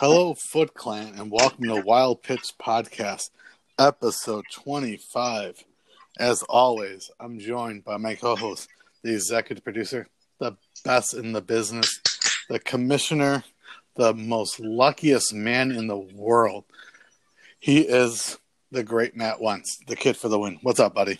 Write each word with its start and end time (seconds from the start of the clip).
Hello, 0.00 0.34
Foot 0.34 0.74
Clan, 0.74 1.14
and 1.18 1.28
welcome 1.30 1.64
to 1.64 1.80
Wild 1.80 2.22
Pitch 2.22 2.52
Podcast, 2.60 3.30
episode 3.78 4.44
25. 4.54 5.64
As 6.20 6.42
always, 6.44 7.10
I'm 7.18 7.40
joined 7.40 7.84
by 7.84 7.96
my 7.96 8.14
co 8.14 8.36
host, 8.36 8.68
the 9.02 9.12
executive 9.12 9.64
producer, 9.64 10.06
the 10.38 10.52
best 10.84 11.14
in 11.14 11.32
the 11.32 11.42
business, 11.42 12.00
the 12.48 12.60
commissioner, 12.60 13.42
the 13.96 14.14
most 14.14 14.60
luckiest 14.60 15.34
man 15.34 15.72
in 15.72 15.88
the 15.88 15.98
world. 15.98 16.64
He 17.58 17.80
is 17.80 18.38
the 18.70 18.84
great 18.84 19.16
Matt 19.16 19.40
Once, 19.40 19.80
the 19.88 19.96
kid 19.96 20.16
for 20.16 20.28
the 20.28 20.38
win. 20.38 20.58
What's 20.62 20.78
up, 20.78 20.94
buddy? 20.94 21.18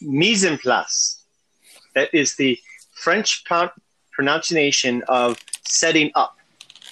mise 0.00 0.44
en 0.44 0.58
place. 0.58 1.22
That 1.94 2.12
is 2.12 2.36
the 2.36 2.58
French 2.92 3.44
pronunciation 4.12 5.02
of 5.08 5.38
setting 5.64 6.10
up. 6.14 6.39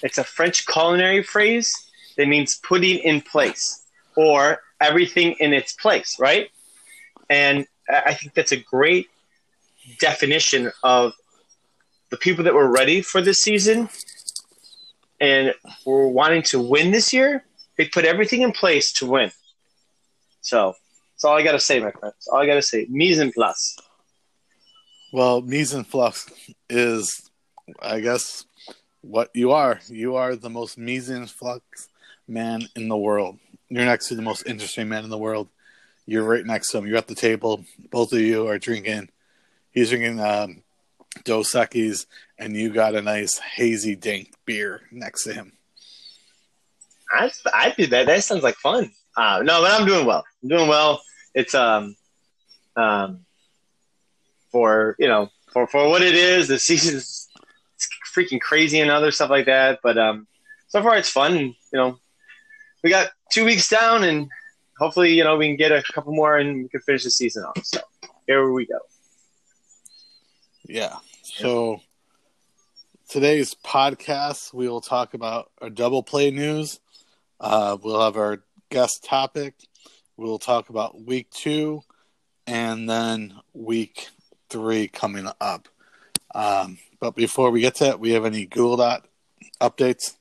It's 0.02 0.19
a 0.19 0.25
French 0.25 0.66
culinary 0.66 1.23
phrase 1.23 1.73
that 2.16 2.29
means 2.29 2.56
putting 2.56 2.98
in 2.98 3.20
place 3.20 3.84
or 4.16 4.61
everything 4.80 5.37
in 5.41 5.52
its 5.52 5.73
place, 5.73 6.16
right? 6.19 6.51
And 7.30 7.66
I 7.89 8.15
think 8.15 8.34
that's 8.34 8.53
a 8.53 8.56
great 8.56 9.09
definition 9.98 10.73
of 10.83 11.12
the 12.11 12.16
people 12.16 12.45
that 12.45 12.55
were 12.55 12.70
ready 12.70 13.03
for 13.03 13.20
this 13.20 13.41
season 13.41 13.89
and 15.20 15.55
were 15.84 16.09
wanting 16.09 16.42
to 16.42 16.61
win 16.61 16.91
this 16.91 17.12
year. 17.12 17.45
They 17.77 17.87
put 17.87 18.05
everything 18.05 18.42
in 18.42 18.53
place 18.53 18.92
to 18.95 19.06
win. 19.06 19.30
So 20.41 20.75
that's 21.15 21.25
all 21.25 21.37
I 21.37 21.42
got 21.42 21.53
to 21.53 21.61
say, 21.61 21.80
my 21.80 21.91
friends. 21.91 22.28
All 22.30 22.41
I 22.41 22.47
got 22.47 22.55
to 22.55 22.62
say. 22.62 22.87
Mise 22.89 23.19
en 23.20 23.33
place. 23.33 23.77
Well, 25.12 25.41
mise 25.42 25.75
en 25.75 25.84
flux 25.84 26.30
is, 26.69 27.30
I 27.81 28.00
guess, 28.00 28.44
what 29.09 29.31
you 29.34 29.53
are. 29.53 29.81
You 29.89 30.17
are 30.17 30.37
the 30.37 30.51
most 30.51 30.78
flux 31.31 31.89
man 32.28 32.62
in 32.77 32.89
the 32.89 32.97
world. 32.97 33.39
You're 33.69 33.84
next 33.84 34.09
to 34.09 34.15
the 34.15 34.23
most 34.23 34.47
interesting 34.47 34.89
man 34.89 35.05
in 35.05 35.11
the 35.11 35.19
world. 35.19 35.48
You're 36.06 36.25
right 36.25 36.45
next 36.45 36.70
to 36.70 36.78
him. 36.78 36.87
You're 36.87 36.98
at 36.98 37.09
the 37.09 37.15
table. 37.15 37.65
Both 37.91 38.12
of 38.12 38.20
you 38.20 38.48
are 38.48 38.59
drinking. 38.59 39.11
He's 39.70 39.91
drinking 39.91 40.20
um, 40.20 40.62
Dos 41.25 41.53
Equis, 41.53 42.06
and 42.39 42.56
you 42.56 42.70
got 42.70 42.95
a 42.95 43.03
nice 43.03 43.39
hazy 43.39 43.97
dank 43.97 44.33
beer 44.45 44.83
next 44.91 45.25
to 45.25 45.33
him. 45.33 45.53
I 47.11 47.31
I 47.53 47.75
do 47.77 47.87
that. 47.89 48.06
That 48.06 48.25
sounds 48.25 48.43
like 48.43 48.56
fun. 48.56 48.91
Uh, 49.17 49.41
no, 49.43 49.62
but 49.62 49.81
I'm 49.81 49.87
doing 49.87 50.06
well. 50.06 50.25
I'm 50.43 50.48
doing 50.48 50.69
well. 50.69 51.03
It's 51.34 51.55
um 51.55 51.97
um 52.77 53.25
for 54.53 54.97
you 54.98 55.09
know 55.09 55.31
for 55.53 55.67
for 55.67 55.89
what 55.89 56.03
it 56.03 56.15
is. 56.15 56.48
The 56.48 56.59
season's 56.59 57.28
freaking 58.19 58.41
crazy 58.41 58.80
and 58.80 58.91
other 58.91 59.11
stuff 59.11 59.30
like 59.30 59.47
that. 59.47 59.80
But 59.83 59.98
um, 59.98 60.27
so 60.69 60.83
far 60.83 60.97
it's 60.97 61.11
fun. 61.11 61.36
You 61.36 61.55
know, 61.72 61.98
we 62.83 62.91
got 62.91 63.10
two 63.30 63.44
weeks 63.44 63.69
down, 63.69 64.05
and 64.05 64.28
hopefully 64.78 65.14
you 65.14 65.25
know 65.25 65.36
we 65.36 65.47
can 65.47 65.56
get 65.56 65.72
a 65.72 65.83
couple 65.92 66.12
more 66.12 66.36
and 66.36 66.62
we 66.62 66.69
can 66.69 66.80
finish 66.80 67.05
the 67.05 67.10
season 67.10 67.44
off. 67.44 67.64
So 67.64 67.80
here 68.27 68.50
we 68.50 68.66
go. 68.66 68.78
Yeah. 70.66 70.97
So 71.22 71.80
today's 73.08 73.55
podcast, 73.55 74.53
we 74.53 74.69
will 74.69 74.80
talk 74.80 75.14
about 75.14 75.50
our 75.60 75.70
double 75.70 76.03
play 76.03 76.30
news. 76.30 76.80
Uh, 77.41 77.77
we'll 77.82 78.03
have 78.03 78.16
our 78.16 78.42
guest 78.70 79.05
topic. 79.05 79.55
We'll 80.16 80.38
talk 80.38 80.69
about 80.69 81.00
week 81.00 81.30
two 81.30 81.82
and 82.47 82.88
then 82.88 83.34
week 83.55 84.08
three 84.50 84.88
coming 84.88 85.28
up. 85.41 85.69
Um, 86.34 86.78
but 87.00 87.14
before 87.14 87.50
we 87.50 87.60
get 87.60 87.77
to 87.77 87.84
that, 87.84 88.00
we 88.00 88.12
have 88.12 88.24
any 88.24 88.46
Google 88.46 88.77
Doc 88.77 89.08
updates? 89.60 90.16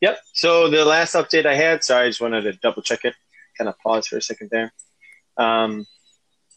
Yep. 0.00 0.18
So 0.34 0.68
the 0.68 0.84
last 0.84 1.14
update 1.14 1.46
I 1.46 1.54
had, 1.54 1.82
sorry, 1.82 2.06
I 2.06 2.08
just 2.08 2.20
wanted 2.20 2.42
to 2.42 2.52
double 2.54 2.82
check 2.82 3.04
it. 3.04 3.14
Kind 3.56 3.68
of 3.68 3.78
pause 3.78 4.06
for 4.06 4.18
a 4.18 4.22
second 4.22 4.50
there. 4.52 4.72
Um, 5.38 5.86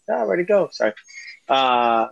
ah, 0.10 0.26
where'd 0.26 0.42
it 0.42 0.48
go? 0.48 0.70
Sorry. 0.72 0.94
Uh, 1.48 2.08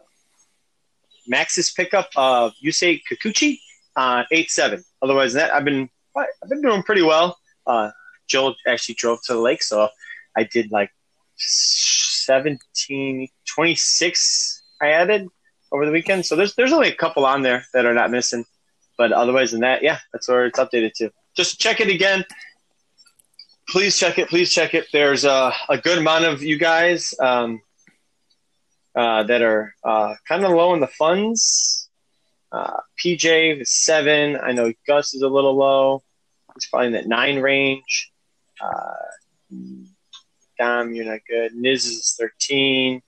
Max's 1.28 1.72
pickup 1.72 2.10
of 2.16 2.54
Yusei 2.64 3.02
Kikuchi 3.12 3.58
on 3.98 4.26
eight 4.32 4.50
seven. 4.50 4.84
Otherwise, 5.02 5.34
that 5.34 5.54
I've 5.54 5.66
been 5.66 5.90
I've 6.16 6.50
been 6.50 6.62
doing 6.62 6.84
pretty 6.84 7.02
well. 7.02 7.38
Uh, 7.66 7.92
Joel 8.28 8.56
actually 8.66 8.96
drove 8.96 9.20
to 9.24 9.34
the 9.34 9.40
lake, 9.40 9.62
so 9.62 9.90
I 10.38 10.44
did 10.44 10.72
like 10.72 10.90
17, 11.38 13.28
26 13.46 14.64
I 14.82 14.90
added 14.90 15.28
over 15.72 15.86
the 15.86 15.92
weekend. 15.92 16.26
So 16.26 16.36
there's 16.36 16.56
there's 16.56 16.74
only 16.74 16.90
a 16.90 16.96
couple 16.96 17.26
on 17.26 17.42
there 17.42 17.66
that 17.74 17.86
are 17.86 17.94
not 17.94 18.12
missing. 18.12 18.46
But 18.98 19.12
otherwise 19.12 19.52
than 19.52 19.62
that, 19.62 19.84
yeah, 19.84 20.00
that's 20.12 20.28
where 20.28 20.46
it's 20.46 20.60
updated 20.60 20.94
to. 20.94 21.12
Just 21.36 21.60
check 21.60 21.80
it 21.80 21.90
again. 21.90 22.26
Please 23.70 23.98
check 23.98 24.18
it. 24.18 24.30
Please 24.30 24.52
check 24.52 24.74
it. 24.74 24.88
There's 24.92 25.24
a, 25.24 25.54
a 25.70 25.78
good 25.78 26.00
amount 26.00 26.26
of 26.26 26.42
you 26.42 26.58
guys 26.58 27.14
um, 27.20 27.62
uh, 28.96 29.24
that 29.24 29.42
are 29.44 29.76
uh, 29.84 30.16
kind 30.28 30.44
of 30.44 30.52
low 30.52 30.74
in 30.74 30.80
the 30.80 30.88
funds. 30.88 31.90
Uh, 32.52 32.78
PJ 33.04 33.62
is 33.62 33.72
seven. 33.72 34.38
I 34.42 34.54
know 34.54 34.74
Gus 34.88 35.14
is 35.14 35.22
a 35.22 35.28
little 35.28 35.56
low. 35.56 36.02
He's 36.56 36.68
probably 36.68 36.88
in 36.88 36.94
that 36.94 37.08
nine 37.08 37.40
range. 37.40 38.12
Dom, 40.58 40.94
you're 40.94 41.06
not 41.06 41.22
good. 41.28 41.54
Niz 41.54 41.86
is 41.86 42.16
13. 42.20 43.02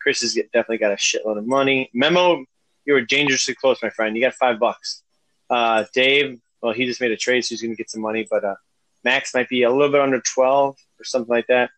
Chris 0.00 0.20
has 0.20 0.34
definitely 0.34 0.78
got 0.78 0.92
a 0.92 0.96
shitload 0.96 1.38
of 1.38 1.46
money. 1.46 1.90
Memo, 1.94 2.44
you 2.84 2.92
were 2.92 3.00
dangerously 3.00 3.54
close, 3.54 3.82
my 3.82 3.90
friend. 3.90 4.16
You 4.16 4.22
got 4.22 4.34
five 4.34 4.58
bucks. 4.58 5.02
Uh, 5.48 5.84
Dave, 5.94 6.40
well, 6.60 6.72
he 6.72 6.84
just 6.86 7.00
made 7.00 7.12
a 7.12 7.16
trade, 7.16 7.44
so 7.44 7.50
he's 7.50 7.62
going 7.62 7.72
to 7.72 7.76
get 7.76 7.90
some 7.90 8.02
money. 8.02 8.26
But 8.28 8.44
uh, 8.44 8.56
Max 9.02 9.34
might 9.34 9.48
be 9.48 9.62
a 9.62 9.70
little 9.70 9.90
bit 9.90 10.00
under 10.00 10.20
12 10.20 10.76
or 10.98 11.04
something 11.04 11.30
like 11.30 11.46
that. 11.46 11.70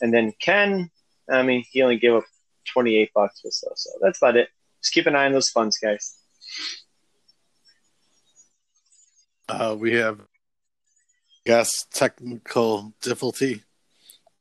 And 0.00 0.12
then 0.12 0.32
Ken, 0.40 0.90
I 1.30 1.42
mean, 1.42 1.64
he 1.70 1.82
only 1.82 1.98
gave 1.98 2.14
up 2.14 2.24
28 2.72 3.10
bucks 3.14 3.40
or 3.44 3.50
so. 3.50 3.68
So 3.74 3.90
that's 4.00 4.18
about 4.18 4.36
it. 4.36 4.48
Just 4.82 4.94
keep 4.94 5.06
an 5.06 5.16
eye 5.16 5.26
on 5.26 5.32
those 5.32 5.48
funds, 5.48 5.78
guys. 5.78 6.16
Uh, 9.48 9.74
we 9.78 9.94
have 9.94 10.20
guest 11.44 11.88
technical 11.92 12.92
difficulty. 13.00 13.62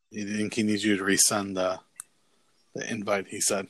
You 0.09 0.37
think 0.37 0.53
he 0.53 0.63
needs 0.63 0.83
you 0.83 0.97
to 0.97 1.03
resend 1.03 1.55
the 1.55 1.79
the 2.75 2.89
invite? 2.89 3.27
He 3.27 3.41
said. 3.41 3.67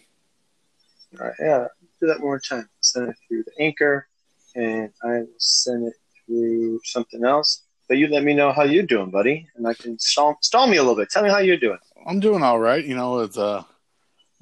All 1.20 1.26
right, 1.26 1.36
yeah, 1.40 1.68
do 2.00 2.08
that 2.08 2.20
one 2.20 2.28
more 2.28 2.40
time. 2.40 2.70
Send 2.82 3.10
it 3.10 3.16
through 3.28 3.44
the 3.44 3.64
anchor, 3.64 4.08
and 4.56 4.92
I 5.04 5.20
will 5.20 5.28
send 5.38 5.88
it 5.88 5.94
through 6.26 6.80
something 6.84 7.24
else. 7.24 7.64
But 7.88 7.98
you 7.98 8.08
let 8.08 8.24
me 8.24 8.34
know 8.34 8.52
how 8.52 8.64
you're 8.64 8.84
doing, 8.84 9.10
buddy, 9.10 9.48
and 9.56 9.66
I 9.66 9.74
can 9.74 9.98
stall, 9.98 10.38
stall 10.42 10.68
me 10.68 10.76
a 10.78 10.82
little 10.82 10.98
bit. 10.98 11.10
Tell 11.10 11.24
me 11.24 11.30
how 11.30 11.38
you're 11.38 11.58
doing. 11.58 11.78
I'm 12.06 12.20
doing 12.20 12.44
all 12.44 12.60
right. 12.60 12.84
You 12.84 12.96
know, 12.96 13.20
it's 13.20 13.38
a, 13.38 13.66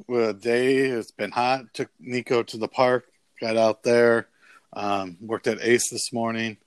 with 0.07 0.29
a 0.29 0.33
day. 0.33 0.77
It's 0.77 1.11
been 1.11 1.31
hot. 1.31 1.73
Took 1.73 1.89
Nico 1.99 2.41
to 2.41 2.57
the 2.57 2.67
park. 2.67 3.05
Got 3.39 3.55
out 3.55 3.83
there. 3.83 4.27
Um, 4.73 5.17
worked 5.21 5.47
at 5.47 5.61
Ace 5.61 5.89
this 5.89 6.11
morning, 6.11 6.57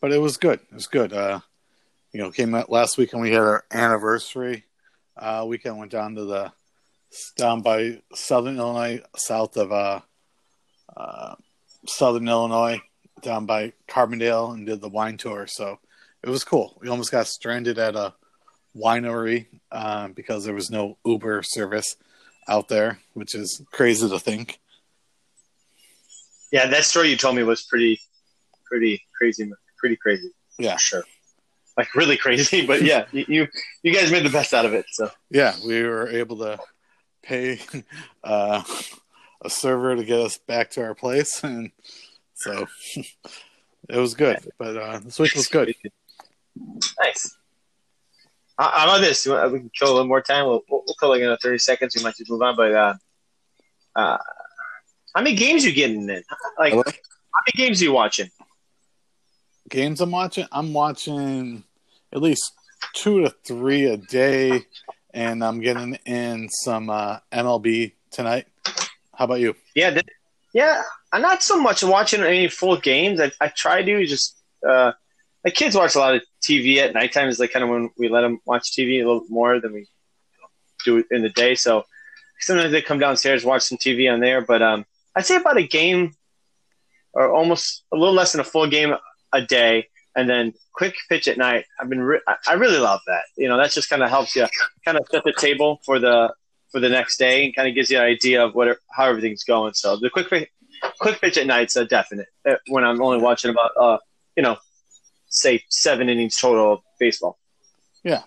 but 0.00 0.12
it 0.12 0.18
was 0.18 0.36
good. 0.36 0.60
It 0.70 0.74
was 0.74 0.86
good. 0.86 1.12
Uh, 1.12 1.40
you 2.12 2.20
know, 2.20 2.30
came 2.30 2.54
out 2.54 2.70
last 2.70 2.96
week 2.96 3.12
and 3.12 3.20
We 3.20 3.32
had 3.32 3.40
our 3.40 3.64
anniversary 3.70 4.64
uh, 5.18 5.44
weekend. 5.46 5.78
Went 5.78 5.92
down 5.92 6.14
to 6.14 6.24
the 6.24 6.52
down 7.36 7.62
by 7.62 8.02
Southern 8.14 8.58
Illinois, 8.58 9.00
south 9.16 9.56
of 9.56 9.72
uh, 9.72 10.00
uh, 10.96 11.34
Southern 11.86 12.28
Illinois, 12.28 12.80
down 13.22 13.46
by 13.46 13.72
Carbondale, 13.88 14.54
and 14.54 14.66
did 14.66 14.80
the 14.80 14.88
wine 14.88 15.16
tour. 15.16 15.46
So 15.46 15.78
it 16.22 16.28
was 16.28 16.44
cool. 16.44 16.76
We 16.80 16.88
almost 16.88 17.12
got 17.12 17.26
stranded 17.26 17.78
at 17.78 17.96
a 17.96 18.14
winery 18.76 19.46
uh, 19.70 20.08
because 20.08 20.44
there 20.44 20.54
was 20.54 20.70
no 20.70 20.98
Uber 21.04 21.42
service 21.42 21.96
out 22.48 22.68
there, 22.68 22.98
which 23.14 23.34
is 23.34 23.62
crazy 23.72 24.08
to 24.08 24.18
think. 24.18 24.58
Yeah, 26.50 26.66
that 26.66 26.84
story 26.84 27.10
you 27.10 27.16
told 27.16 27.36
me 27.36 27.42
was 27.42 27.62
pretty, 27.64 28.00
pretty 28.64 29.02
crazy. 29.16 29.50
Pretty 29.76 29.96
crazy. 29.96 30.30
Yeah, 30.58 30.76
sure. 30.76 31.04
Like 31.78 31.94
really 31.94 32.16
crazy, 32.16 32.66
but 32.66 32.82
yeah, 32.82 33.04
you, 33.12 33.46
you 33.84 33.94
guys 33.94 34.10
made 34.10 34.24
the 34.24 34.30
best 34.30 34.52
out 34.52 34.66
of 34.66 34.74
it. 34.74 34.86
So 34.90 35.10
yeah, 35.30 35.54
we 35.64 35.80
were 35.84 36.08
able 36.08 36.36
to 36.38 36.58
pay 37.22 37.60
uh, 38.24 38.64
a 39.42 39.48
server 39.48 39.94
to 39.94 40.04
get 40.04 40.18
us 40.18 40.38
back 40.38 40.70
to 40.70 40.82
our 40.82 40.96
place, 40.96 41.42
and 41.44 41.70
so 42.34 42.66
it 43.88 43.96
was 43.96 44.14
good. 44.14 44.38
But 44.58 44.76
uh, 44.76 44.98
this 44.98 45.20
week 45.20 45.34
was 45.36 45.46
good. 45.46 45.72
Nice. 47.00 47.36
How 48.58 48.84
about 48.84 49.00
this? 49.00 49.24
We 49.24 49.32
can 49.32 49.70
kill 49.72 49.92
a 49.92 49.94
little 49.94 50.08
more 50.08 50.20
time. 50.20 50.46
We'll, 50.46 50.64
we'll 50.68 50.82
kill 50.98 51.10
like 51.10 51.20
another 51.20 51.38
thirty 51.40 51.58
seconds. 51.58 51.94
We 51.94 52.02
might 52.02 52.16
just 52.16 52.28
move 52.28 52.42
on. 52.42 52.56
But 52.56 52.74
uh, 52.74 52.94
uh, 53.94 54.18
how 55.14 55.22
many 55.22 55.36
games 55.36 55.64
you 55.64 55.72
getting 55.72 56.08
in? 56.08 56.24
Like, 56.58 56.72
how 56.72 56.82
many 56.82 57.54
games 57.54 57.80
are 57.80 57.84
you 57.84 57.92
watching? 57.92 58.30
Games 59.68 60.00
I'm 60.00 60.10
watching. 60.10 60.46
I'm 60.50 60.72
watching 60.72 61.62
at 62.12 62.22
least 62.22 62.52
two 62.94 63.22
to 63.22 63.30
three 63.44 63.86
a 63.86 63.96
day, 63.96 64.66
and 65.12 65.42
I'm 65.42 65.60
getting 65.60 65.94
in 66.06 66.48
some 66.48 66.90
uh, 66.90 67.18
MLB 67.32 67.92
tonight. 68.10 68.46
How 69.14 69.24
about 69.24 69.40
you? 69.40 69.54
Yeah, 69.74 69.90
th- 69.90 70.06
yeah. 70.54 70.82
I'm 71.12 71.22
not 71.22 71.42
so 71.42 71.60
much 71.60 71.82
watching 71.82 72.22
any 72.22 72.48
full 72.48 72.76
games. 72.76 73.20
I, 73.20 73.30
I 73.40 73.48
try 73.48 73.82
to 73.82 74.06
just 74.06 74.36
uh, 74.66 74.92
my 75.44 75.50
kids 75.50 75.74
watch 75.74 75.94
a 75.94 75.98
lot 75.98 76.14
of 76.14 76.22
TV 76.42 76.76
at 76.78 76.94
nighttime. 76.94 77.28
Is 77.28 77.38
like 77.38 77.52
kind 77.52 77.64
of 77.64 77.70
when 77.70 77.90
we 77.98 78.08
let 78.08 78.22
them 78.22 78.40
watch 78.44 78.72
TV 78.72 79.02
a 79.02 79.06
little 79.06 79.24
more 79.28 79.60
than 79.60 79.72
we 79.72 79.86
do 80.84 81.04
in 81.10 81.22
the 81.22 81.30
day. 81.30 81.54
So 81.54 81.84
sometimes 82.40 82.72
they 82.72 82.82
come 82.82 82.98
downstairs 82.98 83.44
watch 83.44 83.62
some 83.62 83.78
TV 83.78 84.12
on 84.12 84.20
there. 84.20 84.40
But 84.40 84.62
um, 84.62 84.84
I'd 85.16 85.26
say 85.26 85.36
about 85.36 85.56
a 85.56 85.66
game 85.66 86.12
or 87.12 87.32
almost 87.32 87.84
a 87.92 87.96
little 87.96 88.14
less 88.14 88.32
than 88.32 88.40
a 88.40 88.44
full 88.44 88.68
game 88.68 88.94
a 89.32 89.42
day, 89.42 89.88
and 90.14 90.28
then 90.28 90.54
quick 90.78 90.94
pitch 91.08 91.26
at 91.26 91.36
night. 91.36 91.66
I've 91.80 91.88
been 91.88 92.00
re- 92.00 92.20
I 92.46 92.52
really 92.52 92.78
love 92.78 93.00
that. 93.08 93.24
You 93.36 93.48
know, 93.48 93.58
that 93.58 93.72
just 93.72 93.90
kind 93.90 94.02
of 94.02 94.10
helps 94.10 94.36
you 94.36 94.46
kind 94.84 94.96
of 94.96 95.06
set 95.10 95.24
the 95.24 95.34
table 95.36 95.80
for 95.84 95.98
the 95.98 96.32
for 96.70 96.80
the 96.80 96.88
next 96.88 97.18
day 97.18 97.44
and 97.44 97.54
kind 97.54 97.68
of 97.68 97.74
gives 97.74 97.90
you 97.90 97.98
an 97.98 98.04
idea 98.04 98.44
of 98.44 98.54
what 98.54 98.78
how 98.92 99.06
everything's 99.06 99.42
going. 99.42 99.74
So 99.74 99.96
the 99.96 100.08
quick 100.08 100.30
pitch, 100.30 100.48
quick 101.00 101.20
pitch 101.20 101.36
at 101.36 101.46
night's 101.46 101.74
a 101.74 101.84
definite 101.84 102.28
uh, 102.48 102.54
when 102.68 102.84
I'm 102.84 103.02
only 103.02 103.18
watching 103.18 103.50
about 103.50 103.72
uh 103.78 103.98
you 104.36 104.42
know 104.44 104.56
say 105.26 105.64
seven 105.68 106.08
innings 106.08 106.38
total 106.38 106.74
of 106.74 106.80
baseball. 107.00 107.38
Yeah. 108.04 108.22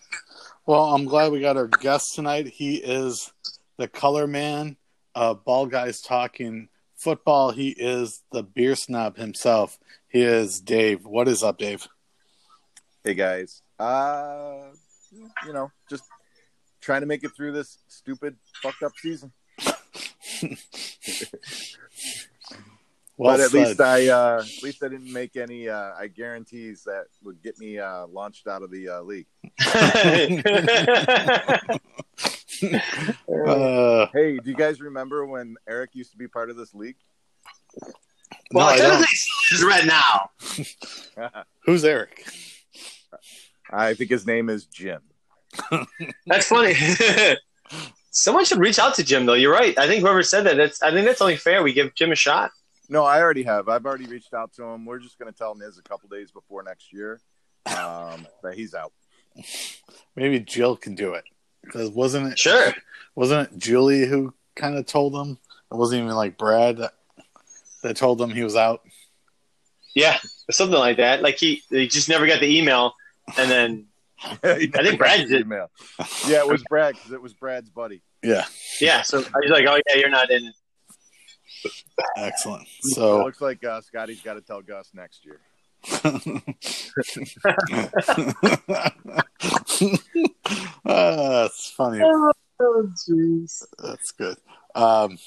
Well, 0.68 0.94
I'm 0.94 1.06
glad 1.06 1.32
we 1.32 1.40
got 1.40 1.58
our 1.58 1.68
guest 1.68 2.16
tonight. 2.16 2.48
He 2.48 2.76
is 2.76 3.32
the 3.78 3.88
color 3.88 4.28
man. 4.28 4.76
Uh, 5.16 5.34
ball 5.34 5.66
guys 5.66 6.02
talking 6.02 6.70
football. 6.96 7.52
He 7.52 7.70
is 7.70 8.22
the 8.32 8.44
beer 8.44 8.76
snob 8.76 9.18
himself. 9.18 9.80
He 10.08 10.22
is 10.22 10.60
Dave. 10.60 11.06
What 11.06 11.28
is 11.28 11.44
up, 11.44 11.58
Dave? 11.58 11.88
Hey 13.04 13.16
guys. 13.16 13.64
Uh, 13.80 14.60
you 15.48 15.54
know, 15.54 15.72
just 15.90 16.04
trying 16.82 17.02
to 17.02 17.08
make 17.08 17.24
it 17.24 17.32
through 17.36 17.52
this 17.52 17.80
stupid, 17.88 18.36
fucked 18.62 18.84
up 18.84 18.92
season. 18.96 19.32
well 23.18 23.38
but 23.38 23.40
at 23.40 23.50
said. 23.50 23.54
least 23.54 23.82
I, 23.82 24.08
uh, 24.08 24.44
at 24.44 24.64
least 24.64 24.84
I 24.84 24.90
didn't 24.90 25.12
make 25.12 25.36
any. 25.36 25.68
Uh, 25.68 25.94
I 25.98 26.10
guarantees 26.10 26.84
that 26.84 27.06
would 27.24 27.42
get 27.42 27.58
me 27.58 27.80
uh, 27.80 28.06
launched 28.06 28.46
out 28.46 28.62
of 28.62 28.70
the 28.70 28.90
uh, 28.90 29.02
league. 29.02 29.26
uh, 33.36 34.08
hey, 34.14 34.38
do 34.38 34.50
you 34.50 34.56
guys 34.56 34.80
remember 34.80 35.26
when 35.26 35.56
Eric 35.68 35.96
used 35.96 36.12
to 36.12 36.18
be 36.18 36.28
part 36.28 36.52
of 36.52 36.56
this 36.56 36.76
league? 36.76 36.98
Well, 38.52 38.68
no, 38.68 38.74
I 38.74 38.78
don't. 38.78 39.08
He's 39.50 39.64
right 39.64 39.88
now. 39.88 40.30
Who's 41.66 41.84
Eric? 41.84 42.28
I 43.72 43.94
think 43.94 44.10
his 44.10 44.26
name 44.26 44.50
is 44.50 44.66
Jim. 44.66 45.02
That's 46.26 46.48
funny. 46.48 46.76
Someone 48.12 48.44
should 48.46 48.60
reach 48.60 48.80
out 48.80 48.96
to 48.96 49.04
Jim, 49.04 49.26
though. 49.26 49.34
You're 49.34 49.54
right. 49.54 49.78
I 49.78 49.88
think 49.88 50.02
whoever 50.02 50.24
said 50.24 50.44
that, 50.44 50.58
that's. 50.58 50.82
I 50.82 50.92
think 50.92 51.06
that's 51.06 51.22
only 51.22 51.38
fair. 51.38 51.64
We 51.64 51.74
give 51.74 51.96
Jim 51.96 52.12
a 52.12 52.16
shot. 52.16 52.52
No, 52.90 53.06
I 53.06 53.22
already 53.22 53.44
have. 53.44 53.70
I've 53.70 53.86
already 53.86 54.06
reached 54.06 54.34
out 54.34 54.52
to 54.56 54.64
him. 54.64 54.86
We're 54.86 55.00
just 55.00 55.18
going 55.18 55.32
to 55.32 55.38
tell 55.38 55.54
him 55.54 55.62
his 55.62 55.78
a 55.78 55.82
couple 55.82 56.10
days 56.10 56.30
before 56.32 56.62
next 56.62 56.92
year 56.92 57.22
um, 57.68 58.28
that 58.44 58.56
he's 58.56 58.74
out. 58.74 58.92
Maybe 60.16 60.42
Jill 60.42 60.76
can 60.76 60.94
do 60.94 61.14
it 61.14 61.24
because 61.64 61.90
wasn't 61.90 62.34
it? 62.34 62.40
Sure. 62.40 62.74
Wasn't 63.16 63.50
it 63.50 63.58
Julie 63.58 64.06
who 64.06 64.34
kind 64.56 64.78
of 64.78 64.86
told 64.86 65.16
him? 65.16 65.38
It 65.72 65.76
wasn't 65.76 66.04
even 66.04 66.16
like 66.16 66.38
Brad 66.38 66.78
that, 66.80 66.94
that 67.84 67.96
told 67.96 68.22
him 68.22 68.30
he 68.30 68.44
was 68.44 68.58
out. 68.58 68.82
Yeah, 69.96 70.18
something 70.50 70.78
like 70.78 70.98
that. 70.98 71.22
Like 71.22 71.38
he, 71.38 71.64
he 71.70 71.88
just 71.88 72.10
never 72.10 72.28
got 72.28 72.42
the 72.42 72.58
email, 72.58 72.94
and 73.38 73.52
then 73.52 73.88
I 74.44 74.68
think 74.68 74.98
Brad 74.98 75.28
did. 75.28 75.42
Email. 75.42 75.70
Yeah, 76.28 76.40
it 76.40 76.48
was 76.48 76.64
Brad 76.70 76.96
because 76.96 77.12
it 77.12 77.22
was 77.22 77.34
Brad's 77.34 77.70
buddy. 77.70 78.02
Yeah. 78.24 78.46
Yeah. 78.80 79.02
So 79.02 79.20
I 79.20 79.40
was 79.42 79.50
like, 79.50 79.66
"Oh 79.68 79.80
yeah, 79.90 79.96
you're 79.96 80.10
not 80.10 80.30
in." 80.30 80.52
Excellent. 82.18 82.68
So 82.82 83.22
it 83.22 83.24
looks 83.26 83.42
like 83.42 83.64
uh, 83.64 83.82
Scotty's 83.82 84.22
got 84.22 84.34
to 84.36 84.42
tell 84.42 84.62
Gus 84.62 84.92
next 84.94 85.26
year. 85.26 85.40
uh, 90.86 91.44
that's 91.44 91.72
funny. 91.72 92.02
Oh, 92.64 92.88
jeez. 93.10 93.64
That's 93.80 94.12
good. 94.12 94.38
Um, 94.76 95.18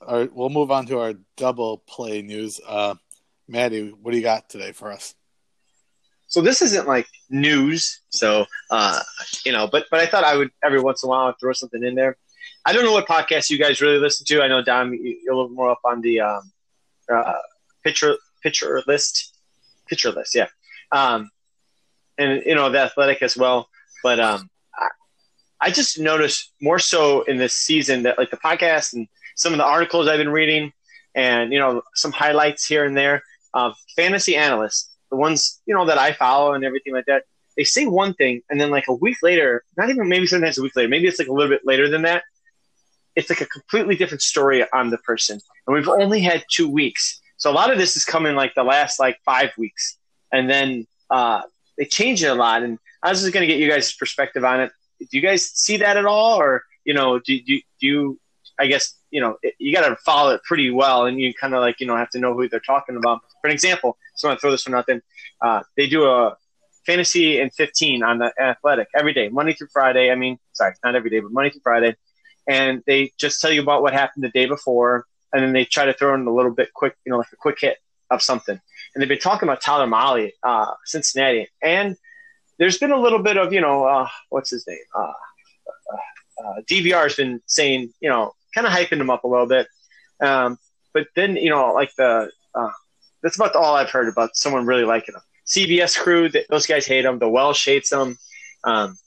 all 0.00 0.18
right, 0.18 0.32
we'll 0.32 0.48
move 0.48 0.70
on 0.70 0.86
to 0.86 1.00
our 1.00 1.14
double 1.36 1.78
play 1.78 2.22
news. 2.22 2.60
Uh, 2.64 2.94
Maddie, 3.48 3.88
what 3.90 4.12
do 4.12 4.16
you 4.16 4.22
got 4.22 4.48
today 4.48 4.70
for 4.70 4.92
us? 4.92 5.16
So 6.28 6.40
this 6.40 6.60
isn't 6.60 6.88
like 6.88 7.06
news, 7.30 8.00
so 8.08 8.46
uh, 8.70 9.00
you 9.44 9.52
know, 9.52 9.68
but 9.70 9.86
but 9.90 10.00
I 10.00 10.06
thought 10.06 10.24
I 10.24 10.36
would 10.36 10.50
every 10.62 10.80
once 10.80 11.02
in 11.02 11.08
a 11.08 11.10
while 11.10 11.34
throw 11.40 11.52
something 11.52 11.82
in 11.84 11.94
there. 11.94 12.16
I 12.64 12.72
don't 12.72 12.84
know 12.84 12.92
what 12.92 13.06
podcast 13.06 13.48
you 13.48 13.58
guys 13.58 13.80
really 13.80 13.98
listen 13.98 14.26
to. 14.26 14.42
I 14.42 14.48
know 14.48 14.62
Dom, 14.62 14.92
you're 14.92 15.32
a 15.32 15.36
little 15.36 15.50
more 15.50 15.70
up 15.70 15.80
on 15.84 16.00
the 16.00 16.20
um, 16.20 16.50
uh, 17.12 17.34
picture 17.84 18.16
Pitcher 18.42 18.82
List, 18.86 19.36
Pitcher 19.88 20.10
List, 20.10 20.34
yeah, 20.34 20.48
um, 20.90 21.30
and 22.18 22.42
you 22.44 22.54
know 22.54 22.70
the 22.70 22.80
athletic 22.80 23.22
as 23.22 23.36
well. 23.36 23.68
But 24.02 24.18
um, 24.18 24.50
I, 24.74 24.88
I 25.60 25.70
just 25.70 25.98
noticed 25.98 26.52
more 26.60 26.80
so 26.80 27.22
in 27.22 27.36
this 27.36 27.54
season 27.54 28.02
that 28.02 28.18
like 28.18 28.30
the 28.30 28.36
podcast 28.36 28.94
and 28.94 29.06
some 29.36 29.52
of 29.52 29.58
the 29.58 29.64
articles 29.64 30.08
I've 30.08 30.18
been 30.18 30.30
reading, 30.30 30.72
and 31.14 31.52
you 31.52 31.60
know 31.60 31.82
some 31.94 32.10
highlights 32.10 32.66
here 32.66 32.84
and 32.84 32.96
there 32.96 33.22
of 33.54 33.74
fantasy 33.94 34.36
analysts, 34.36 34.90
the 35.10 35.16
ones 35.16 35.60
you 35.66 35.74
know 35.74 35.86
that 35.86 35.98
I 35.98 36.12
follow 36.12 36.54
and 36.54 36.64
everything 36.64 36.92
like 36.92 37.06
that. 37.06 37.24
They 37.56 37.64
say 37.64 37.86
one 37.86 38.12
thing, 38.14 38.42
and 38.50 38.60
then 38.60 38.70
like 38.70 38.86
a 38.88 38.92
week 38.92 39.16
later, 39.22 39.64
not 39.78 39.88
even 39.88 40.08
maybe 40.08 40.26
sometimes 40.26 40.58
a 40.58 40.62
week 40.62 40.76
later, 40.76 40.88
maybe 40.88 41.06
it's 41.06 41.18
like 41.18 41.28
a 41.28 41.32
little 41.32 41.48
bit 41.48 41.62
later 41.64 41.88
than 41.88 42.02
that 42.02 42.22
it's 43.16 43.30
like 43.30 43.40
a 43.40 43.46
completely 43.46 43.96
different 43.96 44.22
story 44.22 44.64
on 44.72 44.90
the 44.90 44.98
person. 44.98 45.40
And 45.66 45.74
we've 45.74 45.88
only 45.88 46.20
had 46.20 46.44
two 46.50 46.68
weeks. 46.68 47.20
So 47.38 47.50
a 47.50 47.52
lot 47.52 47.72
of 47.72 47.78
this 47.78 47.96
is 47.96 48.04
coming 48.04 48.36
like 48.36 48.54
the 48.54 48.62
last 48.62 49.00
like 49.00 49.18
five 49.24 49.50
weeks. 49.58 49.96
And 50.32 50.48
then 50.48 50.86
uh, 51.10 51.42
they 51.78 51.86
change 51.86 52.22
it 52.22 52.28
a 52.28 52.34
lot. 52.34 52.62
And 52.62 52.78
I 53.02 53.08
was 53.08 53.22
just 53.22 53.32
going 53.32 53.46
to 53.46 53.52
get 53.52 53.58
you 53.60 53.70
guys' 53.70 53.94
perspective 53.94 54.44
on 54.44 54.60
it. 54.60 54.72
Do 55.00 55.06
you 55.10 55.22
guys 55.22 55.46
see 55.46 55.78
that 55.78 55.96
at 55.96 56.04
all? 56.04 56.38
Or, 56.38 56.62
you 56.84 56.94
know, 56.94 57.18
do, 57.18 57.40
do, 57.40 57.60
do 57.80 57.86
you, 57.86 58.20
I 58.58 58.66
guess, 58.66 58.94
you 59.10 59.20
know, 59.20 59.36
it, 59.42 59.54
you 59.58 59.72
got 59.72 59.88
to 59.88 59.96
follow 59.96 60.34
it 60.34 60.42
pretty 60.44 60.70
well 60.70 61.06
and 61.06 61.20
you 61.20 61.32
kind 61.34 61.54
of 61.54 61.60
like, 61.60 61.80
you 61.80 61.86
know, 61.86 61.96
have 61.96 62.10
to 62.10 62.18
know 62.18 62.34
who 62.34 62.48
they're 62.48 62.60
talking 62.60 62.96
about. 62.96 63.20
For 63.40 63.48
an 63.48 63.52
example, 63.52 63.96
so 64.14 64.28
I 64.28 64.30
want 64.30 64.38
to 64.38 64.40
throw 64.40 64.50
this 64.50 64.66
one 64.66 64.74
out 64.74 64.86
there. 64.86 65.02
Uh, 65.40 65.62
they 65.76 65.86
do 65.86 66.04
a 66.04 66.36
fantasy 66.84 67.40
and 67.40 67.52
15 67.52 68.02
on 68.02 68.18
the 68.18 68.32
athletic 68.40 68.88
every 68.94 69.12
day, 69.12 69.28
Monday 69.28 69.52
through 69.52 69.68
Friday. 69.72 70.10
I 70.10 70.14
mean, 70.14 70.38
sorry, 70.52 70.74
not 70.84 70.94
every 70.94 71.10
day, 71.10 71.20
but 71.20 71.32
Monday 71.32 71.50
through 71.50 71.62
Friday 71.62 71.96
and 72.46 72.82
they 72.86 73.12
just 73.18 73.40
tell 73.40 73.52
you 73.52 73.62
about 73.62 73.82
what 73.82 73.92
happened 73.92 74.24
the 74.24 74.28
day 74.28 74.46
before, 74.46 75.06
and 75.32 75.42
then 75.42 75.52
they 75.52 75.64
try 75.64 75.84
to 75.84 75.92
throw 75.92 76.14
in 76.14 76.26
a 76.26 76.32
little 76.32 76.52
bit 76.52 76.72
quick, 76.74 76.96
you 77.04 77.10
know, 77.10 77.18
like 77.18 77.32
a 77.32 77.36
quick 77.36 77.58
hit 77.60 77.78
of 78.10 78.22
something. 78.22 78.58
And 78.94 79.02
they've 79.02 79.08
been 79.08 79.18
talking 79.18 79.48
about 79.48 79.60
Tyler 79.60 79.86
Mahle, 79.86 80.30
uh, 80.42 80.72
Cincinnati, 80.84 81.48
and 81.62 81.96
there's 82.58 82.78
been 82.78 82.92
a 82.92 83.00
little 83.00 83.18
bit 83.18 83.36
of, 83.36 83.52
you 83.52 83.60
know, 83.60 83.84
uh, 83.84 84.08
what's 84.30 84.50
his 84.50 84.66
name? 84.66 84.78
Uh, 84.94 85.12
uh, 85.92 86.44
uh 86.44 86.60
DVR 86.66 87.04
has 87.04 87.16
been 87.16 87.40
saying, 87.46 87.92
you 88.00 88.08
know, 88.08 88.32
kind 88.56 88.66
of 88.66 88.72
hyping 88.72 89.00
him 89.00 89.10
up 89.10 89.24
a 89.24 89.28
little 89.28 89.46
bit. 89.46 89.68
Um, 90.20 90.58
but 90.94 91.08
then, 91.14 91.36
you 91.36 91.50
know, 91.50 91.74
like 91.74 91.94
the, 91.96 92.30
uh, 92.54 92.70
that's 93.22 93.36
about 93.36 93.54
all 93.54 93.76
I've 93.76 93.90
heard 93.90 94.08
about 94.08 94.34
someone 94.34 94.64
really 94.64 94.84
liking 94.84 95.14
him. 95.14 95.20
CBS 95.46 95.96
crew, 95.96 96.30
those 96.48 96.66
guys 96.66 96.86
hate 96.86 97.04
him. 97.04 97.18
The 97.18 97.28
Welsh 97.28 97.66
hates 97.66 97.92
him. 97.92 98.16
Um, 98.64 98.98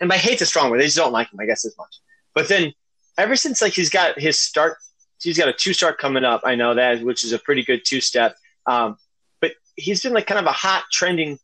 and 0.00 0.08
by 0.08 0.16
hate's 0.16 0.42
a 0.42 0.46
strong 0.46 0.70
word. 0.70 0.80
They 0.80 0.86
just 0.86 0.96
don't 0.96 1.12
like 1.12 1.32
him, 1.32 1.38
I 1.40 1.46
guess, 1.46 1.64
as 1.64 1.76
much. 1.78 1.94
But 2.34 2.48
then 2.48 2.72
ever 3.18 3.36
since 3.36 3.60
like 3.60 3.74
he's 3.74 3.90
got 3.90 4.18
his 4.18 4.38
start, 4.38 4.78
he's 5.20 5.38
got 5.38 5.48
a 5.48 5.52
two 5.52 5.74
start 5.74 5.98
coming 5.98 6.24
up. 6.24 6.40
I 6.44 6.54
know 6.54 6.74
that, 6.74 7.02
which 7.02 7.22
is 7.22 7.32
a 7.32 7.38
pretty 7.38 7.62
good 7.62 7.82
two 7.84 8.00
step. 8.00 8.34
Um, 8.66 8.96
but 9.40 9.52
he's 9.76 10.02
been 10.02 10.14
like 10.14 10.26
kind 10.26 10.40
of 10.40 10.46
a 10.46 10.52
hot 10.52 10.84
trending 10.90 11.38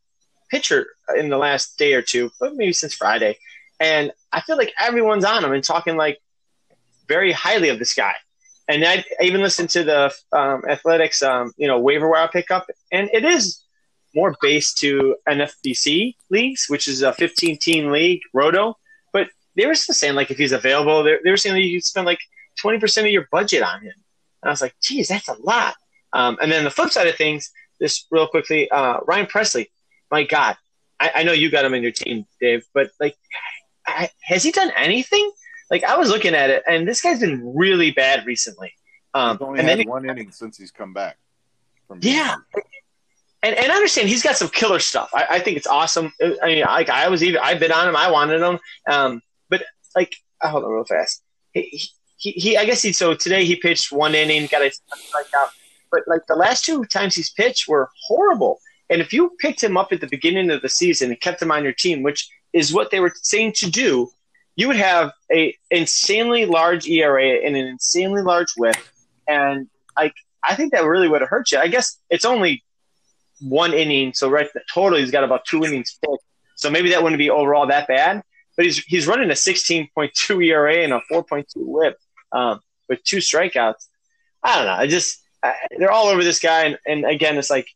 pitcher 0.50 0.86
in 1.16 1.28
the 1.28 1.38
last 1.38 1.78
day 1.78 1.92
or 1.94 2.02
two, 2.02 2.30
but 2.40 2.56
maybe 2.56 2.72
since 2.72 2.94
Friday. 2.94 3.38
And 3.78 4.10
I 4.32 4.40
feel 4.40 4.56
like 4.56 4.72
everyone's 4.78 5.24
on 5.24 5.44
him 5.44 5.52
and 5.52 5.62
talking 5.62 5.96
like 5.96 6.18
very 7.10 7.32
highly 7.32 7.68
of 7.70 7.78
this 7.78 7.92
guy. 7.92 8.14
And 8.68 8.84
I, 8.84 9.04
even 9.20 9.40
listened 9.42 9.70
to 9.70 9.82
the 9.82 10.14
um, 10.32 10.62
athletics, 10.68 11.22
um, 11.22 11.52
you 11.56 11.66
know, 11.66 11.78
waiver 11.80 12.08
wire 12.08 12.28
pickup, 12.28 12.66
and 12.92 13.10
it 13.12 13.24
is 13.24 13.64
more 14.14 14.36
based 14.40 14.78
to 14.78 15.16
NFBC 15.28 16.14
leagues, 16.30 16.66
which 16.68 16.86
is 16.86 17.02
a 17.02 17.12
15 17.12 17.58
team 17.58 17.90
league, 17.90 18.20
Roto 18.32 18.76
But 19.12 19.28
they 19.56 19.66
were 19.66 19.74
still 19.74 19.94
saying 19.94 20.14
like 20.14 20.30
if 20.30 20.38
he's 20.38 20.52
available, 20.52 21.02
they, 21.02 21.16
they 21.24 21.30
were 21.30 21.36
saying 21.36 21.56
that 21.56 21.62
you 21.62 21.80
spend 21.80 22.06
like 22.06 22.20
twenty 22.60 22.78
percent 22.78 23.06
of 23.06 23.12
your 23.12 23.26
budget 23.30 23.62
on 23.62 23.80
him. 23.82 23.96
And 24.42 24.48
I 24.48 24.50
was 24.50 24.62
like, 24.62 24.74
geez, 24.80 25.08
that's 25.08 25.28
a 25.28 25.36
lot. 25.40 25.74
Um, 26.12 26.38
and 26.40 26.50
then 26.50 26.64
the 26.64 26.70
flip 26.70 26.90
side 26.90 27.08
of 27.08 27.16
things, 27.16 27.50
this 27.78 28.06
real 28.10 28.28
quickly, 28.28 28.70
uh, 28.70 28.98
Ryan 29.06 29.26
Pressly, 29.26 29.66
my 30.10 30.24
God, 30.24 30.56
I, 30.98 31.12
I, 31.16 31.22
know 31.22 31.32
you 31.32 31.50
got 31.50 31.64
him 31.64 31.74
in 31.74 31.82
your 31.82 31.92
team, 31.92 32.26
Dave, 32.40 32.64
but 32.74 32.90
like, 32.98 33.16
I, 33.86 34.10
has 34.22 34.42
he 34.42 34.50
done 34.50 34.72
anything? 34.76 35.30
Like 35.70 35.84
I 35.84 35.96
was 35.96 36.08
looking 36.08 36.34
at 36.34 36.50
it, 36.50 36.62
and 36.66 36.86
this 36.86 37.00
guy's 37.00 37.20
been 37.20 37.54
really 37.54 37.92
bad 37.92 38.26
recently. 38.26 38.72
Um, 39.14 39.38
he's 39.38 39.46
only 39.46 39.60
and 39.60 39.68
had 39.68 39.78
then 39.78 39.88
one 39.88 40.08
inning 40.08 40.30
since 40.32 40.56
he's 40.56 40.70
come 40.70 40.92
back. 40.92 41.16
yeah, 42.00 42.36
and, 43.42 43.56
and 43.56 43.72
I 43.72 43.74
understand 43.74 44.08
he's 44.08 44.22
got 44.22 44.36
some 44.36 44.48
killer 44.48 44.80
stuff. 44.80 45.10
I, 45.14 45.26
I 45.30 45.38
think 45.40 45.56
it's 45.56 45.66
awesome. 45.66 46.12
I 46.20 46.46
mean, 46.46 46.64
like 46.64 46.90
I 46.90 47.08
was 47.08 47.22
even 47.22 47.40
I've 47.42 47.60
been 47.60 47.72
on 47.72 47.88
him. 47.88 47.96
I 47.96 48.10
wanted 48.10 48.42
him. 48.42 48.58
Um, 48.88 49.22
but 49.48 49.62
like, 49.96 50.14
I 50.42 50.48
hold 50.48 50.64
on 50.64 50.70
real 50.70 50.84
fast. 50.84 51.22
He, 51.52 51.82
he, 52.16 52.30
he 52.32 52.56
I 52.56 52.64
guess 52.64 52.82
he 52.82 52.92
so 52.92 53.14
today 53.14 53.44
he 53.44 53.56
pitched 53.56 53.92
one 53.92 54.14
inning, 54.14 54.46
got 54.46 54.62
a 54.62 54.66
strikeout, 54.66 55.50
but 55.90 56.02
like 56.06 56.26
the 56.28 56.36
last 56.36 56.64
two 56.64 56.84
times 56.84 57.14
he's 57.14 57.30
pitched 57.30 57.66
were 57.66 57.88
horrible. 58.06 58.60
And 58.90 59.00
if 59.00 59.12
you 59.12 59.36
picked 59.38 59.62
him 59.62 59.76
up 59.76 59.92
at 59.92 60.00
the 60.00 60.08
beginning 60.08 60.50
of 60.50 60.62
the 60.62 60.68
season 60.68 61.10
and 61.10 61.20
kept 61.20 61.40
him 61.40 61.52
on 61.52 61.62
your 61.62 61.72
team, 61.72 62.02
which 62.02 62.28
is 62.52 62.72
what 62.74 62.90
they 62.90 62.98
were 62.98 63.12
saying 63.22 63.52
to 63.56 63.70
do, 63.70 64.10
you 64.57 64.69
would 64.69 64.76
have 64.76 65.12
a 65.33 65.57
insanely 65.71 66.47
large 66.47 66.88
ERA 66.88 67.45
and 67.45 67.57
an 67.57 67.66
insanely 67.66 68.23
large 68.23 68.52
WHIP, 68.57 68.76
and 69.28 69.69
like 69.97 70.14
I 70.42 70.54
think 70.54 70.73
that 70.73 70.85
really 70.85 71.09
would 71.09 71.21
have 71.21 71.30
hurt 71.30 71.52
you. 71.52 71.59
I 71.59 71.69
guess 71.69 71.99
it's 72.11 72.25
only 72.25 72.62
one 73.40 73.73
inning, 73.73 74.12
so 74.12 74.28
right 74.28 74.49
totally 74.73 75.02
he's 75.02 75.11
got 75.11 75.25
about 75.25 75.45
two 75.45 75.64
innings. 75.64 75.99
So 76.57 76.71
maybe 76.71 76.90
that 76.90 77.02
wouldn't 77.02 77.19
be 77.19 77.30
overall 77.30 77.66
that 77.69 77.88
bad. 77.88 78.23
But 78.57 78.66
he's 78.66 78.78
he's 78.78 79.07
running 79.07 79.30
a 79.30 79.35
16.2 79.35 80.47
ERA 80.47 80.76
and 80.78 80.92
a 80.92 81.00
4.2 81.11 81.45
WHIP 81.57 81.99
um, 82.33 82.61
with 82.88 83.02
two 83.04 83.19
strikeouts. 83.19 83.87
I 84.42 84.57
don't 84.57 84.66
know. 84.66 84.73
I 84.73 84.87
just 84.87 85.23
I, 85.42 85.54
they're 85.78 85.92
all 85.92 86.09
over 86.09 86.23
this 86.23 86.38
guy, 86.38 86.64
and, 86.64 86.78
and 86.87 87.04
again, 87.07 87.38
it's 87.38 87.50
like 87.50 87.69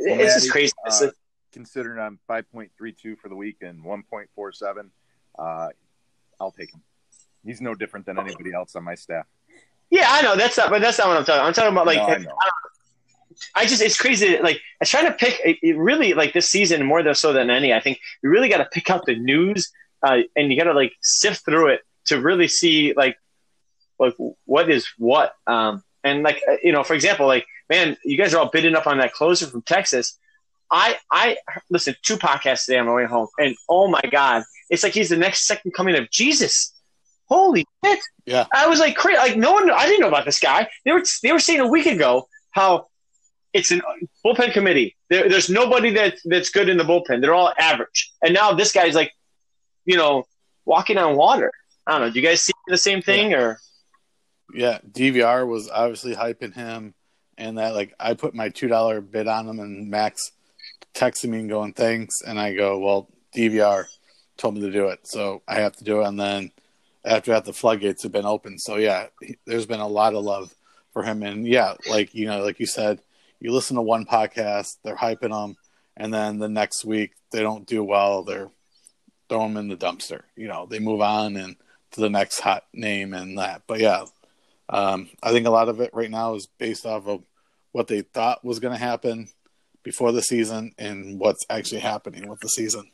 well, 0.00 0.20
it's 0.20 0.34
just 0.34 0.50
crazy. 0.50 0.72
Uh, 0.86 1.08
considering 1.52 1.98
I'm 1.98 2.18
5.32 2.28 3.18
for 3.18 3.28
the 3.28 3.34
week 3.34 3.58
and 3.60 3.84
1.47, 3.84 4.90
uh, 5.40 5.68
I'll 6.40 6.52
take 6.52 6.72
him. 6.72 6.82
He's 7.44 7.60
no 7.60 7.74
different 7.74 8.06
than 8.06 8.18
anybody 8.18 8.52
else 8.52 8.76
on 8.76 8.84
my 8.84 8.94
staff. 8.94 9.26
Yeah, 9.90 10.06
I 10.08 10.22
know 10.22 10.36
that's 10.36 10.56
not, 10.56 10.70
but 10.70 10.80
that's 10.80 10.98
not 10.98 11.08
what 11.08 11.16
I'm 11.16 11.24
talking. 11.24 11.42
I'm 11.42 11.52
talking 11.52 11.72
about 11.72 11.86
like 11.86 12.22
no, 12.22 12.30
I, 12.30 13.62
I, 13.62 13.66
just 13.66 13.82
it's 13.82 13.96
crazy. 13.96 14.38
Like 14.38 14.60
I 14.80 14.84
try 14.84 15.02
to 15.02 15.12
pick 15.12 15.40
it 15.42 15.76
really 15.76 16.14
like 16.14 16.32
this 16.32 16.48
season 16.48 16.84
more 16.84 17.14
so 17.14 17.32
than 17.32 17.50
any. 17.50 17.72
I 17.72 17.80
think 17.80 17.98
you 18.22 18.30
really 18.30 18.48
got 18.48 18.58
to 18.58 18.66
pick 18.66 18.90
out 18.90 19.06
the 19.06 19.16
news 19.16 19.72
uh, 20.02 20.18
and 20.36 20.50
you 20.50 20.56
got 20.56 20.64
to 20.64 20.74
like 20.74 20.92
sift 21.00 21.44
through 21.44 21.68
it 21.68 21.80
to 22.06 22.20
really 22.20 22.46
see 22.46 22.92
like 22.92 23.16
like 23.98 24.14
what 24.44 24.70
is 24.70 24.86
what. 24.98 25.34
Um, 25.46 25.82
and 26.04 26.22
like 26.22 26.40
uh, 26.48 26.56
you 26.62 26.72
know, 26.72 26.84
for 26.84 26.94
example, 26.94 27.26
like 27.26 27.46
man, 27.68 27.96
you 28.04 28.16
guys 28.16 28.32
are 28.34 28.38
all 28.38 28.50
bidding 28.50 28.76
up 28.76 28.86
on 28.86 28.98
that 28.98 29.12
closer 29.12 29.46
from 29.46 29.62
Texas. 29.62 30.18
I 30.70 30.96
I 31.10 31.36
listened 31.70 31.96
to 31.96 32.02
two 32.02 32.18
podcasts 32.18 32.64
today 32.64 32.78
on 32.78 32.86
my 32.86 32.94
way 32.94 33.06
home, 33.06 33.28
and 33.38 33.54
oh 33.68 33.88
my 33.88 34.02
god, 34.10 34.44
it's 34.68 34.82
like 34.82 34.92
he's 34.92 35.08
the 35.08 35.16
next 35.16 35.46
second 35.46 35.72
coming 35.72 35.96
of 35.96 36.10
Jesus. 36.10 36.74
Holy 37.28 37.64
shit! 37.84 38.00
Yeah, 38.26 38.46
I 38.52 38.66
was 38.68 38.80
like, 38.80 38.96
crazy. 38.96 39.18
Like 39.18 39.36
no 39.36 39.52
one, 39.52 39.70
I 39.70 39.86
didn't 39.86 40.00
know 40.00 40.08
about 40.08 40.24
this 40.24 40.38
guy. 40.38 40.68
They 40.84 40.92
were 40.92 41.02
they 41.22 41.32
were 41.32 41.40
saying 41.40 41.60
a 41.60 41.66
week 41.66 41.86
ago 41.86 42.28
how 42.50 42.86
it's 43.52 43.72
a 43.72 43.80
bullpen 44.24 44.52
committee. 44.52 44.96
There, 45.08 45.28
there's 45.28 45.50
nobody 45.50 45.90
that 45.94 46.18
that's 46.24 46.50
good 46.50 46.68
in 46.68 46.76
the 46.76 46.84
bullpen. 46.84 47.20
They're 47.20 47.34
all 47.34 47.52
average, 47.58 48.12
and 48.22 48.34
now 48.34 48.52
this 48.52 48.72
guy's 48.72 48.94
like, 48.94 49.12
you 49.84 49.96
know, 49.96 50.24
walking 50.64 50.98
on 50.98 51.16
water. 51.16 51.52
I 51.86 51.92
don't 51.92 52.00
know. 52.02 52.10
Do 52.12 52.20
you 52.20 52.26
guys 52.26 52.42
see 52.42 52.52
the 52.68 52.78
same 52.78 53.02
thing 53.02 53.32
yeah. 53.32 53.38
or? 53.38 53.60
Yeah, 54.52 54.78
DVR 54.88 55.46
was 55.46 55.68
obviously 55.68 56.14
hyping 56.14 56.54
him, 56.54 56.94
and 57.38 57.58
that 57.58 57.74
like 57.74 57.94
I 57.98 58.14
put 58.14 58.34
my 58.34 58.48
two 58.48 58.68
dollar 58.68 59.00
bid 59.00 59.26
on 59.26 59.48
him, 59.48 59.58
and 59.60 59.90
Max 59.90 60.32
texting 60.94 61.30
me 61.30 61.40
and 61.40 61.48
going 61.48 61.72
thanks, 61.72 62.22
and 62.22 62.38
I 62.38 62.54
go, 62.54 62.78
well, 62.78 63.08
DVR 63.34 63.86
told 64.36 64.54
me 64.54 64.60
to 64.62 64.70
do 64.70 64.88
it, 64.88 65.06
so 65.06 65.42
I 65.46 65.56
have 65.60 65.76
to 65.76 65.84
do 65.84 66.00
it. 66.00 66.08
And 66.08 66.18
then 66.18 66.52
after 67.04 67.32
that, 67.32 67.44
the 67.44 67.52
floodgates 67.52 68.02
have 68.02 68.12
been 68.12 68.26
open. 68.26 68.58
So 68.58 68.76
yeah, 68.76 69.06
there's 69.46 69.66
been 69.66 69.80
a 69.80 69.88
lot 69.88 70.14
of 70.14 70.24
love 70.24 70.54
for 70.92 71.02
him, 71.02 71.22
and 71.22 71.46
yeah, 71.46 71.74
like 71.88 72.14
you 72.14 72.26
know, 72.26 72.42
like 72.42 72.60
you 72.60 72.66
said, 72.66 73.00
you 73.38 73.52
listen 73.52 73.76
to 73.76 73.82
one 73.82 74.04
podcast, 74.04 74.76
they're 74.82 74.96
hyping 74.96 75.30
them, 75.30 75.56
and 75.96 76.12
then 76.12 76.38
the 76.38 76.48
next 76.48 76.84
week 76.84 77.12
they 77.30 77.42
don't 77.42 77.66
do 77.66 77.84
well, 77.84 78.22
they're 78.22 78.50
throw 79.30 79.44
them 79.44 79.56
in 79.56 79.68
the 79.68 79.76
dumpster. 79.76 80.22
You 80.36 80.48
know, 80.48 80.66
they 80.66 80.80
move 80.80 81.00
on 81.00 81.36
and 81.36 81.56
to 81.92 82.00
the 82.00 82.10
next 82.10 82.40
hot 82.40 82.64
name 82.74 83.14
and 83.14 83.38
that. 83.38 83.62
But 83.66 83.80
yeah, 83.80 84.04
um, 84.68 85.08
I 85.22 85.30
think 85.32 85.46
a 85.46 85.50
lot 85.50 85.68
of 85.68 85.80
it 85.80 85.94
right 85.94 86.10
now 86.10 86.34
is 86.34 86.46
based 86.46 86.84
off 86.84 87.06
of 87.06 87.22
what 87.72 87.86
they 87.86 88.02
thought 88.02 88.44
was 88.44 88.58
going 88.58 88.74
to 88.74 88.84
happen 88.84 89.28
before 89.82 90.12
the 90.12 90.22
season 90.22 90.72
and 90.78 91.18
what's 91.18 91.44
actually 91.48 91.80
happening 91.80 92.28
with 92.28 92.40
the 92.40 92.48
season. 92.48 92.90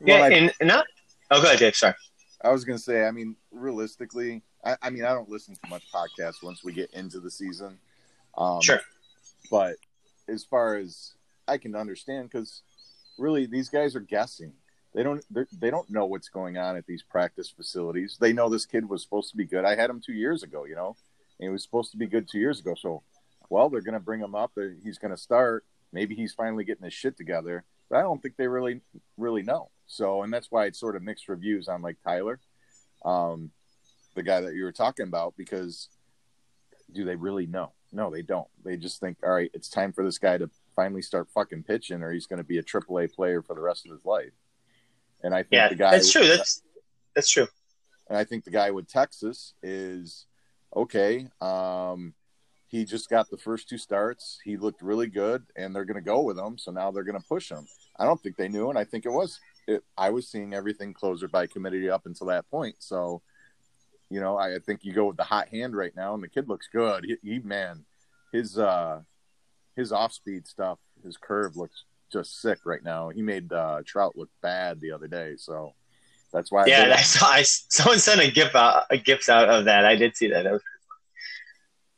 Yeah, 0.00 0.20
well, 0.20 0.24
I, 0.24 0.36
and, 0.36 0.52
not. 0.62 0.86
Oh, 1.30 1.40
go 1.40 1.48
ahead, 1.48 1.58
Dave. 1.58 1.76
Sorry. 1.76 1.94
I 2.42 2.50
was 2.50 2.64
going 2.64 2.78
to 2.78 2.82
say, 2.82 3.04
I 3.04 3.10
mean, 3.10 3.36
realistically, 3.50 4.42
I, 4.64 4.76
I, 4.82 4.90
mean, 4.90 5.04
I 5.04 5.12
don't 5.12 5.28
listen 5.28 5.54
to 5.54 5.70
much 5.70 5.82
podcasts 5.92 6.42
once 6.42 6.62
we 6.62 6.72
get 6.72 6.90
into 6.92 7.20
the 7.20 7.30
season. 7.30 7.78
Um, 8.36 8.60
sure. 8.62 8.80
But 9.50 9.76
as 10.28 10.44
far 10.44 10.76
as 10.76 11.14
I 11.48 11.58
can 11.58 11.74
understand, 11.74 12.30
because 12.30 12.62
really 13.18 13.46
these 13.46 13.68
guys 13.68 13.96
are 13.96 14.00
guessing. 14.00 14.52
They 14.94 15.02
don't 15.02 15.22
they 15.60 15.70
don't 15.70 15.90
know 15.90 16.06
what's 16.06 16.28
going 16.28 16.56
on 16.56 16.76
at 16.76 16.86
these 16.86 17.02
practice 17.02 17.50
facilities. 17.50 18.16
They 18.20 18.32
know 18.32 18.48
this 18.48 18.64
kid 18.64 18.88
was 18.88 19.02
supposed 19.02 19.30
to 19.30 19.36
be 19.36 19.44
good. 19.44 19.64
I 19.64 19.76
had 19.76 19.90
him 19.90 20.00
two 20.04 20.14
years 20.14 20.42
ago, 20.42 20.64
you 20.64 20.74
know, 20.74 20.96
and 21.38 21.46
he 21.46 21.48
was 21.50 21.62
supposed 21.62 21.90
to 21.92 21.98
be 21.98 22.06
good 22.06 22.28
two 22.28 22.38
years 22.38 22.58
ago. 22.58 22.74
So, 22.74 23.02
well, 23.50 23.68
they're 23.68 23.82
going 23.82 23.94
to 23.94 24.00
bring 24.00 24.20
him 24.20 24.34
up. 24.34 24.52
He's 24.82 24.98
going 24.98 25.10
to 25.10 25.20
start. 25.20 25.64
Maybe 25.92 26.14
he's 26.14 26.34
finally 26.34 26.64
getting 26.64 26.84
his 26.84 26.94
shit 26.94 27.16
together. 27.16 27.64
But 27.88 27.98
I 27.98 28.02
don't 28.02 28.20
think 28.20 28.36
they 28.36 28.48
really 28.48 28.80
really 29.16 29.42
know. 29.42 29.70
So, 29.86 30.22
and 30.22 30.32
that's 30.32 30.50
why 30.50 30.66
it's 30.66 30.78
sort 30.78 30.96
of 30.96 31.02
mixed 31.02 31.28
reviews 31.28 31.68
on 31.68 31.82
like 31.82 31.96
Tyler, 32.04 32.40
um, 33.04 33.50
the 34.14 34.22
guy 34.22 34.40
that 34.42 34.54
you 34.54 34.64
were 34.64 34.72
talking 34.72 35.06
about, 35.06 35.34
because 35.36 35.88
do 36.92 37.04
they 37.04 37.16
really 37.16 37.46
know? 37.46 37.72
No, 37.92 38.10
they 38.10 38.22
don't. 38.22 38.48
They 38.64 38.76
just 38.76 39.00
think, 39.00 39.16
all 39.22 39.30
right, 39.30 39.50
it's 39.54 39.68
time 39.68 39.92
for 39.92 40.04
this 40.04 40.18
guy 40.18 40.36
to 40.36 40.50
finally 40.76 41.02
start 41.02 41.28
fucking 41.34 41.62
pitching, 41.62 42.02
or 42.02 42.12
he's 42.12 42.26
going 42.26 42.38
to 42.38 42.44
be 42.44 42.58
a 42.58 42.62
AAA 42.62 43.14
player 43.14 43.42
for 43.42 43.54
the 43.54 43.60
rest 43.60 43.86
of 43.86 43.92
his 43.92 44.04
life. 44.04 44.32
And 45.22 45.34
I 45.34 45.42
think 45.42 45.52
yeah, 45.52 45.68
the 45.68 45.74
guy 45.74 45.90
that's 45.92 46.12
true. 46.12 46.26
That's 46.26 46.62
that's 47.14 47.30
true. 47.30 47.48
And 48.08 48.16
I 48.16 48.24
think 48.24 48.44
the 48.44 48.50
guy 48.50 48.70
with 48.70 48.88
Texas 48.88 49.54
is 49.62 50.26
okay. 50.74 51.28
Um, 51.40 52.14
he 52.68 52.84
just 52.84 53.08
got 53.08 53.30
the 53.30 53.38
first 53.38 53.68
two 53.68 53.78
starts. 53.78 54.38
He 54.44 54.58
looked 54.58 54.82
really 54.82 55.06
good, 55.06 55.42
and 55.56 55.74
they're 55.74 55.86
going 55.86 55.96
to 55.96 56.02
go 56.02 56.20
with 56.22 56.38
him. 56.38 56.58
So 56.58 56.70
now 56.70 56.90
they're 56.90 57.02
going 57.02 57.20
to 57.20 57.26
push 57.26 57.50
him. 57.50 57.66
I 57.98 58.04
don't 58.04 58.20
think 58.22 58.36
they 58.36 58.48
knew, 58.48 58.68
and 58.68 58.78
I 58.78 58.84
think 58.84 59.06
it 59.06 59.10
was. 59.10 59.40
It, 59.66 59.82
I 59.96 60.10
was 60.10 60.28
seeing 60.28 60.54
everything 60.54 60.92
closer 60.92 61.28
by 61.28 61.46
committee 61.46 61.88
up 61.88 62.06
until 62.06 62.26
that 62.28 62.48
point. 62.50 62.76
So, 62.78 63.22
you 64.10 64.20
know, 64.20 64.36
I, 64.36 64.56
I 64.56 64.58
think 64.58 64.84
you 64.84 64.92
go 64.92 65.06
with 65.06 65.16
the 65.16 65.24
hot 65.24 65.48
hand 65.48 65.74
right 65.74 65.92
now, 65.96 66.14
and 66.14 66.22
the 66.22 66.28
kid 66.28 66.48
looks 66.48 66.68
good. 66.70 67.04
He, 67.04 67.16
he 67.22 67.38
man, 67.38 67.84
his 68.32 68.58
uh, 68.58 69.00
his 69.74 69.90
off 69.90 70.12
speed 70.12 70.46
stuff, 70.46 70.78
his 71.02 71.16
curve 71.16 71.56
looks 71.56 71.84
just 72.12 72.40
sick 72.40 72.60
right 72.66 72.84
now. 72.84 73.08
He 73.08 73.22
made 73.22 73.50
uh, 73.50 73.80
Trout 73.86 74.12
look 74.14 74.30
bad 74.42 74.78
the 74.80 74.92
other 74.92 75.08
day, 75.08 75.36
so 75.38 75.74
that's 76.34 76.52
why. 76.52 76.66
Yeah, 76.66 76.92
I, 76.94 76.98
I 76.98 77.02
saw. 77.02 77.26
I, 77.26 77.42
someone 77.44 77.98
sent 77.98 78.20
a 78.20 78.30
gif 78.30 78.54
out, 78.54 78.84
a 78.90 78.98
gift 78.98 79.30
out 79.30 79.48
of 79.48 79.64
that. 79.64 79.86
I 79.86 79.96
did 79.96 80.16
see 80.16 80.28
that. 80.28 80.44
that 80.44 80.52
was 80.52 80.62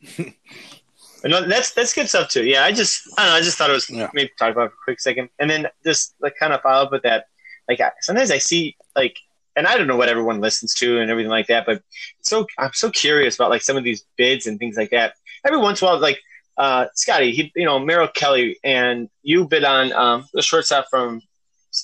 no, 1.24 1.46
that's 1.46 1.72
that's 1.72 1.92
good 1.92 2.08
stuff 2.08 2.28
too. 2.28 2.44
Yeah, 2.44 2.64
I 2.64 2.72
just 2.72 3.02
I 3.18 3.24
don't 3.24 3.32
know. 3.32 3.38
I 3.38 3.40
just 3.40 3.58
thought 3.58 3.70
it 3.70 3.74
was 3.74 3.90
yeah. 3.90 4.10
maybe 4.14 4.30
talk 4.38 4.52
about 4.52 4.66
it 4.66 4.70
for 4.70 4.74
a 4.74 4.84
quick 4.84 5.00
second, 5.00 5.28
and 5.38 5.50
then 5.50 5.66
just 5.84 6.14
like 6.20 6.34
kind 6.38 6.52
of 6.52 6.62
follow 6.62 6.84
up 6.84 6.92
with 6.92 7.02
that. 7.02 7.26
Like 7.68 7.80
sometimes 8.00 8.30
I 8.30 8.38
see 8.38 8.76
like, 8.96 9.16
and 9.56 9.66
I 9.66 9.76
don't 9.76 9.86
know 9.86 9.96
what 9.96 10.08
everyone 10.08 10.40
listens 10.40 10.74
to 10.76 11.00
and 11.00 11.10
everything 11.10 11.30
like 11.30 11.46
that, 11.48 11.66
but 11.66 11.82
so 12.22 12.46
I'm 12.58 12.72
so 12.72 12.90
curious 12.90 13.36
about 13.36 13.50
like 13.50 13.62
some 13.62 13.76
of 13.76 13.84
these 13.84 14.04
bids 14.16 14.46
and 14.46 14.58
things 14.58 14.76
like 14.76 14.90
that. 14.90 15.14
Every 15.44 15.58
once 15.58 15.80
in 15.80 15.88
a 15.88 15.90
while, 15.90 16.00
like 16.00 16.20
uh, 16.56 16.86
Scotty, 16.94 17.32
he, 17.32 17.52
you 17.54 17.64
know, 17.64 17.78
Merrill 17.78 18.08
Kelly, 18.08 18.58
and 18.64 19.08
you 19.22 19.46
bid 19.46 19.64
on 19.64 19.92
um, 19.92 20.26
the 20.34 20.42
shortstop 20.42 20.86
from 20.90 21.22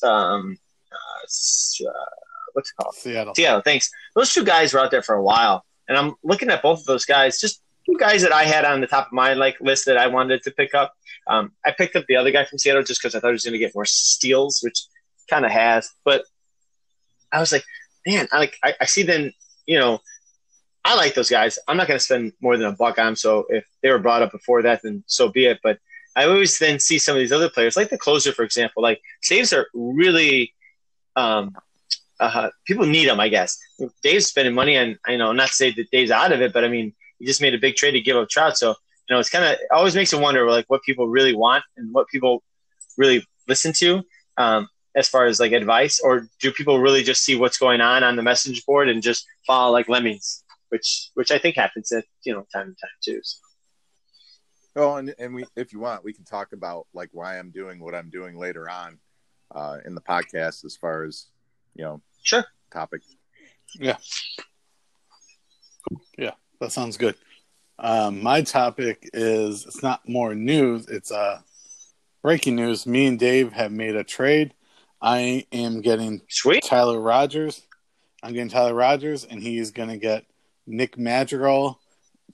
um, 0.03 0.59
uh, 0.93 1.21
what's 2.53 2.71
it 2.71 2.83
called? 2.83 2.95
Seattle. 2.95 3.35
Seattle. 3.35 3.63
Thanks. 3.63 3.91
Those 4.15 4.33
two 4.33 4.45
guys 4.45 4.73
were 4.73 4.81
out 4.81 4.91
there 4.91 5.03
for 5.03 5.15
a 5.15 5.23
while, 5.23 5.65
and 5.89 5.97
I'm 5.97 6.15
looking 6.23 6.51
at 6.51 6.63
both 6.63 6.81
of 6.81 6.87
those 6.87 7.05
guys. 7.05 7.39
Just 7.39 7.63
two 7.87 7.97
guys 7.99 8.23
that 8.23 8.33
I 8.33 8.45
had 8.45 8.65
on 8.65 8.81
the 8.81 8.87
top 8.87 9.07
of 9.07 9.13
my 9.13 9.35
like 9.35 9.61
list 9.61 9.87
that 9.87 9.97
I 9.97 10.09
wanted 10.09 10.43
to 10.43 10.51
pick 10.51 10.75
up. 10.75 10.93
Um, 11.27 11.53
I 11.65 11.73
picked 11.73 11.97
up 11.97 12.05
the 12.09 12.17
other 12.17 12.31
guy 12.31 12.45
from 12.45 12.59
Seattle 12.59 12.83
just 12.83 13.01
because 13.01 13.15
I 13.15 13.21
thought 13.21 13.29
he 13.29 13.33
was 13.33 13.45
going 13.45 13.53
to 13.53 13.59
get 13.59 13.75
more 13.75 13.85
steals, 13.85 14.61
which 14.63 14.83
kind 15.29 15.45
of 15.45 15.51
has. 15.51 15.91
But 16.05 16.25
I 17.33 17.41
was 17.41 17.53
like, 17.53 17.65
man, 18.07 18.29
I 18.33 18.39
like 18.39 18.57
I, 18.63 18.75
I 18.81 18.85
see 18.87 19.03
then 19.03 19.33
you 19.67 19.79
know 19.79 20.01
I 20.85 20.95
like 20.95 21.15
those 21.15 21.31
guys. 21.31 21.59
I'm 21.67 21.77
not 21.77 21.89
going 21.89 21.99
to 21.99 22.05
spend 22.05 22.33
more 22.41 22.57
than 22.57 22.69
a 22.69 22.73
buck 22.73 22.99
on 22.99 23.07
them. 23.07 23.17
So 23.17 23.47
if 23.49 23.65
they 23.83 23.91
were 23.91 23.99
brought 23.99 24.23
up 24.23 24.31
before 24.31 24.63
that, 24.63 24.83
then 24.83 25.03
so 25.07 25.29
be 25.29 25.47
it. 25.47 25.59
But 25.61 25.81
I 26.15 26.25
always 26.27 26.59
then 26.61 26.79
see 26.79 26.99
some 26.99 27.17
of 27.17 27.21
these 27.21 27.33
other 27.33 27.51
players, 27.51 27.77
like 27.77 27.91
the 27.91 27.99
closer, 27.99 28.33
for 28.33 28.45
example. 28.45 28.85
Like 28.85 29.03
saves 29.21 29.53
are 29.53 29.67
really, 29.75 30.55
um, 31.17 31.57
uh, 32.21 32.51
people 32.67 32.87
need 32.87 33.09
them, 33.09 33.19
I 33.19 33.29
guess. 33.29 33.59
Dave's 34.03 34.27
spending 34.27 34.55
money 34.55 34.79
on, 34.79 34.97
you 35.09 35.19
know, 35.19 35.33
not 35.33 35.49
to 35.49 35.55
say 35.55 35.73
that 35.73 35.91
Dave's 35.91 36.13
out 36.13 36.31
of 36.33 36.41
it, 36.41 36.53
but 36.53 36.65
I 36.65 36.69
mean, 36.69 36.95
he 37.19 37.27
just 37.27 37.41
made 37.41 37.55
a 37.55 37.59
big 37.59 37.77
trade 37.77 37.93
to 37.93 38.01
give 38.01 38.17
up 38.17 38.29
Trout. 38.29 38.57
So 38.57 38.71
you 38.71 39.15
know, 39.15 39.21
it's 39.21 39.31
kind 39.31 39.45
of 39.45 39.59
always 39.73 39.95
makes 39.95 40.13
you 40.13 40.19
wonder, 40.19 40.49
like 40.51 40.67
what 40.69 40.83
people 40.83 41.09
really 41.09 41.35
want 41.35 41.65
and 41.77 41.93
what 41.93 42.09
people 42.09 42.43
really 42.97 43.27
listen 43.49 43.73
to. 43.79 44.03
Um, 44.37 44.69
as 44.95 45.09
far 45.09 45.27
as 45.27 45.39
like 45.39 45.53
advice, 45.53 46.01
or 46.01 46.27
do 46.41 46.51
people 46.51 46.81
really 46.81 47.03
just 47.03 47.23
see 47.23 47.37
what's 47.37 47.59
going 47.59 47.83
on 47.83 48.03
on 48.03 48.17
the 48.17 48.23
message 48.23 48.65
board 48.65 48.89
and 48.89 49.03
just 49.03 49.27
follow 49.47 49.71
like 49.71 49.91
lemmings? 49.91 50.43
which 50.69 51.11
which 51.15 51.31
I 51.31 51.39
think 51.39 51.57
happens 51.57 51.93
at 51.93 52.05
you 52.25 52.33
know 52.33 52.47
time 52.53 52.75
to 52.75 52.81
time 52.81 52.91
too. 53.03 53.21
So. 53.23 53.39
Oh, 54.77 54.97
and 54.97 55.15
and 55.19 55.35
we 55.35 55.45
if 55.57 55.73
you 55.73 55.81
want, 55.81 56.05
we 56.05 56.13
can 56.13 56.25
talk 56.25 56.53
about 56.53 56.87
like 56.93 57.11
why 57.13 57.39
I'm 57.39 57.51
doing 57.51 57.81
what 57.81 57.95
I'm 57.95 58.11
doing 58.11 58.37
later 58.37 58.69
on 58.69 58.99
uh, 59.55 59.79
in 59.85 59.95
the 59.95 60.01
podcast 60.01 60.65
as 60.65 60.77
far 60.77 61.05
as 61.05 61.27
you 61.75 61.85
know, 61.85 62.03
sure 62.23 62.45
topic. 62.73 63.03
Yeah, 63.79 63.97
yeah. 66.19 66.33
That 66.61 66.73
sounds 66.73 66.97
good. 66.97 67.15
Um, 67.79 68.23
my 68.23 68.43
topic 68.43 69.11
is 69.13 69.67
it's 69.67 69.83
not 69.83 70.09
more 70.09 70.35
news, 70.35 70.89
it's 70.89 71.13
uh, 71.13 71.41
breaking 72.23 72.57
news. 72.57 72.87
Me 72.87 73.07
and 73.07 73.19
Dave 73.19 73.53
have 73.53 73.73
made 73.73 73.97
a 73.97 74.05
trade. 74.05 74.55
I 75.01 75.47
am 75.53 75.83
getting 75.83 76.23
Sweet. 76.29 76.65
Tyler 76.65 76.99
Rogers. 76.99 77.63
I'm 78.23 78.33
getting 78.33 78.49
Tyler 78.49 78.75
Rogers, 78.75 79.25
and 79.25 79.43
he's 79.43 79.71
going 79.71 79.91
to 79.91 79.99
get 79.99 80.25
Nick 80.67 80.99
Madrigal, 80.99 81.79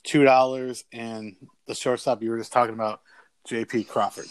$2, 0.07 0.83
and 0.93 1.35
the 1.67 1.75
shortstop 1.75 2.23
you 2.23 2.31
were 2.31 2.37
just 2.37 2.53
talking 2.53 2.73
about, 2.73 3.01
JP 3.47 3.89
Crawford. 3.89 4.25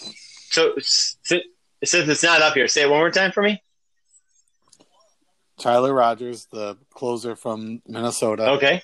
So 0.50 0.74
since 0.78 1.44
it's 1.82 2.22
not 2.22 2.40
up 2.40 2.54
here, 2.54 2.66
say 2.66 2.82
it 2.82 2.90
one 2.90 2.98
more 2.98 3.10
time 3.10 3.32
for 3.32 3.42
me. 3.42 3.62
Tyler 5.58 5.92
Rogers, 5.92 6.46
the 6.50 6.76
closer 6.90 7.36
from 7.36 7.82
Minnesota. 7.86 8.52
Okay. 8.52 8.82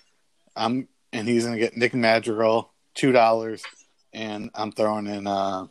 I'm 0.54 0.88
and 1.12 1.28
he's 1.28 1.44
gonna 1.44 1.58
get 1.58 1.76
Nick 1.76 1.94
Madrigal 1.94 2.72
two 2.94 3.12
dollars, 3.12 3.62
and 4.12 4.50
I'm 4.54 4.72
throwing 4.72 5.06
in 5.06 5.26
uh, 5.26 5.66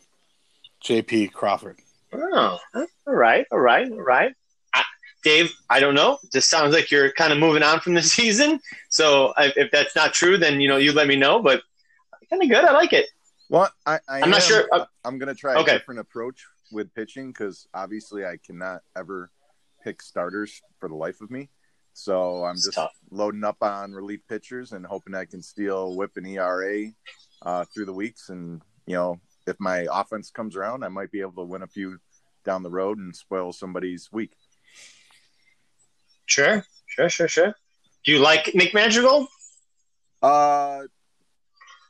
J.P. 0.81 1.29
Crawford. 1.29 1.79
Oh, 2.13 2.59
all 2.75 2.87
right, 3.05 3.45
all 3.51 3.59
right, 3.59 3.91
all 3.91 4.01
right. 4.01 4.33
I, 4.73 4.83
Dave, 5.23 5.51
I 5.69 5.79
don't 5.79 5.95
know. 5.95 6.19
This 6.31 6.45
sounds 6.45 6.73
like 6.73 6.89
you're 6.91 7.11
kind 7.11 7.33
of 7.33 7.39
moving 7.39 7.63
on 7.63 7.79
from 7.81 7.93
the 7.93 8.01
season. 8.17 8.59
So 8.89 9.33
I, 9.37 9.51
if 9.55 9.71
that's 9.71 9.95
not 9.95 10.13
true, 10.13 10.37
then 10.37 10.61
you 10.61 10.67
know 10.67 10.77
you 10.77 10.93
let 10.93 11.07
me 11.07 11.15
know. 11.15 11.41
But 11.41 11.61
kind 12.29 12.41
of 12.43 12.49
good. 12.49 12.63
I 12.65 12.71
like 12.73 12.93
it. 12.93 13.07
Well, 13.49 13.69
I, 13.85 13.99
I 14.07 14.21
I'm 14.21 14.29
not 14.29 14.41
sure- 14.43 14.67
uh, 14.71 14.85
I'm 15.05 15.17
going 15.17 15.33
to 15.33 15.39
try 15.39 15.59
a 15.59 15.63
different 15.63 16.01
approach 16.01 16.45
with 16.71 16.93
pitching 16.93 17.31
because 17.31 17.67
obviously 17.73 18.25
I 18.25 18.37
cannot 18.45 18.81
ever 18.95 19.31
pick 19.83 20.01
starters 20.01 20.61
for 20.79 20.89
the 20.89 20.95
life 20.95 21.21
of 21.21 21.31
me. 21.31 21.49
So 21.97 22.45
I'm 22.45 22.55
just 22.55 22.77
loading 23.09 23.43
up 23.43 23.57
on 23.61 23.91
relief 23.91 24.21
pitchers 24.29 24.71
and 24.71 24.85
hoping 24.85 25.15
I 25.15 25.25
can 25.25 25.41
steal 25.41 25.95
whip 25.95 26.11
and 26.15 26.27
ERA 26.27 26.91
uh, 27.41 27.65
through 27.65 27.85
the 27.85 27.93
weeks. 27.93 28.29
And 28.29 28.61
you 28.85 28.93
know, 28.93 29.19
if 29.47 29.59
my 29.59 29.87
offense 29.91 30.29
comes 30.29 30.55
around, 30.55 30.83
I 30.83 30.89
might 30.89 31.11
be 31.11 31.21
able 31.21 31.43
to 31.43 31.43
win 31.43 31.63
a 31.63 31.67
few 31.67 31.97
down 32.45 32.61
the 32.61 32.69
road 32.69 32.99
and 32.99 33.15
spoil 33.15 33.51
somebody's 33.51 34.11
week. 34.11 34.31
Sure, 36.27 36.63
sure, 36.85 37.09
sure, 37.09 37.27
sure. 37.27 37.55
Do 38.05 38.11
you 38.11 38.19
like 38.19 38.53
Nick 38.53 38.75
Madrigal? 38.75 39.27
Uh, 40.21 40.81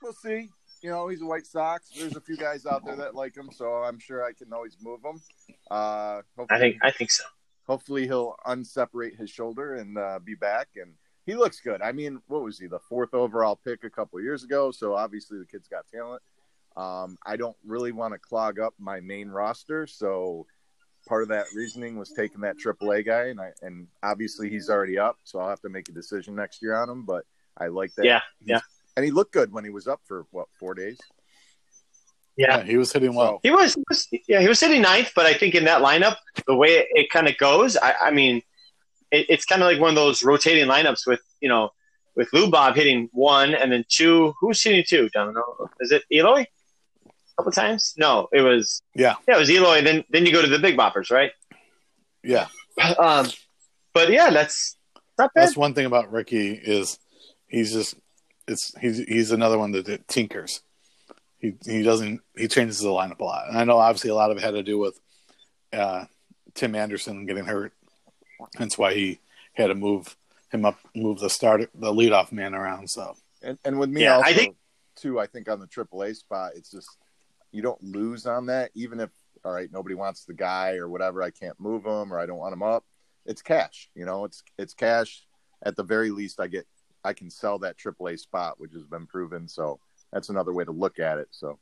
we'll 0.02 0.14
see. 0.14 0.50
You 0.82 0.90
know, 0.90 1.10
he's 1.10 1.22
a 1.22 1.26
White 1.26 1.46
Sox. 1.46 1.90
There's 1.90 2.16
a 2.16 2.22
few 2.22 2.38
guys 2.38 2.66
out 2.66 2.86
there 2.86 2.96
that 2.96 3.14
like 3.14 3.36
him, 3.36 3.50
so 3.52 3.84
I'm 3.84 4.00
sure 4.00 4.24
I 4.24 4.32
can 4.32 4.54
always 4.54 4.78
move 4.82 5.02
him. 5.04 5.22
Uh, 5.70 6.22
I 6.50 6.60
think 6.60 6.78
I 6.82 6.92
think 6.92 7.12
so. 7.12 7.26
Hopefully 7.68 8.08
he'll 8.08 8.36
unseparate 8.46 9.16
his 9.16 9.30
shoulder 9.30 9.76
and 9.76 9.98
uh, 9.98 10.20
be 10.24 10.36
back. 10.36 10.70
And 10.76 10.94
he 11.26 11.36
looks 11.36 11.60
good. 11.60 11.82
I 11.82 11.92
mean, 11.92 12.22
what 12.28 12.44
was 12.44 12.58
he? 12.58 12.68
The 12.68 12.80
fourth 12.80 13.14
overall 13.14 13.56
pick 13.56 13.84
a 13.84 13.90
couple 13.90 14.18
of 14.18 14.24
years 14.24 14.44
ago. 14.44 14.72
So 14.72 14.96
obviously 14.96 15.40
the 15.40 15.46
kid's 15.46 15.68
got 15.68 15.86
talent. 15.94 16.22
Um, 16.78 17.18
I 17.26 17.38
don't 17.38 17.58
really 17.66 17.92
want 17.92 18.14
to 18.14 18.20
clog 18.20 18.60
up 18.60 18.76
my 18.78 19.00
main 19.00 19.30
roster, 19.30 19.88
so 19.88 20.46
part 21.08 21.24
of 21.24 21.30
that 21.30 21.46
reasoning 21.56 21.98
was 21.98 22.12
taking 22.12 22.42
that 22.42 22.58
AAA 22.58 23.04
guy, 23.04 23.26
and 23.30 23.42
I 23.42 23.50
and 23.64 23.88
obviously 24.04 24.52
he's 24.52 24.70
already 24.70 25.00
up, 25.00 25.18
so 25.24 25.40
I'll 25.40 25.50
have 25.50 25.62
to 25.62 25.70
make 25.70 25.90
a 25.90 25.92
decision 25.92 26.36
next 26.36 26.62
year 26.62 26.76
on 26.76 26.88
him. 26.88 27.04
But 27.04 27.26
I 27.58 27.68
like 27.68 27.96
that. 27.96 28.06
Yeah, 28.06 28.22
yeah. 28.46 28.60
And 28.96 29.04
he 29.04 29.10
looked 29.10 29.34
good 29.34 29.52
when 29.52 29.64
he 29.64 29.72
was 29.72 29.88
up 29.88 30.02
for 30.06 30.28
what 30.30 30.50
four 30.60 30.76
days. 30.76 31.00
Yeah. 32.38 32.64
he 32.64 32.78
was 32.78 32.94
hitting 32.94 33.16
well. 33.16 33.40
He 33.44 33.50
was, 33.52 33.74
he 33.74 33.84
was- 33.90 34.08
yeah, 34.28 34.42
he 34.42 34.48
was 34.48 34.60
hitting 34.60 34.82
ninth, 34.82 35.12
but 35.16 35.26
I 35.26 35.34
think 35.34 35.56
in 35.56 35.66
that 35.66 35.82
lineup, 35.82 36.18
the 36.46 36.56
way 36.56 36.70
it, 36.70 36.88
it 36.92 37.10
kind 37.10 37.28
of 37.28 37.36
goes, 37.38 37.76
I, 37.76 37.94
I 37.94 38.12
mean, 38.12 38.42
it, 39.12 39.26
it's 39.30 39.46
kind 39.46 39.62
of 39.64 39.68
like 39.72 39.80
one 39.82 39.90
of 39.90 39.96
those 39.96 40.24
rotating 40.24 40.68
lineups 40.68 41.08
with 41.08 41.22
you 41.42 41.50
know, 41.50 41.72
with 42.16 42.32
Lou 42.34 42.50
Bob 42.50 42.76
hitting 42.76 43.10
one 43.12 43.54
and 43.56 43.72
then 43.72 43.86
two. 43.90 44.34
Who's 44.40 44.62
hitting 44.64 44.84
two? 44.88 45.10
Don't 45.14 45.34
know. 45.34 45.70
Is 45.80 45.92
it 45.92 46.04
Eloy? 46.12 46.42
A 47.06 47.10
couple 47.38 47.52
times? 47.52 47.94
No, 47.98 48.28
it 48.34 48.42
was 48.42 48.82
Yeah, 48.96 49.16
yeah, 49.28 49.36
it 49.36 49.40
was 49.40 49.50
Eloy. 49.50 49.82
Then 49.82 50.04
then 50.10 50.26
you 50.26 50.32
go 50.32 50.42
to 50.42 50.48
the 50.48 50.60
big 50.60 50.78
boppers, 50.78 51.12
right? 51.12 51.32
yeah. 52.24 52.48
Um, 53.00 53.28
but 53.94 54.12
yeah, 54.12 54.30
that's 54.30 54.78
not 55.18 55.34
bad. 55.34 55.46
That's 55.46 55.58
one 55.58 55.74
thing 55.74 55.88
about 55.88 56.12
Ricky 56.12 56.52
is 56.52 57.00
he's 57.48 57.74
just 57.74 57.96
it's 58.48 58.78
he's 58.80 59.00
he's 59.00 59.32
another 59.32 59.58
one 59.58 59.72
that 59.72 60.08
tinkers. 60.08 60.62
He 61.40 61.54
he 61.66 61.84
doesn't 61.84 62.22
he 62.36 62.48
changes 62.48 62.80
the 62.80 62.90
lineup 62.90 63.20
a 63.20 63.24
lot. 63.24 63.48
And 63.48 63.58
I 63.58 63.64
know 63.64 63.78
obviously 63.78 64.10
a 64.10 64.16
lot 64.16 64.32
of 64.32 64.38
it 64.38 64.44
had 64.44 64.52
to 64.56 64.64
do 64.64 64.78
with 64.80 65.00
uh, 65.74 66.06
Tim 66.56 66.76
Anderson 66.76 67.26
getting 67.26 67.46
hurt. 67.46 67.74
That's 68.58 68.78
why 68.78 68.94
he 68.94 69.20
had 69.54 69.68
to 69.68 69.76
move 69.76 70.16
him 70.52 70.66
up, 70.66 70.80
move 70.96 71.20
the 71.20 71.30
start 71.30 71.70
the 71.76 71.92
leadoff 71.94 72.32
man 72.32 72.54
around. 72.56 72.90
So 72.90 73.16
And 73.44 73.58
and 73.64 73.78
with 73.80 73.90
me 73.90 74.04
Yeah, 74.04 74.16
also 74.18 74.30
I 74.30 74.34
think- 74.34 74.56
too, 74.96 75.20
I 75.20 75.28
think 75.28 75.48
on 75.48 75.60
the 75.60 75.68
AAA 75.68 76.16
spot, 76.16 76.54
it's 76.56 76.72
just 76.72 76.90
you 77.52 77.62
don't 77.62 77.82
lose 77.84 78.26
on 78.26 78.48
that, 78.48 78.72
even 78.74 79.00
if 79.00 79.12
all 79.46 79.52
right, 79.54 79.72
nobody 79.72 79.94
wants 79.96 80.26
the 80.26 80.34
guy 80.34 80.76
or 80.78 80.90
whatever, 80.90 81.22
I 81.22 81.30
can't 81.30 81.60
move 81.60 81.86
him 81.86 82.12
or 82.12 82.20
I 82.20 82.26
don't 82.26 82.40
want 82.40 82.54
him 82.54 82.64
up. 82.64 82.84
It's 83.26 83.42
cash, 83.44 83.90
you 83.94 84.06
know, 84.06 84.26
it's 84.26 84.42
it's 84.58 84.74
cash. 84.74 85.24
At 85.64 85.76
the 85.76 85.84
very 85.84 86.10
least, 86.10 86.40
I 86.40 86.48
get 86.48 86.66
I 87.04 87.14
can 87.14 87.30
sell 87.30 87.60
that 87.60 87.78
AAA 87.78 88.18
spot, 88.20 88.60
which 88.60 88.74
has 88.74 88.84
been 88.86 89.06
proven. 89.06 89.48
So 89.48 89.80
that's 90.12 90.30
another 90.30 90.54
way 90.54 90.64
to 90.64 90.72
look 90.72 91.00
at 91.00 91.18
it. 91.18 91.28
So 91.32 91.60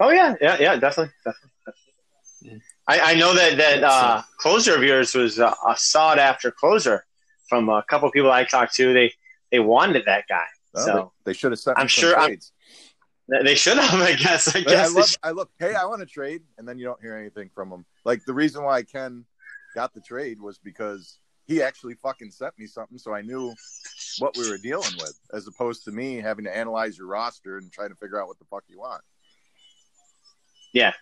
Oh 0.00 0.10
yeah, 0.10 0.34
yeah, 0.40 0.56
yeah, 0.58 0.76
definitely, 0.76 1.12
definitely. 1.24 1.50
definitely. 1.66 2.62
I, 2.88 3.12
I 3.12 3.14
know 3.14 3.34
that 3.34 3.56
that 3.58 3.84
uh, 3.84 4.22
closer 4.38 4.74
of 4.74 4.82
yours 4.82 5.14
was 5.14 5.38
uh, 5.38 5.54
a 5.68 5.76
sought 5.76 6.18
after 6.18 6.50
closer 6.50 7.04
from 7.48 7.68
a 7.68 7.84
couple 7.88 8.08
of 8.08 8.12
people 8.12 8.32
I 8.32 8.44
talked 8.44 8.74
to. 8.76 8.92
They 8.92 9.12
they 9.52 9.60
wanted 9.60 10.04
that 10.06 10.24
guy, 10.28 10.44
uh, 10.74 10.84
so 10.84 11.12
they, 11.24 11.30
they 11.30 11.34
should 11.38 11.52
have 11.52 11.60
sent. 11.60 11.78
I'm 11.78 11.86
sure 11.88 12.18
I'm- 12.18 12.36
they 13.44 13.54
should 13.54 13.78
have. 13.78 14.00
I 14.00 14.14
guess. 14.14 14.48
I 14.54 14.64
But 14.64 14.72
I 14.72 14.76
guess. 14.76 14.94
love, 14.94 15.08
I 15.22 15.30
love. 15.30 15.48
Hey, 15.58 15.74
I 15.74 15.84
want 15.84 16.00
to 16.00 16.06
trade, 16.06 16.42
and 16.58 16.66
then 16.66 16.78
you 16.78 16.84
don't 16.84 17.00
hear 17.00 17.16
anything 17.16 17.50
from 17.54 17.70
them. 17.70 17.86
Like 18.04 18.24
the 18.26 18.34
reason 18.34 18.64
why 18.64 18.82
Ken 18.82 19.24
got 19.76 19.94
the 19.94 20.00
trade 20.00 20.40
was 20.40 20.58
because 20.58 21.18
he 21.46 21.62
actually 21.62 21.94
fucking 21.94 22.30
sent 22.30 22.58
me 22.58 22.66
something, 22.66 22.98
so 22.98 23.12
I 23.12 23.22
knew 23.22 23.52
what 24.18 24.36
we 24.36 24.48
were 24.48 24.58
dealing 24.58 24.92
with, 24.98 25.18
as 25.32 25.46
opposed 25.46 25.84
to 25.84 25.90
me 25.90 26.16
having 26.16 26.44
to 26.44 26.56
analyze 26.56 26.96
your 26.96 27.08
roster 27.08 27.58
and 27.58 27.70
trying 27.72 27.88
to 27.88 27.96
figure 27.96 28.20
out 28.20 28.28
what 28.28 28.38
the 28.38 28.44
fuck 28.44 28.64
you 28.68 28.78
want. 28.78 29.02
Yeah. 30.72 30.92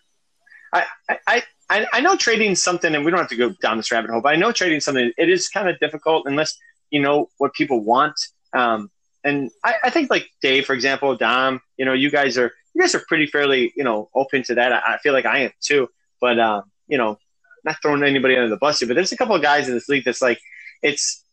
I, 0.72 0.87
I, 1.26 1.42
I, 1.68 1.87
I 1.92 2.00
know 2.00 2.16
trading 2.16 2.55
something, 2.55 2.94
and 2.94 3.05
we 3.05 3.11
don't 3.11 3.20
have 3.20 3.29
to 3.31 3.37
go 3.37 3.50
down 3.61 3.76
this 3.76 3.90
rabbit 3.90 4.11
hole, 4.11 4.20
but 4.20 4.33
I 4.33 4.37
know 4.37 4.53
trading 4.53 4.81
something, 4.81 5.12
it 5.16 5.29
is 5.29 5.48
kind 5.48 5.68
of 5.68 5.79
difficult 5.79 6.26
unless 6.26 6.57
you 6.90 7.00
know 7.00 7.29
what 7.38 7.53
people 7.55 7.85
want. 7.85 8.14
Um, 8.53 8.90
and 9.24 9.50
I, 9.64 9.74
I 9.85 9.90
think 9.90 10.11
like 10.11 10.29
Dave, 10.40 10.64
for 10.64 10.72
example, 10.72 11.14
Dom, 11.16 11.61
you 11.76 11.85
know, 11.85 11.92
you 11.92 12.11
guys 12.11 12.38
are, 12.38 12.53
you 12.74 12.81
guys 12.81 12.94
are 12.94 13.03
pretty 13.09 13.26
fairly, 13.26 13.72
you 13.76 13.85
know, 13.85 14.09
open 14.14 14.42
to 14.44 14.55
that. 14.55 14.72
I, 14.72 14.94
I 14.94 14.98
feel 14.98 15.12
like 15.12 15.26
I 15.26 15.40
am 15.40 15.53
too, 15.61 15.88
but, 16.20 16.38
um, 16.40 16.62
you 16.88 16.98
know, 16.98 17.18
not 17.64 17.77
throwing 17.83 18.03
anybody 18.03 18.37
under 18.37 18.49
the 18.49 18.57
bus 18.57 18.79
here, 18.79 18.88
but 18.88 18.94
there's 18.94 19.12
a 19.12 19.16
couple 19.16 19.35
of 19.35 19.42
guys 19.42 19.68
in 19.68 19.75
this 19.75 19.88
league 19.88 20.05
that's 20.05 20.23
like, 20.23 20.40
it's 20.83 21.25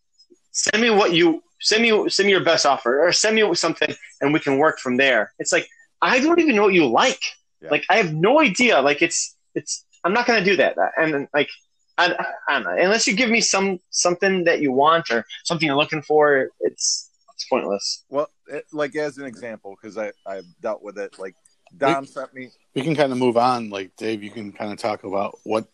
send 0.51 0.81
me 0.81 0.89
what 0.89 1.13
you, 1.13 1.41
send 1.59 1.81
me, 1.81 2.09
send 2.09 2.27
me 2.27 2.31
your 2.31 2.43
best 2.43 2.65
offer 2.65 3.05
or 3.05 3.11
send 3.11 3.35
me 3.35 3.53
something 3.55 3.93
and 4.21 4.33
we 4.33 4.39
can 4.39 4.57
work 4.57 4.79
from 4.79 4.97
there. 4.97 5.33
It's 5.39 5.51
like, 5.51 5.67
I 6.01 6.19
don't 6.19 6.39
even 6.39 6.55
know 6.55 6.63
what 6.63 6.73
you 6.73 6.87
like. 6.87 7.21
Yeah. 7.61 7.69
Like 7.69 7.85
I 7.89 7.97
have 7.97 8.13
no 8.13 8.39
idea. 8.39 8.81
Like 8.81 9.01
it's 9.01 9.35
it's 9.55 9.85
I'm 10.03 10.13
not 10.13 10.27
gonna 10.27 10.43
do 10.43 10.55
that. 10.57 10.75
And 10.97 11.27
like 11.33 11.49
I, 11.97 12.13
I 12.47 12.53
don't 12.53 12.63
know. 12.63 12.83
Unless 12.83 13.07
you 13.07 13.15
give 13.15 13.29
me 13.29 13.41
some 13.41 13.79
something 13.89 14.43
that 14.43 14.61
you 14.61 14.71
want 14.71 15.09
or 15.09 15.25
something 15.43 15.65
you're 15.65 15.77
looking 15.77 16.01
for, 16.01 16.49
it's 16.59 17.09
it's 17.33 17.45
pointless. 17.49 18.05
Well, 18.09 18.29
it, 18.47 18.65
like 18.71 18.95
as 18.95 19.17
an 19.17 19.25
example, 19.25 19.75
because 19.79 19.97
I 19.97 20.11
I've 20.25 20.45
dealt 20.61 20.83
with 20.83 20.97
it. 20.97 21.17
Like 21.17 21.35
Dom 21.75 22.05
sent 22.05 22.33
me. 22.33 22.49
we 22.75 22.83
can 22.83 22.95
kind 22.95 23.11
of 23.11 23.17
move 23.17 23.37
on. 23.37 23.69
Like 23.69 23.95
Dave, 23.97 24.23
you 24.23 24.29
can 24.29 24.51
kind 24.51 24.71
of 24.71 24.77
talk 24.77 25.03
about 25.03 25.39
what 25.43 25.67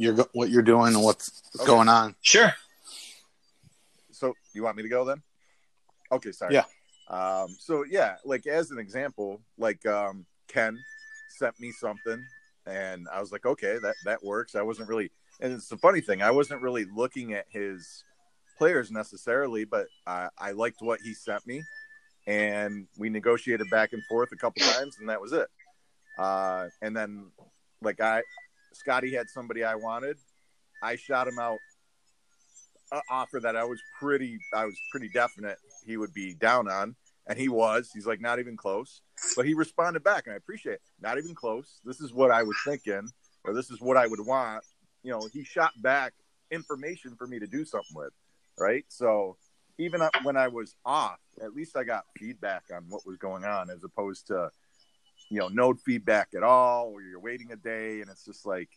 you're 0.00 0.16
what 0.32 0.50
you're 0.50 0.62
doing 0.62 0.94
and 0.94 1.04
what's 1.04 1.42
Okay. 1.60 1.66
going 1.66 1.88
on. 1.88 2.14
Sure. 2.22 2.52
So 4.12 4.34
you 4.54 4.62
want 4.62 4.76
me 4.76 4.82
to 4.82 4.88
go 4.88 5.04
then? 5.04 5.22
Okay, 6.10 6.32
sorry. 6.32 6.54
Yeah. 6.54 6.64
Um, 7.08 7.48
so 7.58 7.84
yeah, 7.84 8.16
like 8.24 8.46
as 8.46 8.70
an 8.70 8.78
example, 8.78 9.40
like 9.58 9.84
um, 9.84 10.24
Ken 10.48 10.78
sent 11.28 11.58
me 11.60 11.70
something, 11.72 12.24
and 12.66 13.06
I 13.12 13.20
was 13.20 13.32
like, 13.32 13.44
okay, 13.44 13.78
that 13.82 13.96
that 14.04 14.24
works. 14.24 14.54
I 14.54 14.62
wasn't 14.62 14.88
really, 14.88 15.10
and 15.40 15.52
it's 15.52 15.68
the 15.68 15.76
funny 15.76 16.00
thing, 16.00 16.22
I 16.22 16.30
wasn't 16.30 16.62
really 16.62 16.86
looking 16.86 17.34
at 17.34 17.46
his 17.50 18.04
players 18.56 18.90
necessarily, 18.90 19.64
but 19.64 19.86
I, 20.06 20.28
I 20.38 20.52
liked 20.52 20.82
what 20.82 21.00
he 21.00 21.14
sent 21.14 21.46
me, 21.46 21.62
and 22.26 22.86
we 22.96 23.10
negotiated 23.10 23.68
back 23.70 23.92
and 23.92 24.02
forth 24.04 24.30
a 24.32 24.36
couple 24.36 24.62
times, 24.62 24.96
and 25.00 25.08
that 25.08 25.20
was 25.20 25.32
it. 25.32 25.48
Uh, 26.18 26.68
and 26.80 26.96
then, 26.96 27.30
like 27.82 28.00
I, 28.00 28.22
Scotty 28.72 29.14
had 29.14 29.28
somebody 29.28 29.64
I 29.64 29.74
wanted. 29.74 30.16
I 30.82 30.96
shot 30.96 31.28
him 31.28 31.38
out 31.38 31.58
a 32.92 33.00
offer 33.10 33.40
that 33.40 33.56
I 33.56 33.64
was 33.64 33.80
pretty 33.98 34.38
I 34.54 34.64
was 34.64 34.76
pretty 34.90 35.08
definite 35.08 35.58
he 35.86 35.96
would 35.96 36.12
be 36.12 36.34
down 36.34 36.68
on, 36.68 36.96
and 37.26 37.38
he 37.38 37.48
was. 37.48 37.90
He's 37.92 38.06
like 38.06 38.20
not 38.20 38.38
even 38.38 38.56
close, 38.56 39.02
but 39.36 39.46
he 39.46 39.54
responded 39.54 40.02
back, 40.02 40.26
and 40.26 40.34
I 40.34 40.36
appreciate 40.36 40.74
it. 40.74 40.82
Not 41.00 41.18
even 41.18 41.34
close. 41.34 41.80
This 41.84 42.00
is 42.00 42.12
what 42.12 42.30
I 42.30 42.42
was 42.42 42.56
thinking, 42.64 43.08
or 43.44 43.54
this 43.54 43.70
is 43.70 43.80
what 43.80 43.96
I 43.96 44.06
would 44.06 44.24
want. 44.24 44.64
You 45.02 45.12
know, 45.12 45.28
he 45.32 45.44
shot 45.44 45.72
back 45.82 46.12
information 46.50 47.14
for 47.16 47.26
me 47.26 47.38
to 47.38 47.46
do 47.46 47.64
something 47.64 47.94
with, 47.94 48.12
right? 48.58 48.84
So 48.88 49.36
even 49.78 50.02
when 50.24 50.36
I 50.36 50.48
was 50.48 50.74
off, 50.84 51.18
at 51.42 51.54
least 51.54 51.76
I 51.76 51.84
got 51.84 52.04
feedback 52.18 52.64
on 52.74 52.84
what 52.88 53.06
was 53.06 53.16
going 53.16 53.44
on, 53.44 53.70
as 53.70 53.84
opposed 53.84 54.26
to 54.26 54.50
you 55.30 55.38
know 55.38 55.48
no 55.48 55.72
feedback 55.74 56.28
at 56.36 56.42
all, 56.42 56.90
or 56.92 57.02
you're 57.02 57.20
waiting 57.20 57.52
a 57.52 57.56
day, 57.56 58.00
and 58.00 58.10
it's 58.10 58.24
just 58.24 58.44
like 58.44 58.68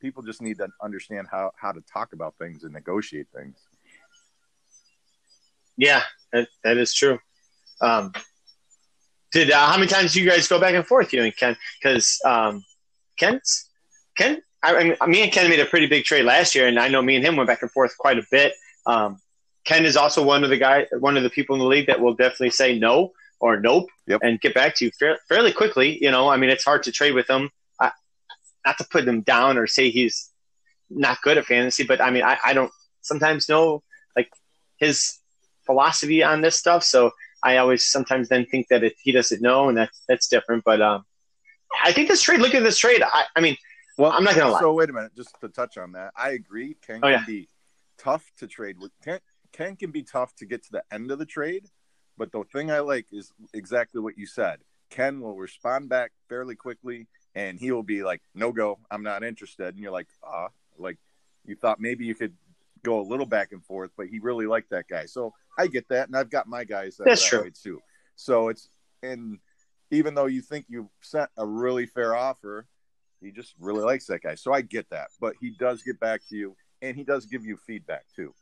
people 0.00 0.22
just 0.22 0.42
need 0.42 0.58
to 0.58 0.68
understand 0.82 1.28
how 1.30 1.52
how 1.56 1.70
to 1.70 1.80
talk 1.92 2.12
about 2.12 2.34
things 2.38 2.64
and 2.64 2.72
negotiate 2.72 3.26
things. 3.34 3.56
Yeah, 5.76 6.02
that, 6.32 6.48
that 6.64 6.76
is 6.76 6.92
true. 6.92 7.18
Um, 7.80 8.12
did 9.30 9.50
uh, 9.50 9.66
how 9.66 9.76
many 9.76 9.88
times 9.88 10.14
do 10.14 10.22
you 10.22 10.28
guys 10.28 10.48
go 10.48 10.58
back 10.58 10.74
and 10.74 10.86
forth, 10.86 11.12
you 11.12 11.22
and 11.22 11.36
Ken? 11.36 11.56
Because 11.80 12.18
um, 12.24 12.64
Ken's 13.18 13.68
Ken, 14.16 14.42
I, 14.62 14.74
I 14.74 14.84
mean, 14.84 14.96
me 15.06 15.22
and 15.22 15.30
Ken 15.30 15.48
made 15.48 15.60
a 15.60 15.66
pretty 15.66 15.86
big 15.86 16.04
trade 16.04 16.24
last 16.24 16.54
year, 16.54 16.66
and 16.66 16.78
I 16.78 16.88
know 16.88 17.02
me 17.02 17.16
and 17.16 17.24
him 17.24 17.36
went 17.36 17.48
back 17.48 17.62
and 17.62 17.70
forth 17.70 17.96
quite 17.98 18.18
a 18.18 18.24
bit. 18.30 18.54
Um, 18.86 19.18
Ken 19.64 19.84
is 19.84 19.96
also 19.96 20.24
one 20.24 20.42
of 20.42 20.50
the 20.50 20.56
guy, 20.56 20.86
one 20.98 21.16
of 21.18 21.22
the 21.22 21.30
people 21.30 21.54
in 21.54 21.60
the 21.60 21.66
league 21.66 21.86
that 21.88 22.00
will 22.00 22.14
definitely 22.14 22.50
say 22.50 22.78
no 22.78 23.12
or 23.40 23.60
nope 23.60 23.88
yep. 24.06 24.20
and 24.22 24.40
get 24.40 24.54
back 24.54 24.74
to 24.76 24.86
you 24.86 24.90
fa- 24.98 25.18
fairly 25.28 25.52
quickly. 25.52 25.98
You 26.00 26.10
know, 26.10 26.28
I 26.28 26.36
mean, 26.36 26.50
it's 26.50 26.64
hard 26.64 26.82
to 26.84 26.92
trade 26.92 27.14
with 27.14 27.28
him. 27.28 27.50
I, 27.80 27.92
not 28.64 28.78
to 28.78 28.86
put 28.90 29.06
him 29.06 29.22
down 29.22 29.58
or 29.58 29.66
say 29.66 29.90
he's 29.90 30.30
not 30.90 31.22
good 31.22 31.38
at 31.38 31.46
fantasy, 31.46 31.84
but 31.84 32.00
I 32.00 32.10
mean, 32.10 32.22
I, 32.22 32.38
I 32.44 32.52
don't 32.52 32.72
sometimes 33.02 33.48
know 33.48 33.82
like 34.16 34.30
his 34.76 35.18
philosophy 35.66 36.22
on 36.22 36.40
this 36.40 36.56
stuff. 36.56 36.82
So 36.84 37.12
I 37.42 37.58
always 37.58 37.84
sometimes 37.84 38.28
then 38.28 38.46
think 38.46 38.66
that 38.68 38.82
it, 38.82 38.94
he 39.00 39.12
doesn't 39.12 39.40
know, 39.40 39.68
and 39.68 39.78
that's 39.78 40.02
that's 40.08 40.28
different. 40.28 40.64
But 40.64 40.82
um, 40.82 41.04
I 41.84 41.92
think 41.92 42.08
this 42.08 42.22
trade. 42.22 42.40
Look 42.40 42.54
at 42.54 42.62
this 42.62 42.78
trade. 42.78 43.02
I, 43.02 43.24
I 43.36 43.40
mean, 43.40 43.56
well, 43.96 44.12
I'm 44.12 44.24
not 44.24 44.34
gonna 44.34 44.50
lie. 44.50 44.60
So 44.60 44.72
wait 44.72 44.90
a 44.90 44.92
minute, 44.92 45.14
just 45.14 45.34
to 45.40 45.48
touch 45.48 45.78
on 45.78 45.92
that, 45.92 46.12
I 46.16 46.30
agree. 46.30 46.76
Ken 46.84 47.00
oh, 47.02 47.08
yeah. 47.08 47.18
can 47.18 47.26
be 47.26 47.48
tough 47.98 48.24
to 48.38 48.46
trade 48.46 48.76
with. 48.80 48.90
Ken, 49.04 49.20
Ken 49.52 49.76
can 49.76 49.90
be 49.90 50.02
tough 50.02 50.34
to 50.36 50.46
get 50.46 50.64
to 50.64 50.72
the 50.72 50.82
end 50.92 51.10
of 51.10 51.18
the 51.18 51.26
trade, 51.26 51.66
but 52.18 52.32
the 52.32 52.42
thing 52.52 52.70
I 52.70 52.80
like 52.80 53.06
is 53.12 53.32
exactly 53.54 54.00
what 54.00 54.18
you 54.18 54.26
said. 54.26 54.58
Ken 54.90 55.20
will 55.20 55.36
respond 55.36 55.88
back 55.88 56.12
fairly 56.28 56.56
quickly, 56.56 57.06
and 57.34 57.58
he 57.58 57.70
will 57.72 57.82
be 57.82 58.02
like, 58.02 58.22
"No 58.34 58.52
go, 58.52 58.78
I'm 58.90 59.02
not 59.02 59.22
interested." 59.22 59.68
And 59.68 59.78
you're 59.78 59.92
like, 59.92 60.08
"Ah, 60.22 60.48
like 60.78 60.98
you 61.44 61.54
thought 61.54 61.80
maybe 61.80 62.04
you 62.04 62.14
could 62.14 62.34
go 62.82 63.00
a 63.00 63.02
little 63.02 63.26
back 63.26 63.52
and 63.52 63.64
forth, 63.64 63.90
but 63.96 64.08
he 64.08 64.18
really 64.18 64.46
liked 64.46 64.70
that 64.70 64.88
guy." 64.88 65.06
So 65.06 65.34
I 65.58 65.66
get 65.66 65.88
that, 65.88 66.08
and 66.08 66.16
I've 66.16 66.30
got 66.30 66.46
my 66.46 66.64
guys 66.64 66.96
that, 66.96 67.04
That's 67.04 67.26
true. 67.26 67.50
too. 67.50 67.80
So 68.16 68.48
it's 68.48 68.68
and 69.02 69.38
even 69.90 70.14
though 70.14 70.26
you 70.26 70.42
think 70.42 70.66
you 70.68 70.90
sent 71.00 71.30
a 71.36 71.46
really 71.46 71.86
fair 71.86 72.14
offer, 72.14 72.66
he 73.20 73.30
just 73.30 73.54
really 73.58 73.82
likes 73.82 74.06
that 74.06 74.22
guy. 74.22 74.34
So 74.34 74.52
I 74.52 74.62
get 74.62 74.90
that, 74.90 75.08
but 75.20 75.34
he 75.40 75.50
does 75.50 75.82
get 75.82 76.00
back 76.00 76.22
to 76.28 76.36
you, 76.36 76.56
and 76.82 76.96
he 76.96 77.04
does 77.04 77.26
give 77.26 77.44
you 77.44 77.56
feedback 77.56 78.04
too. 78.14 78.34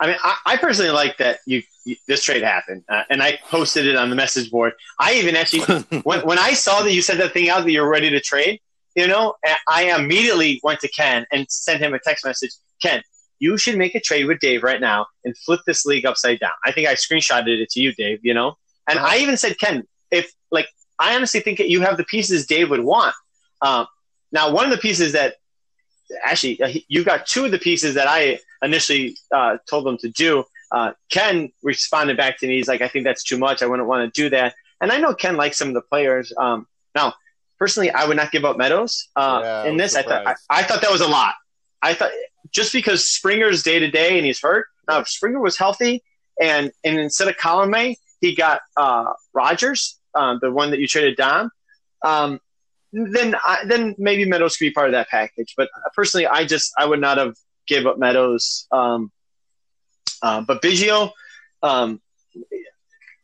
I 0.00 0.06
mean, 0.06 0.16
I, 0.22 0.36
I 0.46 0.56
personally 0.56 0.90
like 0.90 1.16
that 1.18 1.40
you, 1.46 1.62
you 1.84 1.96
this 2.06 2.22
trade 2.22 2.42
happened, 2.42 2.84
uh, 2.88 3.02
and 3.10 3.22
I 3.22 3.38
posted 3.50 3.86
it 3.86 3.96
on 3.96 4.10
the 4.10 4.16
message 4.16 4.50
board. 4.50 4.74
I 4.98 5.14
even 5.14 5.34
actually, 5.36 5.62
when, 6.02 6.20
when 6.20 6.38
I 6.38 6.52
saw 6.52 6.82
that 6.82 6.92
you 6.92 7.02
sent 7.02 7.18
that 7.18 7.32
thing 7.32 7.48
out 7.48 7.64
that 7.64 7.72
you're 7.72 7.88
ready 7.88 8.10
to 8.10 8.20
trade, 8.20 8.60
you 8.94 9.06
know, 9.06 9.34
I 9.68 9.94
immediately 9.96 10.60
went 10.62 10.80
to 10.80 10.88
Ken 10.88 11.26
and 11.32 11.46
sent 11.50 11.80
him 11.80 11.94
a 11.94 11.98
text 11.98 12.24
message. 12.24 12.50
Ken, 12.82 13.02
you 13.38 13.56
should 13.56 13.76
make 13.76 13.94
a 13.94 14.00
trade 14.00 14.26
with 14.26 14.40
Dave 14.40 14.62
right 14.62 14.80
now 14.80 15.06
and 15.24 15.36
flip 15.38 15.60
this 15.66 15.84
league 15.84 16.06
upside 16.06 16.40
down. 16.40 16.52
I 16.64 16.72
think 16.72 16.88
I 16.88 16.94
screenshotted 16.94 17.60
it 17.60 17.70
to 17.70 17.80
you, 17.80 17.92
Dave. 17.92 18.20
You 18.22 18.34
know, 18.34 18.56
and 18.88 18.98
I 18.98 19.18
even 19.18 19.36
said, 19.36 19.58
Ken, 19.58 19.86
if 20.10 20.32
like 20.50 20.68
I 20.98 21.14
honestly 21.14 21.40
think 21.40 21.58
that 21.58 21.68
you 21.68 21.80
have 21.82 21.96
the 21.96 22.04
pieces 22.04 22.46
Dave 22.46 22.70
would 22.70 22.84
want. 22.84 23.14
Um, 23.62 23.86
now, 24.32 24.52
one 24.52 24.64
of 24.64 24.70
the 24.70 24.78
pieces 24.78 25.12
that 25.12 25.34
actually 26.24 26.60
uh, 26.62 26.72
you 26.88 27.04
got 27.04 27.26
two 27.26 27.44
of 27.44 27.50
the 27.50 27.58
pieces 27.58 27.94
that 27.94 28.06
I 28.08 28.40
initially 28.62 29.16
uh, 29.34 29.58
told 29.68 29.86
them 29.86 29.98
to 29.98 30.08
do. 30.08 30.44
Uh, 30.70 30.92
Ken 31.10 31.50
responded 31.62 32.16
back 32.16 32.38
to 32.38 32.46
me. 32.46 32.56
He's 32.56 32.68
like, 32.68 32.82
I 32.82 32.88
think 32.88 33.04
that's 33.04 33.24
too 33.24 33.38
much. 33.38 33.62
I 33.62 33.66
wouldn't 33.66 33.88
want 33.88 34.12
to 34.12 34.22
do 34.22 34.30
that. 34.30 34.54
And 34.80 34.92
I 34.92 34.98
know 34.98 35.14
Ken 35.14 35.36
likes 35.36 35.58
some 35.58 35.68
of 35.68 35.74
the 35.74 35.82
players. 35.82 36.32
Um, 36.36 36.66
now, 36.94 37.14
personally, 37.58 37.90
I 37.90 38.04
would 38.04 38.16
not 38.16 38.30
give 38.30 38.44
up 38.44 38.56
Meadows 38.56 39.08
uh, 39.16 39.40
yeah, 39.42 39.64
in 39.64 39.76
this. 39.76 39.96
I 39.96 40.02
thought 40.02 40.26
I, 40.26 40.34
I, 40.50 40.62
thought 40.62 40.82
that 40.82 40.90
was 40.90 41.00
a 41.00 41.08
lot. 41.08 41.34
I 41.82 41.94
thought 41.94 42.10
just 42.50 42.72
because 42.72 43.10
Springer's 43.10 43.62
day 43.62 43.78
to 43.78 43.90
day 43.90 44.16
and 44.16 44.26
he's 44.26 44.40
hurt. 44.40 44.66
Now, 44.88 45.00
if 45.00 45.08
Springer 45.08 45.40
was 45.40 45.58
healthy 45.58 46.02
and 46.40 46.70
and 46.84 46.98
instead 46.98 47.28
of 47.28 47.36
Colin 47.36 47.70
May, 47.70 47.96
he 48.20 48.34
got 48.34 48.60
uh, 48.76 49.12
Rogers, 49.32 49.98
um, 50.14 50.38
the 50.40 50.50
one 50.50 50.70
that 50.70 50.80
you 50.80 50.86
traded 50.86 51.16
Dom. 51.16 51.50
Um, 52.04 52.40
then 52.92 53.34
I, 53.44 53.64
then 53.66 53.94
maybe 53.98 54.24
Meadows 54.24 54.56
could 54.56 54.66
be 54.66 54.70
part 54.70 54.88
of 54.88 54.92
that 54.92 55.08
package. 55.08 55.54
But 55.56 55.68
personally, 55.94 56.26
I 56.26 56.44
just 56.44 56.72
I 56.78 56.86
would 56.86 57.00
not 57.00 57.18
have 57.18 57.34
gave 57.68 57.86
up 57.86 57.98
Meadows. 57.98 58.66
Um, 58.72 59.12
uh, 60.22 60.40
but 60.40 60.60
Biggio, 60.62 61.12
um, 61.62 62.00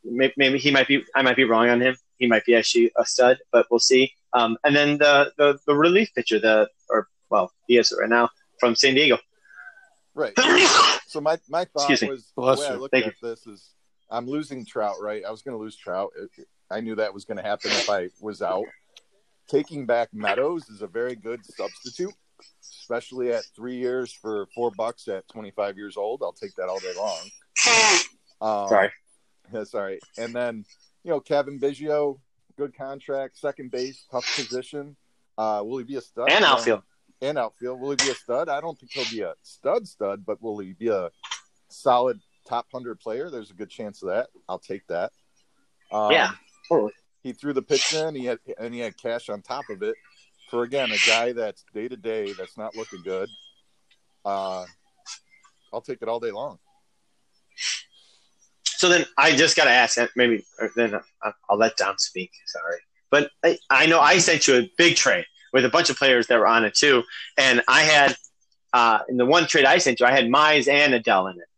maybe 0.04 0.58
he 0.58 0.70
might 0.70 0.86
be. 0.86 1.04
I 1.14 1.22
might 1.22 1.36
be 1.36 1.44
wrong 1.44 1.68
on 1.68 1.80
him. 1.80 1.96
He 2.18 2.26
might 2.26 2.44
be 2.44 2.54
actually 2.54 2.92
a 2.96 3.04
stud, 3.04 3.38
but 3.50 3.66
we'll 3.70 3.80
see. 3.80 4.12
Um, 4.32 4.56
and 4.64 4.76
then 4.76 4.98
the, 4.98 5.32
the 5.36 5.58
the 5.66 5.74
relief 5.74 6.14
pitcher, 6.14 6.38
the 6.38 6.68
or 6.88 7.08
well, 7.30 7.50
he 7.66 7.78
is 7.78 7.92
right 7.98 8.08
now 8.08 8.28
from 8.60 8.74
San 8.76 8.94
Diego. 8.94 9.18
Right. 10.14 10.32
so 11.06 11.20
my 11.20 11.38
my 11.48 11.64
thought 11.64 11.90
was 12.02 12.32
the 12.36 12.42
way 12.42 12.66
I 12.66 12.74
looked 12.74 12.92
Thank 12.92 13.06
at 13.06 13.14
you. 13.20 13.28
this 13.28 13.46
is 13.46 13.70
I'm 14.10 14.26
losing 14.26 14.64
Trout. 14.64 14.96
Right. 15.00 15.24
I 15.26 15.30
was 15.30 15.42
going 15.42 15.56
to 15.56 15.62
lose 15.62 15.76
Trout. 15.76 16.12
I 16.70 16.80
knew 16.80 16.94
that 16.96 17.12
was 17.12 17.24
going 17.24 17.38
to 17.38 17.42
happen 17.42 17.70
if 17.72 17.90
I 17.90 18.10
was 18.20 18.42
out. 18.42 18.64
Taking 19.48 19.84
back 19.84 20.08
Meadows 20.14 20.68
is 20.68 20.82
a 20.82 20.86
very 20.86 21.16
good 21.16 21.44
substitute 21.44 22.14
especially 22.84 23.32
at 23.32 23.44
three 23.56 23.76
years 23.76 24.12
for 24.12 24.46
four 24.54 24.70
bucks 24.76 25.08
at 25.08 25.26
25 25.28 25.78
years 25.78 25.96
old. 25.96 26.20
I'll 26.22 26.34
take 26.34 26.54
that 26.56 26.68
all 26.68 26.78
day 26.78 26.92
long. 26.96 27.18
Um, 28.40 28.68
sorry. 28.68 28.90
Yeah, 29.52 29.64
sorry. 29.64 30.00
And 30.18 30.34
then, 30.34 30.64
you 31.02 31.10
know, 31.10 31.20
Cavan 31.20 31.58
Biggio, 31.60 32.18
good 32.58 32.76
contract, 32.76 33.38
second 33.38 33.70
base, 33.70 34.04
tough 34.10 34.26
position. 34.36 34.96
Uh, 35.38 35.62
will 35.64 35.78
he 35.78 35.84
be 35.84 35.96
a 35.96 36.00
stud? 36.00 36.30
And 36.30 36.44
outfield. 36.44 36.82
and 37.22 37.38
outfield. 37.38 37.80
Will 37.80 37.90
he 37.90 37.96
be 37.96 38.10
a 38.10 38.14
stud? 38.14 38.48
I 38.48 38.60
don't 38.60 38.78
think 38.78 38.92
he'll 38.92 39.10
be 39.10 39.20
a 39.20 39.34
stud 39.42 39.86
stud, 39.86 40.26
but 40.26 40.42
will 40.42 40.58
he 40.58 40.72
be 40.72 40.88
a 40.88 41.10
solid 41.68 42.20
top 42.46 42.66
100 42.70 42.98
player? 43.00 43.30
There's 43.30 43.50
a 43.50 43.54
good 43.54 43.70
chance 43.70 44.02
of 44.02 44.08
that. 44.08 44.28
I'll 44.48 44.58
take 44.58 44.86
that. 44.88 45.12
Um, 45.92 46.10
yeah, 46.12 46.32
totally. 46.68 46.92
He 47.22 47.32
threw 47.32 47.52
the 47.52 47.62
pitch 47.62 47.94
in, 47.94 48.14
he 48.14 48.24
had, 48.26 48.38
and 48.58 48.74
he 48.74 48.80
had 48.80 48.96
cash 48.96 49.28
on 49.28 49.40
top 49.42 49.64
of 49.70 49.82
it 49.82 49.94
for 50.50 50.62
again 50.62 50.90
a 50.90 50.98
guy 51.06 51.32
that's 51.32 51.64
day 51.74 51.88
to 51.88 51.96
day 51.96 52.32
that's 52.32 52.56
not 52.56 52.76
looking 52.76 53.02
good. 53.02 53.28
Uh, 54.24 54.64
I'll 55.72 55.80
take 55.80 56.02
it 56.02 56.08
all 56.08 56.20
day 56.20 56.30
long. 56.30 56.58
So 58.64 58.88
then 58.88 59.04
I 59.16 59.34
just 59.34 59.56
got 59.56 59.64
to 59.64 59.70
ask, 59.70 59.98
maybe 60.16 60.44
then 60.76 60.98
I'll 61.48 61.56
let 61.56 61.76
Dom 61.76 61.96
speak. 61.98 62.30
Sorry, 62.46 62.78
but 63.10 63.30
I, 63.44 63.58
I, 63.70 63.86
know 63.86 64.00
I 64.00 64.18
sent 64.18 64.46
you 64.46 64.56
a 64.56 64.70
big 64.76 64.96
trade 64.96 65.24
with 65.52 65.64
a 65.64 65.68
bunch 65.68 65.90
of 65.90 65.96
players 65.96 66.26
that 66.26 66.38
were 66.38 66.46
on 66.46 66.64
it 66.64 66.74
too, 66.74 67.02
and 67.38 67.62
I 67.68 67.82
had 67.82 68.16
uh, 68.72 68.98
in 69.08 69.16
the 69.16 69.26
one 69.26 69.46
trade 69.46 69.64
I 69.64 69.78
sent 69.78 70.00
you, 70.00 70.06
I 70.06 70.10
had 70.10 70.26
Mize 70.26 70.68
and 70.68 70.92
Adell 70.92 71.32
in 71.32 71.38
it, 71.38 71.48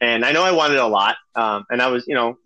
and 0.00 0.24
I 0.24 0.32
know 0.32 0.42
I 0.42 0.52
wanted 0.52 0.78
a 0.78 0.86
lot, 0.86 1.16
um, 1.34 1.64
and 1.70 1.80
I 1.80 1.88
was 1.88 2.06
you 2.06 2.14
know 2.14 2.38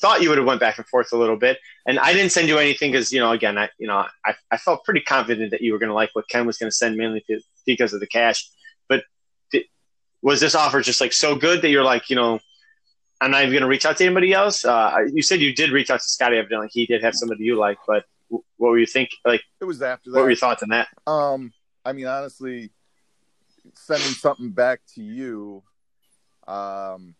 thought 0.00 0.22
you 0.22 0.28
would 0.28 0.38
have 0.38 0.46
went 0.46 0.60
back 0.60 0.78
and 0.78 0.86
forth 0.86 1.12
a 1.12 1.16
little 1.16 1.36
bit. 1.36 1.58
And 1.86 1.98
I 1.98 2.12
didn't 2.12 2.32
send 2.32 2.48
you 2.48 2.58
anything 2.58 2.92
because, 2.92 3.12
you 3.12 3.20
know, 3.20 3.32
again, 3.32 3.58
I, 3.58 3.68
you 3.78 3.86
know, 3.86 4.04
I, 4.24 4.34
I 4.50 4.56
felt 4.56 4.84
pretty 4.84 5.02
confident 5.02 5.50
that 5.50 5.60
you 5.60 5.72
were 5.72 5.78
going 5.78 5.88
to 5.88 5.94
like 5.94 6.10
what 6.14 6.28
Ken 6.28 6.46
was 6.46 6.56
going 6.58 6.70
to 6.70 6.74
send 6.74 6.96
mainly 6.96 7.24
because 7.66 7.92
of 7.92 8.00
the 8.00 8.06
cash. 8.06 8.48
But 8.88 9.04
th- 9.52 9.66
was 10.22 10.40
this 10.40 10.54
offer 10.54 10.80
just 10.80 11.00
like 11.00 11.12
so 11.12 11.36
good 11.36 11.62
that 11.62 11.68
you're 11.68 11.84
like, 11.84 12.08
you 12.10 12.16
know, 12.16 12.40
I'm 13.20 13.30
not 13.30 13.42
even 13.42 13.52
going 13.52 13.62
to 13.62 13.68
reach 13.68 13.84
out 13.84 13.98
to 13.98 14.04
anybody 14.04 14.32
else? 14.32 14.64
Uh, 14.64 15.00
you 15.12 15.22
said 15.22 15.40
you 15.40 15.54
did 15.54 15.70
reach 15.70 15.90
out 15.90 16.00
to 16.00 16.08
Scotty. 16.08 16.38
Evidently, 16.38 16.68
he 16.72 16.86
did 16.86 17.04
have 17.04 17.14
somebody 17.14 17.44
you 17.44 17.56
like, 17.56 17.76
but 17.86 18.04
what 18.28 18.70
were 18.70 18.78
you 18.78 18.86
think? 18.86 19.10
Like, 19.26 19.42
it 19.60 19.64
was 19.64 19.82
after 19.82 20.10
that. 20.10 20.16
What 20.16 20.22
were 20.22 20.30
your 20.30 20.36
thoughts 20.36 20.62
on 20.62 20.70
that? 20.70 20.88
Um, 21.06 21.52
I 21.84 21.92
mean, 21.92 22.06
honestly, 22.06 22.70
sending 23.74 24.08
something 24.08 24.50
back 24.50 24.80
to 24.94 25.02
you, 25.02 25.62
um, 26.48 27.14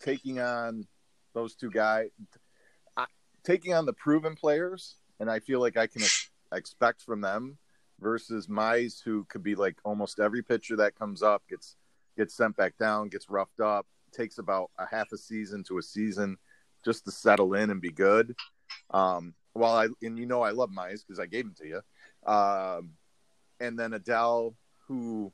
taking 0.00 0.40
on 0.40 0.86
those 1.36 1.54
two 1.54 1.70
guys, 1.70 2.08
taking 3.44 3.72
on 3.74 3.86
the 3.86 3.92
proven 3.92 4.34
players, 4.34 4.96
and 5.20 5.30
I 5.30 5.38
feel 5.38 5.60
like 5.60 5.76
I 5.76 5.86
can 5.86 6.02
expect 6.52 7.02
from 7.02 7.20
them 7.20 7.58
versus 8.00 8.48
Mize, 8.48 9.02
who 9.02 9.24
could 9.28 9.42
be 9.42 9.54
like 9.54 9.76
almost 9.84 10.18
every 10.18 10.42
pitcher 10.42 10.76
that 10.76 10.98
comes 10.98 11.22
up 11.22 11.42
gets 11.48 11.76
gets 12.16 12.34
sent 12.34 12.56
back 12.56 12.76
down, 12.76 13.08
gets 13.08 13.30
roughed 13.30 13.60
up, 13.60 13.86
takes 14.12 14.38
about 14.38 14.70
a 14.78 14.86
half 14.86 15.12
a 15.12 15.18
season 15.18 15.62
to 15.64 15.78
a 15.78 15.82
season 15.82 16.36
just 16.84 17.04
to 17.04 17.12
settle 17.12 17.54
in 17.54 17.70
and 17.70 17.80
be 17.80 17.92
good. 17.92 18.34
Um, 18.90 19.34
while 19.52 19.74
I 19.74 19.88
and 20.04 20.18
you 20.18 20.26
know 20.26 20.42
I 20.42 20.50
love 20.50 20.70
Mize 20.70 21.06
because 21.06 21.20
I 21.20 21.26
gave 21.26 21.44
him 21.44 21.54
to 21.58 21.68
you, 21.68 22.30
um, 22.30 22.90
and 23.60 23.78
then 23.78 23.92
Adell, 23.92 24.54
who 24.88 25.32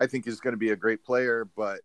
I 0.00 0.06
think 0.06 0.26
is 0.26 0.40
going 0.40 0.52
to 0.52 0.58
be 0.58 0.70
a 0.70 0.76
great 0.76 1.02
player, 1.02 1.46
but 1.56 1.80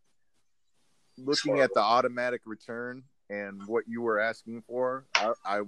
looking 1.17 1.59
at 1.59 1.73
the 1.73 1.81
automatic 1.81 2.41
return 2.45 3.03
and 3.29 3.61
what 3.67 3.85
you 3.87 4.01
were 4.01 4.19
asking 4.19 4.63
for, 4.67 5.05
I, 5.15 5.33
I 5.45 5.61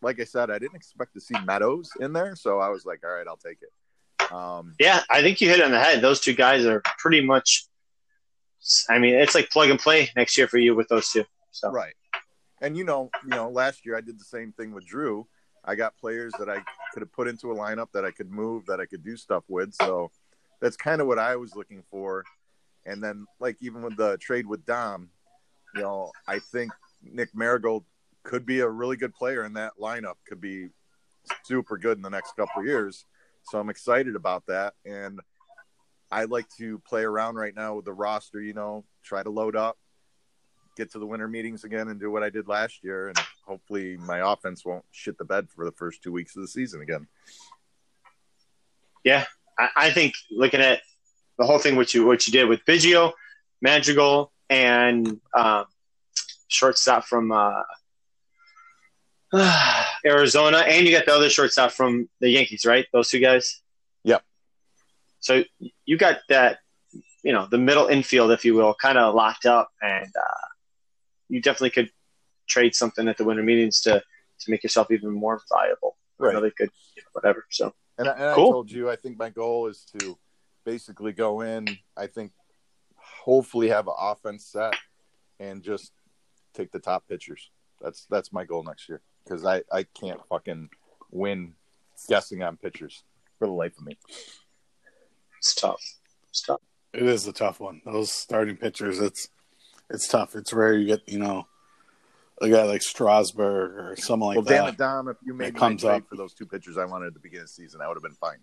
like 0.00 0.20
I 0.20 0.24
said, 0.24 0.50
I 0.50 0.58
didn't 0.58 0.76
expect 0.76 1.14
to 1.14 1.20
see 1.20 1.34
Meadows 1.44 1.90
in 2.00 2.12
there, 2.12 2.36
so 2.36 2.60
I 2.60 2.68
was 2.68 2.86
like, 2.86 3.00
all 3.04 3.10
right, 3.10 3.26
I'll 3.26 3.36
take 3.36 3.58
it. 3.62 4.32
Um, 4.32 4.74
yeah, 4.78 5.02
I 5.10 5.22
think 5.22 5.40
you 5.40 5.48
hit 5.48 5.60
on 5.60 5.70
the 5.70 5.80
head. 5.80 6.00
Those 6.00 6.20
two 6.20 6.34
guys 6.34 6.64
are 6.64 6.82
pretty 6.98 7.20
much 7.20 7.68
I 8.88 8.98
mean, 8.98 9.14
it's 9.14 9.34
like 9.34 9.50
plug 9.50 9.70
and 9.70 9.78
play 9.78 10.10
next 10.16 10.36
year 10.36 10.48
for 10.48 10.58
you 10.58 10.74
with 10.74 10.88
those 10.88 11.10
two. 11.10 11.24
So 11.52 11.70
Right. 11.70 11.94
And 12.60 12.76
you 12.76 12.84
know, 12.84 13.10
you 13.24 13.30
know, 13.30 13.48
last 13.48 13.86
year 13.86 13.96
I 13.96 14.00
did 14.00 14.18
the 14.18 14.24
same 14.24 14.52
thing 14.52 14.72
with 14.72 14.86
Drew. 14.86 15.26
I 15.64 15.74
got 15.74 15.96
players 15.96 16.32
that 16.38 16.48
I 16.48 16.62
could 16.92 17.02
have 17.02 17.12
put 17.12 17.28
into 17.28 17.52
a 17.52 17.54
lineup 17.54 17.88
that 17.92 18.04
I 18.04 18.10
could 18.10 18.30
move, 18.30 18.66
that 18.66 18.80
I 18.80 18.86
could 18.86 19.04
do 19.04 19.16
stuff 19.16 19.44
with. 19.48 19.74
So 19.74 20.10
that's 20.60 20.76
kind 20.76 21.00
of 21.00 21.06
what 21.06 21.18
I 21.18 21.36
was 21.36 21.54
looking 21.54 21.84
for. 21.90 22.24
And 22.84 23.02
then, 23.02 23.26
like 23.38 23.56
even 23.60 23.82
with 23.82 23.96
the 23.96 24.16
trade 24.18 24.46
with 24.46 24.64
Dom, 24.64 25.10
you 25.78 25.84
know, 25.84 26.12
I 26.26 26.40
think 26.40 26.72
Nick 27.02 27.30
Madrigal 27.34 27.84
could 28.24 28.44
be 28.44 28.60
a 28.60 28.68
really 28.68 28.96
good 28.96 29.14
player 29.14 29.44
in 29.44 29.52
that 29.54 29.72
lineup. 29.80 30.14
Could 30.26 30.40
be 30.40 30.68
super 31.44 31.78
good 31.78 31.96
in 31.96 32.02
the 32.02 32.10
next 32.10 32.36
couple 32.36 32.64
years. 32.64 33.04
So 33.44 33.58
I'm 33.58 33.70
excited 33.70 34.16
about 34.16 34.46
that. 34.46 34.74
And 34.84 35.20
I 36.10 36.24
like 36.24 36.48
to 36.58 36.78
play 36.80 37.02
around 37.02 37.36
right 37.36 37.54
now 37.54 37.74
with 37.74 37.84
the 37.84 37.92
roster. 37.92 38.40
You 38.40 38.54
know, 38.54 38.84
try 39.04 39.22
to 39.22 39.30
load 39.30 39.56
up, 39.56 39.78
get 40.76 40.90
to 40.92 40.98
the 40.98 41.06
winter 41.06 41.28
meetings 41.28 41.64
again, 41.64 41.88
and 41.88 42.00
do 42.00 42.10
what 42.10 42.22
I 42.22 42.30
did 42.30 42.48
last 42.48 42.82
year. 42.82 43.08
And 43.08 43.18
hopefully, 43.46 43.96
my 43.98 44.32
offense 44.32 44.64
won't 44.64 44.84
shit 44.90 45.16
the 45.16 45.24
bed 45.24 45.48
for 45.54 45.64
the 45.64 45.72
first 45.72 46.02
two 46.02 46.12
weeks 46.12 46.36
of 46.36 46.42
the 46.42 46.48
season 46.48 46.82
again. 46.82 47.06
yeah, 49.04 49.24
I, 49.58 49.68
I 49.76 49.90
think 49.90 50.14
looking 50.30 50.60
at 50.60 50.80
the 51.38 51.46
whole 51.46 51.58
thing, 51.58 51.76
what 51.76 51.94
you 51.94 52.04
what 52.04 52.26
you 52.26 52.32
did 52.32 52.48
with 52.48 52.64
Biggio, 52.64 53.12
Madrigal, 53.62 54.32
and 54.50 55.20
um, 55.36 55.64
shortstop 56.48 57.04
from 57.04 57.32
uh, 57.32 57.62
Arizona, 60.06 60.58
and 60.58 60.86
you 60.86 60.92
got 60.92 61.06
the 61.06 61.14
other 61.14 61.30
shortstop 61.30 61.72
from 61.72 62.08
the 62.20 62.30
Yankees, 62.30 62.64
right? 62.64 62.86
Those 62.92 63.10
two 63.10 63.20
guys. 63.20 63.60
Yep. 64.04 64.22
So 65.20 65.44
you 65.84 65.96
got 65.98 66.18
that, 66.28 66.58
you 67.22 67.32
know, 67.32 67.46
the 67.50 67.58
middle 67.58 67.88
infield, 67.88 68.30
if 68.30 68.44
you 68.44 68.54
will, 68.54 68.74
kind 68.74 68.96
of 68.96 69.14
locked 69.14 69.46
up, 69.46 69.70
and 69.82 70.06
uh, 70.06 70.46
you 71.28 71.42
definitely 71.42 71.70
could 71.70 71.90
trade 72.48 72.74
something 72.74 73.08
at 73.08 73.18
the 73.18 73.24
winter 73.24 73.42
meetings 73.42 73.82
to 73.82 74.02
to 74.40 74.50
make 74.50 74.62
yourself 74.62 74.90
even 74.90 75.10
more 75.10 75.40
viable. 75.52 75.96
Right. 76.18 76.30
Another 76.30 76.52
good, 76.56 76.70
you 76.96 77.02
know, 77.02 77.08
whatever. 77.12 77.44
So 77.50 77.74
And, 77.98 78.08
I, 78.08 78.12
and 78.12 78.34
Cool. 78.34 78.48
I 78.48 78.52
told 78.52 78.70
you, 78.70 78.88
I 78.90 78.96
think 78.96 79.18
my 79.18 79.30
goal 79.30 79.66
is 79.66 79.84
to 79.98 80.16
basically 80.64 81.12
go 81.12 81.40
in. 81.42 81.66
I 81.96 82.06
think 82.06 82.32
hopefully 83.28 83.68
have 83.68 83.86
an 83.88 83.94
offense 83.98 84.46
set 84.46 84.74
and 85.38 85.62
just 85.62 85.92
take 86.54 86.72
the 86.72 86.78
top 86.78 87.06
pitchers. 87.06 87.50
That's 87.78 88.06
that's 88.08 88.32
my 88.32 88.46
goal 88.46 88.64
next 88.64 88.88
year 88.88 89.02
because 89.22 89.44
I 89.44 89.62
I 89.70 89.82
can't 89.82 90.20
fucking 90.30 90.70
win 91.10 91.52
guessing 92.08 92.42
on 92.42 92.56
pitchers 92.56 93.04
for 93.38 93.46
the 93.46 93.52
life 93.52 93.76
of 93.78 93.84
me. 93.84 93.98
it's 95.36 95.54
tough. 95.54 95.82
It's 96.30 96.40
tough. 96.40 96.60
It 96.94 97.02
is 97.02 97.26
a 97.26 97.32
tough 97.32 97.60
one. 97.60 97.82
Those 97.84 98.10
starting 98.10 98.56
pitchers, 98.56 98.98
it's 98.98 99.28
it's 99.90 100.08
tough. 100.08 100.34
It's 100.34 100.54
rare 100.54 100.72
you 100.72 100.86
get 100.86 101.06
you 101.06 101.18
know 101.18 101.46
a 102.40 102.48
guy 102.48 102.62
like 102.62 102.80
Strasburg 102.80 103.72
or 103.72 103.94
someone 103.98 104.28
like 104.28 104.36
well, 104.36 104.44
that. 104.46 104.54
Well, 104.54 104.64
damn 104.64 104.72
it, 104.72 104.78
Dom! 104.78 105.08
If 105.08 105.18
you 105.22 105.34
made 105.34 105.48
It 105.48 105.54
my 105.54 105.60
comes 105.60 105.82
trade 105.82 105.96
up. 105.96 106.08
for 106.08 106.16
those 106.16 106.32
two 106.32 106.46
pitchers 106.46 106.78
I 106.78 106.86
wanted 106.86 107.08
at 107.08 107.14
the 107.14 107.20
beginning 107.20 107.42
of 107.42 107.48
the 107.48 107.52
season, 107.52 107.82
I 107.82 107.88
would 107.88 107.98
have 107.98 108.02
been 108.02 108.14
fine. 108.14 108.38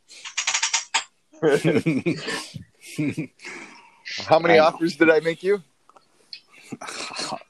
How 4.24 4.40
many 4.40 4.58
offers 4.58 4.96
did 4.96 5.10
I 5.10 5.20
make 5.20 5.44
you? 5.44 5.62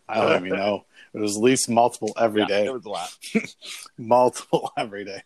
I 0.10 0.22
don't 0.22 0.46
even 0.46 0.58
know. 0.58 0.86
It 1.14 1.20
was 1.20 1.38
at 1.38 1.42
least 1.44 1.70
multiple 1.70 2.14
every 2.20 2.42
Yeah, 2.42 2.48
day. 2.48 2.66
It 2.66 2.74
was 2.74 2.86
a 2.86 2.90
lot. 2.90 3.10
multiple 3.98 4.72
every 4.78 5.06
day. 5.06 5.22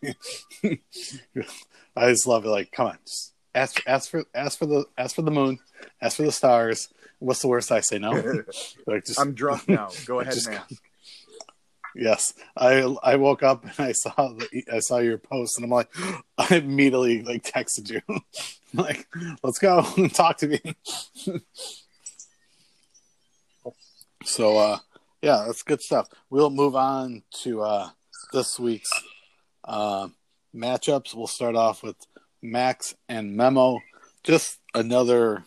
I 1.96 2.10
just 2.10 2.26
love 2.26 2.44
it. 2.44 2.48
Like, 2.48 2.70
come 2.72 2.86
on, 2.88 2.98
just 3.04 3.32
ask 3.54 3.82
ask 3.86 4.10
for 4.10 4.24
ask 4.34 4.58
for 4.58 4.66
the 4.66 4.84
ask 4.96 5.16
for 5.16 5.22
the 5.22 5.30
moon, 5.32 5.58
ask 6.00 6.16
for 6.16 6.22
the 6.22 6.32
stars. 6.32 6.88
What's 7.18 7.42
the 7.42 7.48
worst 7.48 7.70
I 7.72 7.80
say? 7.80 7.98
No. 7.98 8.12
Like, 8.86 9.04
just 9.04 9.20
I'm 9.20 9.34
drunk 9.34 9.68
now. 9.68 9.90
Go 10.06 10.20
ahead 10.20 10.32
Just- 10.34 10.46
and 10.46 10.56
ask. 10.56 10.82
Yes. 11.94 12.34
I 12.56 12.94
I 13.02 13.16
woke 13.16 13.42
up 13.42 13.64
and 13.64 13.74
I 13.78 13.92
saw 13.92 14.12
the, 14.32 14.64
I 14.72 14.80
saw 14.80 14.98
your 14.98 15.18
post 15.18 15.56
and 15.56 15.64
I'm 15.64 15.70
like, 15.70 15.88
I 16.38 16.56
immediately 16.56 17.22
like 17.22 17.44
texted 17.44 17.90
you, 17.90 18.02
like, 18.74 19.06
let's 19.42 19.58
go 19.58 19.82
talk 20.12 20.38
to 20.38 20.48
me. 20.48 20.60
so 24.24 24.58
uh, 24.58 24.78
yeah, 25.22 25.44
that's 25.46 25.62
good 25.62 25.80
stuff. 25.80 26.08
We'll 26.30 26.50
move 26.50 26.76
on 26.76 27.22
to 27.42 27.62
uh, 27.62 27.88
this 28.32 28.58
week's 28.58 28.90
uh, 29.64 30.08
matchups. 30.54 31.14
We'll 31.14 31.26
start 31.26 31.56
off 31.56 31.82
with 31.82 31.96
Max 32.42 32.94
and 33.08 33.36
Memo. 33.36 33.80
Just 34.22 34.58
another 34.74 35.44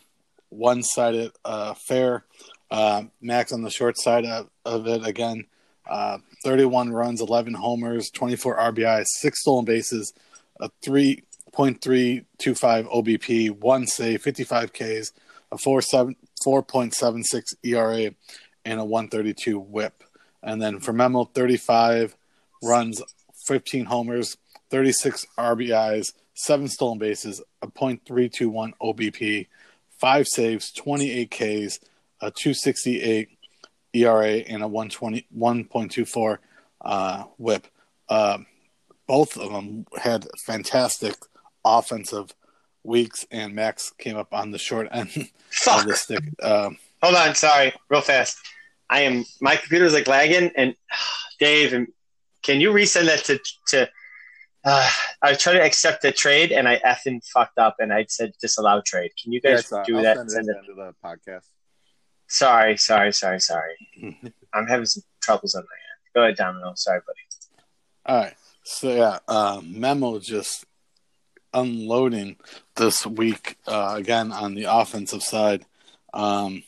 one-sided 0.50 1.32
uh, 1.44 1.74
affair. 1.76 2.24
Uh, 2.70 3.04
Max 3.20 3.52
on 3.52 3.62
the 3.62 3.70
short 3.70 3.98
side 3.98 4.24
of, 4.24 4.48
of 4.64 4.86
it 4.86 5.06
again. 5.06 5.46
Uh, 5.88 6.18
31 6.42 6.92
runs, 6.92 7.20
11 7.20 7.54
homers, 7.54 8.10
24 8.10 8.56
RBIs, 8.56 9.06
six 9.06 9.40
stolen 9.40 9.64
bases, 9.64 10.12
a 10.60 10.70
3.325 10.84 12.24
OBP, 12.36 13.50
one 13.50 13.86
save, 13.86 14.22
55 14.22 14.72
Ks, 14.72 15.12
a 15.52 15.58
4, 15.58 15.82
7, 15.82 16.16
4.76 16.44 17.54
ERA, 17.62 18.14
and 18.64 18.80
a 18.80 18.84
132 18.84 19.58
whip. 19.58 20.02
And 20.42 20.60
then 20.60 20.80
for 20.80 20.92
Memo, 20.92 21.24
35 21.24 22.16
runs, 22.62 23.02
15 23.46 23.86
homers, 23.86 24.36
36 24.70 25.26
RBIs, 25.38 26.12
seven 26.34 26.68
stolen 26.68 26.98
bases, 26.98 27.42
a 27.62 27.68
.321 27.68 28.72
OBP, 28.82 29.46
five 30.00 30.26
saves, 30.26 30.72
28 30.72 31.30
Ks, 31.30 31.78
a 32.20 32.30
268 32.30 33.33
ERA, 33.94 34.38
and 34.38 34.62
a 34.62 34.68
120 34.68 35.26
1.24 35.36 36.38
uh, 36.84 37.24
whip. 37.38 37.66
Uh, 38.08 38.38
both 39.06 39.36
of 39.36 39.52
them 39.52 39.86
had 39.96 40.26
fantastic 40.44 41.14
offensive 41.64 42.34
weeks, 42.82 43.26
and 43.30 43.54
Max 43.54 43.90
came 43.98 44.16
up 44.16 44.32
on 44.32 44.50
the 44.50 44.58
short 44.58 44.88
end 44.92 45.08
of 45.70 45.86
the 45.86 45.94
stick. 45.94 46.22
Um, 46.42 46.78
Hold 47.02 47.16
on, 47.16 47.34
sorry, 47.34 47.72
real 47.90 48.00
fast. 48.00 48.38
I 48.90 49.00
am 49.02 49.24
my 49.40 49.56
computer's 49.56 49.92
like 49.94 50.08
lagging, 50.08 50.50
and 50.56 50.74
Dave, 51.40 51.72
and 51.72 51.88
can 52.42 52.60
you 52.60 52.70
resend 52.72 53.06
that 53.06 53.24
to 53.24 53.38
to? 53.68 53.88
Uh, 54.66 54.90
I 55.20 55.34
tried 55.34 55.54
to 55.54 55.62
accept 55.62 56.00
the 56.00 56.10
trade, 56.12 56.50
and 56.50 56.66
I 56.66 56.78
effing 56.78 57.20
fucked 57.34 57.58
up, 57.58 57.76
and 57.80 57.92
I 57.92 58.06
said 58.08 58.32
disallow 58.40 58.80
trade. 58.86 59.10
Can 59.22 59.32
you 59.32 59.40
guys 59.40 59.68
Yes, 59.70 59.72
uh, 59.72 59.82
do 59.84 59.96
I'll 59.98 60.02
that? 60.02 60.16
send 60.16 60.30
Send 60.30 60.48
it 60.48 60.52
it. 60.52 60.58
into 60.60 60.74
the 60.74 60.94
podcast. 61.04 61.44
Sorry, 62.26 62.76
sorry, 62.76 63.12
sorry, 63.12 63.40
sorry. 63.40 63.74
I'm 64.54 64.66
having 64.66 64.86
some 64.86 65.02
troubles 65.22 65.54
on 65.54 65.62
my 65.62 65.66
end. 65.66 66.14
Go 66.14 66.22
ahead, 66.22 66.36
Domino. 66.36 66.72
Sorry, 66.76 67.00
buddy. 67.06 67.18
All 68.06 68.16
right. 68.24 68.34
So 68.64 68.94
yeah, 68.94 69.18
uh, 69.28 69.60
Memo 69.62 70.18
just 70.18 70.64
unloading 71.52 72.36
this 72.76 73.06
week 73.06 73.58
uh, 73.66 73.94
again 73.96 74.32
on 74.32 74.54
the 74.54 74.64
offensive 74.64 75.22
side. 75.22 75.64
Um, 76.12 76.62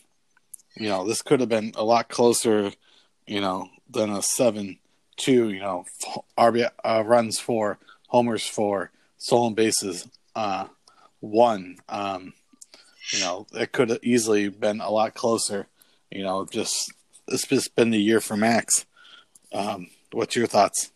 you 0.77 0.89
know, 0.89 1.07
this 1.07 1.23
could 1.23 1.41
have 1.41 1.49
been 1.49 1.73
a 1.75 1.85
lot 1.85 2.09
closer, 2.09 2.71
you 3.27 3.41
know, 3.41 3.69
than 3.89 4.11
a 4.11 4.23
seven-two. 4.23 5.51
You 5.51 5.61
know, 5.61 5.85
f- 6.05 6.19
RB 6.39 6.71
uh, 6.85 7.03
runs 7.05 7.39
for, 7.39 7.79
homers 8.09 8.47
for, 8.47 8.91
stolen 9.17 9.55
bases 9.55 10.07
uh, 10.35 10.67
one. 11.21 11.77
Um, 11.89 12.35
you 13.11 13.21
know, 13.21 13.47
it 13.53 13.73
could 13.73 13.91
have 13.91 14.01
easily 14.03 14.49
been 14.49 14.81
a 14.81 14.91
lot 14.91 15.15
closer. 15.15 15.67
You 16.11 16.23
know, 16.23 16.47
just 16.47 16.93
it's 17.29 17.47
just 17.47 17.75
been 17.75 17.91
the 17.91 18.01
year 18.01 18.21
for 18.21 18.37
Max. 18.37 18.87
Um, 19.53 19.89
what's 20.13 20.37
your 20.37 20.47
thoughts? 20.47 20.93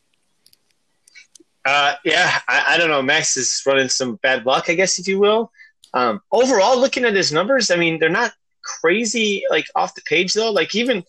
Uh, 1.64 1.94
yeah, 2.04 2.40
I, 2.48 2.74
I 2.74 2.78
don't 2.78 2.88
know. 2.88 3.02
Max 3.02 3.36
is 3.36 3.62
running 3.66 3.88
some 3.88 4.16
bad 4.16 4.46
luck, 4.46 4.70
I 4.70 4.74
guess, 4.74 4.98
if 4.98 5.06
you 5.06 5.18
will. 5.18 5.52
Um, 5.92 6.20
overall, 6.32 6.78
looking 6.78 7.04
at 7.04 7.14
his 7.14 7.32
numbers, 7.32 7.70
I 7.70 7.76
mean, 7.76 7.98
they're 7.98 8.08
not 8.08 8.32
crazy, 8.62 9.42
like 9.50 9.66
off 9.74 9.94
the 9.94 10.02
page 10.02 10.34
though. 10.34 10.50
Like 10.50 10.74
even, 10.74 11.04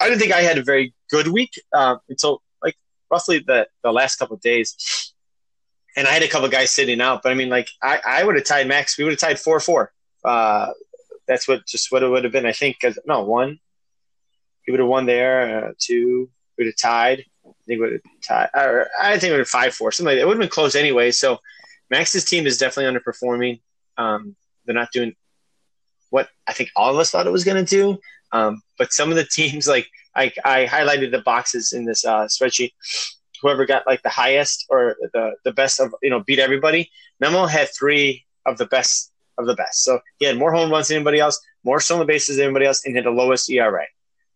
I 0.00 0.08
didn't 0.08 0.20
think 0.20 0.32
I 0.32 0.42
had 0.42 0.58
a 0.58 0.64
very 0.64 0.94
good 1.10 1.28
week 1.28 1.52
uh, 1.72 1.96
until 2.08 2.42
like 2.62 2.76
roughly 3.10 3.38
the 3.40 3.66
the 3.82 3.92
last 3.92 4.16
couple 4.16 4.36
of 4.36 4.42
days, 4.42 5.11
and 5.96 6.06
I 6.06 6.12
had 6.12 6.22
a 6.22 6.28
couple 6.28 6.48
guys 6.48 6.70
sitting 6.70 7.00
out. 7.00 7.22
But 7.22 7.32
I 7.32 7.34
mean, 7.34 7.48
like 7.48 7.68
I, 7.82 8.00
I 8.06 8.24
would 8.24 8.36
have 8.36 8.44
tied 8.44 8.68
Max. 8.68 8.96
We 8.96 9.04
would 9.04 9.12
have 9.12 9.20
tied 9.20 9.38
four 9.38 9.60
four. 9.60 9.92
Uh, 10.24 10.70
that's 11.26 11.46
what 11.46 11.66
just 11.66 11.92
what 11.92 12.02
it 12.02 12.08
would 12.08 12.24
have 12.24 12.32
been. 12.32 12.46
I 12.46 12.52
think 12.52 12.76
because 12.80 12.98
no 13.06 13.22
one, 13.22 13.58
he 14.64 14.72
would 14.72 14.80
have 14.80 14.88
won 14.88 15.06
there. 15.06 15.66
Uh, 15.66 15.72
two, 15.78 16.30
would 16.58 16.66
have 16.66 16.76
tied. 16.76 17.24
I 17.46 17.50
think 17.66 17.80
would 17.80 17.92
have 17.92 18.00
tied. 18.26 18.48
Or 18.54 18.88
I 19.00 19.18
think 19.18 19.30
it 19.30 19.32
would 19.32 19.40
have 19.40 19.48
five 19.48 19.74
four. 19.74 19.92
Something 19.92 20.12
like 20.12 20.16
that. 20.18 20.22
It 20.22 20.26
would 20.26 20.36
have 20.36 20.42
been 20.42 20.48
close 20.48 20.74
anyway. 20.74 21.10
So 21.10 21.38
Max's 21.90 22.24
team 22.24 22.46
is 22.46 22.58
definitely 22.58 22.98
underperforming. 22.98 23.60
Um, 23.96 24.36
they're 24.64 24.74
not 24.74 24.92
doing 24.92 25.14
what 26.10 26.28
I 26.46 26.52
think 26.52 26.70
all 26.76 26.92
of 26.92 26.98
us 26.98 27.10
thought 27.10 27.26
it 27.26 27.32
was 27.32 27.44
going 27.44 27.64
to 27.64 27.68
do. 27.76 27.98
Um, 28.32 28.62
but 28.78 28.92
some 28.92 29.10
of 29.10 29.16
the 29.16 29.24
teams, 29.30 29.66
like 29.68 29.88
I, 30.14 30.32
I 30.44 30.66
highlighted 30.66 31.10
the 31.10 31.20
boxes 31.20 31.72
in 31.72 31.84
this 31.84 32.04
uh, 32.04 32.26
spreadsheet. 32.26 32.72
Whoever 33.42 33.66
got 33.66 33.86
like 33.86 34.02
the 34.02 34.08
highest 34.08 34.66
or 34.70 34.96
the 35.12 35.32
the 35.44 35.52
best 35.52 35.80
of 35.80 35.94
you 36.02 36.10
know 36.10 36.20
beat 36.20 36.38
everybody. 36.38 36.90
Memo 37.20 37.46
had 37.46 37.68
three 37.76 38.24
of 38.46 38.58
the 38.58 38.66
best 38.66 39.12
of 39.38 39.46
the 39.46 39.54
best. 39.54 39.84
So 39.84 40.00
he 40.18 40.26
had 40.26 40.38
more 40.38 40.52
home 40.52 40.70
runs 40.70 40.88
than 40.88 40.96
anybody 40.96 41.20
else, 41.20 41.40
more 41.64 41.80
stolen 41.80 42.06
bases 42.06 42.36
than 42.36 42.46
anybody 42.46 42.66
else, 42.66 42.84
and 42.84 42.96
had 42.96 43.04
the 43.04 43.10
lowest 43.10 43.50
ERA. 43.50 43.86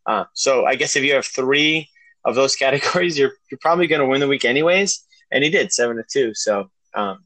Uh, 0.07 0.25
so 0.35 0.65
I 0.67 0.75
guess 0.77 0.97
if 0.97 1.05
you 1.05 1.15
have 1.15 1.27
three 1.27 1.89
of 2.25 2.35
those 2.35 2.57
categories, 2.65 3.19
you're 3.19 3.33
you're 3.51 3.59
probably 3.61 3.87
going 3.87 4.01
to 4.01 4.07
win 4.07 4.21
the 4.21 4.29
week 4.29 4.45
anyways. 4.45 5.05
And 5.31 5.43
he 5.43 5.51
did 5.51 5.73
seven 5.73 5.97
to 5.97 6.05
two. 6.09 6.35
So 6.35 6.71
um, 6.95 7.25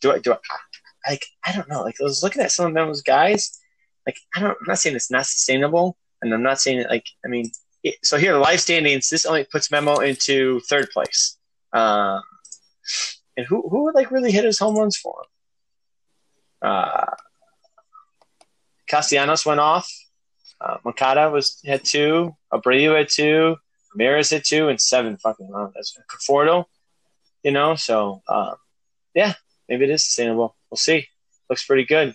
do 0.00 0.12
I 0.12 0.18
do 0.18 0.32
I 0.32 0.38
like 1.10 1.26
I 1.44 1.52
don't 1.52 1.68
know. 1.68 1.82
Like 1.82 1.96
I 2.00 2.04
was 2.04 2.22
looking 2.22 2.42
at 2.42 2.52
some 2.52 2.66
of 2.66 2.74
those 2.74 3.02
guys. 3.02 3.58
Like 4.06 4.18
I 4.34 4.40
don't. 4.40 4.56
I'm 4.60 4.66
not 4.66 4.78
saying 4.78 4.96
it's 4.96 5.10
not 5.10 5.26
sustainable, 5.26 5.96
and 6.22 6.32
I'm 6.32 6.42
not 6.42 6.60
saying 6.60 6.78
it 6.78 6.90
like 6.90 7.06
I 7.24 7.28
mean. 7.28 7.50
So 8.02 8.16
here, 8.16 8.36
live 8.38 8.60
standings. 8.60 9.08
This 9.08 9.26
only 9.26 9.44
puts 9.44 9.70
Memo 9.70 9.98
into 9.98 10.60
third 10.60 10.88
place. 10.90 11.36
Uh, 11.72 12.20
and 13.36 13.46
who 13.46 13.68
who 13.68 13.84
would 13.84 13.94
like 13.94 14.10
really 14.10 14.32
hit 14.32 14.44
his 14.44 14.58
home 14.58 14.76
runs 14.76 14.96
for 14.96 15.20
him? 15.20 16.70
Uh, 16.70 17.14
Castellanos 18.86 19.44
went 19.44 19.60
off. 19.60 19.90
Uh, 20.60 20.78
Moncada 20.84 21.30
was 21.30 21.60
had 21.64 21.84
two. 21.84 22.34
Abreu 22.52 22.96
had 22.96 23.08
two. 23.08 23.56
Ramirez 23.94 24.30
had 24.30 24.44
two, 24.44 24.68
and 24.68 24.80
seven 24.80 25.16
fucking 25.18 25.50
runs. 25.50 25.74
That's 25.74 25.98
Conforto. 26.10 26.64
You 27.42 27.52
know, 27.52 27.74
so 27.74 28.22
uh, 28.28 28.54
yeah, 29.14 29.34
maybe 29.68 29.84
it 29.84 29.90
is 29.90 30.04
sustainable. 30.04 30.56
We'll 30.70 30.78
see. 30.78 31.08
Looks 31.48 31.64
pretty 31.64 31.84
good. 31.84 32.14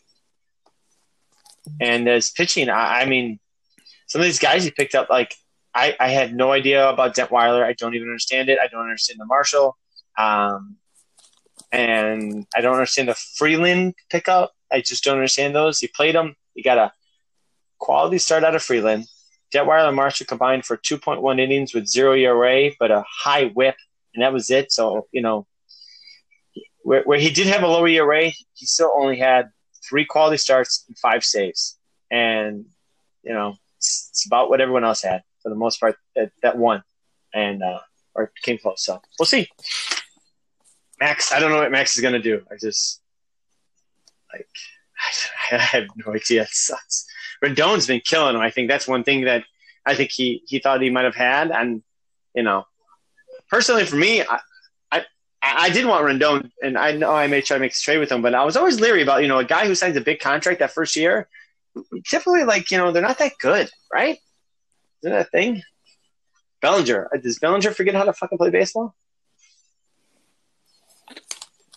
And 1.80 2.08
as 2.10 2.32
pitching, 2.32 2.70
I, 2.70 3.02
I 3.02 3.06
mean, 3.06 3.40
some 4.08 4.22
of 4.22 4.26
these 4.26 4.40
guys 4.40 4.64
he 4.64 4.72
picked 4.72 4.96
up, 4.96 5.10
like 5.10 5.36
I, 5.74 5.96
I 6.00 6.10
had 6.10 6.36
no 6.36 6.52
idea 6.52 6.88
about 6.90 7.16
Detwiler. 7.16 7.64
I 7.64 7.74
don't 7.74 7.96
even 7.96 8.08
understand 8.08 8.50
it. 8.50 8.60
I 8.62 8.68
don't 8.68 8.82
understand 8.82 9.20
the 9.20 9.26
Marshall. 9.26 9.78
Um, 10.18 10.78
and 11.72 12.46
I 12.56 12.62
don't 12.62 12.74
understand 12.74 13.08
the 13.08 13.16
Freeland 13.16 13.96
pickup. 14.10 14.54
I 14.72 14.82
just 14.82 15.04
don't 15.04 15.16
understand 15.16 15.56
those. 15.56 15.80
He 15.80 15.88
played 15.88 16.16
them. 16.16 16.36
He 16.54 16.62
got 16.62 16.78
a 16.78 16.92
quality 17.80 18.18
start 18.18 18.44
out 18.44 18.56
of 18.56 18.64
Freeland. 18.64 19.06
Detwiler 19.54 19.88
and 19.88 19.96
Marshall 19.96 20.26
combined 20.26 20.66
for 20.66 20.78
2.1 20.78 21.40
innings 21.40 21.74
with 21.74 21.88
zero 21.88 22.14
ERA, 22.14 22.72
but 22.80 22.92
a 22.92 23.04
high 23.08 23.46
whip, 23.46 23.76
and 24.14 24.24
that 24.24 24.34
was 24.34 24.50
it. 24.50 24.72
So, 24.72 25.08
you 25.12 25.22
know, 25.22 25.46
where, 26.84 27.04
where 27.04 27.20
he 27.20 27.30
did 27.30 27.48
have 27.48 27.64
a 27.64 27.68
lower 27.68 27.88
ERA, 27.88 28.30
he 28.54 28.66
still 28.66 28.94
only 28.96 29.18
had 29.18 29.50
three 29.88 30.06
quality 30.06 30.38
starts 30.38 30.86
and 30.88 30.98
five 30.98 31.24
saves. 31.24 31.78
And, 32.10 32.66
you 33.24 33.34
know, 33.34 33.56
it's, 33.78 34.10
it's 34.12 34.26
about 34.26 34.50
what 34.50 34.62
everyone 34.62 34.84
else 34.84 35.02
had 35.02 35.24
for 35.42 35.50
the 35.50 35.56
most 35.56 35.80
part 35.80 35.96
that, 36.16 36.32
that 36.42 36.58
won 36.58 36.84
and, 37.34 37.64
uh, 37.64 37.80
or 38.14 38.32
came 38.44 38.58
close. 38.58 38.84
So 38.84 39.02
we'll 39.20 39.26
see. 39.26 39.48
Max, 41.00 41.32
I 41.32 41.40
don't 41.40 41.52
know 41.52 41.58
what 41.58 41.72
Max 41.72 41.98
is 41.98 42.02
to 42.02 42.20
do. 42.20 42.44
I 42.52 42.56
just, 42.60 43.02
like, 44.32 44.48
I 45.52 45.58
have 45.58 45.88
no 45.96 46.14
idea. 46.14 46.44
It 46.44 46.50
sucks. 46.52 47.06
Rendon's 47.44 47.88
been 47.88 48.02
killing 48.02 48.36
him. 48.36 48.42
I 48.42 48.52
think 48.52 48.70
that's 48.70 48.88
one 48.88 49.04
thing 49.04 49.26
that 49.26 49.44
I 49.86 49.96
think 49.96 50.12
he, 50.12 50.44
he 50.46 50.60
thought 50.60 50.82
he 50.82 50.90
might 50.90 51.06
have 51.06 51.16
had. 51.16 51.50
And, 51.50 51.82
you 52.36 52.44
know, 52.44 52.66
personally 53.50 53.86
for 53.86 53.96
me, 53.96 54.22
I, 54.22 54.40
I, 54.92 55.04
I 55.42 55.70
did 55.70 55.86
want 55.86 56.06
Rendon, 56.06 56.52
and 56.62 56.78
I 56.78 56.92
know 56.92 57.12
I 57.12 57.28
may 57.28 57.42
try 57.42 57.58
to 57.58 57.62
make 57.62 57.74
a 57.74 57.76
trade 57.76 57.98
with 57.98 58.12
him, 58.12 58.22
but 58.22 58.36
I 58.36 58.44
was 58.44 58.56
always 58.56 58.80
leery 58.80 59.02
about, 59.02 59.24
you 59.24 59.28
know, 59.28 59.40
a 59.40 59.46
guy 59.46 59.66
who 59.66 59.74
signs 59.74 59.98
a 59.98 60.02
big 60.02 60.20
contract 60.20 60.60
that 60.60 60.72
first 60.72 60.96
year. 60.96 61.28
Typically, 62.08 62.44
like, 62.44 62.70
you 62.70 62.78
know, 62.78 62.92
they're 62.92 63.02
not 63.02 63.18
that 63.18 63.34
good, 63.40 63.70
right? 63.92 64.20
Isn't 65.02 65.14
that 65.14 65.28
a 65.28 65.30
thing? 65.30 65.64
Bellinger. 66.62 67.10
Does 67.22 67.40
Bellinger 67.40 67.72
forget 67.72 67.96
how 67.96 68.04
to 68.04 68.14
fucking 68.14 68.38
play 68.38 68.52
baseball? 68.52 68.96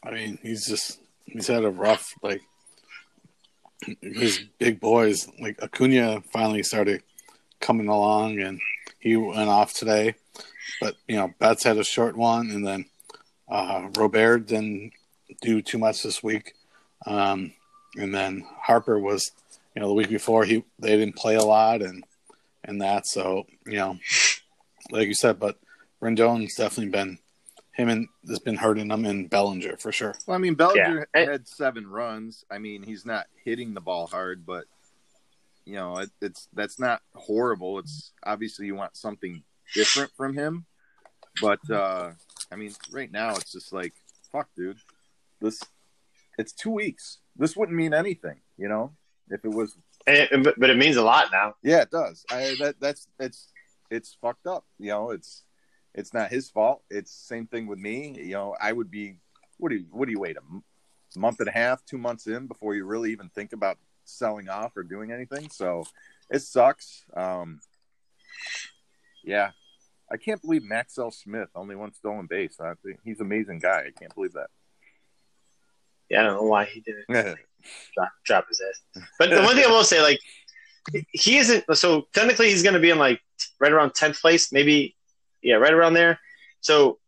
I 0.04 0.10
mean, 0.10 0.38
he's 0.42 0.66
just 0.66 1.00
he's 1.24 1.46
had 1.46 1.64
a 1.64 1.70
rough 1.70 2.14
like 2.22 2.42
his 4.02 4.44
big 4.58 4.80
boys 4.80 5.28
like 5.40 5.62
Acuna 5.62 6.22
finally 6.32 6.62
started 6.62 7.02
coming 7.60 7.88
along 7.88 8.38
and 8.40 8.60
he 9.00 9.16
went 9.16 9.48
off 9.48 9.72
today, 9.72 10.14
but 10.80 10.96
you 11.08 11.16
know 11.16 11.32
Betts 11.38 11.64
had 11.64 11.78
a 11.78 11.84
short 11.84 12.16
one 12.16 12.50
and 12.50 12.66
then 12.66 12.84
uh, 13.48 13.88
Robert 13.96 14.46
didn't 14.46 14.92
do 15.40 15.62
too 15.62 15.78
much 15.78 16.02
this 16.02 16.22
week, 16.22 16.54
um, 17.06 17.52
and 17.96 18.14
then 18.14 18.46
Harper 18.60 18.98
was 18.98 19.32
you 19.74 19.80
know 19.80 19.88
the 19.88 19.94
week 19.94 20.10
before 20.10 20.44
he 20.44 20.64
they 20.78 20.96
didn't 20.96 21.16
play 21.16 21.36
a 21.36 21.42
lot 21.42 21.80
and 21.82 22.04
and 22.64 22.80
that 22.80 23.06
so 23.06 23.44
you 23.66 23.76
know 23.76 23.98
like 24.90 25.08
you 25.08 25.14
said, 25.14 25.38
but 25.38 25.58
Rendon's 26.02 26.54
definitely 26.54 26.90
been 26.90 27.18
him 27.72 27.88
and 27.88 28.08
has 28.28 28.38
been 28.38 28.56
hurting 28.56 28.88
them 28.88 29.04
in 29.04 29.26
Bellinger 29.26 29.76
for 29.78 29.90
sure. 29.90 30.14
Well, 30.26 30.36
I 30.36 30.38
mean, 30.38 30.54
Bellinger 30.54 31.08
yeah. 31.14 31.30
had 31.30 31.48
seven 31.48 31.86
runs. 31.86 32.44
I 32.50 32.58
mean, 32.58 32.82
he's 32.82 33.04
not 33.04 33.26
hitting 33.44 33.74
the 33.74 33.80
ball 33.80 34.06
hard, 34.06 34.46
but 34.46 34.64
you 35.64 35.74
know, 35.74 35.98
it, 35.98 36.10
it's 36.20 36.48
that's 36.52 36.78
not 36.78 37.02
horrible. 37.14 37.78
It's 37.78 38.12
obviously 38.22 38.66
you 38.66 38.74
want 38.74 38.96
something 38.96 39.42
different 39.74 40.12
from 40.16 40.34
him, 40.34 40.66
but 41.40 41.58
uh 41.70 42.12
I 42.52 42.56
mean, 42.56 42.72
right 42.92 43.10
now 43.10 43.34
it's 43.34 43.50
just 43.50 43.72
like, 43.72 43.94
fuck, 44.30 44.48
dude, 44.56 44.78
this 45.40 45.60
it's 46.38 46.52
two 46.52 46.70
weeks. 46.70 47.18
This 47.36 47.56
wouldn't 47.56 47.76
mean 47.76 47.94
anything, 47.94 48.40
you 48.56 48.68
know, 48.68 48.92
if 49.30 49.44
it 49.44 49.50
was. 49.50 49.76
And, 50.06 50.52
but 50.58 50.70
it 50.70 50.76
means 50.76 50.96
a 50.96 51.02
lot 51.02 51.28
now. 51.32 51.54
Yeah, 51.62 51.80
it 51.80 51.90
does. 51.90 52.24
I 52.30 52.56
that 52.60 52.76
that's 52.80 53.08
it's 53.18 53.48
it's 53.90 54.16
fucked 54.20 54.46
up. 54.46 54.64
You 54.78 54.90
know, 54.90 55.10
it's 55.10 55.44
it's 55.94 56.12
not 56.12 56.30
his 56.30 56.50
fault. 56.50 56.82
It's 56.90 57.10
same 57.10 57.46
thing 57.46 57.66
with 57.66 57.78
me. 57.78 58.14
You 58.18 58.34
know, 58.34 58.56
I 58.60 58.72
would 58.72 58.90
be 58.90 59.16
what 59.58 59.70
do 59.70 59.76
you 59.76 59.86
what 59.90 60.06
do 60.06 60.12
you 60.12 60.20
wait 60.20 60.36
a 60.36 61.18
month 61.18 61.40
and 61.40 61.48
a 61.48 61.52
half, 61.52 61.84
two 61.84 61.98
months 61.98 62.26
in 62.26 62.46
before 62.46 62.74
you 62.74 62.84
really 62.84 63.12
even 63.12 63.28
think 63.28 63.52
about 63.52 63.78
selling 64.04 64.48
off 64.48 64.76
or 64.76 64.82
doing 64.82 65.12
anything. 65.12 65.48
So 65.48 65.84
it 66.30 66.40
sucks. 66.40 67.04
Um, 67.16 67.60
yeah, 69.22 69.52
I 70.10 70.16
can't 70.16 70.42
believe 70.42 70.62
Mallex 70.62 71.14
Smith 71.14 71.48
only 71.54 71.76
one 71.76 71.92
stolen 71.94 72.26
base. 72.26 72.58
I 72.60 72.74
think 72.84 73.00
he's 73.04 73.20
an 73.20 73.26
amazing 73.26 73.60
guy. 73.60 73.84
I 73.86 73.98
can't 73.98 74.14
believe 74.14 74.34
that. 74.34 74.50
Yeah, 76.10 76.20
I 76.20 76.24
don't 76.24 76.36
know 76.36 76.42
why 76.42 76.66
he 76.66 76.80
didn't 76.80 77.38
drop, 78.26 78.48
his 78.48 78.60
ass. 78.60 79.04
But 79.18 79.30
the 79.30 79.42
one 79.42 79.54
thing 79.54 79.64
I 79.64 79.70
will 79.70 79.84
say, 79.84 80.02
like, 80.02 80.20
he 81.12 81.38
isn't. 81.38 81.64
So 81.76 82.06
technically, 82.12 82.50
he's 82.50 82.62
going 82.62 82.74
to 82.74 82.80
be 82.80 82.90
in 82.90 82.98
like 82.98 83.20
right 83.60 83.72
around 83.72 83.94
tenth 83.94 84.20
place, 84.20 84.52
maybe. 84.52 84.96
Yeah, 85.42 85.56
right 85.56 85.74
around 85.74 85.92
there. 85.92 86.18
So, 86.60 86.98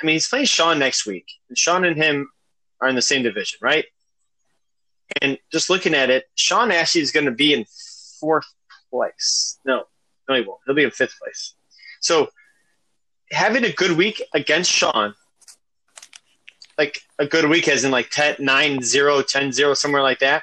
I 0.00 0.06
mean, 0.06 0.14
he's 0.14 0.28
playing 0.28 0.46
Sean 0.46 0.78
next 0.78 1.04
week, 1.04 1.26
and 1.48 1.58
Sean 1.58 1.84
and 1.84 1.96
him 1.96 2.30
are 2.80 2.88
in 2.88 2.94
the 2.94 3.02
same 3.02 3.24
division, 3.24 3.58
right? 3.60 3.84
And 5.20 5.38
just 5.50 5.68
looking 5.68 5.94
at 5.94 6.10
it, 6.10 6.26
Sean 6.36 6.70
actually 6.70 7.00
is 7.02 7.10
going 7.10 7.26
to 7.26 7.32
be 7.32 7.52
in 7.52 7.64
fourth 8.20 8.46
place. 8.90 9.58
No, 9.64 9.84
no, 10.28 10.34
he 10.36 10.42
won't. 10.42 10.60
He'll 10.64 10.76
be 10.76 10.84
in 10.84 10.92
fifth 10.92 11.18
place. 11.20 11.54
So, 12.00 12.28
having 13.32 13.64
a 13.64 13.72
good 13.72 13.96
week 13.96 14.22
against 14.32 14.70
Sean, 14.70 15.14
like 16.78 17.00
a 17.18 17.26
good 17.26 17.48
week 17.48 17.68
as 17.68 17.84
in 17.84 17.90
like 17.90 18.10
10, 18.10 18.36
9 18.38 18.82
0, 18.82 19.22
10 19.22 19.52
0, 19.52 19.74
somewhere 19.74 20.02
like 20.02 20.18
that, 20.20 20.42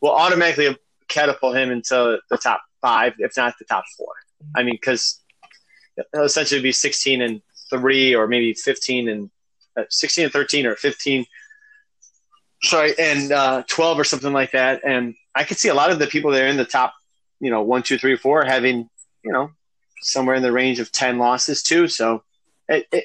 will 0.00 0.10
automatically 0.10 0.76
catapult 1.08 1.56
him 1.56 1.70
into 1.70 2.18
the 2.30 2.38
top 2.38 2.62
five, 2.80 3.14
if 3.18 3.36
not 3.36 3.54
the 3.58 3.64
top 3.64 3.84
four. 3.96 4.12
I 4.54 4.62
mean, 4.62 4.74
because 4.74 5.20
he'll 6.12 6.24
essentially 6.24 6.62
be 6.62 6.72
16 6.72 7.22
and 7.22 7.42
three, 7.68 8.14
or 8.14 8.26
maybe 8.26 8.54
15 8.54 9.08
and 9.08 9.30
uh, 9.76 9.84
16 9.88 10.24
and 10.24 10.32
13, 10.32 10.66
or 10.66 10.76
15, 10.76 11.26
sorry, 12.62 12.94
and 12.98 13.32
uh, 13.32 13.62
12 13.68 13.98
or 13.98 14.04
something 14.04 14.32
like 14.32 14.52
that. 14.52 14.82
And 14.84 15.14
I 15.34 15.44
could 15.44 15.58
see 15.58 15.68
a 15.68 15.74
lot 15.74 15.90
of 15.90 15.98
the 15.98 16.06
people 16.06 16.30
that 16.32 16.42
are 16.42 16.48
in 16.48 16.56
the 16.56 16.64
top, 16.64 16.94
you 17.40 17.50
know, 17.50 17.62
one, 17.62 17.82
two, 17.82 17.98
three, 17.98 18.16
four 18.16 18.44
having, 18.44 18.88
you 19.22 19.32
know, 19.32 19.50
somewhere 20.02 20.34
in 20.34 20.42
the 20.42 20.52
range 20.52 20.80
of 20.80 20.90
10 20.90 21.18
losses 21.18 21.62
too. 21.62 21.88
So 21.88 22.22
it, 22.68 22.86
it, 22.92 23.04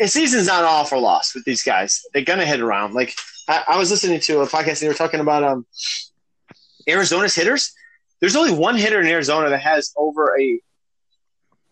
the 0.00 0.08
season's 0.08 0.46
not 0.46 0.64
all 0.64 0.84
for 0.84 0.98
loss 0.98 1.34
with 1.34 1.44
these 1.44 1.62
guys. 1.62 2.02
They're 2.12 2.24
going 2.24 2.38
to 2.38 2.46
hit 2.46 2.60
around. 2.60 2.94
Like 2.94 3.14
I, 3.48 3.64
I, 3.68 3.78
was 3.78 3.90
listening 3.90 4.20
to 4.20 4.40
a 4.40 4.46
podcast 4.46 4.68
and 4.68 4.76
they 4.78 4.88
were 4.88 4.94
talking 4.94 5.20
about 5.20 5.42
um, 5.42 5.66
Arizona's 6.88 7.34
hitters. 7.34 7.72
There's 8.20 8.36
only 8.36 8.52
one 8.52 8.76
hitter 8.76 9.00
in 9.00 9.06
Arizona 9.06 9.50
that 9.50 9.60
has 9.60 9.92
over 9.96 10.38
a 10.38 10.60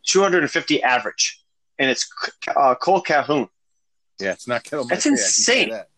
250 0.06 0.82
average, 0.82 1.42
and 1.78 1.90
it's 1.90 2.08
uh, 2.48 2.74
Kole 2.80 3.04
Calhoun. 3.04 3.48
Yeah, 4.20 4.32
it's 4.32 4.46
not 4.46 4.62
Ketel. 4.62 4.84
That's 4.84 5.06
insane. 5.06 5.70
That. 5.70 5.88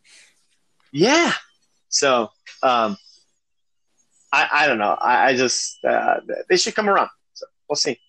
Yeah. 0.91 1.33
So, 1.91 2.31
um, 2.63 2.97
I, 4.33 4.49
I 4.53 4.67
don't 4.67 4.79
know. 4.79 4.97
I, 4.99 5.29
I 5.29 5.37
just 5.37 5.85
uh, 5.85 6.21
they 6.49 6.57
should 6.57 6.75
come 6.75 6.89
around. 6.89 7.11
So 7.35 7.47
we'll 7.69 7.77
see. 7.77 8.01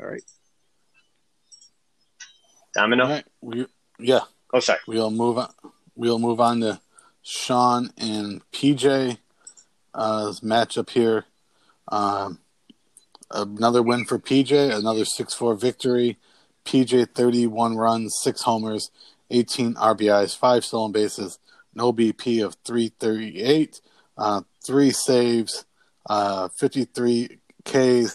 All 0.00 0.06
right. 0.06 0.22
Domino. 2.74 3.04
All 3.04 3.10
right. 3.10 3.24
We, 3.40 3.66
yeah. 3.98 4.20
Oh, 4.52 4.60
sorry. 4.60 4.80
We'll 4.86 5.10
move 5.10 5.38
on. 5.38 5.50
We'll 5.96 6.18
move 6.18 6.40
on 6.40 6.60
to 6.60 6.80
Sean 7.22 7.90
and 7.98 8.42
PJ 8.52 9.18
uh, 9.94 10.32
matchup 10.42 10.90
here. 10.90 11.24
Um, 11.88 12.38
another 13.30 13.82
win 13.82 14.04
for 14.04 14.18
PJ. 14.18 14.76
Another 14.76 15.04
six 15.04 15.34
four 15.34 15.54
victory. 15.54 16.18
PJ 16.68 17.14
31 17.14 17.78
runs, 17.78 18.14
six 18.20 18.42
homers, 18.42 18.90
18 19.30 19.74
RBIs, 19.74 20.36
five 20.36 20.66
stolen 20.66 20.92
bases, 20.92 21.38
an 21.74 21.80
OBP 21.80 22.44
of 22.44 22.56
338, 22.66 23.80
uh, 24.18 24.42
three 24.62 24.90
saves, 24.90 25.64
uh, 26.10 26.48
53 26.58 27.38
Ks, 27.64 27.74
a 27.74 28.08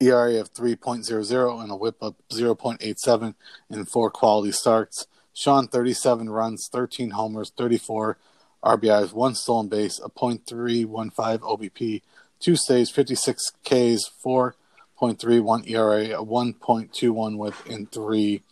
ERA 0.00 0.40
of 0.40 0.52
3.00, 0.52 1.62
and 1.62 1.70
a 1.70 1.76
whip 1.76 1.96
of 2.00 2.14
0.87 2.30 3.34
in 3.70 3.84
four 3.84 4.10
quality 4.10 4.52
starts. 4.52 5.06
Sean, 5.34 5.68
37 5.68 6.30
runs, 6.30 6.68
13 6.72 7.10
homers, 7.10 7.52
34 7.56 8.16
RBIs, 8.64 9.12
one 9.12 9.34
stolen 9.34 9.68
base, 9.68 9.98
a 9.98 10.08
.315 10.08 11.12
OBP, 11.40 12.02
two 12.40 12.56
saves, 12.56 12.90
56 12.90 13.50
Ks, 13.64 14.10
4.31 14.24 15.70
ERA, 15.70 16.20
a 16.20 16.24
1.21 16.24 17.38
whip, 17.38 17.54
and 17.68 17.90
three 17.90 18.42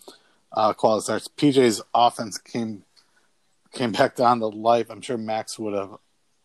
uh, 0.52 0.72
quality 0.72 1.04
starts. 1.04 1.28
PJ's 1.28 1.82
offense 1.94 2.38
came 2.38 2.84
came 3.72 3.92
back 3.92 4.16
down 4.16 4.40
to 4.40 4.46
life. 4.46 4.86
I'm 4.90 5.02
sure 5.02 5.18
Max 5.18 5.58
would 5.58 5.74
have 5.74 5.98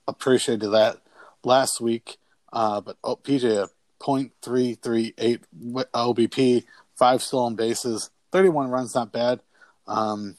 appreciated 0.07 0.67
that 0.69 0.97
last 1.43 1.79
week. 1.79 2.17
Uh, 2.51 2.81
but 2.81 2.97
oh, 3.03 3.15
PJ 3.15 3.69
a 4.03 4.31
.338 4.45 5.39
OBP, 5.93 6.63
five 6.95 7.21
stolen 7.21 7.55
bases, 7.55 8.09
31 8.31 8.69
runs, 8.69 8.95
not 8.95 9.11
bad. 9.11 9.41
Um, 9.87 10.37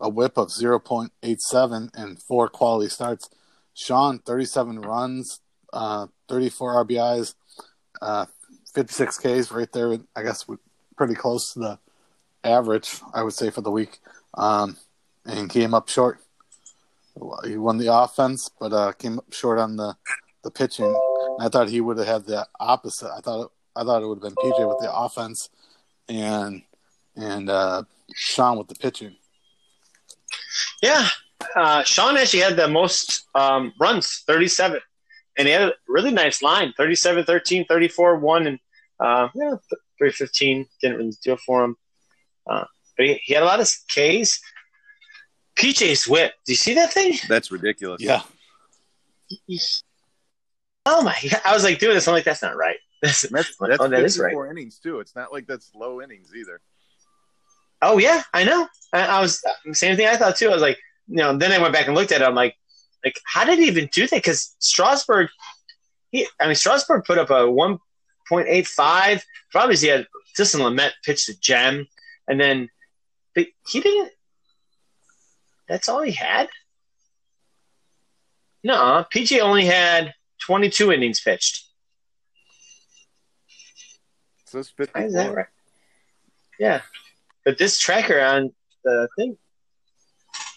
a 0.00 0.08
whip 0.08 0.36
of 0.36 0.48
0.87 0.48 1.90
and 1.94 2.22
four 2.22 2.48
quality 2.48 2.88
starts. 2.88 3.30
Sean, 3.74 4.18
37 4.18 4.80
runs, 4.80 5.40
uh, 5.72 6.06
34 6.28 6.84
RBIs, 6.84 7.34
uh, 8.02 8.26
56 8.74 9.18
Ks, 9.18 9.50
right 9.50 9.70
there. 9.72 9.98
I 10.14 10.22
guess 10.22 10.46
we're 10.48 10.58
pretty 10.96 11.14
close 11.14 11.52
to 11.52 11.58
the 11.58 11.78
average, 12.44 13.00
I 13.14 13.22
would 13.22 13.34
say, 13.34 13.50
for 13.50 13.60
the 13.60 13.70
week. 13.70 13.98
Um, 14.34 14.76
and 15.24 15.50
came 15.50 15.74
up 15.74 15.88
short. 15.88 16.18
He 17.44 17.56
won 17.56 17.78
the 17.78 17.92
offense, 17.92 18.50
but 18.60 18.72
uh, 18.72 18.92
came 18.92 19.18
up 19.18 19.32
short 19.32 19.58
on 19.58 19.76
the, 19.76 19.96
the 20.42 20.50
pitching. 20.50 20.94
I 21.40 21.48
thought 21.48 21.68
he 21.68 21.80
would 21.80 21.98
have 21.98 22.06
had 22.06 22.26
the 22.26 22.46
opposite. 22.58 23.10
I 23.10 23.20
thought 23.20 23.52
I 23.74 23.84
thought 23.84 24.02
it 24.02 24.06
would 24.06 24.22
have 24.22 24.34
been 24.34 24.44
PJ 24.44 24.68
with 24.68 24.78
the 24.80 24.92
offense, 24.92 25.48
and 26.08 26.62
and 27.14 27.50
uh, 27.50 27.82
Sean 28.14 28.58
with 28.58 28.68
the 28.68 28.74
pitching. 28.74 29.16
Yeah, 30.82 31.08
uh, 31.54 31.82
Sean 31.84 32.16
actually 32.16 32.40
had 32.40 32.56
the 32.56 32.68
most 32.68 33.26
um, 33.34 33.72
runs, 33.78 34.22
37. 34.26 34.80
And 35.38 35.46
he 35.46 35.52
had 35.52 35.62
a 35.62 35.72
really 35.86 36.10
nice 36.10 36.42
line 36.42 36.72
37, 36.76 37.24
13, 37.24 37.66
34, 37.66 38.18
1, 38.18 38.46
and 38.46 38.58
uh, 39.00 39.28
yeah, 39.34 39.56
315. 39.98 40.66
Didn't 40.80 40.96
really 40.96 41.12
do 41.22 41.32
it 41.32 41.40
for 41.40 41.64
him. 41.64 41.76
Uh, 42.46 42.64
but 42.96 43.06
he, 43.06 43.20
he, 43.24 43.34
had 43.34 43.42
a 43.42 43.46
lot 43.46 43.60
of 43.60 43.66
Ks. 43.66 44.40
PJ's 45.56 46.08
whip. 46.08 46.32
Do 46.46 46.52
you 46.52 46.56
see 46.56 46.74
that 46.74 46.92
thing? 46.92 47.18
That's 47.28 47.50
ridiculous. 47.50 48.02
Yeah. 48.02 48.22
Oh 50.86 51.02
my! 51.02 51.16
god, 51.30 51.40
I 51.44 51.52
was 51.52 51.64
like 51.64 51.78
doing 51.78 51.94
this. 51.94 52.08
I'm 52.08 52.14
like, 52.14 52.24
that's 52.24 52.42
not 52.42 52.56
right. 52.56 52.76
That's, 53.02 53.28
that's, 53.28 53.54
that's 53.60 53.78
oh, 53.78 53.88
that 53.88 54.02
is 54.04 54.18
right. 54.18 54.34
innings 54.50 54.78
too. 54.78 55.00
It's 55.00 55.14
not 55.14 55.30
like 55.30 55.46
that's 55.46 55.70
low 55.74 56.00
innings 56.00 56.30
either. 56.34 56.62
Oh 57.82 57.98
yeah, 57.98 58.22
I 58.32 58.42
know. 58.42 58.66
I, 58.90 59.06
I 59.06 59.20
was 59.20 59.44
uh, 59.46 59.74
same 59.74 59.96
thing. 59.96 60.06
I 60.06 60.16
thought 60.16 60.36
too. 60.36 60.48
I 60.48 60.54
was 60.54 60.62
like, 60.62 60.78
you 61.06 61.16
know. 61.16 61.36
Then 61.36 61.52
I 61.52 61.58
went 61.58 61.74
back 61.74 61.86
and 61.86 61.94
looked 61.94 62.10
at 62.10 62.22
it. 62.22 62.24
I'm 62.24 62.34
like, 62.34 62.56
like 63.04 63.20
how 63.26 63.44
did 63.44 63.58
he 63.58 63.66
even 63.66 63.90
do 63.92 64.06
that? 64.06 64.16
Because 64.16 64.56
Strasburg, 64.60 65.28
he, 66.10 66.26
I 66.40 66.46
mean, 66.46 66.54
Strasburg 66.54 67.04
put 67.04 67.18
up 67.18 67.28
a 67.28 67.44
1.85. 67.44 69.22
Probably 69.52 69.76
he 69.76 69.88
had 69.88 70.06
Distin 70.38 70.60
Lamet 70.60 70.92
pitched 71.04 71.28
a 71.28 71.38
gem, 71.38 71.86
and 72.26 72.40
then 72.40 72.70
but 73.34 73.46
he 73.68 73.80
didn't. 73.80 74.12
That's 75.68 75.90
all 75.90 76.00
he 76.00 76.12
had. 76.12 76.48
No, 78.64 79.04
PJ 79.14 79.38
only 79.40 79.66
had 79.66 80.12
22 80.46 80.92
innings 80.92 81.20
pitched. 81.20 81.64
So 84.44 84.60
it's 84.60 84.70
54. 84.70 85.02
Is 85.02 85.14
that 85.14 85.34
right? 85.34 85.46
Yeah. 86.58 86.82
But 87.44 87.58
this 87.58 87.78
tracker 87.78 88.20
on 88.20 88.52
the 88.84 89.08
thing, 89.16 89.36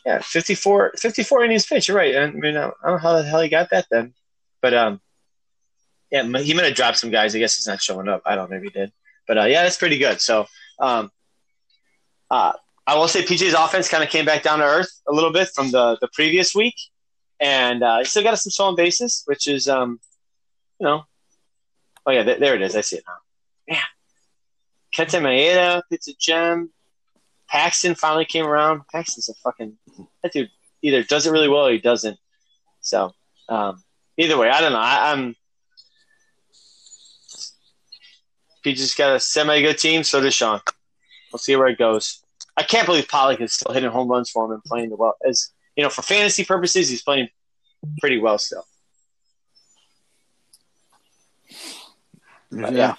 yeah, 0.05 0.19
54, 0.19 0.93
54 0.97 1.43
innings 1.43 1.65
pitched. 1.65 1.87
You're 1.87 1.97
right. 1.97 2.15
I 2.15 2.29
mean, 2.29 2.55
I 2.55 2.61
don't 2.61 2.73
know 2.85 2.97
how 2.97 3.17
the 3.17 3.23
hell 3.23 3.41
he 3.41 3.49
got 3.49 3.71
that 3.71 3.87
then, 3.89 4.13
but 4.61 4.73
um, 4.75 5.01
yeah, 6.11 6.23
he 6.39 6.53
might 6.53 6.65
have 6.65 6.75
dropped 6.75 6.97
some 6.97 7.09
guys. 7.09 7.35
I 7.35 7.39
guess 7.39 7.55
he's 7.55 7.67
not 7.67 7.81
showing 7.81 8.07
up. 8.07 8.21
I 8.25 8.35
don't 8.35 8.49
know 8.49 8.57
if 8.57 8.63
he 8.63 8.69
did, 8.69 8.91
but 9.27 9.37
uh, 9.39 9.45
yeah, 9.45 9.63
that's 9.63 9.77
pretty 9.77 9.97
good. 9.97 10.21
So 10.21 10.45
um, 10.79 11.11
uh, 12.29 12.53
I 12.85 12.95
will 12.95 13.07
say 13.07 13.23
PJ's 13.23 13.53
offense 13.53 13.89
kind 13.89 14.03
of 14.03 14.09
came 14.09 14.25
back 14.25 14.43
down 14.43 14.59
to 14.59 14.65
earth 14.65 14.91
a 15.07 15.13
little 15.13 15.31
bit 15.31 15.49
from 15.49 15.71
the 15.71 15.97
the 15.99 16.09
previous 16.13 16.53
week, 16.55 16.75
and 17.39 17.83
uh, 17.83 18.03
still 18.03 18.23
got 18.23 18.39
some 18.39 18.51
stolen 18.51 18.75
bases, 18.75 19.23
which 19.25 19.47
is 19.47 19.67
um, 19.67 19.99
you 20.79 20.85
know, 20.85 21.03
oh 22.05 22.11
yeah, 22.11 22.23
th- 22.23 22.39
there 22.39 22.55
it 22.55 22.61
is. 22.61 22.75
I 22.75 22.81
see 22.81 22.97
it 22.97 23.03
now. 23.07 23.75
Yeah, 23.75 23.83
Kenta 24.95 25.21
Maeda, 25.21 25.81
it's 25.91 26.07
a 26.07 26.13
gem. 26.19 26.71
Paxton 27.47 27.95
finally 27.95 28.25
came 28.25 28.45
around. 28.45 28.81
Paxton's 28.91 29.29
a 29.29 29.33
fucking 29.35 29.77
that 30.23 30.31
dude. 30.31 30.49
Either 30.81 31.03
does 31.03 31.27
it 31.27 31.31
really 31.31 31.49
well 31.49 31.67
or 31.67 31.71
he 31.71 31.79
doesn't. 31.79 32.17
So 32.81 33.13
um, 33.49 33.83
either 34.17 34.37
way, 34.37 34.49
I 34.49 34.61
don't 34.61 34.71
know. 34.71 34.79
I, 34.79 35.11
I'm. 35.11 35.35
He 38.63 38.73
just 38.73 38.97
got 38.97 39.15
a 39.15 39.19
semi 39.19 39.61
good 39.61 39.77
team. 39.77 40.03
So 40.03 40.21
does 40.21 40.33
Sean. 40.33 40.61
We'll 41.31 41.39
see 41.39 41.55
where 41.55 41.67
it 41.67 41.77
goes. 41.77 42.23
I 42.55 42.63
can't 42.63 42.85
believe 42.85 43.07
Pollock 43.07 43.41
is 43.41 43.53
still 43.53 43.73
hitting 43.73 43.89
home 43.89 44.09
runs 44.09 44.29
for 44.29 44.45
him 44.45 44.51
and 44.51 44.63
playing 44.63 44.89
the 44.89 44.95
well. 44.95 45.15
As 45.25 45.51
you 45.80 45.84
know, 45.84 45.89
for 45.89 46.01
fantasy 46.01 46.43
purposes, 46.43 46.89
he's 46.89 47.01
playing 47.01 47.30
pretty 48.01 48.19
well 48.19 48.38
still. 48.38 48.65
But, 52.51 52.73
yeah. 52.73 52.95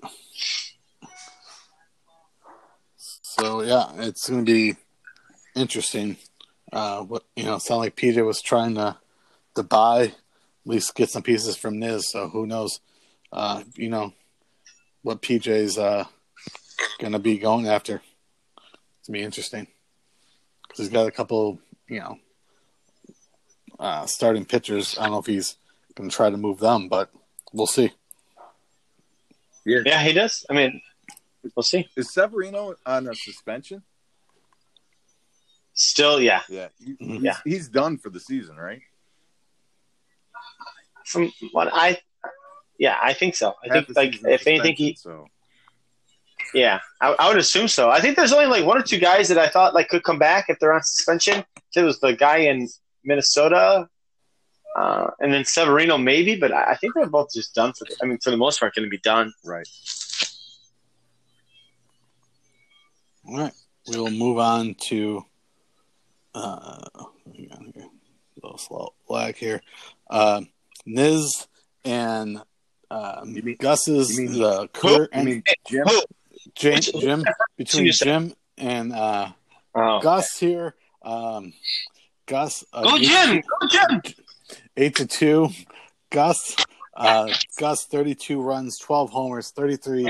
yeah. 0.00 0.08
So 3.22 3.62
yeah, 3.62 3.90
it's 3.96 4.30
going 4.30 4.46
to 4.46 4.52
be 4.52 4.76
interesting. 5.56 6.16
Uh, 6.72 7.02
what 7.02 7.24
you 7.34 7.42
know, 7.42 7.58
sound 7.58 7.80
like 7.80 7.96
Peter 7.96 8.24
was 8.24 8.40
trying 8.40 8.76
to 8.76 8.96
to 9.56 9.64
buy, 9.64 10.02
at 10.02 10.14
least 10.64 10.94
get 10.94 11.10
some 11.10 11.24
pieces 11.24 11.56
from 11.56 11.80
Niz. 11.80 12.02
So 12.04 12.28
who 12.28 12.46
knows? 12.46 12.78
Uh, 13.32 13.64
you 13.74 13.88
know 13.88 14.12
what 15.02 15.22
PJ's 15.22 15.76
uh, 15.76 16.04
going 17.00 17.14
to 17.14 17.18
be 17.18 17.36
going 17.38 17.66
after. 17.66 18.00
It's 19.00 19.08
gonna 19.08 19.18
be 19.18 19.24
interesting 19.24 19.66
because 20.72 20.86
he's 20.86 20.92
got 20.92 21.06
a 21.06 21.10
couple, 21.10 21.60
you 21.92 22.00
know, 22.00 22.18
uh, 23.78 24.06
starting 24.06 24.44
pitchers. 24.44 24.96
I 24.98 25.04
don't 25.04 25.12
know 25.12 25.18
if 25.18 25.26
he's 25.26 25.56
going 25.94 26.10
to 26.10 26.16
try 26.16 26.30
to 26.30 26.36
move 26.36 26.58
them, 26.58 26.88
but 26.88 27.10
we'll 27.52 27.66
see. 27.66 27.92
Yeah, 29.64 29.80
yeah, 29.84 30.02
he 30.02 30.12
does. 30.12 30.44
I 30.50 30.54
mean, 30.54 30.80
We'll 31.56 31.62
see. 31.62 31.88
Is 31.96 32.12
Severino 32.12 32.74
on 32.86 33.08
a 33.08 33.14
suspension? 33.14 33.82
Still, 35.74 36.20
yeah. 36.20 36.42
Yeah. 36.48 36.68
He, 36.78 36.94
he's, 36.98 37.22
yeah. 37.22 37.36
he's 37.44 37.68
done 37.68 37.98
for 37.98 38.10
the 38.10 38.20
season, 38.20 38.56
right? 38.56 38.80
From 41.06 41.32
what 41.50 41.68
I, 41.72 42.00
yeah, 42.78 42.96
I 43.02 43.12
think 43.12 43.34
so. 43.34 43.54
I 43.64 43.74
Half 43.74 43.86
think 43.86 43.96
like 43.96 44.24
if 44.24 44.46
anything, 44.46 44.74
he. 44.76 44.94
So. 44.94 45.26
Yeah, 46.54 46.80
I, 47.00 47.14
I, 47.18 47.28
would 47.28 47.38
assume 47.38 47.68
so. 47.68 47.90
I 47.90 48.00
think 48.00 48.16
there's 48.16 48.32
only 48.32 48.46
like 48.46 48.64
one 48.64 48.78
or 48.78 48.82
two 48.82 48.98
guys 48.98 49.28
that 49.28 49.38
I 49.38 49.48
thought 49.48 49.74
like 49.74 49.88
could 49.88 50.04
come 50.04 50.18
back 50.18 50.46
if 50.48 50.58
they're 50.58 50.72
on 50.72 50.82
suspension. 50.82 51.44
It 51.74 51.82
was 51.82 51.98
the 52.00 52.12
guy 52.12 52.38
in 52.38 52.68
Minnesota, 53.04 53.88
uh, 54.76 55.10
and 55.20 55.32
then 55.32 55.44
Severino 55.44 55.96
maybe, 55.96 56.36
but 56.36 56.52
I, 56.52 56.72
I 56.72 56.76
think 56.76 56.94
they're 56.94 57.06
both 57.06 57.32
just 57.32 57.54
done 57.54 57.72
for. 57.72 57.84
The, 57.84 57.96
I 58.02 58.06
mean, 58.06 58.18
for 58.22 58.30
the 58.30 58.36
most 58.36 58.60
part, 58.60 58.74
going 58.74 58.84
to 58.84 58.90
be 58.90 58.98
done. 58.98 59.32
Right. 59.44 59.66
All 63.26 63.38
right, 63.38 63.52
we'll 63.86 64.10
move 64.10 64.38
on 64.38 64.74
to 64.88 65.24
uh, 66.34 66.84
a 66.94 67.70
little 68.42 68.58
slow 68.58 68.94
lag 69.08 69.36
here. 69.36 69.62
Uh, 70.10 70.42
Niz 70.86 71.46
and 71.84 72.42
uh, 72.90 73.22
mean, 73.24 73.56
Gus's 73.58 74.18
mean, 74.18 74.38
the 74.38 74.68
Kurt 74.72 75.10
and 75.12 75.24
mean 75.24 75.42
Jim? 75.66 75.86
Jim, 76.54 76.80
Jim 76.80 77.24
between 77.56 77.92
Jim 77.92 78.34
and 78.58 78.92
uh, 78.92 79.30
oh. 79.74 80.00
Gus 80.00 80.38
here. 80.38 80.74
Um, 81.02 81.52
Gus, 82.26 82.64
uh, 82.72 82.82
go 82.82 82.98
Jim, 82.98 83.42
go 83.60 83.68
Jim. 83.68 84.02
Eight 84.76 84.96
to 84.96 85.06
two. 85.06 85.48
Gus, 86.10 86.56
uh, 86.94 87.32
Gus, 87.58 87.84
thirty-two 87.86 88.40
runs, 88.40 88.78
twelve 88.78 89.10
homers, 89.10 89.50
thirty-three 89.50 90.04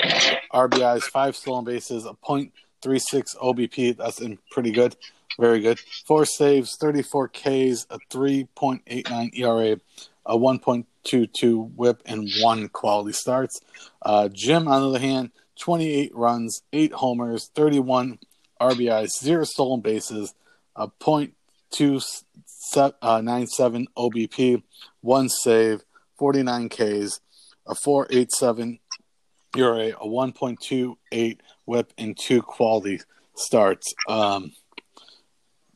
RBIs, 0.53 1.05
five 1.05 1.37
stolen 1.37 1.65
bases, 1.65 2.05
a 2.05 2.15
point 2.15 2.53
three 2.83 2.99
six 2.99 3.35
OBP. 3.37 3.97
That's 3.97 4.21
in 4.21 4.39
pretty 4.51 4.73
good, 4.73 4.97
very 5.39 5.61
good. 5.61 5.79
Four 6.07 6.27
saves, 6.27 6.77
thirty 6.77 7.03
four 7.03 7.29
Ks, 7.29 7.87
a 7.89 7.99
three 8.11 8.49
point 8.55 8.83
eight 8.89 9.09
nine 9.09 9.31
ERA, 9.35 9.79
a 10.27 10.37
one 10.37 10.59
point 10.59 10.87
two 11.05 11.27
two 11.27 11.71
WHIP, 11.77 12.03
and 12.05 12.29
one 12.41 12.69
quality 12.69 13.13
starts. 13.13 13.61
Uh, 14.03 14.29
Jim, 14.29 14.69
on 14.69 14.83
the 14.83 14.89
other 14.89 14.99
hand, 14.99 15.31
28 15.59 16.15
runs, 16.15 16.63
8 16.73 16.93
homers, 16.93 17.51
31 17.55 18.19
RBIs, 18.61 19.11
0 19.21 19.45
stolen 19.45 19.81
bases, 19.81 20.35
a 20.77 20.89
.297 20.89 21.47
uh, 22.75 23.21
OBP, 23.97 24.63
1 25.01 25.29
save, 25.29 25.83
49 26.19 26.69
Ks, 26.69 27.21
a 27.67 27.75
4.87 27.75 28.79
ERA, 29.57 29.89
a 29.89 30.07
1.28 30.07 31.39
WHIP, 31.65 31.93
and 31.99 32.19
two 32.19 32.43
quality 32.43 33.01
starts. 33.35 33.93
Um, 34.09 34.53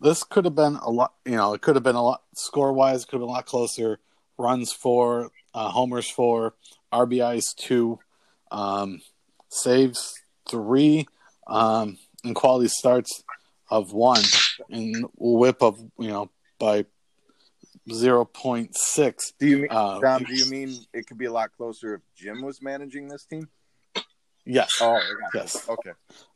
this 0.00 0.24
could 0.24 0.44
have 0.44 0.54
been 0.54 0.76
a 0.76 0.90
lot. 0.90 1.14
You 1.24 1.36
know, 1.36 1.54
it 1.54 1.62
could 1.62 1.76
have 1.76 1.82
been 1.82 1.96
a 1.96 2.02
lot 2.02 2.22
score 2.34 2.72
wise. 2.72 3.04
Could 3.04 3.16
have 3.16 3.22
been 3.22 3.30
a 3.30 3.32
lot 3.32 3.46
closer. 3.46 3.98
Runs 4.38 4.72
for, 4.72 5.30
uh, 5.54 5.70
homers 5.70 6.10
for, 6.10 6.54
RBIs 6.92 7.54
two, 7.56 7.98
um, 8.50 9.00
saves 9.48 10.14
three, 10.48 11.06
um, 11.46 11.98
and 12.24 12.34
quality 12.34 12.68
starts 12.68 13.22
of 13.70 13.92
one, 13.92 14.22
and 14.70 15.06
whip 15.16 15.62
of 15.62 15.78
you 15.98 16.08
know 16.08 16.30
by 16.58 16.84
zero 17.92 18.24
point 18.24 18.76
six. 18.76 19.32
Do 19.38 19.46
you 19.46 19.56
mean 19.58 19.68
Uh, 19.70 20.00
Dom? 20.00 20.24
Do 20.24 20.34
you 20.34 20.46
mean 20.46 20.74
it 20.92 21.06
could 21.06 21.18
be 21.18 21.26
a 21.26 21.32
lot 21.32 21.52
closer 21.56 21.94
if 21.94 22.00
Jim 22.16 22.42
was 22.42 22.60
managing 22.62 23.08
this 23.08 23.24
team? 23.24 23.48
Yes, 24.44 24.78
Oh, 24.80 24.94
I 24.94 24.98
got 24.98 25.34
you. 25.34 25.40
yes. 25.40 25.68
Okay. 25.68 25.90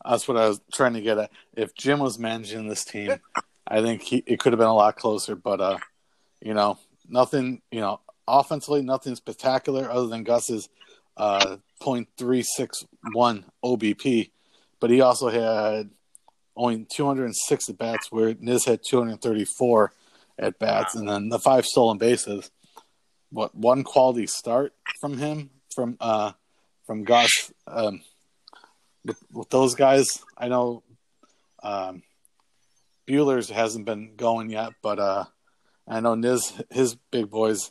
That's 0.05 0.27
what 0.27 0.37
I 0.37 0.49
was 0.49 0.61
trying 0.73 0.95
to 0.95 1.01
get 1.01 1.19
at. 1.19 1.31
If 1.55 1.75
Jim 1.77 2.01
was 2.01 2.19
managing 2.19 2.67
this 2.69 2.85
team, 2.85 3.21
I 3.69 3.83
think 3.83 4.03
he 4.03 4.25
it 4.27 4.41
could 4.41 4.53
have 4.53 4.59
been 4.59 4.67
a 4.67 4.75
lot 4.75 4.97
closer. 4.97 5.37
But 5.37 5.61
uh, 5.61 5.79
you 6.41 6.53
know, 6.55 6.77
nothing. 7.09 7.63
You 7.71 7.81
know, 7.83 8.01
offensively, 8.27 8.83
nothing 8.83 9.15
spectacular 9.15 9.89
other 9.89 10.09
than 10.09 10.25
Gus's 10.25 10.69
uh 11.21 11.57
point 11.81 12.09
three 12.17 12.43
six 12.43 12.85
one 13.13 13.45
OBP. 13.63 14.31
But 14.81 14.91
he 14.91 15.03
also 15.03 15.29
had 15.29 15.91
only 16.57 16.87
two 16.91 17.07
hundred 17.07 17.27
and 17.27 17.37
six 17.37 17.69
at 17.69 17.79
bats, 17.79 18.11
where 18.11 18.35
Niz 18.35 18.65
had 18.65 18.81
two 18.83 18.99
hundred 18.99 19.21
thirty 19.21 19.45
four 19.45 19.93
at 20.39 20.59
bats, 20.59 20.95
and 20.95 21.07
then 21.09 21.29
the 21.29 21.39
five 21.39 21.67
stolen 21.67 21.99
bases. 21.99 22.51
What 23.31 23.55
one 23.55 23.85
quality 23.85 24.27
start 24.27 24.73
from 25.01 25.19
him 25.19 25.51
from 25.75 25.97
uh 26.01 26.33
from 26.87 27.05
Gus. 27.05 27.53
Um, 27.67 28.01
with, 29.05 29.23
with 29.33 29.51
those 29.51 29.75
guys, 29.75 30.07
I 30.37 30.49
know 30.49 30.83
um, 31.63 32.03
Buehler's 33.09 33.51
hasn't 33.51 33.85
been 33.85 34.17
going 34.17 34.51
yet, 34.51 34.73
but 34.83 34.99
uh, 34.99 35.25
I 35.87 36.01
know 36.01 36.15
Niz, 36.15 36.61
his 36.71 36.97
big 37.11 37.31
boys, 37.31 37.71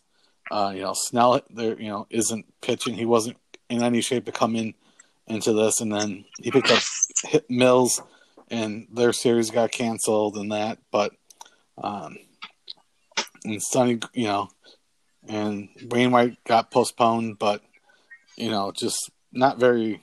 uh, 0.52 0.72
you 0.74 0.82
know, 0.82 0.94
Snell, 0.94 1.42
there, 1.50 1.80
you 1.80 1.90
know, 1.90 2.08
isn't 2.10 2.46
pitching. 2.62 2.96
He 2.96 3.06
wasn't 3.06 3.38
in 3.70 3.84
any 3.84 4.02
shape 4.02 4.26
to 4.26 4.32
come 4.32 4.56
in 4.56 4.74
into 5.28 5.54
this, 5.54 5.80
and 5.80 5.94
then 5.94 6.26
he 6.42 6.52
picked 6.52 6.72
up 6.72 6.82
Hit 7.24 7.50
Mills, 7.50 8.02
and 8.50 8.88
their 8.92 9.14
series 9.14 9.52
got 9.52 9.72
canceled 9.72 10.38
and 10.38 10.52
that. 10.52 10.80
But 10.92 11.12
um, 11.78 12.18
and 13.44 13.62
Sonny, 13.62 14.00
you 14.14 14.26
know, 14.26 14.50
and 15.28 15.70
Wainwright 15.90 16.44
got 16.46 16.72
postponed, 16.72 17.38
but 17.40 17.62
you 18.36 18.50
know, 18.50 18.72
just 18.72 19.12
not 19.32 19.60
very 19.60 20.02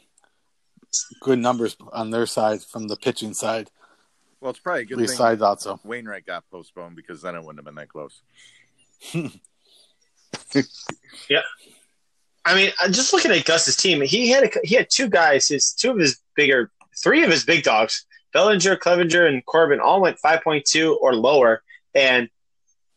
good 1.20 1.38
numbers 1.38 1.76
on 1.92 2.10
their 2.10 2.26
side 2.26 2.60
from 2.62 2.88
the 2.88 2.96
pitching 2.96 3.34
side. 3.34 3.70
Well, 4.40 4.50
it's 4.50 4.60
probably 4.60 4.80
a 4.80 4.82
At 4.82 4.88
good 4.88 4.98
least 4.98 5.16
thing 5.16 5.26
I 5.26 5.36
thought 5.36 5.62
so. 5.62 5.80
Wainwright 5.82 6.26
got 6.26 6.48
postponed 6.50 6.94
because 6.94 7.22
then 7.22 7.34
it 7.34 7.40
wouldn't 7.40 7.58
have 7.58 7.64
been 7.64 7.74
that 7.74 7.88
close. 7.88 8.22
I 12.46 12.54
mean, 12.54 12.70
uh, 12.80 12.88
just 12.88 13.12
looking 13.12 13.32
at 13.32 13.44
Gus's 13.44 13.76
team, 13.76 14.00
he 14.02 14.30
had 14.30 14.44
a, 14.44 14.50
he 14.62 14.76
had 14.76 14.86
two 14.88 15.08
guys. 15.08 15.48
His 15.48 15.72
two 15.72 15.90
of 15.90 15.98
his 15.98 16.20
bigger, 16.36 16.70
three 17.02 17.24
of 17.24 17.30
his 17.30 17.44
big 17.44 17.64
dogs, 17.64 18.06
Bellinger, 18.32 18.76
Clevinger, 18.76 19.28
and 19.28 19.44
Corbin, 19.46 19.80
all 19.80 20.00
went 20.00 20.18
five 20.20 20.42
point 20.42 20.64
two 20.64 20.96
or 21.02 21.14
lower. 21.14 21.62
And 21.94 22.28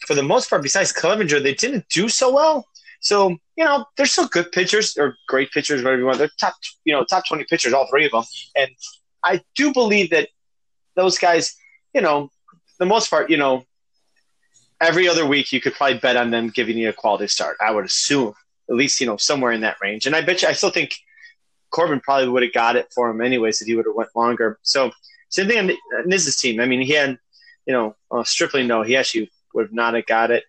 for 0.06 0.14
the 0.14 0.24
most 0.24 0.50
part, 0.50 0.62
besides 0.62 0.94
Clevinger, 0.94 1.42
they 1.42 1.56
didn't 1.56 1.90
do 1.90 2.10
so 2.10 2.32
well. 2.32 2.68
So 3.02 3.38
you 3.58 3.66
know, 3.66 3.86
they're 3.98 4.06
still 4.06 4.28
good 4.28 4.52
pitchers 4.52 4.96
or 4.98 5.16
great 5.28 5.52
pitchers, 5.52 5.82
whatever 5.84 6.00
you 6.00 6.06
want. 6.06 6.20
They're 6.20 6.30
top, 6.40 6.54
you 6.86 6.94
know, 6.94 7.04
top 7.04 7.26
twenty 7.28 7.46
pitchers, 7.50 7.74
all 7.74 7.88
three 7.90 8.06
of 8.06 8.12
them. 8.12 8.24
And 8.56 8.70
I 9.24 9.42
do 9.56 9.74
believe 9.74 10.12
that 10.12 10.30
those 10.96 11.18
guys, 11.18 11.56
you 11.94 12.02
know, 12.02 12.30
the 12.78 12.86
most 12.86 13.10
part, 13.10 13.32
you 13.32 13.38
know, 13.38 13.64
every 14.82 15.08
other 15.08 15.26
week 15.26 15.52
you 15.52 15.62
could 15.62 15.74
probably 15.74 15.98
bet 15.98 16.18
on 16.18 16.32
them 16.32 16.50
giving 16.50 16.78
you 16.78 16.90
a 16.90 16.94
quality 16.94 17.28
start. 17.28 17.58
I 17.62 17.72
would 17.72 17.86
assume 17.86 18.34
at 18.70 18.76
least 18.76 19.02
you 19.02 19.08
know 19.08 19.18
somewhere 19.18 19.52
in 19.52 19.62
that 19.62 19.78
range. 19.82 20.06
And 20.06 20.16
I 20.16 20.22
bet 20.22 20.42
you, 20.42 20.48
I 20.48 20.54
still 20.54 20.70
think 20.70 20.96
Corbin 21.72 22.00
probably 22.00 22.30
would 22.30 22.44
have 22.44 22.54
got 22.54 22.76
it 22.76 22.92
for 22.94 23.10
him 23.10 23.22
anyways 23.22 23.62
if 23.62 23.68
he 23.68 23.76
would 23.76 23.86
have 23.86 23.96
went 23.96 24.16
longer. 24.16 24.60
So 24.64 24.92
same 25.30 25.48
thing 25.48 25.60
on 25.60 25.72
Niz's 26.06 26.36
team. 26.36 26.60
I 26.60 26.66
mean, 26.66 26.82
he 26.82 26.94
had, 26.94 27.18
you 27.66 27.74
know, 27.74 27.96
uh. 28.12 28.24
No, 28.56 28.82
he 28.82 28.96
actually 28.96 29.32
would 29.54 29.66
have 29.66 29.74
not 29.74 29.94
have 29.94 30.06
got 30.06 30.32
it. 30.32 30.44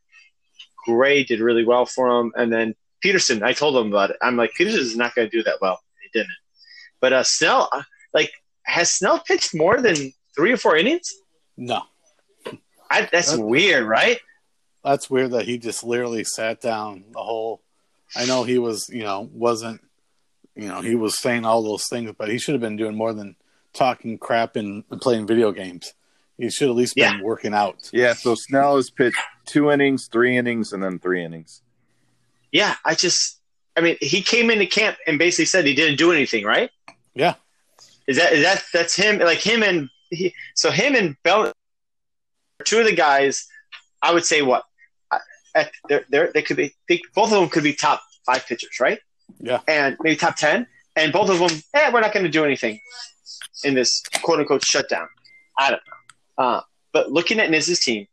Gray 0.87 1.25
did 1.25 1.41
really 1.41 1.65
well 1.65 1.85
for 1.85 2.09
him, 2.09 2.33
and 2.37 2.53
then 2.53 2.75
Peterson. 3.03 3.43
I 3.43 3.53
told 3.53 3.77
him 3.77 3.89
about 3.89 4.11
it. 4.11 4.17
I'm 4.23 4.37
like, 4.37 4.53
Peterson 4.55 4.81
is 4.81 4.97
not 4.97 5.15
going 5.15 5.29
to 5.29 5.37
do 5.37 5.43
that 5.43 5.61
well. 5.61 5.79
He 6.03 6.19
didn't. 6.19 6.33
But 7.01 7.13
uh, 7.13 7.23
Snell, 7.23 7.69
uh, 7.73 7.83
like, 8.15 8.33
has 8.63 8.91
Snell 8.91 9.21
pitched 9.21 9.55
more 9.55 9.81
than 9.81 10.13
three 10.35 10.53
or 10.53 10.57
four 10.57 10.77
innings? 10.77 11.13
No, 11.57 11.83
I, 12.91 13.09
that's 13.11 13.33
That- 13.33 13.41
weird, 13.45 13.87
right? 13.87 14.19
that's 14.83 15.11
weird 15.11 15.33
that 15.33 15.45
he 15.45 15.59
just 15.59 15.85
literally 15.85 16.25
sat 16.25 16.61
down 16.63 17.05
the 17.13 17.19
whole. 17.23 17.61
I 18.17 18.25
know 18.25 18.45
he 18.45 18.57
was, 18.59 18.89
you 18.89 19.03
know, 19.03 19.29
wasn't, 19.31 19.83
you 20.57 20.69
know, 20.69 20.81
he 20.81 20.95
was 20.95 21.19
saying 21.19 21.45
all 21.45 21.63
those 21.63 21.87
things, 21.89 22.11
but 22.17 22.31
he 22.31 22.39
should 22.39 22.55
have 22.55 22.63
been 22.63 22.77
doing 22.79 22.97
more 22.97 23.13
than 23.13 23.37
talking 23.75 24.17
crap 24.17 24.57
and, 24.57 24.83
and 24.91 24.99
playing 25.01 25.27
video 25.27 25.53
games. 25.53 25.93
He 26.39 26.49
should 26.49 26.71
at 26.71 26.75
least 26.75 26.95
been 26.97 27.19
Yeah. 27.19 27.23
working 27.23 27.53
out. 27.53 27.91
Yeah, 27.93 28.15
so 28.15 28.35
Snell 28.35 28.77
has 28.77 28.89
pitched 28.91 29.19
two 29.45 29.71
innings, 29.71 30.09
three 30.11 30.39
innings, 30.39 30.73
and 30.73 30.83
then 30.83 30.99
three 30.99 31.23
innings. 31.23 31.61
Yeah, 32.51 32.75
I 32.83 32.95
just, 32.95 33.39
I 33.77 33.83
mean, 33.83 33.99
he 34.01 34.23
came 34.23 34.51
into 34.51 34.65
camp 34.67 34.97
and 35.07 35.19
basically 35.19 35.45
said 35.45 35.67
he 35.67 35.75
didn't 35.75 35.99
do 35.99 36.11
anything, 36.11 36.45
right? 36.45 36.71
Yeah, 37.15 37.35
Is 38.07 38.17
that 38.17 38.33
is 38.33 38.43
that 38.45 38.63
that's 38.73 38.97
him? 38.97 39.19
Like 39.19 39.39
him 39.39 39.63
and 39.63 39.91
he, 40.09 40.35
so 40.55 40.71
him 40.71 40.95
and 40.95 41.17
Bell, 41.23 41.53
two 42.61 42.79
of 42.79 42.87
the 42.87 42.95
guys. 42.95 43.47
I 44.03 44.13
would 44.15 44.25
say 44.25 44.43
what 44.43 44.65
at 45.55 45.71
they're, 45.89 46.05
they're, 46.09 46.31
they 46.33 46.43
could 46.43 46.57
be 46.57 46.75
they, 46.89 47.01
both 47.15 47.33
of 47.33 47.41
them 47.41 47.49
could 47.49 47.65
be 47.65 47.73
top 47.73 48.01
five 48.25 48.47
pitchers, 48.47 48.81
right? 48.81 48.99
Yeah. 49.39 49.61
and 49.69 49.97
maybe 50.01 50.17
top 50.17 50.37
ten, 50.37 50.67
and 50.97 51.13
both 51.13 51.31
of 51.31 51.39
them. 51.39 51.63
Eh, 51.75 51.91
we're 51.93 52.01
not 52.01 52.13
going 52.13 52.25
to 52.25 52.31
do 52.31 52.45
anything 52.45 52.81
in 53.65 53.75
this 53.75 54.03
quote 54.23 54.41
unquote 54.41 54.65
shutdown. 54.65 55.09
I 55.59 55.71
don't 55.71 55.83
know. 55.87 56.45
Uh, 56.45 56.61
but 56.93 57.13
looking 57.13 57.39
at 57.39 57.51
Niz's 57.51 57.81
team, 57.81 58.07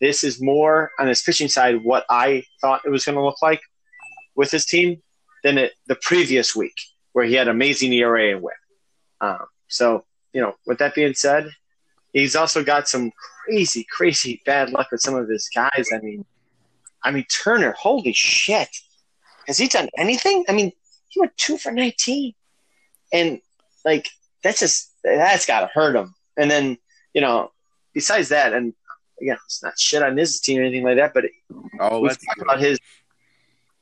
this 0.00 0.24
is 0.24 0.40
more 0.40 0.90
on 0.98 1.08
his 1.08 1.22
pitching 1.22 1.48
side 1.48 1.82
what 1.84 2.04
I 2.08 2.44
thought 2.60 2.82
it 2.84 2.90
was 2.90 3.04
going 3.04 3.16
to 3.16 3.24
look 3.24 3.42
like 3.42 3.60
with 4.34 4.50
his 4.50 4.64
team 4.64 5.02
than 5.42 5.58
it, 5.58 5.72
the 5.86 5.96
previous 5.96 6.54
week 6.56 6.74
where 7.12 7.24
he 7.24 7.34
had 7.34 7.48
amazing 7.48 7.92
ERA 7.92 8.32
and 8.32 8.42
WHIP. 8.42 8.56
Um, 9.20 9.46
so, 9.68 10.04
you 10.32 10.40
know, 10.40 10.54
with 10.66 10.78
that 10.78 10.94
being 10.94 11.14
said, 11.14 11.48
he's 12.14 12.34
also 12.34 12.64
got 12.64 12.88
some 12.88 13.12
crazy, 13.44 13.86
crazy 13.90 14.40
bad 14.46 14.70
luck 14.70 14.88
with 14.90 15.02
some 15.02 15.14
of 15.14 15.28
his 15.28 15.50
guys. 15.54 15.90
I 15.92 15.98
mean, 15.98 16.24
I 17.02 17.10
mean 17.10 17.26
Turner, 17.30 17.72
holy 17.72 18.14
shit, 18.14 18.74
has 19.46 19.58
he 19.58 19.68
done 19.68 19.90
anything? 19.98 20.46
I 20.48 20.52
mean, 20.52 20.72
he 21.08 21.20
went 21.20 21.36
two 21.36 21.58
for 21.58 21.70
nineteen, 21.70 22.32
and 23.12 23.40
like 23.84 24.08
that's 24.42 24.60
just 24.60 24.94
that's 25.04 25.44
got 25.44 25.60
to 25.60 25.66
hurt 25.74 25.94
him. 25.94 26.14
And 26.38 26.50
then 26.50 26.78
you 27.12 27.20
know, 27.20 27.52
besides 27.92 28.30
that, 28.30 28.54
and 28.54 28.72
again, 29.20 29.36
it's 29.44 29.62
not 29.62 29.78
shit 29.78 30.02
on 30.02 30.16
his 30.16 30.40
team 30.40 30.60
or 30.60 30.64
anything 30.64 30.84
like 30.84 30.96
that, 30.96 31.12
but 31.12 31.24
Oh, 31.80 32.00
we 32.00 32.08
let's 32.08 32.24
talked 32.24 32.42
about 32.42 32.60
his. 32.60 32.78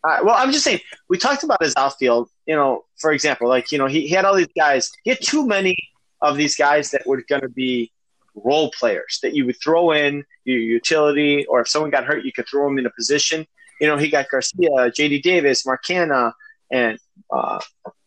Uh, 0.05 0.19
well, 0.25 0.35
I'm 0.37 0.51
just 0.51 0.65
saying 0.65 0.81
we 1.09 1.19
talked 1.19 1.45
about 1.45 1.63
his 1.63 1.75
outfield. 1.77 2.29
You 2.47 2.57
know, 2.57 2.85
for 2.99 3.13
example, 3.13 3.49
like 3.49 3.71
you 3.73 3.79
know, 3.79 3.87
he, 3.87 4.07
he 4.07 4.15
had 4.15 4.25
all 4.25 4.35
these 4.35 4.49
guys. 4.57 4.91
He 5.05 5.11
had 5.11 5.21
too 5.21 5.47
many 5.47 5.77
of 6.21 6.37
these 6.37 6.57
guys 6.57 6.91
that 6.91 7.07
were 7.07 7.23
going 7.29 7.43
to 7.43 7.49
be 7.49 7.93
role 8.35 8.71
players 8.79 9.19
that 9.23 9.35
you 9.35 9.47
would 9.47 9.57
throw 9.63 9.93
in 9.93 10.25
your 10.45 10.59
utility, 10.59 11.45
or 11.47 11.61
if 11.61 11.69
someone 11.69 11.91
got 11.91 12.05
hurt, 12.05 12.25
you 12.25 12.33
could 12.33 12.49
throw 12.49 12.69
them 12.69 12.79
in 12.79 12.87
a 12.87 12.91
position. 12.91 13.47
You 13.81 13.87
know, 13.89 13.97
he 13.97 14.09
got 14.09 14.29
Garcia, 14.31 14.91
J.D. 14.95 15.21
Davis, 15.21 15.67
Marcana, 15.67 16.35
and 16.71 16.99
uh, 17.31 17.61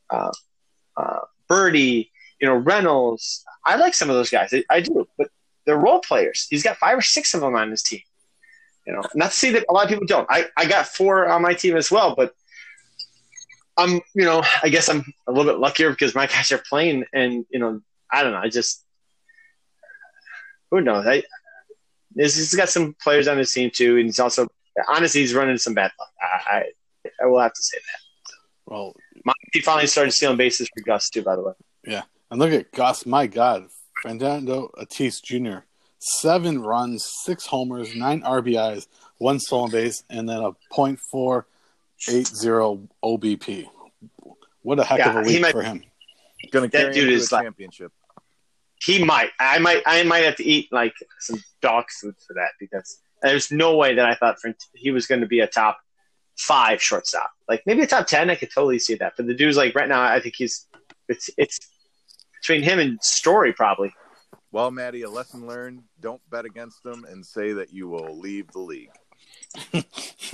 uh, 0.09 0.31
uh, 0.97 1.19
Birdie. 1.47 2.11
You 2.39 2.47
know, 2.47 2.55
Reynolds. 2.55 3.43
I 3.65 3.77
like 3.77 3.93
some 3.93 4.09
of 4.09 4.15
those 4.15 4.29
guys. 4.29 4.53
I, 4.53 4.63
I 4.69 4.81
do, 4.81 5.07
but 5.17 5.29
they're 5.65 5.77
role 5.77 5.99
players. 5.99 6.47
He's 6.49 6.63
got 6.63 6.77
five 6.77 6.97
or 6.97 7.01
six 7.01 7.33
of 7.33 7.41
them 7.41 7.55
on 7.55 7.71
his 7.71 7.81
team. 7.81 8.01
You 8.85 8.93
know, 8.93 9.01
not 9.15 9.31
to 9.31 9.37
say 9.37 9.51
that 9.51 9.65
a 9.67 9.73
lot 9.73 9.85
of 9.85 9.89
people 9.89 10.05
don't. 10.05 10.27
I, 10.29 10.45
I 10.55 10.67
got 10.67 10.87
four 10.87 11.27
on 11.27 11.41
my 11.41 11.53
team 11.53 11.75
as 11.75 11.89
well, 11.89 12.13
but 12.15 12.35
I'm, 13.77 13.93
you 14.13 14.25
know, 14.25 14.43
I 14.61 14.69
guess 14.69 14.89
I'm 14.89 15.03
a 15.27 15.31
little 15.31 15.51
bit 15.51 15.59
luckier 15.59 15.89
because 15.89 16.13
my 16.13 16.27
guys 16.27 16.51
are 16.51 16.61
playing, 16.69 17.05
and 17.13 17.45
you 17.49 17.59
know, 17.59 17.81
I 18.11 18.23
don't 18.23 18.31
know. 18.31 18.39
I 18.39 18.49
just 18.49 18.84
who 20.71 20.81
knows. 20.81 21.05
I 21.07 21.23
he's 22.15 22.35
he's 22.35 22.53
got 22.55 22.69
some 22.69 22.95
players 23.01 23.27
on 23.27 23.37
his 23.37 23.51
team 23.51 23.71
too, 23.73 23.97
and 23.97 24.05
he's 24.05 24.19
also 24.19 24.47
honestly 24.89 25.21
he's 25.21 25.33
running 25.33 25.57
some 25.57 25.73
bad 25.73 25.91
luck. 25.99 26.09
I 26.21 26.63
I, 27.05 27.09
I 27.23 27.25
will 27.27 27.39
have 27.39 27.53
to 27.53 27.61
say 27.63 27.77
that. 27.77 27.99
Well, 28.73 28.95
He 29.53 29.61
finally 29.61 29.87
started 29.87 30.11
stealing 30.11 30.37
bases 30.37 30.69
for 30.75 30.83
Gus 30.83 31.09
too. 31.09 31.21
By 31.23 31.35
the 31.35 31.43
way, 31.43 31.53
Yeah, 31.85 32.03
and 32.31 32.39
look 32.39 32.51
at 32.51 32.71
Gus. 32.71 33.05
My 33.05 33.27
God, 33.27 33.67
Fernando 34.01 34.69
Tatis 34.77 35.21
Jr. 35.23 35.59
Seven 35.99 36.61
runs, 36.61 37.05
six 37.23 37.45
homers, 37.45 37.95
nine 37.95 38.21
RBIs, 38.21 38.87
one 39.17 39.39
stolen 39.39 39.71
base, 39.71 40.03
and 40.09 40.27
then 40.29 40.37
a 40.39 40.51
.480 40.73 41.43
OBP. 43.03 43.65
What 44.61 44.79
a 44.79 44.83
heck 44.83 44.99
of 45.05 45.15
a 45.15 45.23
he 45.23 45.33
week 45.35 45.41
might- 45.41 45.51
for 45.51 45.61
him. 45.63 45.83
Going 46.51 46.69
to 46.69 46.77
That 46.77 46.81
carry 46.83 46.93
dude 46.93 47.03
him 47.05 47.09
to 47.09 47.15
is 47.15 47.31
a 47.31 47.35
like- 47.35 47.43
championship. 47.45 47.91
He 48.85 49.03
might. 49.03 49.31
I 49.39 49.59
might. 49.59 49.81
I 49.85 50.03
might 50.03 50.23
have 50.25 50.35
to 50.37 50.43
eat 50.43 50.71
like 50.71 50.93
some 51.19 51.41
dog 51.61 51.85
food 51.89 52.15
for 52.25 52.33
that 52.33 52.51
because 52.59 52.99
there's 53.21 53.51
no 53.51 53.75
way 53.75 53.95
that 53.95 54.05
I 54.05 54.15
thought 54.15 54.39
for, 54.39 54.53
he 54.73 54.91
was 54.91 55.07
going 55.07 55.21
to 55.21 55.27
be 55.27 55.39
a 55.39 55.47
top 55.47 55.77
five 56.37 56.81
shortstop. 56.81 57.31
Like 57.47 57.63
maybe 57.65 57.81
a 57.81 57.87
top 57.87 58.07
ten. 58.07 58.29
I 58.29 58.35
could 58.35 58.51
totally 58.53 58.79
see 58.79 58.95
that. 58.95 59.13
But 59.17 59.27
the 59.27 59.33
dude's 59.33 59.57
like 59.57 59.75
right 59.75 59.89
now. 59.89 60.03
I 60.03 60.19
think 60.19 60.35
he's 60.37 60.67
it's 61.07 61.29
it's 61.37 61.59
between 62.41 62.61
him 62.61 62.79
and 62.79 63.01
Story 63.01 63.53
probably. 63.53 63.93
Well, 64.51 64.71
Maddie, 64.71 65.01
a 65.01 65.09
lesson 65.09 65.47
learned: 65.47 65.83
don't 65.99 66.21
bet 66.29 66.45
against 66.45 66.83
them 66.83 67.05
and 67.09 67.25
say 67.25 67.53
that 67.53 67.73
you 67.73 67.87
will 67.87 68.17
leave 68.17 68.51
the 68.51 68.59
league. 68.59 68.91
But 69.71 69.85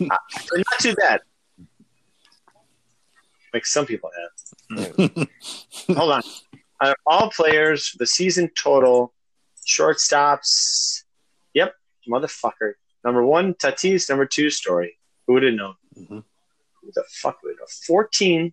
uh, 0.00 0.16
not 0.52 0.78
too 0.80 0.94
bad. 0.94 1.20
Like 3.52 3.66
some 3.66 3.86
people 3.86 4.10
have. 4.16 5.28
Hold 5.96 6.12
on. 6.12 6.22
Out 6.82 6.90
of 6.90 6.96
all 7.06 7.30
players, 7.30 7.94
the 7.98 8.06
season 8.06 8.50
total, 8.60 9.14
shortstops. 9.66 11.04
Yep, 11.54 11.74
motherfucker. 12.08 12.72
Number 13.04 13.24
one, 13.24 13.54
Tatis. 13.54 14.08
Number 14.08 14.26
two, 14.26 14.50
Story. 14.50 14.98
Who 15.26 15.34
would 15.34 15.44
have 15.44 15.54
known? 15.54 15.76
Mhm. 15.96 16.24
Who 16.80 16.92
the 16.92 17.04
fuck 17.10 17.40
would 17.44 17.56
have 17.60 17.70
14 17.70 18.52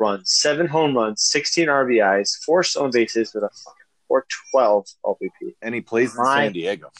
runs, 0.00 0.32
seven 0.32 0.66
home 0.66 0.96
runs, 0.96 1.22
16 1.22 1.68
RBIs, 1.68 2.36
four 2.44 2.64
stolen 2.64 2.90
bases 2.90 3.32
with 3.32 3.44
a 3.44 3.48
fucking 3.50 3.86
412 4.08 4.86
OBP. 5.04 5.54
And 5.62 5.74
he 5.74 5.80
plays 5.80 6.10
in 6.16 6.22
My- 6.22 6.44
San 6.46 6.52
Diego. 6.52 6.90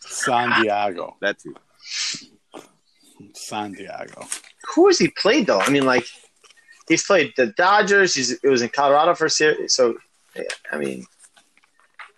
San 0.00 0.62
Diego. 0.62 1.16
That 1.20 1.38
too. 1.38 1.54
San 3.34 3.72
Diego. 3.72 4.26
Who 4.74 4.86
has 4.86 4.98
he 4.98 5.08
played 5.08 5.46
though? 5.46 5.60
I 5.60 5.68
mean, 5.70 5.84
like 5.84 6.06
he's 6.88 7.04
played 7.04 7.32
the 7.36 7.48
Dodgers. 7.48 8.14
He's 8.14 8.32
it 8.32 8.48
was 8.48 8.62
in 8.62 8.68
Colorado 8.68 9.14
for 9.14 9.26
a 9.26 9.30
series. 9.30 9.74
So, 9.74 9.96
yeah, 10.34 10.42
I 10.70 10.78
mean, 10.78 11.06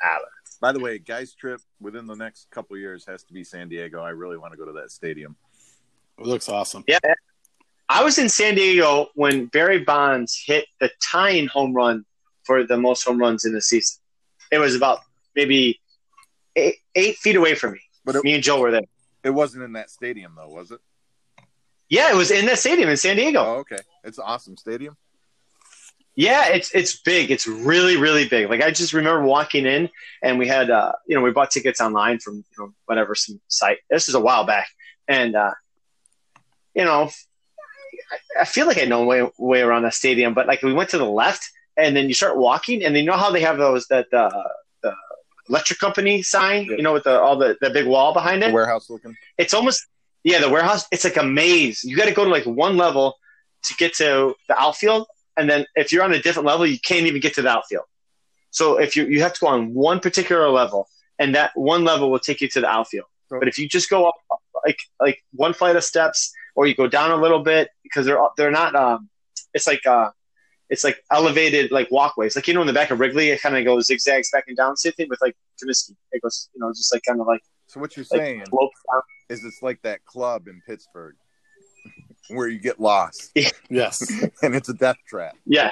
I. 0.02 0.18
By 0.60 0.72
the 0.72 0.80
way, 0.80 0.98
guys' 0.98 1.34
trip 1.34 1.60
within 1.80 2.08
the 2.08 2.16
next 2.16 2.50
couple 2.50 2.74
of 2.74 2.80
years 2.80 3.06
has 3.06 3.22
to 3.24 3.32
be 3.32 3.44
San 3.44 3.68
Diego. 3.68 4.00
I 4.02 4.10
really 4.10 4.36
want 4.36 4.52
to 4.52 4.58
go 4.58 4.64
to 4.64 4.72
that 4.72 4.90
stadium. 4.90 5.36
It 6.18 6.26
looks 6.26 6.48
awesome. 6.48 6.82
Yeah. 6.88 6.98
I 7.88 8.02
was 8.02 8.18
in 8.18 8.28
San 8.28 8.56
Diego 8.56 9.06
when 9.14 9.46
Barry 9.46 9.84
Bonds 9.84 10.42
hit 10.44 10.66
the 10.80 10.90
tying 11.00 11.46
home 11.46 11.72
run 11.74 12.04
for 12.42 12.64
the 12.64 12.76
most 12.76 13.04
home 13.04 13.18
runs 13.18 13.44
in 13.44 13.52
the 13.52 13.62
season. 13.62 14.00
It 14.50 14.58
was 14.58 14.74
about 14.74 14.98
maybe 15.36 15.80
eight, 16.56 16.78
eight 16.96 17.16
feet 17.18 17.36
away 17.36 17.54
from 17.54 17.74
me. 17.74 17.80
But 18.04 18.16
it, 18.16 18.24
Me 18.24 18.34
and 18.34 18.42
Joe 18.42 18.60
were 18.60 18.72
there. 18.72 18.82
it 19.22 19.30
wasn't 19.30 19.62
in 19.62 19.74
that 19.74 19.90
stadium, 19.90 20.34
though, 20.36 20.48
was 20.48 20.72
it? 20.72 20.80
Yeah, 21.88 22.10
it 22.12 22.16
was 22.16 22.30
in 22.30 22.46
that 22.46 22.58
stadium 22.58 22.88
in 22.88 22.96
San 22.96 23.16
Diego. 23.16 23.40
Oh, 23.40 23.54
okay. 23.58 23.78
It's 24.04 24.18
an 24.18 24.24
awesome 24.26 24.56
stadium. 24.56 24.96
Yeah, 26.14 26.48
it's 26.48 26.74
it's 26.74 27.00
big. 27.00 27.30
It's 27.30 27.46
really 27.46 27.96
really 27.96 28.28
big. 28.28 28.50
Like 28.50 28.60
I 28.60 28.72
just 28.72 28.92
remember 28.92 29.22
walking 29.22 29.66
in, 29.66 29.88
and 30.22 30.38
we 30.38 30.48
had 30.48 30.68
uh, 30.68 30.92
you 31.06 31.14
know 31.16 31.22
we 31.22 31.30
bought 31.30 31.50
tickets 31.50 31.80
online 31.80 32.18
from 32.18 32.36
you 32.38 32.42
know 32.58 32.72
whatever 32.86 33.14
some 33.14 33.40
site. 33.46 33.78
This 33.88 34.08
is 34.08 34.14
a 34.16 34.20
while 34.20 34.44
back, 34.44 34.68
and 35.06 35.36
uh, 35.36 35.52
you 36.74 36.84
know 36.84 37.08
I, 38.10 38.40
I 38.40 38.44
feel 38.44 38.66
like 38.66 38.78
I 38.78 38.84
know 38.84 39.04
way 39.04 39.28
way 39.38 39.60
around 39.62 39.82
the 39.84 39.92
stadium, 39.92 40.34
but 40.34 40.48
like 40.48 40.60
we 40.62 40.72
went 40.72 40.90
to 40.90 40.98
the 40.98 41.04
left, 41.08 41.48
and 41.76 41.96
then 41.96 42.08
you 42.08 42.14
start 42.14 42.36
walking, 42.36 42.82
and 42.84 42.96
then 42.96 43.04
you 43.04 43.10
know 43.10 43.16
how 43.16 43.30
they 43.30 43.42
have 43.42 43.56
those 43.56 43.86
that 43.86 44.12
uh, 44.12 44.42
the 44.82 44.92
electric 45.48 45.78
company 45.78 46.22
sign, 46.22 46.64
you 46.64 46.82
know, 46.82 46.92
with 46.94 47.04
the 47.04 47.20
all 47.20 47.36
the 47.38 47.56
the 47.60 47.70
big 47.70 47.86
wall 47.86 48.12
behind 48.12 48.42
The 48.42 48.48
it. 48.48 48.52
warehouse 48.52 48.90
looking. 48.90 49.16
It's 49.38 49.54
almost 49.54 49.86
yeah, 50.24 50.40
the 50.40 50.48
warehouse. 50.50 50.86
It's 50.92 51.04
like 51.04 51.16
a 51.16 51.22
maze. 51.24 51.82
You 51.84 51.96
got 51.96 52.06
to 52.06 52.12
go 52.14 52.24
to 52.24 52.30
like 52.30 52.44
one 52.44 52.76
level 52.76 53.16
to 53.64 53.74
get 53.76 53.94
to 53.94 54.34
the 54.48 54.58
outfield, 54.60 55.06
and 55.36 55.48
then 55.48 55.66
if 55.74 55.92
you're 55.92 56.02
on 56.04 56.12
a 56.12 56.20
different 56.20 56.46
level, 56.46 56.66
you 56.66 56.78
can't 56.80 57.06
even 57.06 57.20
get 57.20 57.34
to 57.34 57.42
the 57.42 57.48
outfield. 57.50 57.84
So 58.50 58.78
if 58.78 58.96
you 58.96 59.06
you 59.06 59.20
have 59.22 59.32
to 59.34 59.40
go 59.40 59.48
on 59.48 59.74
one 59.74 60.00
particular 60.00 60.48
level, 60.48 60.88
and 61.18 61.34
that 61.34 61.52
one 61.54 61.84
level 61.84 62.10
will 62.10 62.18
take 62.18 62.40
you 62.40 62.48
to 62.48 62.60
the 62.60 62.68
outfield. 62.68 63.06
So- 63.28 63.38
But 63.38 63.48
if 63.48 63.58
you 63.58 63.68
just 63.68 63.90
go 63.90 64.08
up 64.08 64.14
like 64.66 64.78
like 65.00 65.22
one 65.32 65.52
flight 65.54 65.76
of 65.76 65.84
steps, 65.84 66.32
or 66.56 66.66
you 66.66 66.74
go 66.74 66.88
down 66.88 67.10
a 67.10 67.16
little 67.16 67.42
bit 67.42 67.68
because 67.82 68.06
they're 68.06 68.20
they're 68.36 68.50
not. 68.50 68.74
Um, 68.74 69.08
it's 69.54 69.66
like 69.66 69.86
uh, 69.86 70.10
it's 70.70 70.82
like 70.84 71.02
elevated 71.12 71.70
like 71.70 71.90
walkways. 71.90 72.34
Like 72.36 72.48
you 72.48 72.54
know 72.54 72.60
in 72.62 72.66
the 72.66 72.72
back 72.72 72.90
of 72.90 72.98
Wrigley, 73.00 73.28
it 73.30 73.40
kind 73.40 73.56
of 73.56 73.64
goes 73.64 73.86
zigzags 73.86 74.30
back 74.30 74.44
and 74.48 74.56
down. 74.56 74.76
Same 74.76 74.92
thing 74.92 75.08
with 75.08 75.20
like 75.20 75.36
Comiskey. 75.62 75.94
It 76.12 76.22
goes 76.22 76.48
you 76.54 76.60
know 76.60 76.70
just 76.72 76.92
like 76.92 77.02
kind 77.06 77.20
of 77.20 77.26
like 77.26 77.42
So 77.66 77.80
what 77.80 77.96
you're 77.96 78.06
like 78.10 78.20
saying. 78.20 78.44
Is 79.28 79.44
it's 79.44 79.62
like 79.62 79.80
that 79.82 80.04
club 80.04 80.48
in 80.48 80.60
Pittsburgh 80.66 81.14
where 82.28 82.48
you 82.48 82.58
get 82.58 82.80
lost 82.80 83.30
Yes. 83.70 84.10
and 84.42 84.54
it's 84.54 84.68
a 84.68 84.74
death 84.74 84.96
trap. 85.08 85.34
Yeah. 85.46 85.70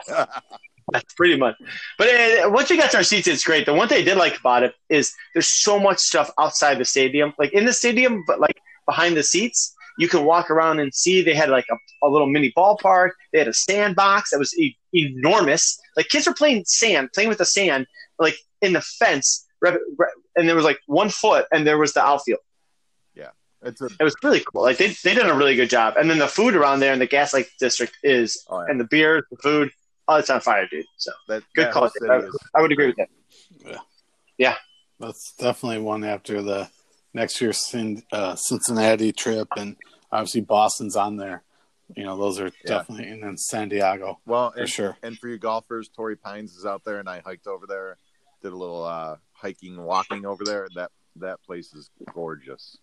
That's 0.93 1.15
pretty 1.15 1.37
much. 1.37 1.57
But 1.99 2.09
uh, 2.09 2.49
once 2.51 2.71
you 2.71 2.77
got 2.77 2.93
to 2.93 2.99
our 2.99 3.03
seats, 3.03 3.27
it's 3.27 3.43
great. 3.43 3.67
The 3.67 3.75
one 3.75 3.89
thing 3.89 4.03
I 4.03 4.05
did 4.05 4.17
like 4.17 4.39
about 4.39 4.63
it 4.63 4.73
is 4.89 5.13
there's 5.35 5.61
so 5.61 5.81
much 5.81 5.99
stuff 5.99 6.31
outside 6.39 6.79
the 6.79 6.85
stadium, 6.85 7.33
like 7.41 7.53
in 7.53 7.65
the 7.65 7.73
stadium, 7.73 8.23
but 8.27 8.39
like 8.41 8.61
behind 8.87 9.17
the 9.17 9.23
seats. 9.25 9.75
You 9.99 10.09
can 10.09 10.25
walk 10.25 10.51
around 10.51 10.79
and 10.79 10.95
see 10.95 11.23
they 11.23 11.35
had 11.35 11.49
like 11.49 11.65
a, 11.73 12.07
a 12.07 12.09
little 12.09 12.27
mini 12.29 12.53
ballpark. 12.57 13.11
They 13.33 13.39
had 13.41 13.49
a 13.49 13.53
sandbox 13.55 14.31
that 14.31 14.39
was 14.39 14.57
e- 14.59 14.77
enormous. 14.93 15.81
Like 15.97 16.09
kids 16.09 16.27
were 16.27 16.35
playing 16.35 16.65
sand, 16.67 17.09
playing 17.15 17.31
with 17.31 17.39
the 17.39 17.47
sand, 17.47 17.87
like 18.21 18.37
in 18.61 18.75
the 18.75 18.83
fence. 18.83 19.45
re- 19.61 19.79
re- 19.99 20.07
And 20.37 20.47
there 20.49 20.55
was 20.55 20.65
like 20.67 20.79
one 20.87 21.09
foot, 21.09 21.47
and 21.51 21.67
there 21.67 21.79
was 21.79 21.95
the 21.95 22.03
outfield. 22.05 22.41
It's 23.63 23.81
a 23.81 23.87
It 23.87 24.05
was 24.05 24.15
really 24.23 24.41
cool. 24.41 24.63
Like 24.63 24.79
they 24.79 24.89
they 25.05 25.15
did 25.15 25.27
a 25.27 25.35
really 25.35 25.57
good 25.57 25.71
job. 25.71 25.95
And 25.99 26.09
then 26.09 26.19
the 26.19 26.29
food 26.29 26.55
around 26.55 26.81
there 26.81 26.93
in 26.93 26.99
the 26.99 27.09
Gaslamp 27.09 27.47
District 27.59 27.97
is, 28.03 28.45
oh, 28.49 28.61
yeah. 28.61 28.67
and 28.71 28.81
the 28.81 28.85
beer, 28.85 29.27
the 29.31 29.37
food, 29.39 29.71
oh, 30.09 30.17
it's 30.17 30.31
on 30.31 30.41
fire, 30.41 30.67
dude. 30.71 30.85
So 30.97 31.13
that, 31.29 31.43
good 31.55 31.67
that 31.67 31.73
call. 31.73 31.91
I, 32.09 32.17
is- 32.19 32.39
I 32.55 32.61
would 32.61 32.73
agree 32.73 32.87
with 32.87 32.97
that. 32.97 33.09
Yeah. 33.65 33.79
yeah. 34.39 34.55
That's 34.99 35.35
definitely 35.39 35.79
one 35.79 36.05
after 36.05 36.43
the 36.43 36.71
next 37.13 37.41
year's 37.41 37.67
Cin- 37.67 38.03
uh, 38.13 38.35
Cincinnati 38.37 39.13
trip, 39.13 39.49
and 39.57 39.77
obviously 40.13 40.41
Boston's 40.43 40.97
on 40.97 41.17
there. 41.17 41.43
You 41.95 42.05
know, 42.05 42.17
those 42.17 42.41
are 42.41 42.51
definitely, 42.65 43.09
and 43.09 43.23
then 43.23 43.37
San 43.37 43.69
Diego 43.69 44.19
well, 44.27 44.51
for 44.51 44.61
and, 44.61 44.69
sure. 44.69 44.97
and 45.03 45.17
for 45.19 45.29
you 45.29 45.39
golfers, 45.39 45.89
Torrey 45.89 46.17
Pines 46.17 46.57
is 46.57 46.67
out 46.67 46.83
there, 46.85 46.99
and 46.99 47.09
I 47.09 47.21
hiked 47.21 47.47
over 47.47 47.67
there, 47.67 47.97
did 48.43 48.53
a 48.53 48.57
little 48.57 48.85
uh, 48.85 49.17
hiking, 49.33 49.81
walking 49.81 50.27
over 50.27 50.45
there. 50.45 50.67
That 50.75 50.91
that 51.17 51.43
place 51.45 51.73
is 51.75 51.91
gorgeous. 52.13 52.77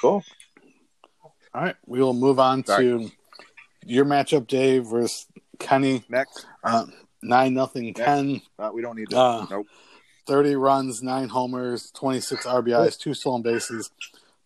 Cool. 0.00 0.22
All 1.54 1.62
right, 1.62 1.76
we 1.86 2.00
will 2.00 2.14
move 2.14 2.38
on 2.38 2.64
Sorry. 2.64 2.84
to 2.84 3.10
your 3.84 4.04
matchup, 4.04 4.46
Dave 4.46 4.86
versus 4.86 5.26
Kenny. 5.58 6.04
Next, 6.08 6.46
Uh, 6.62 6.86
nine 7.22 7.54
nothing 7.54 7.92
Ken. 7.94 8.40
uh, 8.58 8.70
we 8.72 8.82
don't 8.82 8.96
need 8.96 9.08
that. 9.10 9.18
Uh, 9.18 9.46
nope. 9.50 9.66
30 10.26 10.54
runs, 10.56 11.02
nine 11.02 11.28
homers, 11.28 11.90
26 11.90 12.46
RBIs, 12.46 12.96
two 12.98 13.14
stolen 13.14 13.42
bases, 13.42 13.90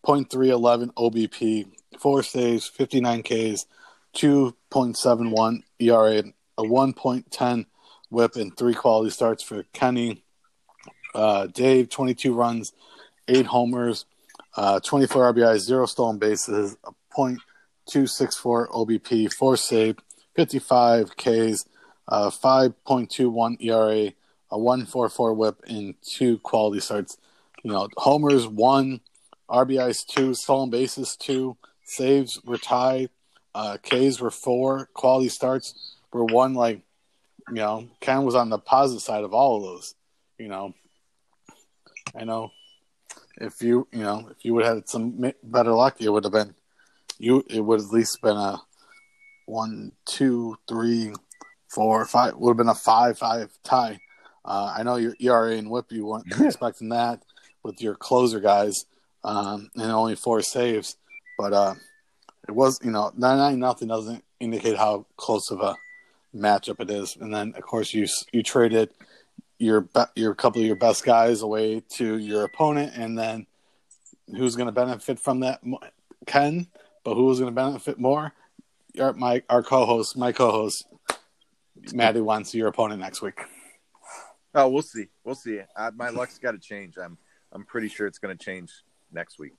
.311 0.03 0.91
OBP, 0.95 1.67
four 1.99 2.23
saves, 2.23 2.67
59 2.67 3.21
Ks, 3.23 3.65
2.71 4.15 5.61
ERA, 5.79 6.23
a 6.57 6.63
1.10 6.63 7.65
WHIP, 8.09 8.35
and 8.35 8.57
three 8.57 8.73
quality 8.73 9.09
starts 9.11 9.43
for 9.43 9.63
Kenny. 9.73 10.23
Uh, 11.13 11.47
Dave, 11.47 11.89
22 11.89 12.33
runs, 12.33 12.73
eight 13.27 13.45
homers, 13.45 14.05
uh, 14.55 14.79
24 14.79 15.33
RBIs, 15.33 15.59
zero 15.59 15.85
stolen 15.85 16.17
bases, 16.17 16.77
a 16.85 16.91
.264 17.89 18.69
OBP, 18.69 19.31
four 19.33 19.57
save, 19.57 19.97
55 20.35 21.15
Ks, 21.17 21.65
uh, 22.07 22.29
5.21 22.29 23.57
ERA, 23.61 24.13
a 24.51 24.57
144 24.57 25.33
whip 25.33 25.61
and 25.67 25.95
two 26.01 26.37
quality 26.39 26.79
starts. 26.79 27.17
You 27.63 27.71
know, 27.71 27.89
homers 27.97 28.47
one, 28.47 29.01
RBIs 29.49 30.05
two, 30.05 30.33
stolen 30.33 30.69
bases 30.69 31.15
two, 31.15 31.57
saves 31.83 32.41
were 32.43 32.57
tied, 32.57 33.09
uh, 33.53 33.77
Ks 33.77 34.19
were 34.19 34.31
four, 34.31 34.89
quality 34.93 35.29
starts 35.29 35.95
were 36.11 36.25
one. 36.25 36.53
Like, 36.53 36.81
you 37.49 37.55
know, 37.55 37.87
Ken 38.01 38.23
was 38.23 38.35
on 38.35 38.49
the 38.49 38.59
positive 38.59 39.01
side 39.01 39.23
of 39.23 39.33
all 39.33 39.57
of 39.57 39.63
those. 39.63 39.95
You 40.37 40.47
know, 40.47 40.73
I 42.17 42.23
know 42.23 42.51
if 43.37 43.61
you, 43.61 43.87
you 43.91 44.03
know, 44.03 44.27
if 44.31 44.43
you 44.45 44.53
would 44.53 44.65
have 44.65 44.75
had 44.75 44.89
some 44.89 45.33
better 45.43 45.71
luck, 45.71 45.97
it 45.99 46.09
would 46.09 46.23
have 46.23 46.33
been 46.33 46.55
you. 47.17 47.43
It 47.47 47.61
would 47.61 47.81
at 47.81 47.89
least 47.89 48.21
been 48.21 48.37
a 48.37 48.57
one, 49.45 49.91
two, 50.05 50.57
three, 50.67 51.13
four, 51.67 52.05
five. 52.05 52.35
Would 52.37 52.51
have 52.51 52.57
been 52.57 52.69
a 52.69 52.75
five-five 52.75 53.51
tie. 53.63 53.99
Uh, 54.43 54.73
I 54.77 54.83
know 54.83 54.95
your 54.95 55.15
ERA 55.19 55.55
and 55.57 55.69
WHIP 55.69 55.91
you 55.91 56.05
weren't 56.05 56.25
expecting 56.39 56.89
that 56.89 57.23
with 57.63 57.81
your 57.81 57.95
closer 57.95 58.39
guys, 58.39 58.85
um, 59.23 59.69
and 59.75 59.91
only 59.91 60.15
four 60.15 60.41
saves. 60.41 60.97
But 61.37 61.53
uh, 61.53 61.75
it 62.47 62.51
was 62.51 62.79
you 62.83 62.91
know 62.91 63.11
nine 63.17 63.37
nine 63.37 63.59
nothing 63.59 63.87
doesn't 63.87 64.23
indicate 64.39 64.77
how 64.77 65.05
close 65.17 65.51
of 65.51 65.61
a 65.61 65.75
matchup 66.35 66.79
it 66.79 66.89
is. 66.89 67.17
And 67.19 67.33
then 67.33 67.53
of 67.55 67.63
course 67.63 67.93
you 67.93 68.07
you 68.31 68.43
traded 68.43 68.89
your 69.57 69.81
be- 69.81 70.03
your 70.15 70.35
couple 70.35 70.61
of 70.61 70.67
your 70.67 70.75
best 70.75 71.03
guys 71.03 71.41
away 71.41 71.81
to 71.95 72.17
your 72.17 72.43
opponent, 72.43 72.93
and 72.95 73.17
then 73.17 73.47
who's 74.35 74.55
going 74.55 74.67
to 74.67 74.71
benefit 74.71 75.19
from 75.19 75.41
that? 75.41 75.61
Ken, 76.25 76.67
but 77.03 77.15
who's 77.15 77.39
going 77.39 77.53
to 77.53 77.55
benefit 77.55 77.99
more? 77.99 78.33
Our, 78.99 79.13
my 79.13 79.43
our 79.49 79.63
co-host, 79.63 80.17
my 80.17 80.31
co-host, 80.31 80.85
Maddie 81.93 82.21
wants 82.21 82.53
your 82.55 82.67
opponent 82.67 83.01
next 83.01 83.21
week. 83.21 83.39
Oh, 84.53 84.69
we'll 84.69 84.81
see. 84.81 85.07
We'll 85.23 85.35
see. 85.35 85.59
Uh, 85.75 85.91
my 85.95 86.09
luck's 86.09 86.39
got 86.39 86.51
to 86.51 86.59
change. 86.59 86.95
I'm 86.97 87.17
I'm 87.51 87.65
pretty 87.65 87.89
sure 87.89 88.07
it's 88.07 88.19
going 88.19 88.35
to 88.35 88.43
change 88.43 88.71
next 89.11 89.39
week. 89.39 89.53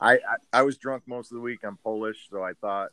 I, 0.00 0.14
I, 0.14 0.36
I 0.52 0.62
was 0.62 0.78
drunk 0.78 1.04
most 1.06 1.32
of 1.32 1.36
the 1.36 1.40
week. 1.40 1.60
I'm 1.64 1.76
Polish, 1.76 2.28
so 2.30 2.42
I 2.42 2.52
thought 2.52 2.90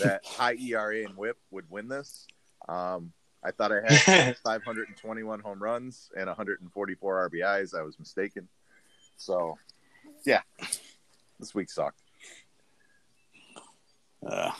that 0.00 0.22
high 0.26 0.56
ERA 0.56 1.04
and 1.04 1.16
WHIP 1.16 1.36
would 1.50 1.64
win 1.70 1.88
this. 1.88 2.26
Um, 2.68 3.12
I 3.44 3.50
thought 3.52 3.70
I 3.72 3.80
had 3.86 4.36
521 4.44 5.40
home 5.40 5.62
runs 5.62 6.10
and 6.16 6.26
144 6.26 7.30
RBIs. 7.30 7.78
I 7.78 7.82
was 7.82 7.98
mistaken. 7.98 8.48
So, 9.16 9.58
yeah, 10.26 10.42
this 11.38 11.54
week 11.54 11.70
sucked. 11.70 12.00
Uh, 14.26 14.50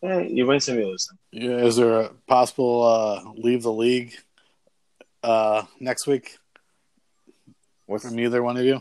Eh, 0.00 0.20
you 0.30 0.46
win 0.46 0.60
some, 0.60 0.78
you 0.78 0.86
lose 0.86 1.06
some. 1.08 1.18
yeah, 1.32 1.56
is 1.56 1.74
there 1.74 2.02
a 2.02 2.08
possible 2.28 2.84
uh, 2.84 3.32
leave 3.34 3.64
the 3.64 3.72
league 3.72 4.14
uh, 5.24 5.64
next 5.80 6.06
week 6.06 6.36
What's 7.86 8.04
from 8.08 8.20
either 8.20 8.40
one 8.40 8.56
of 8.56 8.64
you? 8.64 8.80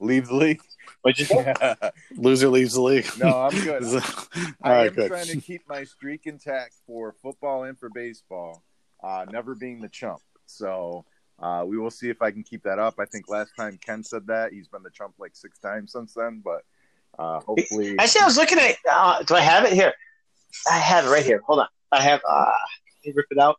leave 0.00 0.26
the 0.26 0.34
league? 0.34 0.60
What'd 1.08 1.18
you 1.20 1.24
say? 1.24 1.54
Loser 2.16 2.48
leaves 2.48 2.74
the 2.74 2.82
league. 2.82 3.06
no, 3.18 3.42
I'm 3.42 3.50
good. 3.64 3.82
Is 3.82 3.94
it- 3.94 4.04
I 4.62 4.68
All 4.68 4.72
right, 4.72 4.86
am 4.88 4.94
good. 4.94 5.08
trying 5.08 5.26
to 5.26 5.40
keep 5.40 5.62
my 5.68 5.84
streak 5.84 6.26
intact 6.26 6.74
for 6.86 7.12
football 7.22 7.64
and 7.64 7.78
for 7.78 7.88
baseball, 7.88 8.62
uh, 9.02 9.24
never 9.30 9.54
being 9.54 9.80
the 9.80 9.88
chump. 9.88 10.20
So 10.46 11.04
uh, 11.38 11.64
we 11.66 11.78
will 11.78 11.90
see 11.90 12.10
if 12.10 12.20
I 12.20 12.30
can 12.30 12.42
keep 12.42 12.62
that 12.64 12.78
up. 12.78 12.96
I 12.98 13.06
think 13.06 13.28
last 13.28 13.52
time 13.56 13.78
Ken 13.84 14.04
said 14.04 14.26
that 14.26 14.52
he's 14.52 14.68
been 14.68 14.82
the 14.82 14.90
chump 14.90 15.14
like 15.18 15.34
six 15.34 15.58
times 15.58 15.92
since 15.92 16.12
then, 16.14 16.42
but 16.44 16.62
uh, 17.18 17.40
hopefully. 17.40 17.96
Actually, 17.98 18.20
I 18.22 18.24
was 18.26 18.36
looking 18.36 18.58
at. 18.58 18.76
Uh, 18.90 19.22
do 19.22 19.34
I 19.34 19.40
have 19.40 19.64
it 19.64 19.72
here? 19.72 19.92
I 20.70 20.76
have 20.78 21.06
it 21.06 21.08
right 21.10 21.24
here. 21.24 21.40
Hold 21.46 21.60
on. 21.60 21.68
I 21.90 22.02
have. 22.02 22.20
Uh, 22.28 22.44
let 23.04 23.06
me 23.06 23.12
rip 23.16 23.26
it 23.30 23.38
out. 23.38 23.56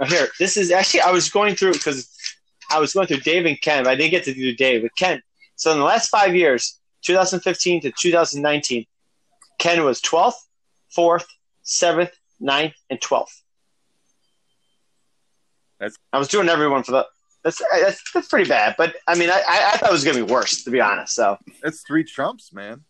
Oh, 0.00 0.04
here. 0.04 0.28
This 0.38 0.56
is 0.56 0.70
actually. 0.70 1.00
I 1.00 1.10
was 1.12 1.30
going 1.30 1.54
through 1.56 1.72
because 1.72 2.10
I 2.70 2.78
was 2.78 2.92
going 2.92 3.06
through 3.06 3.20
Dave 3.20 3.46
and 3.46 3.60
Ken. 3.60 3.84
But 3.84 3.90
I 3.90 3.94
didn't 3.96 4.10
get 4.12 4.24
to 4.24 4.34
do 4.34 4.54
Dave 4.54 4.82
with 4.82 4.92
Ken. 4.98 5.22
So 5.60 5.70
in 5.72 5.78
the 5.78 5.84
last 5.84 6.08
five 6.08 6.34
years, 6.34 6.80
2015 7.04 7.82
to 7.82 7.92
2019, 7.92 8.86
Ken 9.58 9.84
was 9.84 10.00
12th, 10.00 10.32
4th, 10.96 11.26
7th, 11.62 12.12
9th, 12.40 12.72
and 12.88 12.98
12th. 12.98 13.42
That's- 15.78 15.98
I 16.14 16.18
was 16.18 16.28
doing 16.28 16.48
everyone 16.48 16.82
for 16.82 16.92
the. 16.92 17.06
That's, 17.44 17.62
that's 17.70 18.02
that's 18.12 18.28
pretty 18.28 18.48
bad, 18.48 18.74
but 18.76 18.96
I 19.06 19.14
mean, 19.14 19.30
I, 19.30 19.42
I 19.46 19.76
thought 19.78 19.88
it 19.88 19.92
was 19.92 20.04
gonna 20.04 20.24
be 20.24 20.30
worse, 20.30 20.62
to 20.64 20.70
be 20.70 20.78
honest. 20.80 21.14
So 21.14 21.38
That's 21.62 21.82
three 21.86 22.04
trumps, 22.04 22.52
man. 22.52 22.84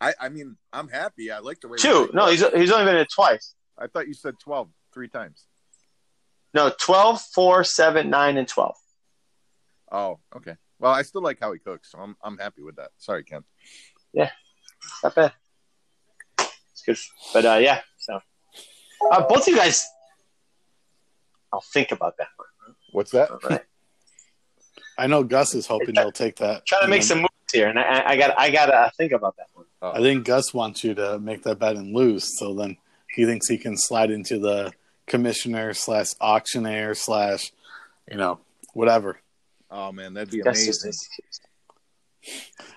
I, 0.00 0.14
I 0.20 0.28
mean, 0.28 0.56
I'm 0.72 0.86
happy. 0.88 1.32
I 1.32 1.40
like 1.40 1.60
the 1.60 1.66
way. 1.66 1.76
two, 1.78 2.08
no, 2.12 2.28
he's 2.28 2.44
he's 2.54 2.70
only 2.70 2.84
been 2.84 2.94
in 2.96 3.00
it 3.02 3.08
twice. 3.12 3.54
I 3.76 3.88
thought 3.88 4.06
you 4.06 4.14
said 4.14 4.34
12 4.38 4.68
three 4.94 5.08
times. 5.08 5.44
No, 6.54 6.72
12, 6.80 7.20
4, 7.20 7.64
7, 7.64 8.08
9, 8.08 8.36
and 8.36 8.46
12. 8.48 8.74
Oh, 9.90 10.20
okay. 10.36 10.56
Well, 10.78 10.92
I 10.92 11.02
still 11.02 11.22
like 11.22 11.38
how 11.40 11.52
he 11.52 11.58
cooks, 11.58 11.90
so 11.92 11.98
I'm 11.98 12.16
I'm 12.22 12.38
happy 12.38 12.62
with 12.62 12.76
that. 12.76 12.90
Sorry, 12.98 13.24
Ken. 13.24 13.42
Yeah, 14.12 14.30
not 15.02 15.14
bad. 15.14 15.32
It's 16.38 16.82
good. 16.84 16.98
But 17.32 17.44
uh, 17.44 17.58
yeah, 17.60 17.80
so 17.98 18.20
uh, 19.10 19.22
both 19.26 19.42
of 19.42 19.48
you 19.48 19.56
guys, 19.56 19.86
I'll 21.52 21.64
think 21.72 21.92
about 21.92 22.16
that 22.18 22.28
one. 22.36 22.74
What's 22.92 23.12
that? 23.12 23.30
All 23.30 23.38
right. 23.48 23.62
I 24.98 25.06
know 25.06 25.24
Gus 25.24 25.54
is 25.54 25.66
hoping 25.66 25.94
you'll 25.94 26.12
take 26.12 26.36
that. 26.36 26.64
Trying 26.66 26.82
to 26.82 26.88
make 26.88 27.02
some 27.02 27.18
moves 27.18 27.30
here, 27.52 27.68
and 27.68 27.78
I, 27.78 28.10
I 28.12 28.16
got 28.16 28.38
I 28.38 28.50
got 28.50 28.66
to 28.66 28.90
think 28.96 29.12
about 29.12 29.36
that 29.36 29.46
one. 29.52 29.66
I 29.82 30.00
think 30.00 30.24
Gus 30.24 30.54
wants 30.54 30.82
you 30.84 30.94
to 30.94 31.18
make 31.18 31.42
that 31.42 31.58
bet 31.58 31.76
and 31.76 31.94
lose. 31.94 32.38
So 32.38 32.54
then 32.54 32.76
he 33.10 33.24
thinks 33.24 33.48
he 33.48 33.58
can 33.58 33.76
slide 33.76 34.10
into 34.10 34.38
the 34.38 34.72
commissioner 35.06 35.74
slash 35.74 36.08
auctioneer 36.20 36.94
slash, 36.94 37.52
you 38.10 38.16
know, 38.16 38.40
whatever. 38.72 39.18
Oh 39.70 39.92
man, 39.92 40.14
that'd 40.14 40.30
be 40.30 40.42
Guess 40.42 40.62
amazing. 40.64 40.88
it's- 40.90 41.40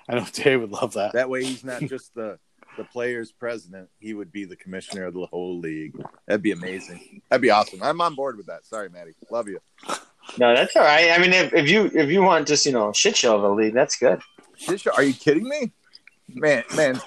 I 0.07 0.15
know 0.15 0.25
Dave 0.33 0.61
would 0.61 0.71
love 0.71 0.93
that. 0.93 1.13
That 1.13 1.29
way, 1.29 1.43
he's 1.43 1.63
not 1.63 1.81
just 1.81 2.13
the 2.15 2.37
the 2.77 2.83
players' 2.83 3.31
president; 3.31 3.89
he 3.99 4.13
would 4.13 4.31
be 4.31 4.45
the 4.45 4.55
commissioner 4.55 5.05
of 5.05 5.13
the 5.13 5.25
whole 5.25 5.59
league. 5.59 5.93
That'd 6.27 6.41
be 6.43 6.51
amazing. 6.51 7.21
That'd 7.29 7.41
be 7.41 7.49
awesome. 7.49 7.81
I'm 7.81 7.99
on 8.01 8.15
board 8.15 8.37
with 8.37 8.45
that. 8.47 8.65
Sorry, 8.65 8.89
Maddie. 8.89 9.15
Love 9.31 9.47
you. 9.47 9.59
No, 10.37 10.55
that's 10.55 10.75
all 10.75 10.83
right. 10.83 11.11
I 11.11 11.17
mean, 11.17 11.33
if, 11.33 11.53
if 11.53 11.67
you 11.69 11.89
if 11.93 12.09
you 12.09 12.21
want 12.21 12.47
just 12.47 12.65
you 12.65 12.71
know 12.71 12.89
a 12.89 12.93
shit 12.93 13.17
show 13.17 13.35
of 13.35 13.43
a 13.43 13.49
league, 13.49 13.73
that's 13.73 13.97
good. 13.97 14.19
Shit 14.55 14.81
show- 14.81 14.91
Are 14.95 15.03
you 15.03 15.13
kidding 15.13 15.47
me? 15.49 15.71
Man, 16.31 16.63
man, 16.75 17.01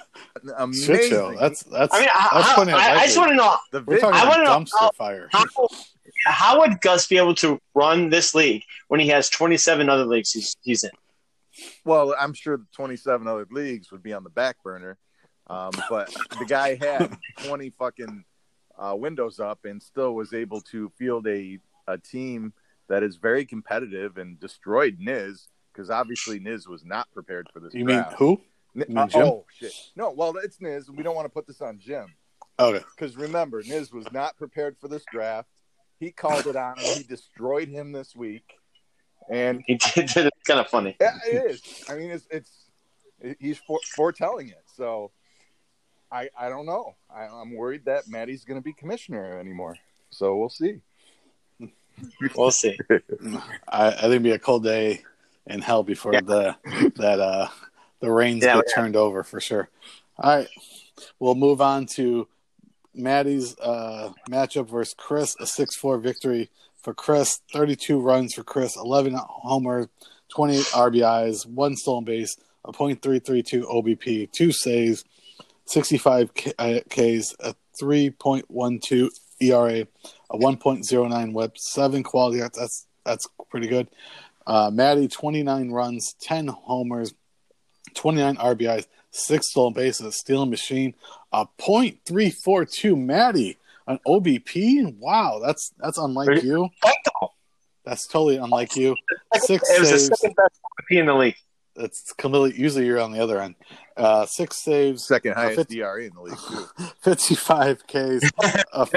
amazing. 0.57 0.95
Shit 0.97 1.09
show. 1.09 1.33
That's 1.39 1.63
that's. 1.63 1.93
I 1.93 1.99
mean, 1.99 2.09
that's 2.13 2.49
I, 2.49 2.55
putting 2.55 2.73
I, 2.73 2.77
I 2.95 3.05
just 3.05 3.17
want 3.17 3.29
to 3.29 3.35
know 3.37 3.55
the 3.71 3.81
We're 3.83 3.99
talking 3.99 4.19
I 4.19 4.27
wanna 4.27 4.43
about 4.43 4.59
know 4.59 4.65
dumpster 4.65 4.79
how- 4.79 4.91
fire. 4.91 5.29
how 5.31 5.45
how 6.25 6.59
would 6.61 6.81
Gus 6.81 7.07
be 7.07 7.17
able 7.17 7.35
to 7.35 7.59
run 7.73 8.09
this 8.09 8.33
league 8.35 8.63
when 8.87 8.99
he 8.99 9.07
has 9.09 9.29
27 9.29 9.89
other 9.89 10.05
leagues 10.05 10.31
he's, 10.31 10.55
he's 10.61 10.83
in? 10.83 10.91
well, 11.85 12.15
I'm 12.19 12.33
sure 12.33 12.57
the 12.57 12.65
27 12.75 13.27
other 13.27 13.47
leagues 13.51 13.91
would 13.91 14.01
be 14.03 14.13
on 14.13 14.23
the 14.23 14.29
back 14.29 14.57
burner, 14.63 14.97
um, 15.47 15.71
but 15.89 16.13
the 16.39 16.45
guy 16.45 16.75
had 16.75 17.15
20 17.45 17.69
fucking 17.77 18.23
uh, 18.77 18.95
windows 18.97 19.39
up 19.39 19.59
and 19.65 19.81
still 19.81 20.15
was 20.15 20.33
able 20.33 20.61
to 20.61 20.91
field 20.97 21.27
a 21.27 21.59
a 21.87 21.97
team 21.97 22.53
that 22.87 23.03
is 23.03 23.17
very 23.17 23.45
competitive 23.45 24.17
and 24.17 24.39
destroyed 24.39 24.97
Niz 24.99 25.47
because 25.73 25.89
obviously 25.89 26.39
Niz 26.39 26.67
was 26.67 26.85
not 26.85 27.11
prepared 27.11 27.47
for 27.53 27.59
this. 27.59 27.73
You 27.73 27.83
mean 27.85 27.97
draft. 27.97 28.15
who? 28.17 28.41
Ni- 28.73 28.85
mean 28.87 28.97
uh, 28.97 29.07
Jim? 29.07 29.21
oh 29.23 29.45
shit! 29.53 29.73
No, 29.95 30.11
well 30.11 30.33
it's 30.43 30.57
Niz. 30.59 30.89
We 30.89 31.03
don't 31.03 31.13
want 31.15 31.25
to 31.25 31.29
put 31.29 31.45
this 31.45 31.61
on 31.61 31.77
Jim 31.77 32.05
Okay. 32.59 32.83
because 32.95 33.15
remember 33.17 33.61
Niz 33.63 33.91
was 33.93 34.05
not 34.11 34.37
prepared 34.37 34.77
for 34.79 34.87
this 34.87 35.03
draft. 35.11 35.49
He 36.03 36.11
called 36.11 36.45
it 36.47 36.55
on 36.55 36.77
him. 36.77 36.97
He 36.97 37.03
destroyed 37.03 37.69
him 37.69 37.91
this 37.93 38.15
week, 38.15 38.43
and 39.29 39.63
He 39.65 39.75
did. 39.75 40.09
It's 40.15 40.43
kind 40.45 40.59
of 40.59 40.67
funny. 40.67 40.97
yeah, 40.99 41.17
it 41.25 41.51
is. 41.51 41.61
I 41.89 41.95
mean, 41.95 42.11
it's 42.11 42.27
it's 42.29 42.65
he's 43.39 43.59
foretelling 43.95 44.49
it. 44.49 44.63
So 44.75 45.11
I 46.11 46.29
I 46.37 46.49
don't 46.49 46.65
know. 46.65 46.95
I, 47.09 47.23
I'm 47.23 47.55
worried 47.55 47.85
that 47.85 48.07
Maddie's 48.09 48.43
going 48.43 48.59
to 48.59 48.63
be 48.63 48.73
commissioner 48.73 49.39
anymore. 49.39 49.77
So 50.09 50.35
we'll 50.35 50.49
see. 50.49 50.81
We'll 52.35 52.51
see. 52.51 52.77
I, 53.69 53.87
I 53.87 53.91
think 53.91 54.03
it'd 54.05 54.23
be 54.23 54.31
a 54.31 54.39
cold 54.39 54.63
day 54.63 55.03
in 55.47 55.61
hell 55.61 55.83
before 55.83 56.13
Yeah. 56.13 56.21
the 56.21 56.55
that 56.97 57.19
uh 57.21 57.47
the 58.01 58.11
reins 58.11 58.43
Yeah, 58.43 58.55
get 58.55 58.65
yeah. 58.67 58.75
turned 58.75 58.95
over 58.97 59.23
for 59.23 59.39
sure. 59.39 59.69
All 60.17 60.37
right, 60.37 60.47
we'll 61.19 61.35
move 61.35 61.61
on 61.61 61.85
to 61.95 62.27
Maddie's 62.95 63.57
uh 63.59 64.11
matchup 64.29 64.69
versus 64.69 64.95
Chris. 64.97 65.35
A 65.39 65.45
six 65.45 65.75
four 65.75 65.97
victory 65.97 66.49
for 66.81 66.93
Chris. 66.93 67.41
Thirty 67.51 67.75
two 67.75 67.99
runs 67.99 68.33
for 68.33 68.43
Chris. 68.43 68.75
Eleven 68.75 69.15
homers. 69.17 69.87
Twenty 70.29 70.57
eight 70.57 70.65
RBIs. 70.65 71.45
One 71.45 71.75
stolen 71.75 72.05
base. 72.05 72.37
A 72.65 72.71
.332 72.71 73.63
OBP. 73.63 74.31
Two 74.31 74.51
saves. 74.51 75.03
Sixty 75.65 75.97
five 75.97 76.33
K, 76.33 76.53
uh, 76.57 76.79
Ks. 76.89 77.35
A 77.39 77.55
three 77.77 78.09
point 78.09 78.45
one 78.49 78.79
two 78.79 79.11
ERA. 79.39 79.85
A 80.29 80.37
one 80.37 80.57
point 80.57 80.85
zero 80.85 81.07
nine 81.07 81.33
WHIP. 81.33 81.57
Seven 81.57 82.03
quality. 82.03 82.39
That's 82.39 82.57
that's, 82.57 82.87
that's 83.05 83.27
pretty 83.49 83.67
good. 83.67 83.87
Uh, 84.45 84.69
Maddie, 84.73 85.07
29 85.07 85.71
runs, 85.71 86.13
10 86.19 86.47
homers, 86.47 87.13
29 87.95 88.35
RBIs, 88.35 88.87
six 89.13 89.49
stolen 89.51 89.73
bases, 89.73 90.17
stealing 90.17 90.49
machine, 90.49 90.95
a 91.31 91.45
.342 91.59 92.97
Maddie, 92.97 93.57
an 93.87 93.99
OBP. 94.05 94.97
Wow, 94.97 95.39
that's 95.43 95.71
that's 95.79 95.97
unlike 95.97 96.43
you. 96.43 96.69
That's 97.85 98.07
totally 98.07 98.37
unlike 98.37 98.75
you. 98.75 98.95
Six 99.35 99.69
it 99.69 99.79
was 99.79 99.91
the 99.91 99.99
second 100.15 100.35
best 100.35 100.59
MVP 100.89 100.99
in 100.99 101.05
the 101.05 101.13
league. 101.13 101.35
That's 101.75 102.13
completely. 102.13 102.59
Usually 102.61 102.85
you're 102.85 102.99
on 102.99 103.11
the 103.11 103.19
other 103.19 103.41
end. 103.41 103.55
Uh, 103.97 104.25
six 104.25 104.63
saves, 104.63 105.05
Second 105.07 105.33
highest 105.33 105.55
fifth- 105.57 105.69
DRA 105.69 106.05
in 106.05 106.13
the 106.13 106.21
league 106.21 106.37
too. 106.37 106.65
55 107.01 107.83
Ks, 107.87 107.93
a 107.93 108.85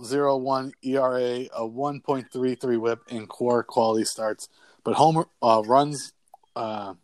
5.01 0.00 0.72
ERA, 0.82 1.46
a 1.54 1.62
1.33 1.62 2.78
WHIP 2.78 3.00
in 3.08 3.26
core 3.26 3.62
quality 3.62 4.04
starts. 4.04 4.48
But 4.84 4.94
home 4.94 5.24
uh, 5.42 5.62
runs, 5.64 6.12
uh, 6.56 6.94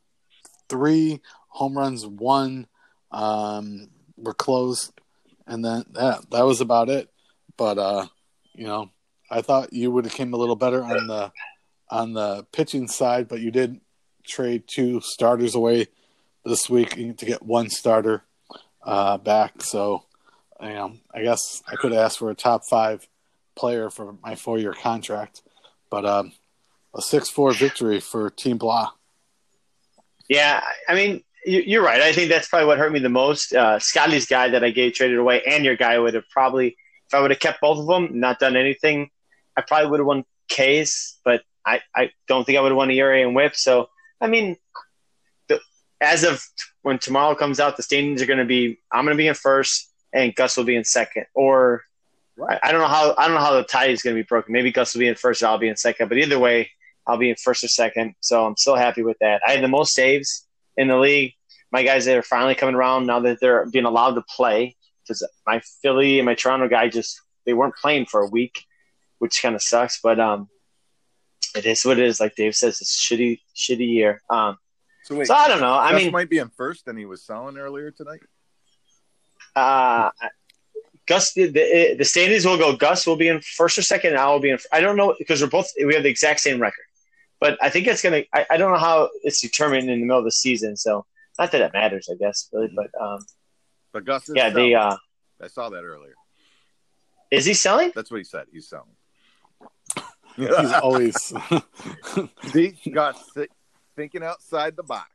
three 0.68 1.20
home 1.58 1.76
runs, 1.76 2.06
one 2.06 2.68
um, 3.10 3.88
were 4.16 4.32
close, 4.32 4.92
and 5.46 5.64
then 5.64 5.84
that 5.90 6.30
that 6.30 6.46
was 6.46 6.60
about 6.60 6.88
it. 6.88 7.10
But 7.56 7.78
uh, 7.78 8.06
you 8.54 8.66
know, 8.66 8.90
I 9.28 9.42
thought 9.42 9.72
you 9.72 9.90
would 9.90 10.04
have 10.04 10.14
came 10.14 10.32
a 10.32 10.36
little 10.36 10.56
better 10.56 10.84
on 10.84 11.08
the 11.08 11.32
on 11.90 12.12
the 12.12 12.46
pitching 12.52 12.86
side, 12.86 13.26
but 13.26 13.40
you 13.40 13.50
did 13.50 13.80
trade 14.24 14.64
two 14.68 15.00
starters 15.00 15.56
away 15.56 15.88
this 16.44 16.70
week 16.70 16.90
to 16.90 17.26
get 17.26 17.42
one 17.42 17.70
starter 17.70 18.22
uh, 18.84 19.18
back. 19.18 19.62
So, 19.62 20.04
you 20.62 20.68
know, 20.68 20.92
I 21.12 21.22
guess 21.22 21.62
I 21.66 21.74
could 21.74 21.92
ask 21.92 22.18
for 22.18 22.30
a 22.30 22.34
top 22.34 22.62
five 22.70 23.08
player 23.56 23.90
for 23.90 24.14
my 24.22 24.36
four 24.36 24.58
year 24.58 24.74
contract, 24.74 25.42
but 25.90 26.04
um, 26.04 26.32
a 26.94 27.02
six 27.02 27.28
four 27.28 27.52
victory 27.52 27.98
for 27.98 28.30
Team 28.30 28.58
Blah. 28.58 28.90
Yeah, 30.28 30.62
I 30.86 30.94
mean, 30.94 31.24
you're 31.44 31.84
right. 31.84 32.00
I 32.00 32.12
think 32.12 32.28
that's 32.28 32.48
probably 32.48 32.66
what 32.66 32.78
hurt 32.78 32.92
me 32.92 32.98
the 32.98 33.08
most. 33.08 33.52
Uh, 33.52 33.78
Scotty's 33.78 34.26
guy 34.26 34.48
that 34.50 34.64
I 34.64 34.70
gave 34.70 34.94
traded 34.94 35.18
away, 35.18 35.42
and 35.46 35.64
your 35.64 35.76
guy 35.76 35.98
would 35.98 36.14
have 36.14 36.28
probably, 36.30 36.76
if 37.06 37.14
I 37.14 37.20
would 37.20 37.30
have 37.30 37.40
kept 37.40 37.60
both 37.60 37.78
of 37.78 37.86
them, 37.86 38.20
not 38.20 38.38
done 38.38 38.56
anything, 38.56 39.10
I 39.56 39.62
probably 39.62 39.90
would 39.90 40.00
have 40.00 40.06
won 40.06 40.24
K's, 40.48 41.18
but 41.24 41.42
I, 41.64 41.80
I 41.94 42.10
don't 42.26 42.44
think 42.44 42.58
I 42.58 42.60
would 42.60 42.70
have 42.70 42.76
won 42.76 42.90
ERA 42.90 43.22
and 43.22 43.34
WHIP. 43.34 43.56
So, 43.56 43.88
I 44.20 44.26
mean, 44.26 44.56
the, 45.48 45.60
as 46.00 46.24
of 46.24 46.42
when 46.82 46.98
tomorrow 46.98 47.34
comes 47.34 47.60
out, 47.60 47.76
the 47.76 47.82
standings 47.82 48.22
are 48.22 48.26
going 48.26 48.38
to 48.38 48.44
be 48.44 48.78
I'm 48.90 49.04
going 49.04 49.16
to 49.16 49.20
be 49.20 49.28
in 49.28 49.34
first, 49.34 49.90
and 50.12 50.34
Gus 50.34 50.56
will 50.56 50.64
be 50.64 50.76
in 50.76 50.84
second. 50.84 51.26
Or 51.34 51.82
I, 52.48 52.58
I, 52.62 52.72
don't 52.72 52.80
know 52.80 52.88
how 52.88 53.14
I 53.18 53.26
don't 53.26 53.34
know 53.34 53.42
how 53.42 53.54
the 53.54 53.64
tie 53.64 53.86
is 53.86 54.02
going 54.02 54.16
to 54.16 54.22
be 54.22 54.26
broken. 54.26 54.52
Maybe 54.52 54.72
Gus 54.72 54.94
will 54.94 55.00
be 55.00 55.08
in 55.08 55.14
first, 55.14 55.44
I'll 55.44 55.58
be 55.58 55.68
in 55.68 55.76
second. 55.76 56.08
But 56.08 56.18
either 56.18 56.38
way, 56.38 56.70
I'll 57.06 57.18
be 57.18 57.30
in 57.30 57.36
first 57.36 57.62
or 57.62 57.68
second. 57.68 58.14
So 58.20 58.46
I'm 58.46 58.56
still 58.56 58.76
happy 58.76 59.02
with 59.02 59.18
that. 59.20 59.42
I 59.46 59.52
had 59.52 59.62
the 59.62 59.68
most 59.68 59.94
saves 59.94 60.47
in 60.78 60.88
the 60.88 60.96
league. 60.96 61.34
My 61.70 61.82
guys 61.82 62.06
that 62.06 62.16
are 62.16 62.22
finally 62.22 62.54
coming 62.54 62.74
around 62.74 63.04
now 63.04 63.20
that 63.20 63.40
they're 63.40 63.66
being 63.66 63.84
allowed 63.84 64.14
to 64.14 64.22
play 64.22 64.74
because 65.02 65.26
my 65.46 65.60
Philly 65.82 66.18
and 66.18 66.24
my 66.24 66.34
Toronto 66.34 66.68
guy 66.68 66.88
just 66.88 67.20
they 67.44 67.52
weren't 67.52 67.74
playing 67.76 68.06
for 68.06 68.22
a 68.22 68.28
week, 68.28 68.64
which 69.18 69.42
kind 69.42 69.54
of 69.54 69.62
sucks. 69.62 70.00
But 70.02 70.18
um, 70.18 70.48
it 71.54 71.66
is 71.66 71.84
what 71.84 71.98
it 71.98 72.06
is. 72.06 72.20
Like 72.20 72.34
Dave 72.36 72.54
says, 72.54 72.80
it's 72.80 72.96
shitty, 72.96 73.40
shitty 73.54 73.86
year. 73.86 74.22
Um, 74.30 74.56
so, 75.04 75.16
wait, 75.16 75.26
so 75.26 75.34
I 75.34 75.48
don't 75.48 75.60
know. 75.60 75.74
I 75.74 75.92
Gus 75.92 76.02
mean, 76.02 76.12
might 76.12 76.30
be 76.30 76.38
in 76.38 76.48
first, 76.50 76.86
and 76.88 76.98
he 76.98 77.04
was 77.04 77.24
selling 77.24 77.58
earlier 77.58 77.90
tonight. 77.90 78.20
Uh, 79.54 80.10
Gus, 81.06 81.32
the, 81.32 81.46
the, 81.46 81.96
the 81.98 82.04
standings 82.04 82.44
will 82.44 82.58
go. 82.58 82.76
Gus 82.76 83.06
will 83.06 83.16
be 83.16 83.28
in 83.28 83.40
first 83.40 83.78
or 83.78 83.82
second, 83.82 84.10
and 84.10 84.20
I 84.20 84.30
will 84.30 84.40
be 84.40 84.50
in. 84.50 84.58
I 84.72 84.80
don't 84.80 84.96
know 84.96 85.14
because 85.18 85.40
we're 85.40 85.48
both 85.48 85.70
we 85.82 85.94
have 85.94 86.02
the 86.02 86.10
exact 86.10 86.40
same 86.40 86.60
record, 86.60 86.84
but 87.40 87.58
I 87.62 87.70
think 87.70 87.86
it's 87.86 88.02
gonna. 88.02 88.22
I, 88.32 88.46
I 88.50 88.56
don't 88.56 88.72
know 88.72 88.78
how 88.78 89.10
it's 89.22 89.40
determined 89.40 89.88
in 89.88 90.00
the 90.00 90.06
middle 90.06 90.18
of 90.18 90.24
the 90.24 90.32
season. 90.32 90.76
So 90.76 91.06
not 91.38 91.52
that 91.52 91.60
it 91.60 91.72
matters, 91.72 92.08
I 92.10 92.16
guess, 92.16 92.48
really. 92.52 92.70
But 92.74 92.90
um, 93.00 93.24
but 93.92 94.04
Gus, 94.04 94.30
yeah, 94.34 94.50
the 94.50 94.74
uh, 94.74 94.96
I 95.40 95.46
saw 95.48 95.68
that 95.70 95.82
earlier. 95.84 96.14
Is 97.30 97.44
he 97.44 97.54
selling? 97.54 97.92
That's 97.94 98.10
what 98.10 98.18
he 98.18 98.24
said. 98.24 98.46
He's 98.52 98.68
selling. 98.68 98.90
He's 100.36 100.72
always 100.72 101.16
See, 102.52 102.78
got 102.92 103.16
thinking 103.96 104.22
outside 104.22 104.76
the 104.76 104.84
box. 104.84 105.10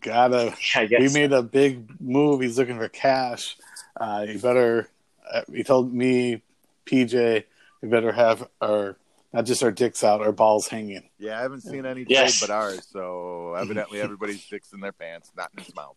Gotta. 0.00 0.54
He 0.88 1.08
made 1.08 1.32
a 1.32 1.42
big 1.42 2.00
move. 2.00 2.40
He's 2.40 2.58
looking 2.58 2.78
for 2.78 2.88
cash. 2.88 3.56
Uh, 3.98 4.26
you 4.28 4.38
better. 4.38 4.88
Uh, 5.30 5.42
he 5.52 5.62
told 5.62 5.92
me, 5.92 6.42
PJ, 6.86 7.44
you 7.82 7.88
better 7.88 8.12
have 8.12 8.48
our 8.60 8.96
not 9.36 9.44
just 9.44 9.62
our 9.62 9.70
dicks 9.70 10.02
out, 10.02 10.22
our 10.22 10.32
balls 10.32 10.66
hanging. 10.66 11.10
Yeah, 11.18 11.38
I 11.38 11.42
haven't 11.42 11.60
seen 11.60 11.84
any 11.84 12.06
yes. 12.08 12.40
but 12.40 12.48
ours. 12.48 12.88
So 12.90 13.52
evidently, 13.52 14.00
everybody's 14.00 14.42
dicks 14.48 14.72
in 14.72 14.80
their 14.80 14.92
pants, 14.92 15.30
not 15.36 15.50
in 15.54 15.62
his 15.62 15.74
mouth. 15.74 15.94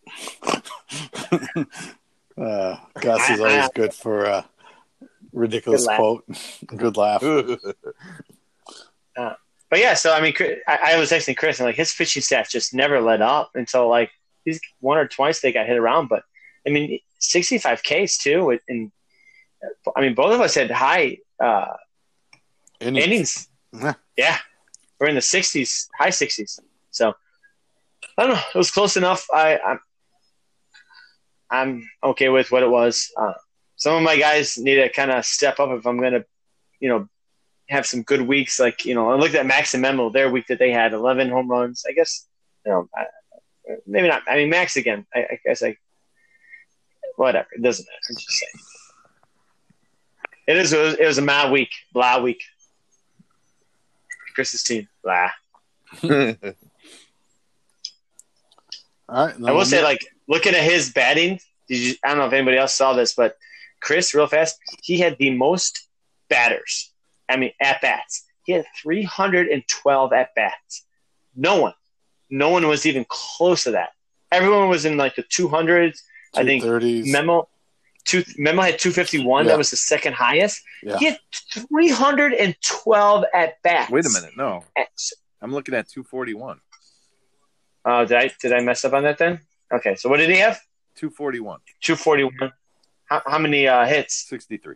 uh, 2.38 2.76
Gus 3.00 3.30
is 3.30 3.40
always 3.40 3.70
good 3.74 3.94
for 3.94 4.26
a 4.26 4.46
ridiculous 5.32 5.88
good 5.88 5.96
quote. 5.96 6.26
good 6.66 6.98
laugh. 6.98 7.24
Uh, 9.18 9.34
but 9.70 9.80
yeah, 9.80 9.96
so 9.96 10.14
I 10.14 10.22
mean, 10.22 10.34
I, 10.66 10.94
I 10.94 10.98
was 10.98 11.12
texting 11.12 11.36
Chris, 11.36 11.60
and 11.60 11.68
like 11.68 11.76
his 11.76 11.94
pitching 11.94 12.22
stats 12.22 12.50
just 12.50 12.74
never 12.74 13.02
let 13.02 13.22
up 13.22 13.52
until 13.54 13.90
like 13.90 14.12
he's 14.46 14.62
one 14.80 14.98
or 14.98 15.10
twice 15.10 15.42
they 15.42 15.52
got 15.52 15.66
hit 15.66 15.78
around. 15.78 16.08
But 16.08 16.24
I 16.66 16.70
mean, 16.70 17.00
65 17.18 17.84
Ks 17.84 18.18
too, 18.18 18.58
and 18.70 18.94
I 19.94 20.02
mean, 20.02 20.14
both 20.14 20.34
of 20.34 20.40
us 20.40 20.56
had 20.56 20.72
high 20.72 21.18
uh, 21.38 21.74
innings. 22.80 23.06
innings. 23.06 23.48
Yeah. 23.74 23.94
yeah, 24.18 24.38
we're 25.00 25.08
in 25.08 25.16
the 25.16 25.22
60s, 25.22 25.88
high 25.98 26.10
60s. 26.10 26.60
So 26.92 27.14
I 28.18 28.24
don't 28.24 28.36
know. 28.36 28.42
It 28.54 28.58
was 28.58 28.72
close 28.72 28.98
enough. 28.98 29.28
I, 29.34 29.58
I'm 29.60 29.80
I'm 31.52 31.90
okay 32.04 32.30
with 32.30 32.52
what 32.52 32.64
it 32.64 32.70
was. 32.70 33.12
Uh, 33.18 33.34
some 33.76 33.96
of 33.96 34.04
my 34.04 34.18
guys 34.18 34.58
need 34.58 34.76
to 34.76 34.90
kind 34.90 35.12
of 35.12 35.26
step 35.26 35.60
up 35.60 35.70
if 35.72 35.86
I'm 35.88 35.98
going 35.98 36.14
to, 36.14 36.26
you 36.80 36.90
know, 36.90 37.08
have 37.70 37.86
some 37.86 38.04
good 38.04 38.22
weeks. 38.22 38.60
Like 38.60 38.86
you 38.86 38.94
know, 38.94 39.10
I 39.10 39.16
looked 39.16 39.36
at 39.36 39.46
Max 39.46 39.74
and 39.74 39.82
Memo, 39.82 40.10
their 40.10 40.30
week 40.30 40.48
that 40.48 40.60
they 40.60 40.72
had 40.72 40.94
11 40.94 41.30
home 41.30 41.50
runs. 41.50 41.86
I 41.88 41.94
guess 41.94 42.28
you 42.66 42.72
know, 42.72 42.90
maybe 43.88 44.08
not. 44.08 44.24
I 44.28 44.36
mean, 44.36 44.50
Max 44.50 44.76
again. 44.76 45.06
I, 45.14 45.20
I 45.20 45.40
guess 45.46 45.64
I 45.64 45.78
whatever. 47.16 47.48
It 47.56 47.62
doesn't 47.62 47.86
matter. 47.86 48.00
I'm 48.10 48.16
just 48.16 48.30
saying. 48.30 48.64
It 50.48 50.58
is. 50.58 50.74
It 50.74 50.82
was, 50.82 50.94
it 50.96 51.06
was 51.06 51.18
a 51.18 51.24
mad 51.24 51.52
week. 51.52 51.72
Blah 51.94 52.22
week. 52.22 52.42
Chris's 54.34 54.64
team. 54.64 54.88
Blah. 55.04 55.30
All 56.04 56.10
right. 59.26 59.36
I 59.46 59.52
will 59.52 59.66
say, 59.66 59.84
like 59.84 60.06
looking 60.28 60.54
at 60.54 60.64
his 60.64 60.92
batting. 60.92 61.40
Did 61.68 61.78
you, 61.78 61.96
I 62.04 62.10
don't 62.10 62.18
know 62.18 62.28
if 62.28 62.34
anybody 62.34 62.58
else 62.58 62.74
saw 62.74 62.94
this, 62.94 63.14
but 63.14 63.38
Chris, 63.80 64.14
real 64.14 64.28
fast, 64.28 64.58
he 64.82 65.00
had 65.00 65.18
the 65.20 65.32
most 65.32 65.88
batters 66.30 66.92
I 67.30 67.38
mean, 67.38 67.52
at 67.62 67.82
bats. 67.82 68.26
He 68.44 68.54
had 68.54 68.66
312 68.82 70.14
at 70.14 70.36
bats. 70.36 70.86
No 71.36 71.62
one, 71.62 71.74
no 72.30 72.50
one 72.50 72.68
was 72.68 72.86
even 72.86 73.06
close 73.08 73.64
to 73.66 73.72
that. 73.72 73.90
Everyone 74.32 74.68
was 74.68 74.86
in 74.86 74.98
like 74.98 75.16
the 75.16 75.24
200s. 75.24 76.00
I 76.36 76.44
think 76.44 76.64
Memo, 76.64 77.48
two, 78.10 78.24
Memo 78.38 78.62
had 78.62 78.80
251. 78.80 79.46
Yeah. 79.46 79.52
That 79.52 79.58
was 79.58 79.70
the 79.70 79.78
second 79.78 80.14
highest. 80.14 80.62
Yeah. 80.84 80.98
He 80.98 81.06
had 81.06 81.20
312 81.52 83.26
at 83.34 83.62
bats. 83.62 83.92
Wait 83.92 84.06
a 84.06 84.10
minute, 84.10 84.32
no, 84.36 84.64
I'm 85.42 85.52
looking 85.54 85.76
at 85.76 85.88
241. 85.90 86.60
Oh, 87.86 87.92
uh, 87.92 88.06
did 88.06 88.18
I 88.18 88.32
did 88.42 88.54
I 88.54 88.60
mess 88.60 88.84
up 88.84 88.94
on 88.94 89.04
that 89.04 89.18
then? 89.18 89.40
Okay, 89.74 89.96
so 89.96 90.10
what 90.10 90.18
did 90.18 90.30
he 90.30 90.38
have? 90.38 90.60
241. 90.96 91.60
241. 91.82 92.52
How, 93.06 93.22
how 93.26 93.40
many 93.40 93.68
uh, 93.68 93.86
hits? 93.86 94.28
63. 94.28 94.76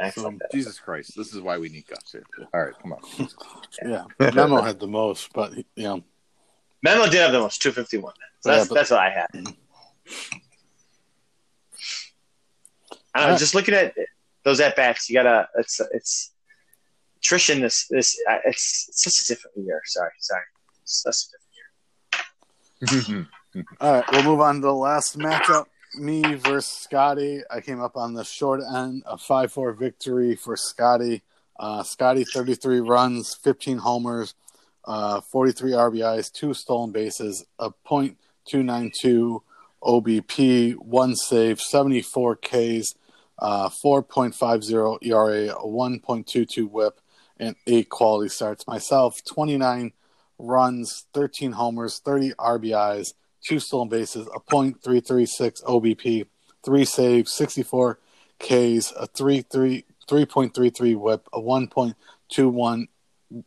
Excellent. 0.00 0.40
So, 0.42 0.56
Jesus 0.56 0.78
Christ, 0.78 1.14
this 1.16 1.34
is 1.34 1.40
why 1.40 1.58
we 1.58 1.68
need 1.68 1.86
Gus 1.88 2.12
here. 2.12 2.22
All 2.54 2.64
right, 2.64 2.74
come 2.80 2.92
on. 2.92 3.28
yeah, 4.20 4.32
Memo 4.32 4.60
had 4.60 4.78
the 4.78 4.86
most, 4.86 5.32
but 5.32 5.52
you 5.56 5.64
know, 5.76 6.04
Memo 6.82 7.06
did 7.06 7.20
have 7.20 7.32
the 7.32 7.40
most, 7.40 7.60
two 7.60 7.72
fifty 7.72 7.98
one. 7.98 8.14
So 8.40 8.50
that's 8.50 8.64
yeah, 8.64 8.68
but, 8.68 8.74
that's 8.74 8.90
what 8.90 9.00
I 9.00 9.10
had. 9.10 9.46
I 13.18 13.22
don't 13.22 13.32
know, 13.32 13.38
just 13.38 13.54
looking 13.54 13.74
at 13.74 13.94
those 14.44 14.60
at 14.60 14.76
bats, 14.76 15.08
you 15.08 15.14
gotta. 15.14 15.48
It's 15.56 15.80
it's 15.92 16.32
attrition. 17.18 17.60
This 17.60 17.86
this 17.88 18.18
it's, 18.44 18.86
it's 18.88 19.04
such 19.04 19.24
a 19.24 19.34
different 19.34 19.56
year. 19.58 19.80
Sorry, 19.84 20.10
sorry, 20.20 20.42
it's 20.82 21.04
a 21.06 21.12
different 22.90 23.08
year. 23.10 23.28
All 23.80 23.92
right, 23.92 24.04
we'll 24.12 24.24
move 24.24 24.40
on 24.40 24.56
to 24.56 24.60
the 24.60 24.74
last 24.74 25.18
matchup 25.18 25.66
me 25.94 26.34
versus 26.34 26.70
Scotty. 26.70 27.42
I 27.50 27.60
came 27.60 27.80
up 27.80 27.96
on 27.96 28.14
the 28.14 28.24
short 28.24 28.60
end, 28.74 29.02
a 29.06 29.18
5 29.18 29.52
4 29.52 29.72
victory 29.72 30.36
for 30.36 30.56
Scotty. 30.56 31.22
Uh, 31.58 31.82
Scotty, 31.82 32.24
33 32.24 32.80
runs, 32.80 33.34
15 33.34 33.78
homers, 33.78 34.34
uh, 34.84 35.20
43 35.20 35.72
RBIs, 35.72 36.32
two 36.32 36.54
stolen 36.54 36.92
bases, 36.92 37.44
a 37.58 37.72
.292 37.88 39.40
OBP, 39.82 40.74
one 40.76 41.16
save, 41.16 41.60
74 41.60 42.36
Ks, 42.36 42.94
uh, 43.38 43.68
4.50 43.68 44.98
ERA, 45.02 45.52
a 45.52 45.66
1.22 45.66 46.70
WHIP, 46.70 47.00
and 47.38 47.56
eight 47.66 47.88
quality 47.88 48.28
starts. 48.28 48.66
Myself, 48.66 49.24
29 49.24 49.92
runs, 50.38 51.06
13 51.14 51.52
homers, 51.52 52.00
30 52.00 52.32
RBIs, 52.32 53.14
two 53.42 53.60
stolen 53.60 53.88
bases, 53.88 54.26
a 54.34 54.40
.336 54.40 55.62
OBP, 55.64 56.26
three 56.64 56.84
saves, 56.84 57.32
64 57.32 57.98
Ks, 58.38 58.92
a 58.92 59.06
3 59.06 59.42
3 59.42 59.84
3.33 60.08 60.96
whip, 60.96 61.28
a 61.32 61.40
1.21 61.40 62.88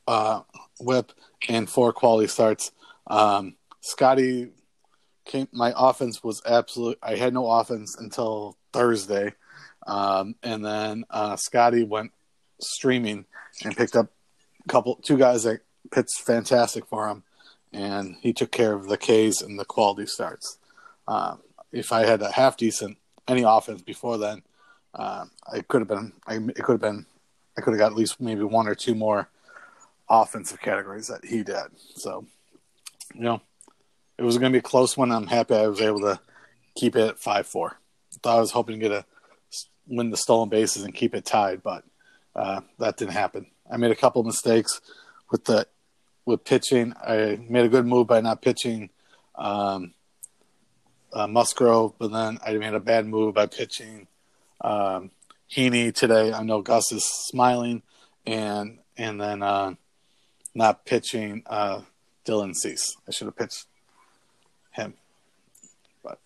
uh, 0.08 0.42
whip, 0.80 1.12
and 1.50 1.70
four 1.70 1.92
quality 1.92 2.28
starts. 2.28 2.72
Um, 3.08 3.56
Scotty 3.82 4.52
came. 5.26 5.48
My 5.52 5.74
offense 5.76 6.24
was 6.24 6.42
absolute. 6.46 7.00
I 7.02 7.16
had 7.16 7.34
no 7.34 7.50
offense 7.50 7.98
until 7.98 8.58
Thursday, 8.74 9.34
um, 9.88 10.36
and 10.44 10.64
then 10.66 11.06
uh, 11.10 11.36
Scotty 11.36 11.84
went 11.84 12.12
streaming 12.60 13.26
and 13.64 13.76
picked 13.76 13.96
up 13.96 14.08
a 14.66 14.70
couple, 14.70 14.96
two 14.98 15.18
guys 15.18 15.44
that 15.44 15.62
pitched 15.92 16.22
fantastic 16.22 16.86
for 16.88 17.08
him 17.08 17.24
and 17.74 18.18
he 18.22 18.34
took 18.34 18.52
care 18.52 18.74
of 18.74 18.88
the 18.88 18.98
K's 18.98 19.42
and 19.42 19.58
the 19.58 19.66
quality 19.66 20.06
starts. 20.06 20.58
Uh, 21.08 21.38
if 21.72 21.92
I 21.92 22.06
had 22.06 22.22
a 22.22 22.32
half 22.32 22.58
decent 22.58 22.98
any 23.28 23.44
offense 23.44 23.82
before 23.82 24.18
then, 24.18 24.42
uh, 24.94 25.26
I 25.52 25.62
could 25.62 25.82
have 25.82 25.88
been. 25.88 26.14
I, 26.28 26.36
it 26.36 26.64
could 26.64 26.74
have 26.74 26.82
been. 26.82 27.06
I 27.58 27.62
could 27.62 27.72
have 27.72 27.80
got 27.80 27.92
at 27.92 27.98
least 27.98 28.20
maybe 28.20 28.44
one 28.44 28.68
or 28.68 28.76
two 28.76 28.96
more 28.96 29.30
offensive 30.10 30.60
categories 30.62 31.08
that 31.08 31.24
he 31.24 31.44
did. 31.44 31.64
So, 31.96 32.26
you 33.14 33.22
know, 33.22 33.42
it 34.18 34.24
was 34.24 34.38
going 34.38 34.52
to 34.52 34.56
be 34.56 34.60
a 34.60 34.64
close 34.64 34.98
one. 34.98 35.12
I'm 35.12 35.28
happy 35.28 35.56
I 35.56 35.68
was 35.68 35.82
able 35.82 36.02
to 36.02 36.20
keep 36.76 36.96
it 36.96 37.08
at 37.08 37.20
five 37.20 37.48
four. 37.48 37.78
I 38.26 38.40
was 38.40 38.52
hoping 38.52 38.80
to 38.80 38.90
get 38.90 38.92
a 38.92 39.06
win 39.88 40.10
the 40.10 40.18
stolen 40.18 40.50
bases 40.50 40.84
and 40.84 40.94
keep 40.94 41.16
it 41.16 41.26
tied, 41.26 41.64
but 41.64 41.84
uh, 42.36 42.62
that 42.80 42.98
didn't 42.98 43.14
happen. 43.14 43.48
I 43.70 43.78
made 43.78 43.92
a 43.92 43.96
couple 43.96 44.24
mistakes 44.24 44.82
with 45.30 45.46
the 45.46 45.68
with 46.26 46.44
pitching. 46.44 46.94
I 47.02 47.40
made 47.50 47.66
a 47.66 47.70
good 47.70 47.86
move 47.86 48.08
by 48.08 48.22
not 48.22 48.42
pitching 48.42 48.90
um, 49.36 49.94
uh, 51.14 51.28
Musgrove, 51.28 51.94
but 51.98 52.12
then 52.12 52.40
I 52.46 52.54
made 52.54 52.74
a 52.74 52.80
bad 52.80 53.06
move 53.06 53.36
by 53.36 53.48
pitching 53.48 54.08
um, 54.62 55.12
Heaney 55.50 55.94
today. 55.94 56.32
I 56.32 56.44
know 56.44 56.62
Gus 56.62 56.92
is 56.92 57.06
smiling, 57.06 57.82
and 58.26 58.80
and 58.98 59.20
then 59.20 59.42
uh, 59.42 59.74
not 60.54 60.86
pitching 60.86 61.44
uh, 61.48 61.82
Dylan 62.26 62.56
Cease. 62.56 62.96
I 63.08 63.12
should 63.12 63.28
have 63.28 63.36
pitched 63.36 63.66
him, 64.72 64.94
but 66.04 66.20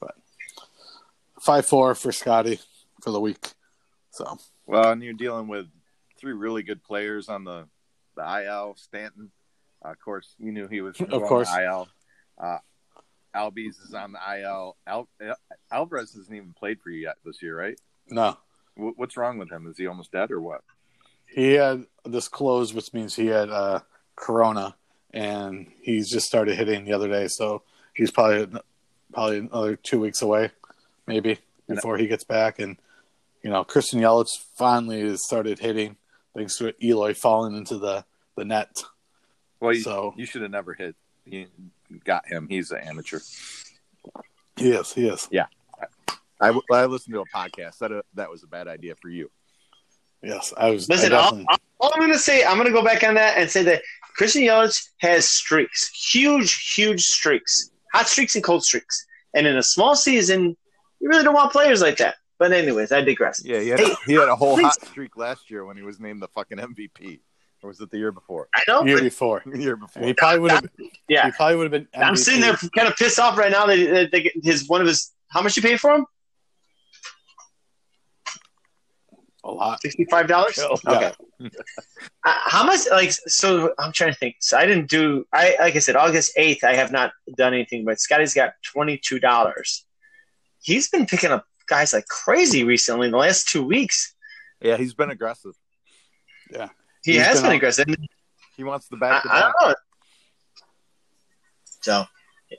but 0.00 0.14
five 1.40 1.66
four 1.66 1.94
for 1.94 2.12
Scotty 2.12 2.60
for 3.02 3.10
the 3.10 3.20
week. 3.20 3.52
So 4.10 4.38
well, 4.66 4.92
and 4.92 5.02
you're 5.02 5.12
dealing 5.12 5.48
with 5.48 5.66
three 6.18 6.32
really 6.32 6.62
good 6.62 6.82
players 6.82 7.28
on 7.28 7.44
the 7.44 7.66
the 8.16 8.44
IL. 8.44 8.76
Stanton, 8.76 9.30
uh, 9.84 9.90
of 9.90 10.00
course, 10.00 10.34
you 10.38 10.52
knew 10.52 10.68
he 10.68 10.80
was 10.80 11.00
of 11.00 11.22
course 11.22 11.50
IL. 11.54 11.88
Uh, 12.38 12.58
Albies 13.34 13.82
is 13.82 13.94
on 13.94 14.12
the 14.12 14.40
IL. 14.40 14.76
Al- 14.86 15.08
Alvarez 15.70 16.14
hasn't 16.14 16.36
even 16.36 16.52
played 16.52 16.80
for 16.80 16.90
you 16.90 17.00
yet 17.00 17.16
this 17.24 17.42
year, 17.42 17.58
right? 17.58 17.78
No. 18.08 18.36
W- 18.76 18.94
what's 18.96 19.16
wrong 19.16 19.38
with 19.38 19.50
him? 19.50 19.66
Is 19.66 19.78
he 19.78 19.86
almost 19.86 20.12
dead 20.12 20.30
or 20.30 20.40
what? 20.40 20.62
He 21.26 21.52
had 21.54 21.86
this 22.04 22.28
closed, 22.28 22.74
which 22.74 22.92
means 22.92 23.16
he 23.16 23.26
had 23.26 23.48
uh, 23.48 23.80
corona, 24.16 24.76
and 25.14 25.66
he's 25.80 26.10
just 26.10 26.26
started 26.26 26.56
hitting 26.56 26.84
the 26.84 26.92
other 26.92 27.08
day. 27.08 27.26
So 27.28 27.62
he's 27.94 28.10
probably 28.10 28.60
probably 29.12 29.38
another 29.38 29.76
two 29.76 30.00
weeks 30.00 30.20
away, 30.20 30.50
maybe 31.06 31.38
before 31.66 31.96
he 31.96 32.06
gets 32.06 32.24
back. 32.24 32.58
And 32.58 32.76
you 33.42 33.50
know, 33.50 33.64
Christian 33.64 34.00
Yelich 34.00 34.38
finally 34.56 35.16
started 35.16 35.58
hitting 35.58 35.96
thanks 36.34 36.56
to 36.58 36.72
Eloy 36.82 37.14
falling 37.14 37.56
into 37.56 37.78
the 37.78 38.04
the 38.36 38.44
net. 38.44 38.82
Well, 39.60 39.74
you, 39.74 39.80
so 39.80 40.14
you 40.16 40.26
should 40.26 40.42
have 40.42 40.50
never 40.50 40.74
hit. 40.74 40.96
You 41.24 41.46
got 42.04 42.26
him. 42.26 42.48
He's 42.48 42.70
an 42.70 42.78
amateur. 42.78 43.20
He 44.56 44.72
is. 44.72 44.92
He 44.92 45.08
is. 45.08 45.28
Yeah. 45.30 45.46
I, 46.40 46.58
I 46.72 46.86
listened 46.86 47.14
to 47.14 47.20
a 47.20 47.26
podcast. 47.26 47.78
That 47.78 47.92
uh, 47.92 48.02
that 48.14 48.30
was 48.30 48.42
a 48.42 48.48
bad 48.48 48.66
idea 48.66 48.94
for 49.00 49.08
you. 49.08 49.30
Yes, 50.22 50.52
I 50.56 50.70
was. 50.70 50.88
Listen, 50.88 51.12
I 51.12 51.16
all, 51.16 51.44
all, 51.80 51.92
I'm 51.94 52.00
going 52.00 52.12
to 52.12 52.18
say, 52.18 52.44
I'm 52.44 52.56
going 52.56 52.66
to 52.66 52.72
go 52.72 52.84
back 52.84 53.04
on 53.04 53.14
that 53.14 53.38
and 53.38 53.50
say 53.50 53.62
that 53.64 53.82
Christian 54.16 54.42
Yelich 54.42 54.88
has 54.98 55.28
streaks, 55.28 55.88
huge, 56.12 56.74
huge 56.74 57.02
streaks, 57.02 57.70
hot 57.92 58.08
streaks 58.08 58.34
and 58.34 58.42
cold 58.42 58.64
streaks, 58.64 59.06
and 59.34 59.46
in 59.46 59.56
a 59.56 59.62
small 59.62 59.94
season, 59.94 60.56
you 61.00 61.08
really 61.08 61.24
don't 61.24 61.34
want 61.34 61.52
players 61.52 61.80
like 61.80 61.98
that. 61.98 62.16
But 62.42 62.50
anyways, 62.50 62.90
I 62.90 63.02
digress. 63.02 63.40
Yeah, 63.44 63.60
he 63.60 63.68
had, 63.68 63.78
hey, 63.78 63.94
he 64.04 64.14
had 64.14 64.28
a 64.28 64.34
whole 64.34 64.56
please. 64.56 64.64
hot 64.64 64.84
streak 64.84 65.16
last 65.16 65.48
year 65.48 65.64
when 65.64 65.76
he 65.76 65.84
was 65.84 66.00
named 66.00 66.20
the 66.20 66.26
fucking 66.26 66.58
MVP. 66.58 67.20
Or 67.62 67.68
was 67.68 67.80
it 67.80 67.88
the 67.92 67.98
year 67.98 68.10
before? 68.10 68.48
I 68.52 68.64
know. 68.66 68.84
Year 68.84 69.00
before. 69.00 69.44
The 69.46 69.58
year 69.62 69.76
before. 69.76 70.02
he 70.02 70.12
probably 70.12 70.40
would 70.40 70.50
have. 70.50 70.68
Yeah. 71.06 71.26
He 71.26 71.30
probably 71.30 71.54
would 71.54 71.72
have 71.72 71.86
been. 71.92 72.00
MVP. 72.00 72.04
I'm 72.04 72.16
sitting 72.16 72.40
there 72.40 72.56
kind 72.76 72.88
of 72.88 72.96
pissed 72.96 73.20
off 73.20 73.38
right 73.38 73.52
now 73.52 73.66
that, 73.66 74.08
that 74.10 74.32
his 74.42 74.66
one 74.68 74.80
of 74.80 74.88
his. 74.88 75.12
How 75.28 75.40
much 75.40 75.56
you 75.56 75.62
paid 75.62 75.78
for 75.78 75.92
him? 75.92 76.04
A 79.44 79.50
lot. 79.52 79.80
Sixty-five 79.80 80.26
dollars. 80.26 80.58
Oh, 80.58 80.76
okay. 80.84 81.12
uh, 81.44 81.48
how 82.24 82.66
much? 82.66 82.80
Like, 82.90 83.12
so 83.12 83.72
I'm 83.78 83.92
trying 83.92 84.14
to 84.14 84.18
think. 84.18 84.34
So 84.40 84.58
I 84.58 84.66
didn't 84.66 84.90
do. 84.90 85.24
I 85.32 85.54
like 85.60 85.76
I 85.76 85.78
said, 85.78 85.94
August 85.94 86.32
eighth. 86.36 86.64
I 86.64 86.74
have 86.74 86.90
not 86.90 87.12
done 87.36 87.54
anything, 87.54 87.84
but 87.84 88.00
Scotty's 88.00 88.34
got 88.34 88.54
twenty-two 88.64 89.20
dollars. 89.20 89.86
He's 90.60 90.88
been 90.88 91.06
picking 91.06 91.30
up 91.30 91.46
guys 91.72 91.94
like 91.94 92.06
crazy 92.06 92.64
recently 92.64 93.06
in 93.06 93.12
the 93.12 93.18
last 93.18 93.48
two 93.48 93.64
weeks. 93.64 94.14
Yeah, 94.60 94.76
he's 94.76 94.92
been 94.92 95.08
aggressive. 95.08 95.54
Yeah, 96.50 96.68
he 97.02 97.12
he's 97.12 97.22
has 97.22 97.40
been, 97.40 97.48
been 97.48 97.56
aggressive. 97.56 97.86
He 98.58 98.64
wants 98.64 98.88
the 98.88 98.98
back. 98.98 99.24
I, 99.24 99.38
I 99.38 99.40
don't 99.40 99.54
know. 99.62 99.74
So, 101.80 102.04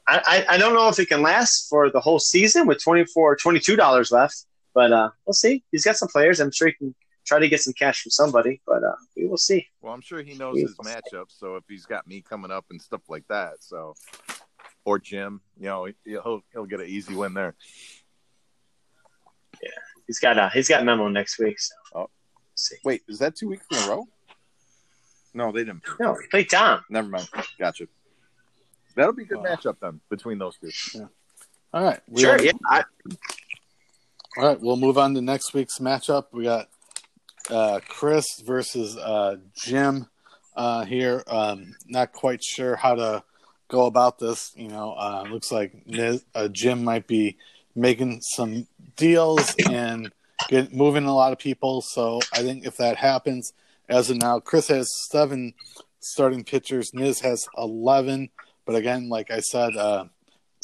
I, 0.07 0.45
I 0.49 0.57
don't 0.57 0.73
know 0.73 0.89
if 0.89 0.97
it 0.97 1.09
can 1.09 1.21
last 1.21 1.69
for 1.69 1.91
the 1.91 1.99
whole 1.99 2.17
season 2.17 2.65
with 2.65 2.83
24 2.83 3.37
$22 3.37 4.11
left, 4.11 4.45
but 4.73 4.91
uh, 4.91 5.11
we'll 5.25 5.33
see. 5.33 5.63
He's 5.71 5.85
got 5.85 5.95
some 5.95 6.09
players. 6.09 6.39
I'm 6.39 6.51
sure 6.51 6.69
he 6.69 6.73
can 6.73 6.95
try 7.25 7.37
to 7.37 7.47
get 7.47 7.61
some 7.61 7.73
cash 7.73 8.01
from 8.01 8.09
somebody, 8.09 8.61
but 8.65 8.83
uh, 8.83 8.95
we 9.15 9.27
will 9.27 9.37
see. 9.37 9.67
Well, 9.81 9.93
I'm 9.93 10.01
sure 10.01 10.23
he 10.23 10.33
knows 10.33 10.59
his 10.59 10.75
matchups. 10.77 11.37
So 11.37 11.55
if 11.55 11.63
he's 11.69 11.85
got 11.85 12.07
me 12.07 12.21
coming 12.21 12.49
up 12.49 12.65
and 12.71 12.81
stuff 12.81 13.03
like 13.07 13.27
that, 13.29 13.57
so 13.59 13.93
or 14.85 14.97
Jim, 14.97 15.39
you 15.57 15.67
know, 15.67 15.87
he'll 16.03 16.41
he'll 16.51 16.65
get 16.65 16.81
an 16.81 16.87
easy 16.87 17.15
win 17.15 17.35
there. 17.35 17.55
Yeah, 19.63 19.69
he's 20.07 20.19
got 20.19 20.37
a 20.37 20.49
he's 20.49 20.67
got 20.67 20.83
memo 20.83 21.07
next 21.07 21.39
week. 21.39 21.59
So 21.59 21.73
oh. 21.95 22.09
see. 22.55 22.75
Wait, 22.83 23.03
is 23.07 23.19
that 23.19 23.35
two 23.35 23.49
weeks 23.49 23.65
in 23.71 23.77
a 23.77 23.87
row? 23.89 24.07
No, 25.33 25.51
they 25.51 25.63
didn't. 25.63 25.83
No, 25.99 26.17
play 26.29 26.43
Tom. 26.43 26.83
Never 26.89 27.07
mind. 27.07 27.27
Gotcha. 27.57 27.87
That'll 28.95 29.13
be 29.13 29.23
a 29.23 29.25
good 29.25 29.39
matchup 29.39 29.77
then 29.81 29.99
between 30.09 30.37
those 30.37 30.57
two. 30.57 30.69
Yeah. 30.93 31.05
All 31.73 31.83
right. 31.83 31.99
We 32.07 32.21
sure. 32.21 32.33
Are, 32.33 32.43
yeah. 32.43 32.51
I... 32.67 32.83
All 34.37 34.45
right. 34.45 34.61
We'll 34.61 34.77
move 34.77 34.97
on 34.97 35.15
to 35.15 35.21
next 35.21 35.53
week's 35.53 35.79
matchup. 35.79 36.25
We 36.31 36.43
got 36.43 36.69
uh, 37.49 37.79
Chris 37.87 38.41
versus 38.45 38.95
uh, 38.97 39.37
Jim 39.55 40.07
uh, 40.55 40.85
here. 40.85 41.23
Um, 41.25 41.75
not 41.87 42.11
quite 42.11 42.43
sure 42.43 42.75
how 42.75 42.93
to 42.95 43.23
go 43.69 43.87
about 43.87 44.19
this. 44.19 44.51
You 44.55 44.67
know, 44.67 44.93
uh, 44.93 45.25
looks 45.29 45.51
like 45.51 45.73
uh, 46.35 46.47
Jim 46.49 46.83
might 46.83 47.07
be 47.07 47.37
making 47.75 48.21
some 48.21 48.67
deals 48.95 49.55
and 49.69 50.11
get 50.49 50.73
moving 50.73 51.05
a 51.05 51.15
lot 51.15 51.33
of 51.33 51.39
people. 51.39 51.81
So 51.81 52.19
I 52.33 52.41
think 52.41 52.65
if 52.65 52.77
that 52.77 52.97
happens, 52.97 53.53
as 53.89 54.09
of 54.09 54.17
now, 54.17 54.39
Chris 54.39 54.67
has 54.67 54.89
seven 55.09 55.53
starting 55.99 56.43
pitchers. 56.43 56.91
Niz 56.91 57.21
has 57.21 57.47
eleven. 57.57 58.29
But 58.65 58.75
again, 58.75 59.09
like 59.09 59.29
I 59.31 59.39
said, 59.39 59.75
uh, 59.75 60.05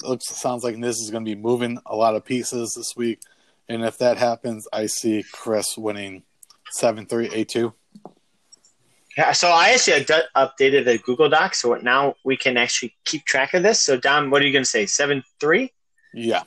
looks 0.04 0.28
sounds 0.28 0.64
like 0.64 0.76
Niz 0.76 1.02
is 1.02 1.12
going 1.12 1.26
to 1.26 1.36
be 1.36 1.40
moving 1.40 1.80
a 1.86 1.96
lot 1.96 2.16
of 2.16 2.24
pieces 2.24 2.74
this 2.76 2.94
week. 2.96 3.20
And 3.68 3.84
if 3.84 3.98
that 3.98 4.18
happens, 4.18 4.68
I 4.72 4.86
see 4.86 5.24
Chris 5.32 5.78
winning 5.78 6.24
seven 6.72 7.06
three 7.06 7.30
eight 7.34 7.50
two. 7.50 7.74
Yeah, 9.18 9.34
so 9.34 9.50
I 9.50 9.72
actually 9.72 10.06
updated 10.36 10.86
the 10.86 10.98
Google 10.98 11.30
Doc, 11.30 11.54
so 11.54 11.74
now 11.76 12.16
we 12.24 12.38
can 12.38 12.56
actually 12.56 12.96
keep 13.04 13.26
track 13.26 13.54
of 13.54 13.64
this. 13.64 13.84
So, 13.84 13.98
Dom, 13.98 14.30
what 14.30 14.42
are 14.42 14.46
you 14.46 14.54
going 14.54 14.64
to 14.64 14.70
say? 14.70 14.86
Seven 14.86 15.24
three? 15.42 15.74
Yeah. 16.14 16.44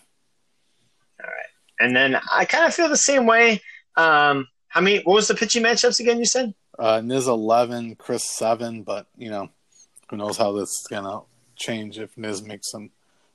All 1.80 1.86
right, 1.86 1.88
and 1.88 1.96
then 1.96 2.20
I 2.32 2.44
kind 2.44 2.66
of 2.66 2.74
feel 2.74 2.88
the 2.88 2.96
same 2.96 3.26
way. 3.26 3.60
Um, 3.96 4.48
how 4.68 4.80
many? 4.80 5.02
What 5.02 5.14
was 5.14 5.28
the 5.28 5.34
pitching 5.34 5.62
matchups 5.62 6.00
again? 6.00 6.18
You 6.18 6.24
said 6.24 6.54
uh, 6.78 7.00
Niz 7.00 7.26
eleven, 7.26 7.94
Chris 7.96 8.24
seven, 8.24 8.82
but 8.82 9.06
you 9.16 9.30
know, 9.30 9.48
who 10.10 10.16
knows 10.16 10.36
how 10.36 10.52
this 10.52 10.70
is 10.70 10.86
gonna 10.88 11.20
change 11.56 11.98
if 11.98 12.14
Niz 12.16 12.44
makes 12.46 12.70
some 12.70 12.90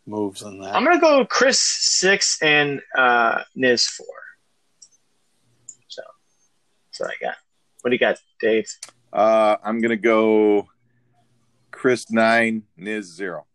moves 0.06 0.42
in 0.42 0.60
that. 0.62 0.76
I'm 0.76 0.84
gonna 0.84 1.00
go 1.00 1.26
Chris 1.26 1.60
six 1.62 2.42
and 2.42 2.82
uh, 2.98 3.44
Niz 3.56 3.86
four. 3.86 4.06
So 5.88 6.02
that's 6.88 7.00
what 7.00 7.12
I 7.12 7.26
got. 7.26 7.36
What 7.82 7.92
do 7.92 7.96
you 7.96 8.00
got, 8.00 8.18
Dave? 8.42 8.68
Uh, 9.14 9.58
I'm 9.64 9.80
gonna 9.80 9.96
go 9.96 10.68
Chris 11.72 12.10
nine, 12.10 12.64
Niz 12.78 13.04
zero. 13.04 13.46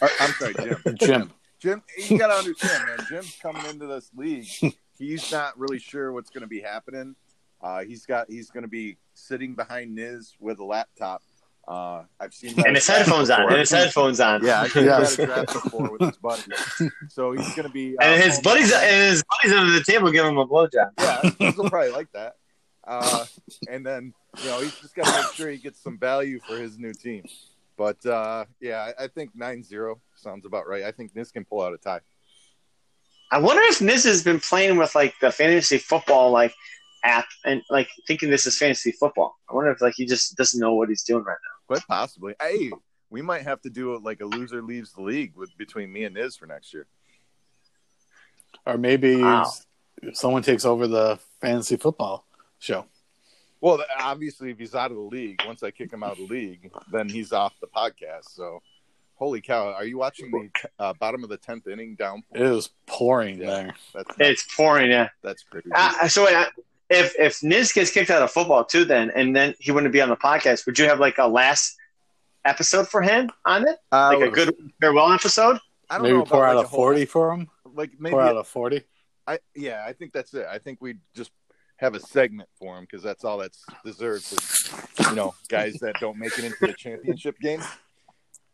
Or, 0.00 0.08
I'm 0.20 0.30
sorry, 0.32 0.54
Jim. 0.54 0.96
Jim. 1.00 1.32
Jim, 1.62 1.80
you 2.08 2.18
gotta 2.18 2.34
understand, 2.34 2.84
man. 2.86 3.06
Jim's 3.08 3.38
coming 3.40 3.64
into 3.66 3.86
this 3.86 4.10
league. 4.16 4.74
He's 4.98 5.30
not 5.30 5.56
really 5.58 5.78
sure 5.78 6.12
what's 6.12 6.30
going 6.30 6.42
to 6.42 6.48
be 6.48 6.60
happening. 6.60 7.14
Uh, 7.60 7.82
he's 7.82 8.04
got 8.04 8.28
he's 8.28 8.50
going 8.50 8.62
to 8.62 8.68
be 8.68 8.96
sitting 9.14 9.54
behind 9.54 9.96
Niz 9.96 10.34
with 10.40 10.58
a 10.58 10.64
laptop. 10.64 11.22
Uh, 11.66 12.02
I've 12.18 12.34
seen 12.34 12.54
and 12.66 12.74
his 12.74 12.86
headphones 12.88 13.28
before. 13.28 13.44
on. 13.44 13.50
And 13.50 13.60
his 13.60 13.70
headphones 13.70 14.18
on. 14.20 14.44
Yeah, 14.44 14.62
I've 14.62 14.74
yes. 14.74 15.18
a 15.18 15.26
draft 15.26 15.52
before 15.52 15.92
with 15.92 16.00
his 16.00 16.18
buddies. 16.18 16.90
So 17.08 17.30
he's 17.30 17.54
going 17.54 17.68
to 17.68 17.72
be. 17.72 17.96
Uh, 17.96 18.02
and 18.02 18.22
his 18.22 18.40
buddies 18.40 18.72
and 18.72 19.10
his 19.10 19.22
buddies 19.22 19.56
under 19.56 19.72
the 19.72 19.84
table 19.84 20.10
give 20.10 20.26
him 20.26 20.38
a 20.38 20.46
blowjob. 20.46 20.90
Yeah, 20.98 21.30
he'll 21.38 21.70
probably 21.70 21.90
like 21.90 22.10
that. 22.12 22.34
Uh, 22.84 23.24
and 23.68 23.86
then 23.86 24.12
you 24.42 24.46
know 24.46 24.60
he's 24.60 24.74
just 24.80 24.96
got 24.96 25.06
to 25.06 25.22
make 25.22 25.32
sure 25.34 25.48
he 25.48 25.58
gets 25.58 25.80
some 25.80 25.96
value 25.96 26.40
for 26.40 26.56
his 26.56 26.78
new 26.78 26.92
team. 26.92 27.24
But 27.76 28.04
uh, 28.04 28.46
yeah, 28.60 28.92
I, 28.98 29.04
I 29.04 29.06
think 29.06 29.36
9-0 29.36 29.96
sounds 30.22 30.46
about 30.46 30.68
right. 30.68 30.84
I 30.84 30.92
think 30.92 31.14
Niz 31.14 31.32
can 31.32 31.44
pull 31.44 31.62
out 31.62 31.74
a 31.74 31.78
tie. 31.78 32.00
I 33.30 33.38
wonder 33.38 33.62
if 33.64 33.78
Niz 33.80 34.04
has 34.04 34.22
been 34.22 34.40
playing 34.40 34.76
with 34.76 34.94
like 34.94 35.14
the 35.20 35.30
fantasy 35.30 35.78
football 35.78 36.30
like 36.30 36.54
app 37.02 37.26
and 37.44 37.62
like 37.70 37.88
thinking 38.06 38.30
this 38.30 38.46
is 38.46 38.58
fantasy 38.58 38.92
football. 38.92 39.36
I 39.50 39.54
wonder 39.54 39.70
if 39.70 39.80
like 39.80 39.94
he 39.96 40.06
just 40.06 40.36
doesn't 40.36 40.60
know 40.60 40.74
what 40.74 40.88
he's 40.88 41.02
doing 41.02 41.24
right 41.24 41.32
now. 41.32 41.66
Quite 41.66 41.86
possibly. 41.88 42.34
Hey, 42.40 42.70
we 43.10 43.22
might 43.22 43.42
have 43.42 43.60
to 43.62 43.70
do 43.70 43.94
it 43.94 44.02
like 44.02 44.20
a 44.20 44.26
loser 44.26 44.62
leaves 44.62 44.92
the 44.92 45.02
league 45.02 45.34
with 45.36 45.56
between 45.56 45.92
me 45.92 46.04
and 46.04 46.14
Niz 46.14 46.36
for 46.36 46.46
next 46.46 46.72
year. 46.72 46.86
Or 48.66 48.76
maybe 48.76 49.22
wow. 49.22 49.50
someone 50.12 50.42
takes 50.42 50.64
over 50.64 50.86
the 50.86 51.18
fantasy 51.40 51.76
football 51.76 52.26
show. 52.58 52.86
Well, 53.62 53.82
obviously, 53.98 54.50
if 54.50 54.58
he's 54.58 54.74
out 54.74 54.90
of 54.90 54.96
the 54.96 55.02
league, 55.02 55.40
once 55.46 55.62
I 55.62 55.70
kick 55.70 55.92
him 55.92 56.02
out 56.02 56.12
of 56.12 56.18
the 56.18 56.26
league, 56.26 56.70
then 56.90 57.08
he's 57.08 57.32
off 57.32 57.54
the 57.60 57.68
podcast. 57.68 58.30
So 58.30 58.60
Holy 59.22 59.40
cow! 59.40 59.68
Are 59.72 59.84
you 59.84 59.98
watching 59.98 60.32
the 60.32 60.50
uh, 60.80 60.92
bottom 60.98 61.22
of 61.22 61.30
the 61.30 61.36
tenth 61.36 61.68
inning 61.68 61.94
down? 61.94 62.24
It 62.34 62.42
was 62.42 62.70
pouring 62.86 63.38
Yeah. 63.38 63.46
there. 63.46 63.74
That's 63.94 64.16
It's 64.18 64.56
pouring. 64.56 64.90
Yeah. 64.90 65.10
that's 65.22 65.44
crazy. 65.44 65.70
Uh, 65.72 66.08
so 66.08 66.24
wait, 66.24 66.34
uh, 66.34 66.46
if 66.90 67.14
if 67.20 67.38
Niz 67.40 67.72
gets 67.72 67.92
kicked 67.92 68.10
out 68.10 68.20
of 68.20 68.32
football 68.32 68.64
too, 68.64 68.84
then 68.84 69.12
and 69.14 69.34
then 69.36 69.54
he 69.60 69.70
wouldn't 69.70 69.92
be 69.92 70.00
on 70.00 70.08
the 70.08 70.16
podcast. 70.16 70.66
Would 70.66 70.76
you 70.76 70.86
have 70.86 70.98
like 70.98 71.18
a 71.18 71.28
last 71.28 71.76
episode 72.44 72.88
for 72.88 73.00
him 73.00 73.30
on 73.44 73.68
it, 73.68 73.78
Uh, 73.92 74.08
like 74.18 74.28
a 74.28 74.30
good 74.32 74.56
farewell 74.80 75.12
episode? 75.12 75.60
I 75.88 75.98
don't 75.98 76.02
Maybe 76.02 76.16
know 76.18 76.24
pour 76.24 76.42
about, 76.44 76.50
out 76.50 76.56
like, 76.56 76.66
a 76.66 76.68
forty 76.70 77.04
for 77.04 77.32
him. 77.32 77.48
like 77.76 77.90
maybe 78.00 78.10
Pour 78.14 78.22
out 78.22 78.36
a 78.36 78.42
forty. 78.42 78.82
I 79.28 79.38
yeah, 79.54 79.84
I 79.86 79.92
think 79.92 80.12
that's 80.12 80.34
it. 80.34 80.46
I 80.50 80.58
think 80.58 80.78
we 80.80 80.96
just 81.14 81.30
have 81.76 81.94
a 81.94 82.00
segment 82.00 82.48
for 82.58 82.76
him 82.76 82.88
because 82.90 83.04
that's 83.04 83.24
all 83.24 83.38
that's 83.38 83.64
deserved. 83.84 84.24
Is, 84.32 84.70
you 85.08 85.14
know, 85.14 85.32
guys 85.48 85.74
that 85.74 85.94
don't 86.00 86.18
make 86.18 86.36
it 86.40 86.44
into 86.44 86.56
the 86.66 86.72
championship 86.72 87.38
game. 87.38 87.62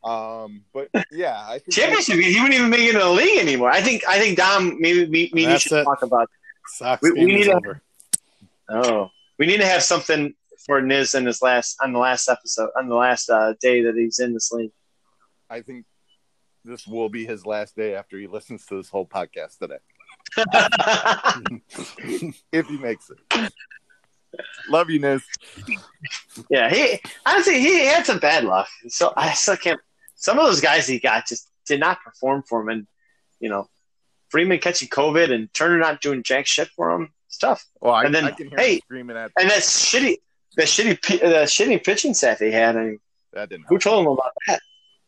Um, 0.05 0.65
but 0.73 0.89
yeah, 1.11 1.41
I 1.47 1.59
think 1.59 1.73
Championship. 1.73 2.17
He 2.17 2.37
wouldn't 2.41 2.55
even 2.55 2.71
make 2.71 2.81
it 2.81 2.95
in 2.95 3.01
the 3.01 3.11
league 3.11 3.39
anymore. 3.41 3.71
I 3.71 3.81
think. 3.81 4.03
I 4.09 4.19
think 4.19 4.39
Dom. 4.39 4.81
Maybe 4.81 5.07
me, 5.09 5.31
me 5.33 5.45
and 5.45 5.53
you 5.55 5.59
should 5.59 5.79
it. 5.79 5.85
talk 5.85 6.03
about. 6.03 6.31
Sox 6.69 7.03
We- 7.03 7.13
we 7.13 7.25
need 7.27 7.49
over. 7.49 7.81
Oh, 8.69 9.11
we 9.39 9.47
need 9.47 9.59
to 9.59 9.67
have 9.67 9.83
something 9.83 10.35
for 10.67 10.81
Niz 10.83 11.15
in 11.15 11.27
his 11.27 11.41
last 11.43 11.77
on 11.83 11.93
the 11.93 11.99
last 11.99 12.29
episode 12.29 12.71
on 12.77 12.89
the 12.89 12.95
last 12.95 13.31
uh, 13.31 13.55
day 13.61 13.83
that 13.83 13.95
he's 13.97 14.19
in 14.19 14.35
this 14.35 14.53
league. 14.53 14.73
I 15.49 15.63
think 15.63 15.87
this 16.65 16.87
will 16.87 17.09
be 17.09 17.25
his 17.25 17.47
last 17.47 17.75
day 17.75 17.95
after 17.95 18.19
he 18.19 18.27
listens 18.27 18.67
to 18.67 18.77
this 18.77 18.91
whole 18.91 19.07
podcast 19.07 19.59
today, 19.59 19.79
if 22.53 22.67
he 22.67 22.79
makes 22.79 23.11
it. 23.11 23.53
Love 24.69 24.91
you, 24.91 25.01
Niz. 25.01 25.23
yeah, 26.51 26.69
he 26.73 27.01
honestly 27.25 27.61
he 27.61 27.87
had 27.87 28.05
some 28.05 28.19
bad 28.19 28.45
luck. 28.45 28.69
So 28.89 29.13
I 29.17 29.33
still 29.33 29.57
can't. 29.57 29.81
Some 30.19 30.39
of 30.39 30.45
those 30.47 30.61
guys 30.61 30.87
he 30.87 30.99
got 30.99 31.27
just 31.27 31.49
did 31.67 31.81
not 31.81 32.03
perform 32.03 32.43
for 32.43 32.61
him, 32.61 32.69
and 32.69 32.87
you 33.41 33.49
know, 33.49 33.69
Freeman 34.29 34.59
catching 34.59 34.89
COVID 34.89 35.33
and 35.33 35.53
Turner 35.55 35.79
not 35.79 36.01
doing 36.01 36.23
jack 36.23 36.47
shit 36.47 36.69
for 36.77 36.91
him. 36.91 37.13
It's 37.29 37.39
tough. 37.39 37.65
Well, 37.81 37.95
I, 37.95 38.05
And 38.05 38.15
then, 38.15 38.25
I 38.25 38.33
can 38.33 38.49
hear 38.49 38.59
hey, 38.59 38.79
screaming 38.81 39.17
at 39.17 39.31
And 39.39 39.49
that 39.51 39.61
shitty, 39.61 40.17
the 40.57 40.63
shitty, 40.63 41.03
pi- 41.03 41.27
the 41.29 41.45
shitty 41.45 41.85
pitching 41.85 42.15
staff 42.15 42.41
he 42.41 42.51
had. 42.51 42.77
I 42.77 42.85
mean, 42.85 42.99
that. 43.33 43.49
Didn't 43.49 43.67
who 43.69 43.77
help. 43.77 43.83
told 43.83 44.07
him 44.07 44.13
about 44.13 44.33
that? 44.49 44.61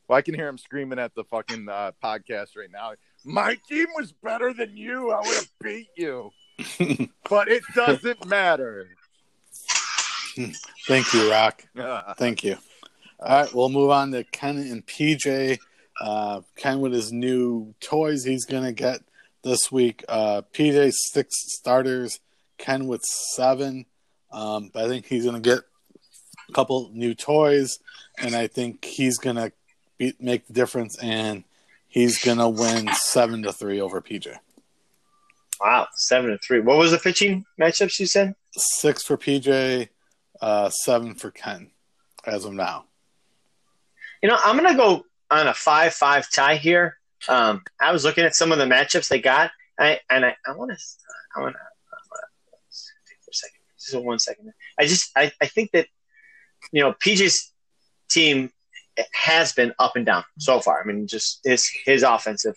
Well, 0.06 0.18
I 0.18 0.22
can 0.22 0.34
hear 0.34 0.48
him 0.48 0.58
screaming 0.58 0.98
at 0.98 1.14
the 1.14 1.24
fucking 1.24 1.68
uh, 1.68 1.92
podcast 2.02 2.56
right 2.56 2.70
now. 2.70 2.92
My 3.24 3.56
team 3.68 3.86
was 3.96 4.12
better 4.12 4.52
than 4.52 4.76
you. 4.76 5.10
I 5.10 5.18
would 5.20 5.34
have 5.34 5.48
beat 5.62 5.88
you, 5.96 6.30
but 7.28 7.48
it 7.48 7.62
doesn't 7.74 8.26
matter. 8.26 8.88
Thank 10.86 11.12
you, 11.12 11.30
Rock. 11.30 11.64
Thank 12.16 12.44
you. 12.44 12.56
All 13.22 13.42
right, 13.42 13.54
we'll 13.54 13.68
move 13.68 13.90
on 13.90 14.12
to 14.12 14.24
Ken 14.24 14.56
and 14.56 14.86
PJ. 14.86 15.58
Uh, 16.00 16.40
Ken 16.56 16.80
with 16.80 16.94
his 16.94 17.12
new 17.12 17.74
toys 17.78 18.24
he's 18.24 18.46
going 18.46 18.64
to 18.64 18.72
get 18.72 19.00
this 19.44 19.70
week. 19.70 20.02
Uh, 20.08 20.40
PJ 20.54 20.90
six 21.12 21.28
starters, 21.58 22.20
Ken 22.56 22.86
with 22.86 23.02
seven. 23.02 23.84
Um, 24.32 24.70
but 24.72 24.84
I 24.84 24.88
think 24.88 25.04
he's 25.04 25.24
going 25.24 25.34
to 25.34 25.46
get 25.46 25.58
a 26.48 26.52
couple 26.52 26.90
new 26.94 27.14
toys, 27.14 27.78
and 28.18 28.34
I 28.34 28.46
think 28.46 28.86
he's 28.86 29.18
going 29.18 29.36
to 29.36 29.52
be, 29.98 30.14
make 30.18 30.46
the 30.46 30.54
difference, 30.54 30.96
and 31.02 31.44
he's 31.88 32.24
going 32.24 32.38
to 32.38 32.48
win 32.48 32.88
seven 32.94 33.42
to 33.42 33.52
three 33.52 33.82
over 33.82 34.00
PJ. 34.00 34.34
Wow, 35.60 35.88
seven 35.94 36.30
to 36.30 36.38
three. 36.38 36.60
What 36.60 36.78
was 36.78 36.92
the 36.92 36.98
pitching 36.98 37.44
matchups 37.60 38.00
you 38.00 38.06
said? 38.06 38.34
Six 38.52 39.04
for 39.04 39.18
PJ, 39.18 39.90
uh, 40.40 40.70
seven 40.70 41.14
for 41.14 41.30
Ken, 41.30 41.70
as 42.24 42.46
of 42.46 42.54
now. 42.54 42.86
You 44.22 44.28
know, 44.28 44.38
I'm 44.42 44.56
gonna 44.56 44.76
go 44.76 45.04
on 45.30 45.46
a 45.46 45.54
five-five 45.54 46.30
tie 46.30 46.56
here. 46.56 46.98
Um, 47.28 47.62
I 47.80 47.92
was 47.92 48.04
looking 48.04 48.24
at 48.24 48.34
some 48.34 48.52
of 48.52 48.58
the 48.58 48.64
matchups 48.64 49.08
they 49.08 49.20
got, 49.20 49.50
I, 49.78 50.00
and 50.10 50.24
I, 50.24 50.34
want 50.54 50.70
to, 50.70 50.78
I 51.36 51.40
want 51.40 51.54
to, 51.54 51.60
for 52.10 53.30
a 53.30 53.34
second, 53.34 53.60
just 53.78 54.04
one 54.04 54.18
second. 54.18 54.52
I 54.78 54.86
just, 54.86 55.10
I, 55.16 55.32
I 55.40 55.46
think 55.46 55.70
that, 55.72 55.86
you 56.72 56.82
know, 56.82 56.92
PJ's 56.92 57.52
team 58.08 58.50
has 59.12 59.52
been 59.52 59.72
up 59.78 59.96
and 59.96 60.04
down 60.04 60.24
so 60.38 60.60
far. 60.60 60.82
I 60.82 60.84
mean, 60.84 61.06
just 61.06 61.40
his 61.44 61.70
his 61.84 62.02
offensive, 62.02 62.56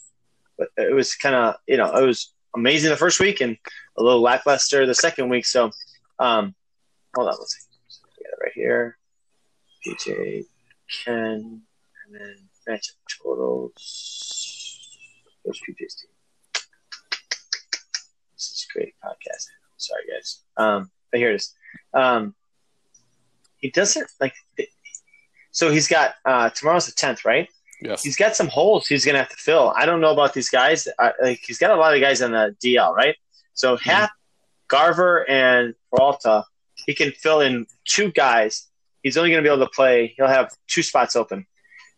but 0.58 0.70
it 0.78 0.94
was 0.94 1.16
kind 1.16 1.36
of, 1.36 1.56
you 1.68 1.78
know, 1.78 1.94
it 1.94 2.06
was 2.06 2.34
amazing 2.56 2.90
the 2.90 2.98
first 2.98 3.20
week 3.20 3.42
and 3.42 3.58
a 3.98 4.04
little 4.04 4.22
lackluster 4.22 4.86
the 4.86 4.96
second 4.96 5.30
week. 5.30 5.46
So, 5.46 5.72
um, 6.20 6.56
hold 7.16 7.30
on, 7.30 7.36
let's 7.40 7.56
see, 7.56 8.26
right 8.42 8.52
here. 8.54 8.98
PJ 9.86 10.46
Ken, 11.04 11.62
and 12.06 12.12
then 12.12 12.36
matchup 12.68 12.98
totals. 13.22 14.80
Where's 15.44 15.60
PJ's 15.60 15.96
team? 15.96 16.12
This 18.36 18.52
is 18.52 18.68
great 18.74 18.94
podcast. 19.04 19.48
Sorry, 19.78 20.04
guys. 20.12 20.42
Um, 20.58 20.92
but 21.12 21.20
here 21.20 21.32
it 21.32 21.36
is. 21.36 21.54
Um, 21.94 22.36
he 23.58 23.70
doesn't 23.70 24.10
like. 24.20 24.34
So 25.52 25.72
he's 25.72 25.88
got 25.88 26.16
uh, 26.26 26.50
tomorrow's 26.50 26.86
the 26.86 26.92
tenth, 26.94 27.26
right? 27.26 27.48
Yes. 27.82 28.04
He's 28.04 28.16
got 28.16 28.36
some 28.36 28.48
holes 28.48 28.88
he's 28.88 29.06
gonna 29.06 29.18
have 29.20 29.30
to 29.30 29.38
fill. 29.38 29.74
I 29.76 29.86
don't 29.86 30.00
know 30.02 30.12
about 30.12 30.34
these 30.34 30.50
guys. 30.50 30.88
Uh, 30.98 31.12
like 31.22 31.42
he's 31.46 31.58
got 31.58 31.72
a 31.72 31.76
lot 31.76 31.94
of 31.94 32.02
guys 32.02 32.22
on 32.22 32.32
the 32.32 32.56
DL, 32.64 32.96
right? 32.96 33.16
So 33.54 33.78
Happ, 33.78 34.12
Garver, 34.68 35.30
and 35.30 35.76
Peralta, 35.92 36.46
he 36.86 36.96
can 36.96 37.12
fill 37.12 37.42
in 37.42 37.68
two 37.86 38.12
guys. 38.12 38.68
He's 39.04 39.18
only 39.18 39.30
going 39.32 39.44
to 39.44 39.48
be 39.50 39.54
able 39.54 39.66
to 39.66 39.72
play. 39.72 40.14
He'll 40.18 40.28
have 40.28 40.52
two 40.68 40.82
spots 40.84 41.16
open. 41.16 41.46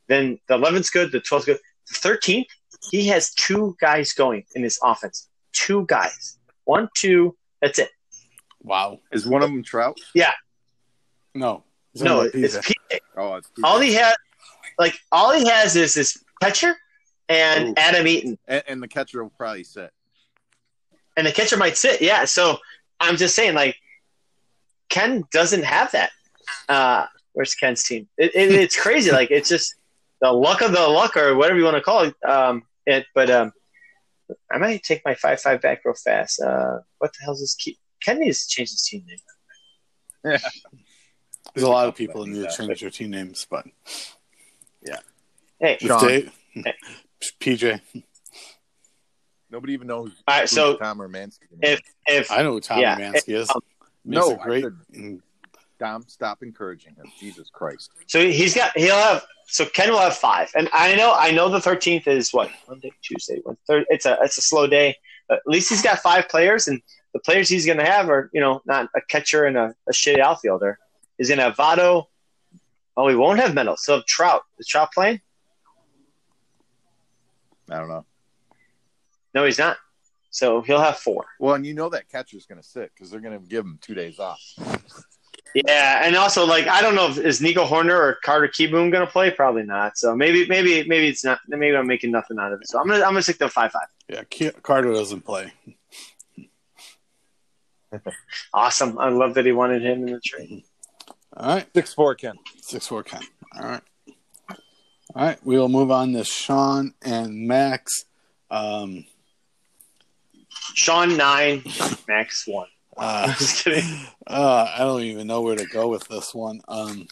Then 0.07 0.39
the 0.47 0.57
11th's 0.57 0.89
good. 0.89 1.11
The 1.11 1.21
12th's 1.21 1.45
good. 1.45 1.59
The 1.87 1.95
13th, 2.09 2.45
he 2.91 3.07
has 3.07 3.33
two 3.33 3.75
guys 3.79 4.13
going 4.13 4.43
in 4.55 4.63
his 4.63 4.79
offense. 4.83 5.29
Two 5.53 5.85
guys. 5.87 6.37
One, 6.65 6.89
two. 6.95 7.35
That's 7.61 7.79
it. 7.79 7.89
Wow. 8.61 8.99
Is 9.11 9.25
one 9.27 9.43
of 9.43 9.49
them 9.49 9.63
Trout? 9.63 9.97
Yeah. 10.13 10.33
No. 11.33 11.63
He's 11.93 12.01
No, 12.01 12.21
it's 12.21 12.35
PJ. 12.57 12.73
PJ. 12.91 12.99
Oh, 13.17 13.35
it's 13.35 13.49
All 13.63 13.79
he 13.79 13.93
has, 13.93 14.15
like, 14.79 14.97
all 15.11 15.31
he 15.31 15.47
has 15.47 15.75
is 15.75 15.93
his 15.93 16.17
catcher 16.41 16.75
and 17.29 17.69
Ooh. 17.69 17.73
Adam 17.77 18.07
Eaton. 18.07 18.37
and, 18.47 18.63
and 18.67 18.83
the 18.83 18.87
catcher 18.87 19.23
will 19.23 19.31
probably 19.37 19.63
sit. 19.63 19.91
and 21.17 21.25
the 21.27 21.31
catcher 21.31 21.57
might 21.57 21.77
sit. 21.77 22.01
Yeah. 22.01 22.25
So 22.25 22.57
I'm 22.99 23.15
just 23.17 23.35
saying, 23.35 23.53
like, 23.55 23.75
Ken 24.89 25.23
doesn't 25.31 25.63
have 25.63 25.91
that. 25.93 26.11
Uh, 26.69 27.05
where's 27.33 27.53
Ken's 27.55 27.83
team? 27.83 28.07
It, 28.17 28.31
it, 28.35 28.51
it's 28.51 28.79
crazy. 28.79 29.11
like, 29.11 29.31
it's 29.31 29.49
just 29.49 29.75
the 30.21 30.31
luck 30.31 30.61
of 30.61 30.71
the 30.71 30.87
luck, 30.87 31.15
or 31.17 31.35
whatever 31.35 31.57
you 31.59 31.65
want 31.65 31.75
to 31.77 31.81
call 31.81 32.01
it. 32.03 32.15
Um, 32.27 32.63
it 32.85 33.05
but 33.13 33.29
um, 33.29 33.51
I 34.51 34.57
might 34.57 34.83
take 34.83 35.01
my 35.05 35.15
five 35.15 35.41
five 35.41 35.61
back 35.61 35.81
real 35.85 35.93
fast. 35.95 36.41
Uh, 36.41 36.79
what 36.99 37.11
the 37.13 37.23
hell's 37.23 37.39
this? 37.41 37.55
Key? 37.55 37.77
Ken 38.01 38.19
needs 38.19 38.45
to 38.45 38.55
change 38.55 38.69
his 38.71 38.83
team 38.83 39.03
name. 39.07 39.19
There's 41.53 41.63
a 41.63 41.69
lot 41.69 41.87
of 41.87 41.95
people 41.95 42.21
that 42.25 42.29
need 42.31 42.49
to 42.49 42.55
change 42.55 42.81
their 42.81 42.89
team 42.89 43.11
names, 43.11 43.45
but 43.49 43.65
yeah. 44.85 44.97
Hey, 45.59 45.77
if 45.79 45.87
Sean. 45.87 46.07
they, 46.07 46.29
PJ, 47.39 47.79
Nobody 49.49 49.73
even 49.73 49.87
knows 49.87 50.11
all 50.27 50.33
right. 50.35 50.41
who 50.41 50.47
So 50.47 50.75
Tom 50.77 51.01
or 51.01 51.07
Mansky. 51.07 51.43
if 51.61 51.79
if 52.07 52.31
I 52.31 52.41
know 52.43 52.53
who 52.53 52.59
Tommy 52.59 52.81
Yeah. 52.81 52.97
Mansky 52.99 53.35
is. 53.35 53.49
Um, 53.49 53.61
no, 54.03 54.31
it 54.31 54.39
great. 54.41 54.63
Said- 54.63 55.21
Dom, 55.79 56.03
stop 56.07 56.41
encouraging 56.43 56.95
him. 56.95 57.05
Jesus 57.19 57.49
Christ. 57.49 57.91
So 58.07 58.19
he's 58.19 58.55
got 58.55 58.77
he'll 58.77 58.95
have 58.95 59.25
so 59.47 59.65
Ken 59.65 59.91
will 59.91 59.99
have 59.99 60.15
five, 60.15 60.49
and 60.55 60.69
I 60.73 60.95
know 60.95 61.13
I 61.13 61.31
know 61.31 61.49
the 61.49 61.61
thirteenth 61.61 62.07
is 62.07 62.31
what 62.31 62.49
Monday, 62.67 62.91
Tuesday, 63.01 63.41
Wednesday. 63.45 63.85
It's 63.89 64.05
a 64.05 64.17
it's 64.21 64.37
a 64.37 64.41
slow 64.41 64.67
day, 64.67 64.95
but 65.27 65.37
at 65.37 65.47
least 65.47 65.69
he's 65.69 65.81
got 65.81 65.99
five 65.99 66.29
players, 66.29 66.67
and 66.67 66.81
the 67.13 67.19
players 67.19 67.49
he's 67.49 67.65
going 67.65 67.77
to 67.77 67.85
have 67.85 68.09
are 68.09 68.29
you 68.33 68.41
know 68.41 68.61
not 68.65 68.89
a 68.95 69.01
catcher 69.01 69.45
and 69.45 69.57
a, 69.57 69.75
a 69.87 69.91
shitty 69.91 70.19
outfielder. 70.19 70.79
He's 71.17 71.29
going 71.29 71.37
to 71.37 71.45
have 71.45 71.55
Votto. 71.55 72.05
Oh, 72.97 73.07
he 73.07 73.15
won't 73.15 73.39
have 73.39 73.53
Mendel. 73.53 73.77
So 73.77 74.01
Trout. 74.07 74.43
Is 74.57 74.67
Trout 74.67 74.91
playing? 74.93 75.21
I 77.69 77.77
don't 77.77 77.89
know. 77.89 78.05
No, 79.33 79.45
he's 79.45 79.59
not. 79.59 79.77
So 80.29 80.61
he'll 80.61 80.81
have 80.81 80.97
four. 80.97 81.25
Well, 81.39 81.55
and 81.55 81.65
you 81.65 81.73
know 81.73 81.89
that 81.89 82.09
catcher's 82.09 82.45
going 82.45 82.61
to 82.61 82.67
sit 82.67 82.91
because 82.93 83.09
they're 83.09 83.21
going 83.21 83.39
to 83.39 83.45
give 83.47 83.63
him 83.63 83.79
two 83.81 83.93
days 83.93 84.19
off. 84.19 84.41
Yeah, 85.55 86.01
and 86.05 86.17
also 86.17 86.45
like 86.45 86.67
I 86.67 86.81
don't 86.81 86.95
know 86.95 87.07
if 87.09 87.17
is 87.17 87.39
Nico 87.41 87.65
Hoerner 87.65 87.97
or 87.97 88.17
Carter 88.23 88.49
Kieboom 88.49 88.91
going 88.91 89.05
to 89.05 89.07
play. 89.07 89.31
Probably 89.31 89.63
not. 89.63 89.97
So 89.97 90.13
maybe 90.13 90.45
maybe 90.49 90.83
maybe 90.85 91.07
it's 91.07 91.23
not. 91.23 91.39
Maybe 91.47 91.73
I'm 91.75 91.87
making 91.87 92.11
nothing 92.11 92.37
out 92.39 92.51
of 92.51 92.59
it. 92.59 92.67
So 92.67 92.77
I'm 92.77 92.87
gonna 92.87 92.99
I'm 93.03 93.11
gonna 93.11 93.21
stick 93.21 93.37
to 93.39 93.47
five 93.47 93.71
five. 93.71 93.87
Yeah, 94.09 94.23
Ke- 94.23 94.61
Carter 94.61 94.91
doesn't 94.91 95.21
play. 95.21 95.53
Awesome. 98.53 98.99
I 98.99 99.07
love 99.07 99.35
that 99.35 99.45
he 99.45 99.53
wanted 99.53 99.81
him 99.81 100.05
in 100.05 100.13
the 100.13 100.19
trade. 100.19 100.63
All 101.37 101.55
right, 101.55 101.67
Six 101.73 101.93
four, 101.93 102.13
Ken. 102.15 102.35
six 102.61 102.87
four 102.87 103.03
Ken. 103.03 103.21
All 103.57 103.63
right, 103.63 103.81
all 104.49 105.25
right. 105.25 105.37
We 105.45 105.57
will 105.57 105.69
move 105.69 105.91
on 105.91 106.11
to 106.13 106.25
Sean 106.25 106.93
and 107.03 107.47
Max. 107.47 108.03
Um, 108.51 109.05
Sean 110.73 111.15
nine, 111.15 111.63
Max 112.07 112.45
one. 112.45 112.67
Uh, 112.97 113.33
Just 113.37 113.63
kidding. 113.63 113.83
uh, 114.27 114.67
I 114.73 114.79
don't 114.79 115.01
even 115.01 115.27
know 115.27 115.41
where 115.41 115.55
to 115.55 115.65
go 115.65 115.87
with 115.87 116.07
this 116.07 116.33
one. 116.33 116.61
Um, 116.67 117.07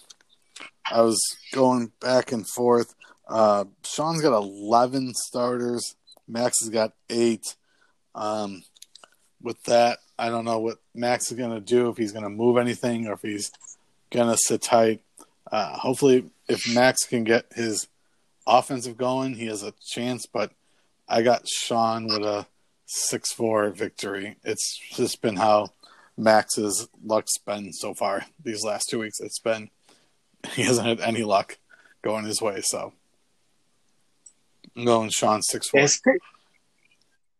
I 0.90 1.02
was 1.02 1.20
going 1.54 1.92
back 2.00 2.32
and 2.32 2.48
forth. 2.48 2.94
Uh, 3.28 3.66
Sean's 3.86 4.22
got 4.22 4.34
11 4.34 5.14
starters. 5.16 5.96
Max 6.28 6.60
has 6.62 6.70
got 6.70 6.94
eight. 7.10 7.56
Um, 8.16 8.64
with 9.42 9.62
that, 9.64 10.00
I 10.18 10.30
don't 10.30 10.46
know 10.46 10.60
what 10.60 10.78
Max 10.94 11.32
is 11.32 11.38
going 11.38 11.52
to 11.52 11.60
do, 11.60 11.90
if 11.90 11.98
he's 11.98 12.12
going 12.12 12.24
to 12.24 12.30
move 12.30 12.58
anything 12.58 13.08
or 13.08 13.14
if 13.14 13.22
he's 13.22 13.52
going 14.12 14.30
to 14.30 14.38
sit 14.38 14.62
tight. 14.62 15.02
Uh, 15.52 15.78
hopefully, 15.78 16.30
if 16.48 16.74
Max 16.74 17.06
can 17.06 17.24
get 17.24 17.46
his 17.54 17.88
offensive 18.48 18.98
going, 18.98 19.34
he 19.34 19.48
has 19.48 19.64
a 19.64 19.74
chance. 19.86 20.26
But 20.26 20.52
I 21.08 21.22
got 21.22 21.48
Sean 21.48 22.08
with 22.08 22.24
a 22.24 22.48
6 22.94 23.34
4 23.34 23.72
victory. 23.72 24.38
It's 24.44 24.80
just 24.92 25.22
been 25.22 25.36
how 25.36 25.70
Max's 26.16 26.88
luck's 27.04 27.38
been 27.40 27.74
so 27.74 27.94
far 27.96 28.26
these 28.44 28.64
last 28.64 28.88
two 28.90 29.00
weeks. 29.00 29.20
It's 29.20 29.40
been, 29.40 29.70
he 30.52 30.62
hasn't 30.64 30.88
had 30.88 31.00
any 31.00 31.24
luck 31.24 31.58
going 32.04 32.26
his 32.26 32.42
way. 32.42 32.62
So 32.64 32.94
I'm 34.76 34.86
going 34.86 35.10
Sean 35.10 35.42
6 35.42 35.70
4. 35.70 35.80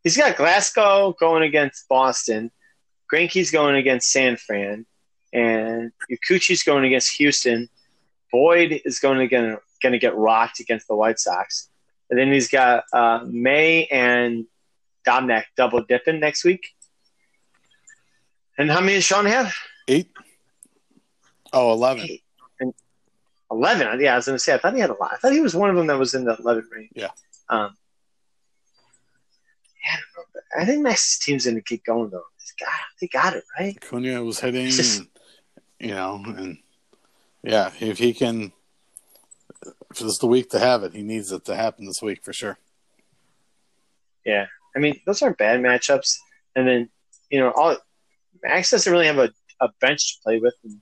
He's, 0.04 0.18
got 0.18 0.36
Glasnow 0.36 1.18
going 1.18 1.44
against 1.44 1.88
Boston, 1.88 2.52
Greinke's 3.12 3.52
going 3.52 3.76
against 3.76 4.10
San 4.10 4.38
Fran, 4.38 4.86
and 5.32 5.92
Kikuchi's 6.12 6.64
going 6.64 6.84
against 6.84 7.16
Houston. 7.18 7.70
Boyd 8.32 8.82
is 8.86 9.00
going 9.00 9.20
to 9.20 9.28
get 9.28 9.60
going 9.82 9.94
to 9.94 10.00
get 10.00 10.16
rocked 10.16 10.60
against 10.60 10.88
the 10.88 10.96
White 10.96 11.20
Sox, 11.20 11.70
and 12.10 12.18
then 12.18 12.34
he's 12.34 12.50
got 12.50 12.86
uh, 12.92 13.24
May 13.26 13.86
and 13.86 14.46
Dobnak 15.08 15.44
double 15.58 15.84
dipping 15.84 16.20
next 16.20 16.44
week. 16.44 16.66
And 18.58 18.70
how 18.70 18.80
many 18.82 18.96
does 18.96 19.04
Sean 19.04 19.26
have? 19.26 19.54
Eight. 19.88 20.12
Oh, 21.52 21.74
11. 21.74 22.04
Eight. 22.04 22.24
And 22.60 22.74
11. 23.52 24.00
Yeah, 24.00 24.14
I 24.14 24.16
was 24.18 24.26
going 24.26 24.36
to 24.36 24.40
say, 24.40 24.54
I 24.54 24.58
thought 24.58 24.74
he 24.74 24.80
had 24.80 24.90
a 24.90 24.94
lot. 24.94 25.12
I 25.14 25.18
thought 25.18 25.32
he 25.34 25.42
was 25.42 25.56
one 25.56 25.70
of 25.70 25.76
them 25.76 25.88
that 25.88 25.98
was 25.98 26.14
in 26.14 26.26
the 26.26 26.36
11 26.38 26.70
range. 26.72 26.92
Yeah. 26.96 27.10
Um, 27.50 27.76
yeah, 29.84 29.92
I 29.94 29.98
don't 30.16 30.28
know. 30.36 30.42
I 30.62 30.66
think 30.66 30.84
Max's 30.84 31.20
team's 31.20 31.46
going 31.46 31.56
to 31.56 31.62
keep 31.62 31.84
going, 31.84 32.10
though. 32.10 32.24
God, 32.60 32.70
they 33.02 33.08
got 33.08 33.36
it, 33.36 33.44
right? 33.60 33.80
Cunha 33.82 34.24
was 34.24 34.40
hitting, 34.40 34.68
Just- 34.68 35.00
and, 35.00 35.08
you 35.80 35.96
know, 35.96 36.22
and 36.26 36.58
yeah, 37.42 37.72
if 37.80 37.98
he 37.98 38.14
can, 38.14 38.52
if 39.92 40.02
it's 40.02 40.20
the 40.20 40.28
week 40.28 40.50
to 40.52 40.60
have 40.60 40.84
it, 40.84 40.94
he 40.94 41.02
needs 41.02 41.32
it 41.32 41.46
to 41.46 41.56
happen 41.56 41.86
this 41.86 42.02
week 42.02 42.24
for 42.24 42.32
sure. 42.34 42.58
Yeah. 44.26 44.46
I 44.76 44.80
mean, 44.80 45.00
those 45.06 45.22
aren't 45.22 45.38
bad 45.38 45.60
matchups. 45.60 46.18
And 46.56 46.68
then, 46.68 46.90
you 47.30 47.40
know, 47.40 47.52
all 47.52 47.78
Max 48.42 48.72
doesn't 48.72 48.92
really 48.92 49.08
have 49.08 49.20
a, 49.20 49.32
a 49.62 49.70
bench 49.80 50.16
to 50.16 50.24
play 50.24 50.40
with. 50.40 50.56
And 50.64 50.80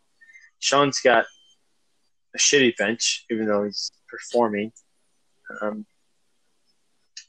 Sean's 0.60 1.00
got 1.00 1.26
a 2.36 2.38
shitty 2.38 2.78
bench, 2.78 3.26
even 3.30 3.46
though 3.46 3.64
he's 3.64 3.92
performing. 4.08 4.72
Um, 5.62 5.86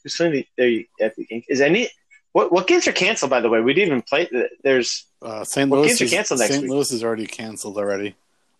who's 0.02 0.16
playing 0.16 0.32
the, 0.32 0.46
the, 0.56 0.86
the? 0.98 1.44
Is 1.48 1.60
any 1.60 1.88
what 2.32 2.52
what 2.52 2.66
games 2.66 2.86
are 2.86 2.92
canceled? 2.92 3.30
By 3.30 3.40
the 3.40 3.48
way, 3.48 3.60
we 3.60 3.74
didn't 3.74 3.88
even 3.88 4.02
play. 4.02 4.28
There's 4.62 5.06
Uh, 5.20 5.44
St. 5.44 5.70
What 5.70 5.78
Louis 5.80 5.98
games 5.98 6.02
are 6.02 6.14
canceled 6.16 6.40
next 6.40 6.52
St. 6.52 6.62
week? 6.62 6.70
Louis 6.70 6.92
is 6.92 7.04
already 7.04 7.26
canceled 7.26 7.76
already. 7.76 8.14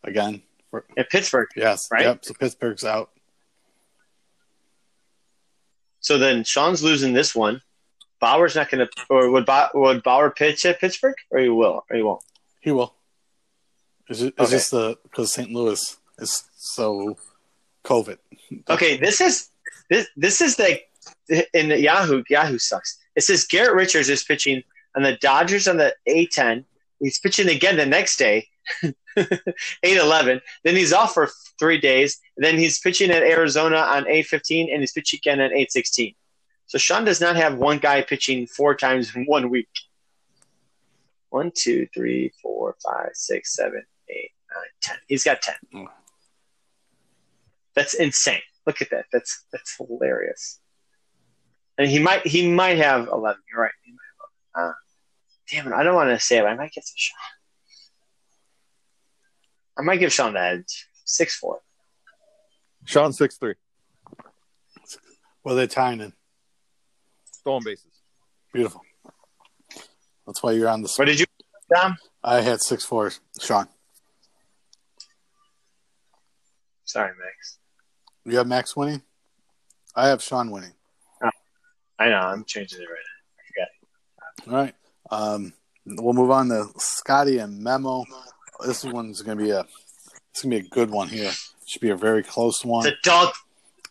Again, 0.04 0.42
for, 0.70 0.84
at 0.96 1.10
Pittsburgh. 1.10 1.48
yes, 1.56 1.88
Right? 1.90 2.02
Yep. 2.02 2.24
So 2.24 2.34
Pittsburgh's 2.34 2.84
out. 2.84 3.10
So 6.00 6.18
then 6.18 6.42
Sean's 6.44 6.82
losing 6.82 7.12
this 7.12 7.34
one. 7.34 7.60
Bauer's 8.22 8.54
not 8.54 8.70
going 8.70 8.86
to, 8.86 9.04
or 9.10 9.28
would 9.30 9.44
Bauer, 9.44 9.68
would 9.74 10.02
Bauer 10.04 10.30
pitch 10.30 10.64
at 10.64 10.80
Pittsburgh, 10.80 11.16
or 11.30 11.40
he 11.40 11.48
will, 11.48 11.84
or 11.90 11.96
he 11.96 12.02
won't? 12.02 12.22
He 12.60 12.70
will. 12.70 12.94
Is, 14.08 14.20
just, 14.20 14.30
it's 14.30 14.40
Okay. 14.40 14.50
just 14.52 14.70
the 14.70 14.96
because 15.02 15.34
St. 15.34 15.50
Louis 15.50 15.96
is 16.18 16.44
so 16.56 17.16
COVID. 17.84 18.18
Okay, 18.70 18.96
this 18.96 19.20
is 19.20 19.48
this 19.90 20.06
this 20.16 20.40
is 20.40 20.56
the 20.56 20.80
in 21.52 21.68
the 21.68 21.80
Yahoo 21.80 22.22
Yahoo 22.30 22.58
sucks. 22.58 22.98
It 23.16 23.22
says 23.24 23.44
Garrett 23.44 23.74
Richards 23.74 24.08
is 24.08 24.22
pitching 24.24 24.62
on 24.96 25.02
the 25.02 25.16
Dodgers 25.16 25.66
on 25.66 25.76
the 25.76 25.94
A10. 26.08 26.64
He's 27.00 27.18
pitching 27.18 27.48
again 27.48 27.76
the 27.76 27.86
next 27.86 28.16
day, 28.16 28.46
8-11. 29.84 30.40
Then 30.64 30.76
he's 30.76 30.92
off 30.92 31.14
for 31.14 31.28
three 31.58 31.78
days. 31.78 32.20
Then 32.36 32.56
he's 32.58 32.78
pitching 32.78 33.10
at 33.10 33.22
Arizona 33.24 33.76
on 33.78 34.04
A15, 34.04 34.70
and 34.72 34.80
he's 34.80 34.92
pitching 34.92 35.18
again 35.18 35.40
on 35.40 35.46
816. 35.46 36.14
So 36.72 36.78
Sean 36.78 37.04
does 37.04 37.20
not 37.20 37.36
have 37.36 37.58
one 37.58 37.76
guy 37.76 38.00
pitching 38.00 38.46
four 38.46 38.74
times 38.74 39.14
in 39.14 39.26
one 39.26 39.50
week. 39.50 39.68
One, 41.28 41.52
two, 41.54 41.86
three, 41.92 42.32
four, 42.42 42.76
five, 42.82 43.10
six, 43.12 43.54
seven, 43.54 43.84
eight, 44.08 44.30
nine, 44.50 44.64
ten. 44.80 44.96
He's 45.06 45.22
got 45.22 45.42
ten. 45.42 45.56
Mm. 45.74 45.88
That's 47.74 47.92
insane. 47.92 48.40
Look 48.66 48.80
at 48.80 48.88
that. 48.88 49.04
That's 49.12 49.44
that's 49.52 49.76
hilarious. 49.76 50.60
And 51.76 51.90
he 51.90 51.98
might 51.98 52.26
he 52.26 52.50
might 52.50 52.78
have 52.78 53.06
eleven. 53.08 53.42
You're 53.50 53.60
right. 53.60 53.72
He 53.82 53.92
might 53.92 53.98
have 54.56 54.64
11. 54.64 54.70
Uh, 54.70 54.74
damn 55.50 55.66
it! 55.66 55.76
I 55.76 55.82
don't 55.82 55.94
want 55.94 56.08
to 56.08 56.18
say 56.18 56.38
it. 56.38 56.40
But 56.40 56.52
I 56.52 56.54
might 56.54 56.72
get 56.72 56.86
some 56.86 56.94
Sean. 56.96 57.18
I 59.76 59.82
might 59.82 60.00
give 60.00 60.10
Sean 60.10 60.32
the 60.32 60.40
edge. 60.40 60.88
Six 61.04 61.36
four. 61.36 61.60
Sean 62.86 63.12
six 63.12 63.36
three. 63.36 63.56
Well, 65.44 65.54
they're 65.54 65.66
tying 65.66 66.00
in. 66.00 66.14
Stolen 67.42 67.62
bases. 67.64 67.86
Beautiful. 68.52 68.82
That's 70.26 70.42
why 70.42 70.52
you're 70.52 70.68
on 70.68 70.82
the. 70.82 70.92
What 70.96 71.06
did 71.06 71.18
you, 71.18 71.26
Dom? 71.74 71.96
I 72.22 72.40
had 72.40 72.60
six 72.62 72.84
fours. 72.84 73.20
Sean, 73.40 73.66
Sorry, 76.84 77.10
Max. 77.18 77.58
you 78.24 78.36
have 78.38 78.46
Max 78.46 78.76
winning. 78.76 79.02
I 79.96 80.08
have 80.08 80.22
Sean 80.22 80.50
winning. 80.50 80.72
Oh, 81.24 81.30
I 81.98 82.08
know. 82.10 82.16
I'm 82.18 82.44
changing 82.44 82.80
it 82.80 82.84
right 82.84 82.98
now. 84.46 84.50
Okay. 84.50 84.56
All 84.56 84.62
right. 84.62 84.74
Um, 85.10 85.52
we'll 85.86 86.12
move 86.14 86.30
on 86.30 86.48
to 86.48 86.66
Scotty 86.78 87.38
and 87.38 87.60
Memo. 87.62 88.04
This 88.64 88.84
one's 88.84 89.22
gonna 89.22 89.42
be 89.42 89.50
a. 89.50 89.64
It's 90.30 90.42
gonna 90.42 90.60
be 90.60 90.66
a 90.66 90.68
good 90.70 90.90
one 90.90 91.08
here. 91.08 91.32
Should 91.66 91.82
be 91.82 91.90
a 91.90 91.96
very 91.96 92.22
close 92.22 92.64
one. 92.64 92.84
The 92.84 92.94
dog 93.02 93.34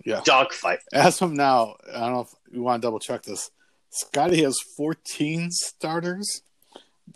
Yeah. 0.06 0.22
dog 0.24 0.54
fight. 0.54 0.80
As 0.94 1.22
of 1.22 1.32
now, 1.34 1.76
I 1.94 2.00
don't 2.00 2.14
know 2.14 2.22
if 2.22 2.34
you 2.52 2.62
want 2.62 2.82
to 2.82 2.86
double 2.86 3.00
check 3.00 3.24
this. 3.24 3.52
Scotty 3.90 4.44
has 4.44 4.58
14 4.78 5.52
starters, 5.52 6.42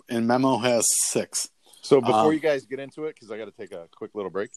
and 0.08 0.26
Memo 0.26 0.58
has 0.58 0.86
six. 1.08 1.48
So 1.82 2.00
before 2.00 2.26
Um, 2.26 2.32
you 2.32 2.40
guys 2.40 2.66
get 2.66 2.80
into 2.80 3.04
it, 3.04 3.14
because 3.14 3.30
I 3.30 3.38
got 3.38 3.46
to 3.46 3.50
take 3.52 3.72
a 3.72 3.88
quick 3.96 4.10
little 4.14 4.30
break, 4.30 4.50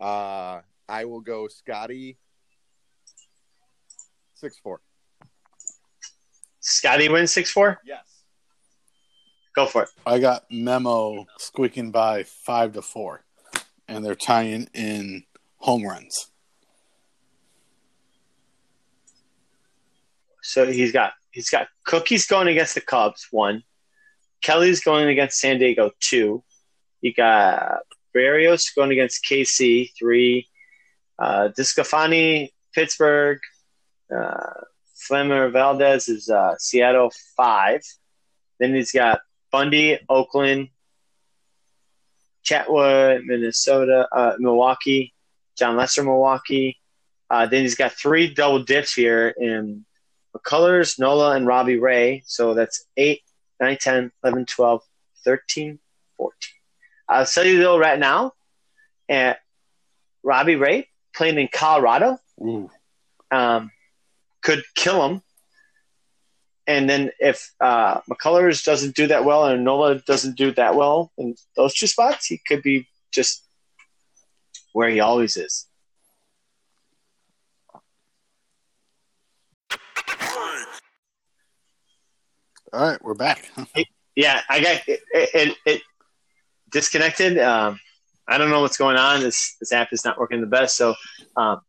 uh, 0.00 0.60
I 0.88 1.04
will 1.04 1.20
go 1.20 1.48
Scotty 1.48 2.16
six 4.34 4.58
four. 4.62 4.80
Scotty 6.60 7.08
wins 7.08 7.32
six 7.32 7.50
four. 7.50 7.80
Yes. 7.84 8.04
Go 9.54 9.66
for 9.66 9.82
it. 9.84 9.88
I 10.06 10.20
got 10.20 10.44
Memo 10.50 11.26
squeaking 11.38 11.90
by 11.90 12.22
five 12.22 12.72
to 12.74 12.82
four, 12.82 13.24
and 13.88 14.04
they're 14.04 14.14
tying 14.14 14.68
in 14.72 15.24
home 15.56 15.84
runs. 15.84 16.30
So 20.48 20.66
he's 20.66 20.92
got 20.92 21.12
he's 21.30 21.50
got 21.50 21.68
Cookies 21.84 22.26
going 22.26 22.48
against 22.48 22.74
the 22.74 22.80
Cubs 22.80 23.26
one, 23.30 23.64
Kelly's 24.40 24.80
going 24.80 25.06
against 25.08 25.38
San 25.38 25.58
Diego 25.58 25.90
two, 26.00 26.42
you 27.02 27.12
got 27.12 27.80
Berrios 28.16 28.74
going 28.74 28.90
against 28.90 29.26
KC 29.26 29.90
three, 29.98 30.48
uh, 31.18 31.50
DeSclafani 31.56 32.48
Pittsburgh, 32.74 33.40
uh, 34.10 34.62
Framber 35.06 35.52
Valdez 35.52 36.08
is 36.08 36.30
uh, 36.30 36.54
Seattle 36.58 37.12
five, 37.36 37.82
then 38.58 38.74
he's 38.74 38.92
got 38.92 39.20
Bundy 39.52 39.98
Oakland, 40.08 40.70
Chatwood 42.42 43.20
Minnesota 43.26 44.08
uh, 44.10 44.36
Milwaukee, 44.38 45.12
Jon 45.58 45.76
Lester 45.76 46.04
Milwaukee. 46.04 46.78
Uh, 47.30 47.44
then 47.44 47.60
he's 47.60 47.74
got 47.74 47.92
three 47.92 48.32
double 48.32 48.62
dips 48.64 48.94
here 48.94 49.28
in 49.28 49.84
McCullers, 50.38 50.98
Nola, 50.98 51.36
and 51.36 51.46
Robbie 51.46 51.78
Ray. 51.78 52.22
So 52.26 52.54
that's 52.54 52.84
8, 52.96 53.20
9, 53.60 53.76
10, 53.80 54.12
11, 54.22 54.46
12, 54.46 54.82
13, 55.24 55.78
14. 56.16 56.34
I'll 57.08 57.26
tell 57.26 57.46
you 57.46 57.58
though, 57.58 57.78
right 57.78 57.98
now, 57.98 58.32
at 59.08 59.38
Robbie 60.22 60.56
Ray 60.56 60.88
playing 61.14 61.38
in 61.38 61.48
Colorado 61.52 62.18
um, 63.30 63.70
could 64.42 64.62
kill 64.74 65.06
him. 65.06 65.22
And 66.66 66.88
then 66.88 67.10
if 67.18 67.50
uh, 67.60 68.00
McCullers 68.02 68.62
doesn't 68.62 68.94
do 68.94 69.06
that 69.06 69.24
well 69.24 69.46
and 69.46 69.64
Nola 69.64 70.00
doesn't 70.00 70.36
do 70.36 70.52
that 70.52 70.74
well 70.74 71.10
in 71.16 71.34
those 71.56 71.74
two 71.74 71.86
spots, 71.86 72.26
he 72.26 72.40
could 72.46 72.62
be 72.62 72.86
just 73.10 73.42
where 74.72 74.90
he 74.90 75.00
always 75.00 75.36
is. 75.36 75.66
All 82.72 82.86
right, 82.86 83.02
we're 83.02 83.14
back. 83.14 83.50
Yeah, 84.14 84.40
I 84.48 84.60
got 84.60 84.82
it. 84.86 85.00
It, 85.12 85.56
it 85.64 85.82
disconnected. 86.70 87.38
Um, 87.38 87.78
I 88.26 88.36
don't 88.36 88.50
know 88.50 88.60
what's 88.60 88.76
going 88.76 88.96
on. 88.96 89.20
This 89.20 89.56
this 89.58 89.72
app 89.72 89.92
is 89.92 90.04
not 90.04 90.18
working 90.18 90.40
the 90.40 90.46
best. 90.46 90.76
So, 90.76 90.94
um, 91.36 91.60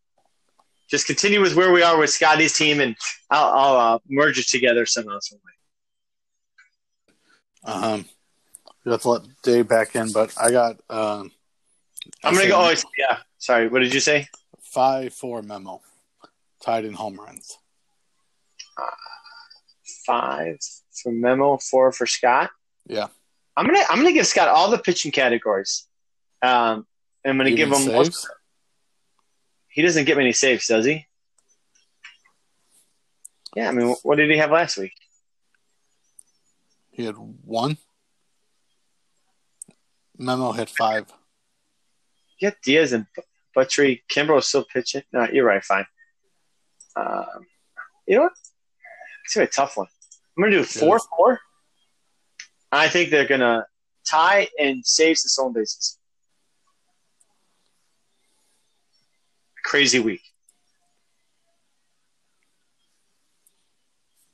just 0.90 1.06
continue 1.06 1.40
with 1.40 1.54
where 1.54 1.72
we 1.72 1.82
are 1.82 1.96
with 1.96 2.10
Scotty's 2.10 2.52
team, 2.52 2.80
and 2.80 2.96
I'll, 3.30 3.52
I'll 3.52 3.94
uh, 3.94 3.98
merge 4.08 4.38
it 4.38 4.48
together 4.48 4.84
somehow, 4.84 5.18
some 5.20 5.38
way. 7.64 7.72
Um, 7.72 8.04
you 8.84 8.92
have 8.92 9.02
to 9.02 9.10
let 9.10 9.22
Dave 9.42 9.68
back 9.68 9.96
in, 9.96 10.12
but 10.12 10.34
I 10.38 10.50
got. 10.50 10.80
Um, 10.90 11.30
I'm 12.24 12.34
gonna 12.34 12.48
go. 12.48 12.60
Oh, 12.60 12.74
yeah. 12.98 13.18
Sorry. 13.38 13.68
What 13.68 13.78
did 13.78 13.94
you 13.94 14.00
say? 14.00 14.28
Five 14.60 15.14
four 15.14 15.40
memo, 15.40 15.80
tied 16.60 16.84
in 16.84 16.92
home 16.92 17.18
runs. 17.18 17.56
Uh, 18.76 18.90
five 20.04 20.58
for 21.00 21.12
Memo, 21.12 21.58
four 21.58 21.92
for 21.92 22.06
Scott. 22.06 22.50
Yeah. 22.86 23.08
I'm 23.56 23.66
gonna 23.66 23.84
I'm 23.88 23.98
gonna 23.98 24.12
give 24.12 24.26
Scott 24.26 24.48
all 24.48 24.70
the 24.70 24.78
pitching 24.78 25.12
categories. 25.12 25.86
Um, 26.42 26.86
I'm 27.24 27.36
gonna 27.36 27.50
give 27.50 27.70
him. 27.70 27.92
Most, 27.92 28.28
he 29.68 29.82
doesn't 29.82 30.04
get 30.04 30.16
many 30.16 30.32
saves, 30.32 30.66
does 30.66 30.86
he? 30.86 31.06
Yeah, 33.54 33.68
I 33.68 33.72
mean, 33.72 33.94
what 34.02 34.16
did 34.16 34.30
he 34.30 34.38
have 34.38 34.50
last 34.50 34.78
week? 34.78 34.92
He 36.90 37.04
had 37.04 37.16
one. 37.16 37.76
Memo 40.16 40.52
had 40.52 40.70
five. 40.70 41.06
Yeah, 42.40 42.52
Diaz 42.62 42.92
and 42.92 43.06
Buttrey. 43.56 44.02
Kimbrel's 44.10 44.46
still 44.46 44.64
pitching. 44.64 45.02
No, 45.12 45.26
you're 45.30 45.44
right. 45.44 45.64
Fine. 45.64 45.86
Um, 46.96 47.46
you 48.06 48.16
know 48.16 48.22
what? 48.22 48.32
It's 49.24 49.36
a 49.36 49.46
tough 49.46 49.76
one. 49.76 49.86
I'm 50.36 50.44
gonna 50.44 50.56
do 50.56 50.64
four 50.64 50.96
yes. 50.96 51.06
four. 51.16 51.40
I 52.72 52.88
think 52.88 53.10
they're 53.10 53.26
gonna 53.26 53.66
tie 54.08 54.48
and 54.58 54.84
save 54.84 55.16
the 55.16 55.28
stolen 55.28 55.52
bases. 55.52 55.98
Crazy 59.64 60.00
week. 60.00 60.22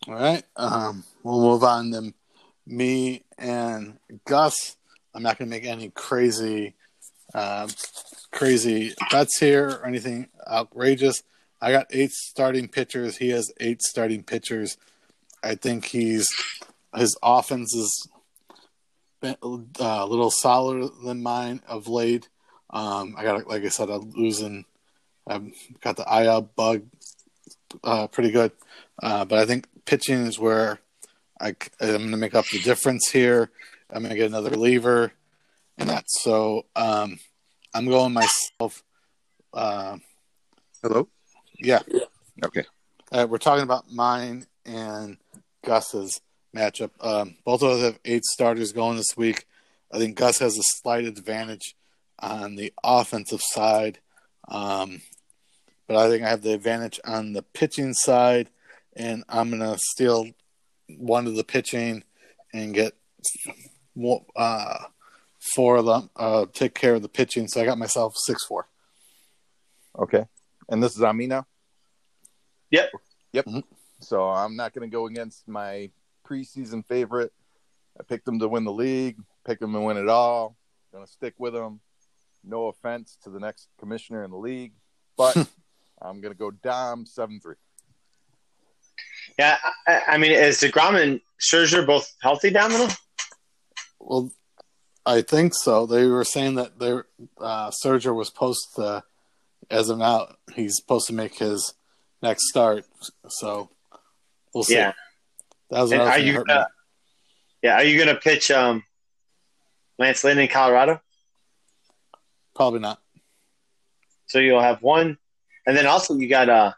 All 0.08 0.14
right. 0.14 0.44
Um, 0.54 1.02
we'll 1.24 1.40
move 1.40 1.64
on 1.64 1.90
to 1.90 2.14
me 2.64 3.24
and 3.38 3.98
Gus. 4.24 4.76
I'm 5.12 5.22
not 5.22 5.38
going 5.38 5.50
to 5.50 5.56
make 5.56 5.64
any 5.64 5.90
crazy, 5.90 6.74
uh, 7.34 7.66
crazy 8.32 8.94
bets 9.10 9.38
here 9.38 9.68
or 9.68 9.86
anything 9.86 10.28
outrageous. 10.48 11.22
I 11.60 11.72
got 11.72 11.86
eight 11.90 12.12
starting 12.12 12.68
pitchers. 12.68 13.16
He 13.16 13.30
has 13.30 13.52
eight 13.58 13.82
starting 13.82 14.22
pitchers. 14.22 14.76
I 15.46 15.54
think 15.54 15.84
he's 15.84 16.26
his 16.94 17.16
offense 17.22 17.74
is 17.74 18.08
uh, 19.22 19.34
a 19.80 20.06
little 20.06 20.30
solider 20.30 20.88
than 21.04 21.22
mine 21.22 21.60
of 21.68 21.88
late. 21.88 22.28
Um, 22.70 23.14
I 23.16 23.22
got 23.22 23.46
like 23.46 23.64
I 23.64 23.68
said, 23.68 23.90
I'm 23.90 24.10
losing. 24.10 24.64
I've 25.26 25.52
got 25.80 25.96
the 25.96 26.24
IL 26.24 26.42
bug 26.42 26.82
uh, 27.82 28.06
pretty 28.08 28.30
good, 28.30 28.52
uh, 29.02 29.24
but 29.24 29.38
I 29.38 29.46
think 29.46 29.66
pitching 29.84 30.26
is 30.26 30.38
where 30.38 30.78
I, 31.40 31.48
am 31.80 31.98
going 31.98 32.10
to 32.10 32.16
make 32.16 32.34
up 32.34 32.46
the 32.48 32.60
difference 32.60 33.10
here. 33.10 33.50
I'm 33.90 34.02
going 34.02 34.10
to 34.10 34.16
get 34.16 34.26
another 34.26 34.50
reliever, 34.50 35.12
and 35.78 35.88
that's 35.88 36.22
so. 36.22 36.66
Um, 36.74 37.18
I'm 37.72 37.86
going 37.86 38.12
myself. 38.12 38.82
Uh, 39.52 39.98
Hello. 40.82 41.08
Yeah. 41.60 41.80
Okay. 42.44 42.64
Uh, 43.12 43.26
we're 43.28 43.38
talking 43.38 43.62
about 43.62 43.90
mine 43.90 44.46
and 44.64 45.16
Gus's 45.66 46.20
matchup. 46.54 46.90
Um, 47.00 47.36
both 47.44 47.62
of 47.62 47.70
us 47.70 47.82
have 47.82 47.98
eight 48.04 48.24
starters 48.24 48.72
going 48.72 48.96
this 48.96 49.16
week. 49.16 49.46
I 49.92 49.98
think 49.98 50.16
Gus 50.16 50.38
has 50.38 50.56
a 50.56 50.62
slight 50.62 51.04
advantage 51.04 51.74
on 52.18 52.56
the 52.56 52.72
offensive 52.82 53.42
side, 53.42 53.98
um, 54.48 55.02
but 55.86 55.96
I 55.96 56.08
think 56.08 56.24
I 56.24 56.30
have 56.30 56.42
the 56.42 56.54
advantage 56.54 56.98
on 57.04 57.34
the 57.34 57.42
pitching 57.42 57.92
side, 57.92 58.48
and 58.94 59.24
I'm 59.28 59.50
gonna 59.50 59.76
steal 59.78 60.28
one 60.88 61.26
of 61.26 61.36
the 61.36 61.44
pitching 61.44 62.04
and 62.54 62.72
get 62.72 62.94
uh, 64.36 64.78
four 65.54 65.76
of 65.76 65.86
them. 65.86 66.10
Uh, 66.16 66.46
take 66.52 66.74
care 66.74 66.94
of 66.94 67.02
the 67.02 67.08
pitching, 67.08 67.48
so 67.48 67.60
I 67.60 67.64
got 67.64 67.78
myself 67.78 68.14
six 68.16 68.44
four. 68.46 68.66
Okay, 69.98 70.24
and 70.68 70.82
this 70.82 70.96
is 70.96 71.02
on 71.02 71.16
me 71.16 71.26
now. 71.26 71.46
Yep. 72.70 72.90
Yep. 73.32 73.44
Mm-hmm. 73.44 73.60
So 74.00 74.28
I'm 74.28 74.56
not 74.56 74.72
going 74.72 74.88
to 74.88 74.94
go 74.94 75.06
against 75.06 75.48
my 75.48 75.90
preseason 76.26 76.84
favorite. 76.86 77.32
I 77.98 78.02
picked 78.02 78.26
them 78.26 78.38
to 78.40 78.48
win 78.48 78.64
the 78.64 78.72
league, 78.72 79.18
picked 79.46 79.60
them 79.60 79.72
to 79.72 79.80
win 79.80 79.96
it 79.96 80.08
all. 80.08 80.56
Going 80.92 81.04
to 81.04 81.10
stick 81.10 81.34
with 81.38 81.54
them. 81.54 81.80
No 82.44 82.66
offense 82.66 83.16
to 83.24 83.30
the 83.30 83.40
next 83.40 83.68
commissioner 83.78 84.22
in 84.24 84.30
the 84.30 84.36
league, 84.36 84.72
but 85.16 85.36
I'm 86.02 86.20
going 86.20 86.32
to 86.32 86.38
go 86.38 86.50
Dom 86.50 87.06
7 87.06 87.40
3. 87.40 87.54
Yeah, 89.38 89.56
I, 89.86 90.02
I, 90.08 90.18
mean, 90.18 90.32
is 90.32 90.60
DeGrom 90.60 91.02
and 91.02 91.20
Scherzer 91.40 91.86
both 91.86 92.14
healthy 92.22 92.50
down 92.50 92.70
the 92.70 92.98
Well, 93.98 94.30
I 95.04 95.22
think 95.22 95.54
so. 95.54 95.86
They 95.86 96.06
were 96.06 96.24
saying 96.24 96.54
that 96.54 96.78
their 96.78 97.06
uh, 97.38 97.70
Scherzer 97.70 98.14
was 98.14 98.28
supposed 98.28 98.66
to, 98.76 99.02
as 99.70 99.88
of 99.88 99.98
now, 99.98 100.34
he's 100.54 100.76
supposed 100.76 101.08
to 101.08 101.12
make 101.12 101.36
his 101.36 101.74
next 102.22 102.48
start. 102.48 102.84
So 103.28 103.70
we'll 104.56 104.64
see. 104.64 104.74
Yeah. 104.74 104.92
That 105.70 105.82
was 105.82 105.92
are 105.92 106.18
you 106.18 106.42
gonna, 106.44 106.68
Yeah, 107.62 107.74
are 107.74 107.84
you 107.84 108.02
going 108.02 108.14
to 108.14 108.20
pitch 108.20 108.50
um, 108.50 108.82
Lance 109.98 110.24
Lynn 110.24 110.38
in 110.38 110.48
Colorado? 110.48 111.00
Probably 112.54 112.80
not. 112.80 112.98
So 114.26 114.38
you'll 114.38 114.62
have 114.62 114.82
one, 114.82 115.18
and 115.66 115.76
then 115.76 115.86
also 115.86 116.16
you 116.16 116.28
got 116.28 116.48
uh, 116.48 116.72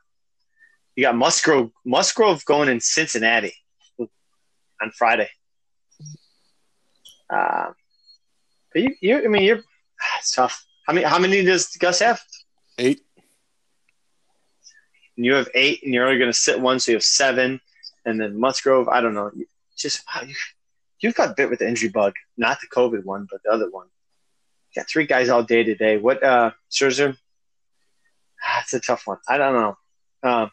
you 0.97 1.05
got 1.05 1.15
Musgrove 1.15 1.71
Musgrove 1.85 2.45
going 2.45 2.69
in 2.69 2.81
Cincinnati 2.81 3.55
on 3.99 4.91
Friday. 4.97 5.29
Uh, 7.31 7.69
but 8.73 8.83
you, 8.83 8.95
you, 9.01 9.25
I 9.25 9.29
mean, 9.29 9.43
you're 9.45 9.59
it's 10.19 10.35
tough. 10.35 10.67
How 10.87 10.93
many? 10.93 11.07
How 11.07 11.19
many 11.19 11.45
does 11.45 11.69
Gus 11.77 12.01
have? 12.01 12.21
Eight. 12.79 13.01
And 15.17 15.25
you 15.25 15.35
have 15.35 15.49
eight, 15.55 15.83
and 15.85 15.95
you're 15.95 16.07
only 16.07 16.19
going 16.19 16.33
to 16.33 16.39
sit 16.39 16.61
one, 16.61 16.81
so 16.81 16.93
you 16.93 16.97
have 16.97 17.03
seven 17.03 17.61
and 18.05 18.21
then 18.21 18.39
Musgrove. 18.39 18.89
I 18.89 19.01
don't 19.01 19.15
know. 19.15 19.31
Just 19.77 20.05
wow, 20.07 20.23
you, 20.23 20.35
you've 21.01 21.15
got 21.15 21.37
bit 21.37 21.51
with 21.51 21.61
the 21.61 21.69
injury 21.69 21.89
bug, 21.89 22.15
not 22.37 22.61
the 22.61 22.67
COVID 22.69 23.05
one, 23.05 23.27
but 23.31 23.43
the 23.45 23.51
other 23.51 23.71
one. 23.71 23.87
You 24.73 24.81
got 24.81 24.89
three 24.89 25.07
guys 25.07 25.29
all 25.29 25.43
day 25.43 25.65
today. 25.65 25.97
What 25.99 26.23
uh 26.23 26.53
Scherzer? 26.71 27.17
Ah, 28.45 28.65
a 28.73 28.81
tough 28.81 29.07
one. 29.07 29.19
I 29.29 29.39
don't 29.39 29.55
know. 29.55 29.77
Um, 30.23 30.51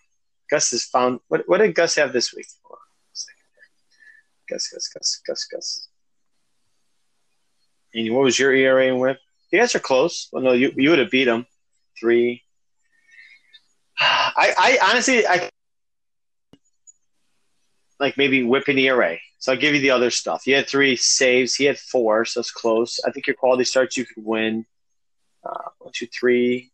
Gus 0.49 0.71
has 0.71 0.85
found 0.85 1.19
what 1.27 1.47
what 1.47 1.59
did 1.59 1.75
Gus 1.75 1.95
have 1.95 2.13
this 2.13 2.33
week? 2.33 2.47
Gus, 4.47 4.67
Gus, 4.67 4.87
Gus, 4.89 5.21
Gus, 5.25 5.43
Gus. 5.45 5.87
And 7.93 8.13
what 8.13 8.23
was 8.23 8.37
your 8.37 8.53
ERA 8.53 8.87
and 8.87 8.99
whip? 8.99 9.17
You 9.51 9.59
guys 9.59 9.73
are 9.73 9.79
close. 9.79 10.29
Well, 10.31 10.43
no, 10.43 10.51
you 10.51 10.71
you 10.75 10.89
would 10.89 10.99
have 10.99 11.11
beat 11.11 11.27
him. 11.27 11.45
Three. 11.99 12.43
I, 13.99 14.53
I 14.57 14.89
honestly 14.89 15.25
I 15.25 15.49
like 17.99 18.17
maybe 18.17 18.43
whipping 18.43 18.77
ERA. 18.77 19.17
So 19.39 19.51
I'll 19.51 19.59
give 19.59 19.75
you 19.75 19.81
the 19.81 19.91
other 19.91 20.09
stuff. 20.09 20.47
You 20.47 20.55
had 20.55 20.67
three 20.67 20.95
saves. 20.95 21.55
He 21.55 21.65
had 21.65 21.77
four, 21.77 22.25
so 22.25 22.39
it's 22.39 22.51
close. 22.51 22.99
I 23.05 23.11
think 23.11 23.27
your 23.27 23.35
quality 23.35 23.63
starts 23.63 23.97
you 23.97 24.05
could 24.05 24.23
win. 24.23 24.65
Uh, 25.43 25.69
one, 25.79 25.91
two, 25.93 26.07
three, 26.07 26.71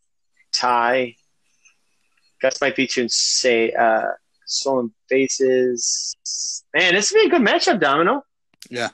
tie. 0.53 1.15
Gus 2.41 2.59
might 2.61 2.75
beat 2.75 2.95
you 2.95 3.03
in 3.03 3.09
say 3.09 3.71
uh, 3.71 4.07
stolen 4.45 4.93
bases. 5.09 6.15
Man, 6.73 6.93
this 6.93 7.11
would 7.11 7.19
be 7.19 7.27
a 7.27 7.29
good 7.29 7.41
matchup, 7.41 7.79
Domino. 7.79 8.23
Yeah. 8.69 8.89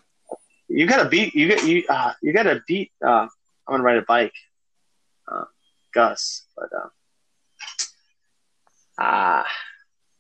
You 0.68 0.86
gotta 0.86 1.08
beat 1.08 1.34
you 1.34 1.48
get 1.48 1.66
you 1.66 1.84
uh, 1.88 2.14
you 2.22 2.34
gotta 2.34 2.62
beat 2.68 2.92
uh, 3.06 3.28
I'm 3.68 3.74
gonna 3.74 3.84
ride 3.84 3.98
a 3.98 4.02
bike. 4.02 4.34
Uh, 5.28 5.46
Gus. 5.94 6.44
But 6.56 6.70
uh, 6.74 6.90
uh 9.02 9.44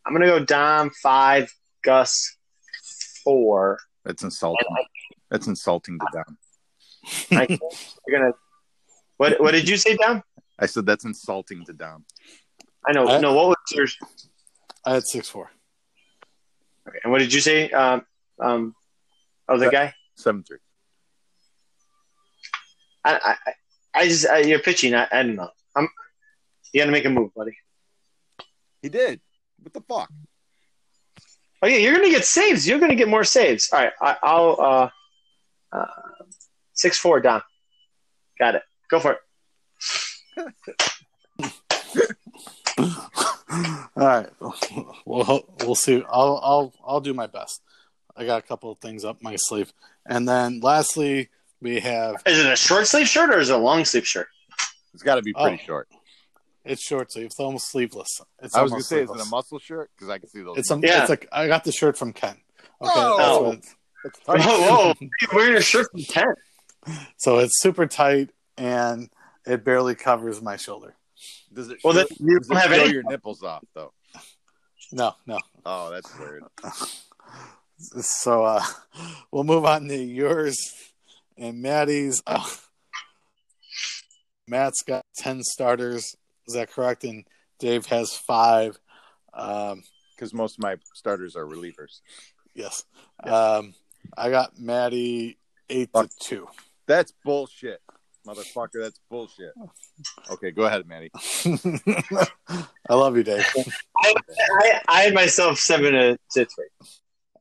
I'm 0.06 0.14
gonna 0.14 0.26
go 0.26 0.40
Dom 0.40 0.92
five, 0.92 1.54
Gus 1.88 2.36
four. 3.24 3.80
That's 4.04 4.22
insulting. 4.22 4.68
I, 4.78 4.84
That's 5.32 5.48
insulting 5.48 5.98
to 6.00 6.06
Dom. 6.12 6.38
I, 7.32 7.48
you're 8.06 8.20
gonna. 8.20 8.34
What 9.16 9.40
What 9.40 9.52
did 9.52 9.70
you 9.70 9.78
say, 9.78 9.96
Dom? 9.96 10.22
I 10.60 10.66
said 10.66 10.86
that's 10.86 11.06
insulting 11.06 11.64
to 11.64 11.72
Dom. 11.72 12.04
I 12.86 12.92
know. 12.92 13.08
I, 13.08 13.22
no, 13.22 13.34
what 13.34 13.48
was 13.48 13.58
yours? 13.72 13.98
I 14.86 14.96
had 14.96 15.08
six 15.08 15.30
four. 15.30 15.50
Okay, 16.90 17.00
and 17.06 17.12
what 17.12 17.20
did 17.20 17.34
you 17.34 17.40
say? 17.40 17.72
Um, 17.72 18.06
um, 18.42 18.76
oh, 19.48 19.58
the 19.58 19.70
guy 19.70 19.94
seven 20.16 20.44
three. 20.44 20.60
I, 23.06 23.38
I, 23.46 23.54
I 23.96 24.08
just 24.10 24.28
uh, 24.28 24.36
you're 24.36 24.60
pitching. 24.60 24.94
I, 24.94 25.08
I 25.10 25.24
don't 25.24 25.38
know. 25.38 25.50
I'm. 25.74 25.88
You 26.74 26.82
got 26.82 26.88
to 26.88 26.92
make 26.92 27.06
a 27.06 27.10
move, 27.10 27.34
buddy. 27.34 27.58
He 28.82 28.90
did. 28.90 29.22
What 29.62 29.74
the 29.74 29.82
fuck? 29.82 30.12
Oh 31.62 31.68
yeah, 31.68 31.78
you're 31.78 31.94
gonna 31.96 32.10
get 32.10 32.26
saves. 32.26 32.68
You're 32.68 32.80
gonna 32.80 32.96
get 32.96 33.08
more 33.08 33.24
saves. 33.24 33.70
All 33.74 33.80
right, 33.80 33.94
I, 34.02 34.36
will 34.36 34.62
uh, 34.62 34.90
uh, 35.72 35.86
six 36.74 36.98
four 37.00 37.20
Don. 37.20 37.42
Got 38.40 38.56
it. 38.56 38.64
Go 38.90 39.00
for 39.00 39.14
it. 39.14 39.20
All 42.80 44.06
right, 44.06 44.30
we'll 45.06 45.44
we'll 45.62 45.76
see. 45.76 46.04
I'll 46.10 46.40
I'll 46.44 46.74
I'll 46.86 47.02
do 47.02 47.14
my 47.14 47.26
best. 47.28 47.62
I 48.16 48.26
got 48.26 48.40
a 48.44 48.48
couple 48.48 48.72
of 48.72 48.78
things 48.80 49.04
up 49.06 49.22
my 49.22 49.36
sleeve, 49.38 49.74
and 50.06 50.28
then 50.28 50.60
lastly 50.60 51.30
we 51.62 51.80
have 51.80 52.22
Is 52.26 52.38
it 52.40 52.46
a 52.52 52.56
short 52.56 52.86
sleeve 52.88 53.08
shirt 53.08 53.32
or 53.34 53.40
is 53.40 53.50
it 53.50 53.56
a 53.56 53.58
long 53.58 53.84
sleeve 53.86 54.06
shirt? 54.08 54.28
It's 54.94 55.02
got 55.04 55.16
to 55.16 55.22
be 55.24 55.34
pretty 55.34 55.60
Oh. 55.64 55.66
short. 55.66 55.88
It's 56.68 56.82
short 56.84 57.12
sleeve, 57.12 57.26
it's 57.28 57.40
almost 57.40 57.70
sleeveless. 57.72 58.08
It's 58.42 58.56
I 58.56 58.62
was 58.62 58.72
gonna 58.72 58.76
almost 58.76 58.90
say, 58.90 59.02
is 59.04 59.10
it 59.10 59.20
a 59.22 59.30
muscle 59.30 59.60
shirt? 59.60 59.90
Because 59.96 60.10
I 60.10 60.18
can 60.20 60.30
see 60.30 60.42
those. 60.42 60.58
It's 60.58 60.72
a, 60.72 60.80
Yeah. 60.82 61.02
it's 61.02 61.10
like 61.10 61.28
I 61.32 61.48
got 61.48 61.64
the 61.64 61.72
shirt 61.72 61.98
from 61.98 62.14
Ken. 62.14 62.38
Okay, 62.82 62.92
Oh. 62.96 63.18
that's 63.18 63.40
what 63.42 63.54
it's- 63.58 63.76
It's 64.06 64.20
Whoa, 64.26 64.36
tight. 64.36 64.46
whoa! 64.46 64.94
You're 65.22 65.32
wearing 65.34 65.58
a 65.58 65.62
shirt 65.62 65.88
from 65.92 66.02
Ken. 66.04 66.34
so 67.18 67.40
it's 67.40 67.62
super 67.62 67.88
tight 67.88 68.30
and 68.58 69.10
it 69.46 69.64
barely 69.64 69.96
covers 69.96 70.42
my 70.42 70.56
shoulder. 70.58 70.96
Does 71.52 71.70
it? 71.70 71.80
Well, 71.84 71.94
show, 71.94 72.00
then 72.00 72.08
you 72.20 72.38
does 72.40 72.48
don't 72.48 72.58
it 72.58 72.62
have 72.62 72.72
show 72.76 72.84
any- 72.84 72.94
your 72.94 73.04
nipples 73.04 73.42
off 73.44 73.64
though? 73.74 73.94
No, 74.92 75.16
no. 75.26 75.40
Oh, 75.66 75.90
that's 75.92 76.18
weird. 76.18 76.44
So 77.80 78.44
uh, 78.44 78.64
we'll 79.32 79.44
move 79.44 79.64
on 79.64 79.88
to 79.90 79.96
yours 79.96 80.58
and 81.38 81.62
Maddie's. 81.62 82.24
Uh, 82.26 82.44
Matt's 84.48 84.82
got 84.82 85.06
ten 85.16 85.44
starters. 85.44 86.16
Is 86.48 86.54
that 86.54 86.72
correct? 86.72 87.04
And 87.04 87.26
Dave 87.60 87.86
has 87.88 88.14
five. 88.14 88.78
Um, 89.34 89.84
Because 90.16 90.34
most 90.34 90.58
of 90.58 90.64
my 90.64 90.78
starters 90.94 91.36
are 91.36 91.46
relievers. 91.46 92.00
yes. 92.56 92.84
Yeah. 93.26 93.36
Um, 93.36 93.74
I 94.18 94.30
got 94.30 94.58
Maddie 94.60 95.38
eight 95.70 95.90
to 95.94 96.10
two. 96.20 96.48
That's 96.88 97.12
bullshit, 97.26 97.82
motherfucker. 98.26 98.82
That's 98.82 99.00
bullshit. 99.10 99.52
Okay, 100.30 100.52
go 100.52 100.64
ahead, 100.64 100.88
Maddie. 100.88 101.12
I 102.90 102.94
love 102.94 103.18
you, 103.18 103.24
Dave. 103.24 103.46
I, 103.98 104.14
I, 104.40 104.82
I 104.88 105.02
had 105.02 105.14
myself 105.14 105.58
seven 105.58 105.92
to, 105.94 106.18
to 106.32 106.46
three. 106.46 106.70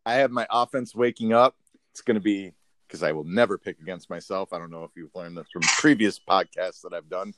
I 0.05 0.15
have 0.15 0.31
my 0.31 0.47
offense 0.51 0.95
waking 0.95 1.33
up. 1.33 1.55
It's 1.93 2.01
going 2.03 2.17
to 2.17 2.21
be 2.21 2.53
because 2.87 3.03
I 3.03 3.13
will 3.13 3.25
never 3.25 3.59
pick 3.59 3.79
against 3.81 4.11
myself. 4.11 4.53
I 4.53 4.59
don't 4.59 4.71
know 4.71 4.85
if 4.85 4.91
you've 4.97 5.15
learned 5.15 5.37
this 5.37 5.47
from 5.53 5.63
previous 5.63 6.19
podcasts 6.19 6.83
that 6.83 6.93
I've 6.93 7.09
done 7.09 7.33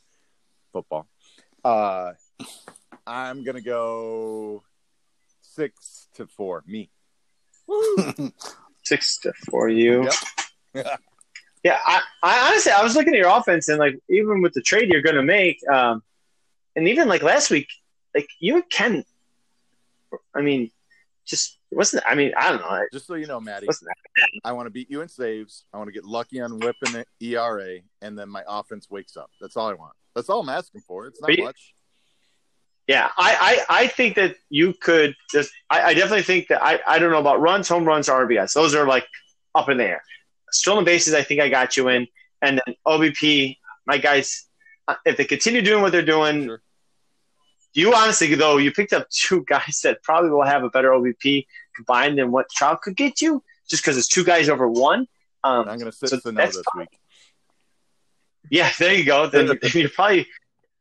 football. 0.73 1.07
Uh, 1.65 2.13
I'm 3.07 3.45
to 3.57 3.63
go 3.63 4.63
six 5.43 6.09
to 6.15 6.27
four. 6.27 6.63
Me. 6.67 6.91
Six 8.85 9.19
to 9.19 9.33
four. 9.51 9.69
You. 9.69 10.09
Yep. 10.75 11.01
Yeah, 11.65 11.79
I, 11.85 12.01
I 12.23 12.49
honestly, 12.49 12.71
I 12.71 12.85
was 12.85 12.95
looking 12.95 13.15
at 13.15 13.19
your 13.19 13.37
offense 13.37 13.69
and 13.69 13.81
like 13.81 13.99
even 14.09 14.43
with 14.43 14.53
the 14.53 14.63
trade 14.63 14.91
you're 14.91 15.03
to 15.17 15.25
make, 15.25 15.59
um, 15.69 16.05
and 16.77 16.87
even 16.89 17.09
like 17.09 17.23
last 17.23 17.51
week, 17.51 17.69
like 18.15 18.29
you 18.39 18.55
and 18.55 18.71
Ken, 18.71 19.05
I 20.33 20.41
mean, 20.41 20.71
just 21.29 21.59
wasn't. 21.71 22.03
I 22.07 22.15
mean, 22.15 22.33
I 22.37 22.51
don't 22.51 22.61
know. 22.61 22.81
Just 22.93 23.07
so 23.07 23.15
you 23.15 23.27
know, 23.27 23.41
Maddie, 23.41 23.69
I 24.45 24.53
want 24.53 24.67
to 24.67 24.71
beat 24.71 24.91
you 24.91 25.03
in 25.03 25.09
saves. 25.09 25.65
I 25.73 25.77
want 25.77 25.89
to 25.89 25.93
get 25.93 26.05
lucky 26.05 26.41
on 26.41 26.59
whipping 26.59 27.05
the 27.21 27.37
ERA, 27.37 27.79
and 28.03 28.19
then 28.19 28.29
my 28.29 28.43
offense 28.49 28.89
wakes 28.91 29.17
up. 29.17 29.31
That's 29.41 29.57
all 29.57 29.69
I 29.69 29.75
want. 29.75 29.93
That's 30.15 30.29
all 30.29 30.41
I'm 30.41 30.49
asking 30.49 30.81
for. 30.87 31.07
It's 31.07 31.21
not 31.21 31.37
you- 31.37 31.45
much. 31.45 31.75
Yeah, 32.87 33.11
I, 33.19 33.65
I, 33.69 33.83
I 33.83 33.87
think 33.87 34.17
that 34.17 34.37
you 34.49 34.73
could 34.73 35.15
just. 35.31 35.53
I, 35.69 35.83
I 35.83 35.95
definitely 35.95 36.23
think 36.23 36.49
that 36.49 36.63
I, 36.63 36.81
I 36.87 36.99
don't 36.99 37.11
know 37.11 37.19
about 37.19 37.39
runs, 37.39 37.69
home 37.69 37.85
runs, 37.85 38.09
RBIs. 38.09 38.55
Those 38.55 38.75
are 38.75 38.87
like 38.87 39.07
up 39.55 39.69
in 39.69 39.77
the 39.77 39.85
air. 39.85 40.03
Stolen 40.53 40.87
bases, 40.87 41.13
I 41.13 41.23
think 41.23 41.43
I 41.43 41.51
got 41.51 41.77
you 41.77 41.89
in, 41.89 42.07
and 42.41 42.63
then 42.65 42.75
OBP. 42.87 43.59
My 43.87 43.99
guys, 43.99 44.47
uh, 44.87 44.95
if 45.05 45.19
they 45.19 45.27
continue 45.27 45.61
doing 45.61 45.83
what 45.83 45.93
they're 45.93 46.01
doing, 46.01 46.45
Sure. 46.45 46.63
You 47.75 47.95
honestly 47.95 48.35
though 48.35 48.57
you 48.57 48.73
picked 48.73 48.93
up 48.93 49.09
two 49.11 49.45
guys 49.49 49.81
that 49.85 50.03
probably 50.03 50.31
will 50.31 50.45
have 50.45 50.65
a 50.65 50.71
better 50.71 50.91
OBP 50.91 51.47
combined 51.77 52.19
than 52.19 52.31
what 52.33 52.49
Trout 52.51 52.83
could 52.83 52.97
get 52.97 53.21
you, 53.23 53.43
just 53.69 53.83
because 53.83 53.97
it's 53.97 54.09
two 54.09 54.25
guys 54.25 54.49
over 54.49 54.69
one. 54.69 55.07
Um, 55.45 55.69
I'm 55.69 55.79
going 55.79 55.91
to 55.91 55.93
sit 55.93 56.09
So 56.23 56.31
that's 56.33 56.57
this 56.57 56.65
week. 56.77 56.99
Yeah, 58.51 58.71
there 58.79 58.95
you 58.95 59.05
go. 59.05 59.27
Then 59.27 59.47
you're 59.75 59.89
probably. 59.91 60.21
it- 60.21 60.27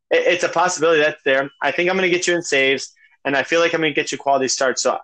It's 0.09 0.43
a 0.43 0.49
possibility 0.49 1.01
that's 1.01 1.21
there. 1.23 1.49
I 1.61 1.71
think 1.71 1.89
I'm 1.89 1.97
going 1.97 2.09
to 2.09 2.15
get 2.15 2.27
you 2.27 2.35
in 2.35 2.41
saves, 2.41 2.93
and 3.25 3.35
I 3.35 3.43
feel 3.43 3.59
like 3.59 3.73
I'm 3.73 3.81
going 3.81 3.93
to 3.93 3.95
get 4.01 4.11
you 4.11 4.17
quality 4.17 4.47
starts. 4.47 4.81
So 4.83 4.97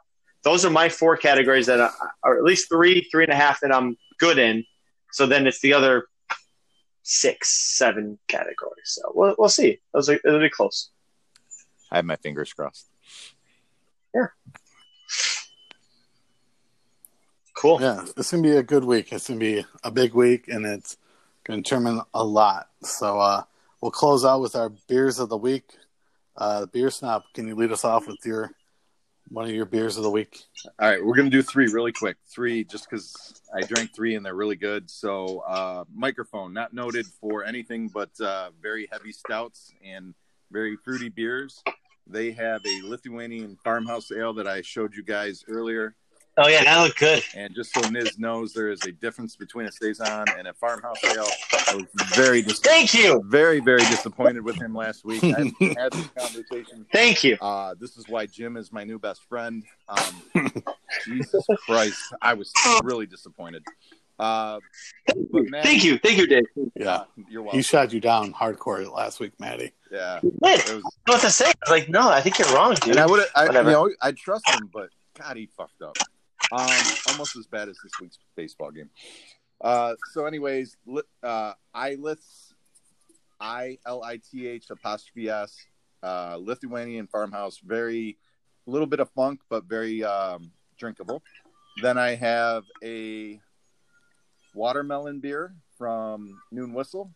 those 0.44 0.66
are 0.66 0.70
my 0.72 0.90
four 0.90 1.18
categories 1.18 1.66
that 1.68 1.80
are, 1.80 1.94
are 2.24 2.38
at 2.38 2.44
least 2.44 2.70
three, 2.70 3.08
three 3.12 3.24
and 3.26 3.34
a 3.34 3.36
half 3.36 3.60
that 3.62 3.74
I'm 3.74 3.98
good 4.20 4.38
in. 4.40 4.66
So 5.12 5.26
then 5.28 5.46
it's 5.46 5.60
the 5.62 5.74
other 5.74 6.08
six, 7.04 7.50
seven 7.78 8.18
categories. 8.28 8.86
So 8.86 9.12
we'll 9.14 9.36
we'll 9.38 9.50
see. 9.50 9.80
Those 9.94 10.10
are 10.10 10.20
it'll 10.26 10.40
be 10.40 10.50
close. 10.50 10.90
I 11.94 11.98
have 11.98 12.06
my 12.06 12.16
fingers 12.16 12.52
crossed. 12.52 12.90
Yeah. 14.16 14.26
Cool. 17.56 17.80
Yeah, 17.80 18.04
it's 18.18 18.32
gonna 18.32 18.42
be 18.42 18.58
a 18.58 18.64
good 18.64 18.84
week. 18.84 19.14
It's 19.14 19.28
gonna 19.28 19.40
be 19.40 19.64
a 19.84 19.92
big 19.92 20.16
week, 20.16 20.48
and 20.48 20.66
it's 20.66 20.98
gonna 21.44 21.62
determine 21.62 22.02
a 22.16 22.24
lot. 22.24 22.70
So 22.82 23.20
uh, 23.20 23.44
we'll 23.80 23.92
close 23.92 24.26
out 24.26 24.42
with 24.42 24.56
our 24.56 24.70
beers 24.90 25.20
of 25.20 25.30
the 25.30 25.38
week. 25.38 25.78
Uh, 26.36 26.66
beer 26.66 26.90
snob, 26.90 27.22
can 27.36 27.48
you 27.48 27.54
lead 27.54 27.72
us 27.72 27.86
off 27.86 28.08
with 28.08 28.18
your 28.26 28.50
one 29.28 29.46
of 29.46 29.52
your 29.52 29.68
beers 29.68 29.96
of 29.96 30.04
the 30.04 30.10
week? 30.10 30.46
All 30.80 30.90
right, 30.90 31.06
we're 31.06 31.16
gonna 31.16 31.30
do 31.30 31.44
three 31.44 31.68
really 31.72 31.92
quick. 31.92 32.18
Three, 32.26 32.64
just 32.64 32.90
because 32.90 33.40
I 33.56 33.62
drank 33.62 33.94
three 33.96 34.16
and 34.16 34.26
they're 34.26 34.34
really 34.34 34.56
good. 34.56 34.90
So, 34.90 35.44
uh, 35.48 35.84
Mikerphone, 35.96 36.54
not 36.54 36.74
noted 36.74 37.06
for 37.06 37.44
anything 37.44 37.88
but 37.88 38.20
uh, 38.20 38.50
very 38.64 38.90
heavy 38.92 39.12
stouts 39.12 39.72
and 39.86 40.16
very 40.52 40.76
fruity 40.76 41.10
beers. 41.10 41.64
They 42.08 42.32
have 42.32 42.62
a 42.66 42.82
Lithuanian 42.88 43.58
farmhouse 43.64 44.12
ale 44.12 44.34
that 44.34 44.48
I 44.48 44.62
showed 44.62 44.94
you 44.96 45.04
guys 45.04 45.44
earlier. 45.48 45.96
Oh 46.36 46.48
yeah, 46.48 46.64
that 46.64 46.82
looked 46.82 46.98
good. 46.98 47.24
And 47.36 47.54
just 47.54 47.74
so 47.76 47.82
Niz 47.82 48.18
knows, 48.18 48.54
there 48.54 48.72
is 48.72 48.84
a 48.86 48.92
difference 48.92 49.36
between 49.36 49.68
a 49.68 49.72
saison 49.72 50.26
and 50.36 50.48
a 50.48 50.54
farmhouse 50.54 50.98
ale. 51.04 51.28
I 51.68 51.76
was 51.76 51.86
very 52.16 52.42
dis- 52.42 52.60
Thank 52.60 52.94
you. 52.96 53.22
very 53.28 53.60
very 53.60 53.82
disappointed 53.82 54.44
with 54.44 54.60
him 54.60 54.74
last 54.74 55.06
week. 55.06 55.24
I 55.24 55.52
had 55.78 55.92
this 55.94 56.08
conversation 56.18 56.88
Thank 56.92 57.24
you. 57.24 57.38
uh, 57.40 57.76
this 57.80 57.98
is 57.98 58.10
why 58.10 58.26
Jim 58.26 58.58
is 58.58 58.72
my 58.72 58.84
new 58.84 58.98
best 58.98 59.24
friend. 59.30 59.64
Um, 59.88 60.50
Jesus 61.06 61.46
Christ, 61.68 62.02
I 62.20 62.34
was 62.34 62.52
really 62.84 63.06
disappointed. 63.06 63.64
Uh, 64.20 64.60
but 65.32 65.50
man, 65.50 65.64
Thank 65.64 65.84
you. 65.84 65.98
Thank 65.98 66.18
you, 66.18 66.28
Dave. 66.28 66.44
Yeah, 66.76 67.04
You're 67.30 67.42
welcome. 67.42 67.58
he 67.60 67.64
shot 67.64 67.92
you 67.94 68.00
down 68.00 68.34
hardcore 68.34 68.90
last 68.92 69.20
week, 69.20 69.34
Maddie. 69.40 69.72
Yeah, 69.92 70.20
Wait, 70.24 70.60
it 70.60 70.66
was, 70.66 70.70
I 70.70 70.72
don't 70.76 70.84
what 71.08 71.22
to 71.22 71.30
say. 71.32 71.46
I 71.46 71.54
was 71.62 71.70
like, 71.70 71.90
no, 71.90 72.10
I 72.10 72.22
think 72.22 72.40
you're 72.40 72.54
wrong, 72.54 72.76
dude. 72.76 72.92
and 72.92 73.00
I 73.00 73.06
would, 73.06 73.26
I, 73.36 73.46
you 73.46 73.52
know, 73.64 73.92
I 74.02 74.12
trust 74.12 74.48
him, 74.50 74.70
but 74.72 74.90
God, 75.20 75.38
he 75.38 75.48
fucked 75.58 75.82
up. 75.82 75.98
Um, 76.52 76.70
almost 77.10 77.36
as 77.36 77.48
bad 77.48 77.70
as 77.70 77.78
this 77.84 77.92
week's 78.02 78.18
baseball 78.36 78.72
game. 78.72 78.90
Uh, 79.62 79.96
so, 80.14 80.26
anyways, 80.26 80.78
li- 80.86 81.02
uh, 81.24 81.54
Ilith, 81.76 82.54
I 83.40 83.78
L 83.86 84.04
I 84.04 84.18
T 84.18 84.48
H 84.48 84.70
apostrophe 84.70 85.30
S, 85.30 85.56
uh, 86.04 86.38
Lithuanian 86.40 87.08
farmhouse, 87.08 87.60
very 87.64 88.18
little 88.66 88.88
bit 88.88 89.00
of 89.00 89.10
funk, 89.12 89.40
but 89.50 89.66
very 89.66 90.04
um, 90.04 90.52
drinkable. 90.78 91.24
Then 91.82 91.98
I 91.98 92.16
have 92.16 92.64
a 92.84 93.40
watermelon 94.54 95.20
beer 95.20 95.54
from 95.78 96.40
Noon 96.52 96.74
Whistle. 96.74 97.12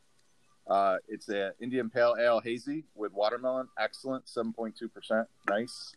Uh, 0.68 0.98
it's 1.08 1.30
a 1.30 1.54
Indian 1.62 1.90
Pale 1.90 2.16
Ale 2.20 2.42
hazy 2.42 2.84
with 2.96 3.14
watermelon, 3.14 3.68
excellent, 3.80 4.28
seven 4.28 4.52
point 4.54 4.76
two 4.76 4.90
percent, 4.90 5.28
nice. 5.50 5.96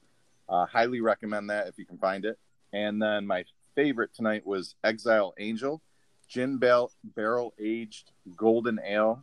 Uh, 0.49 0.67
highly 0.67 1.01
recommend 1.01 1.51
that 1.51 1.69
if 1.69 1.79
you 1.79 1.87
can 1.87 1.99
find 1.99 2.25
it. 2.25 2.39
And 2.73 3.01
then 3.01 3.27
my 3.27 3.45
favorite 3.75 4.15
tonight 4.15 4.47
was 4.47 4.75
Exile 4.85 5.35
Angel, 5.39 5.81
gin 6.29 6.59
barrel 6.59 7.55
aged 7.61 8.13
golden 8.37 8.79
ale 8.85 9.23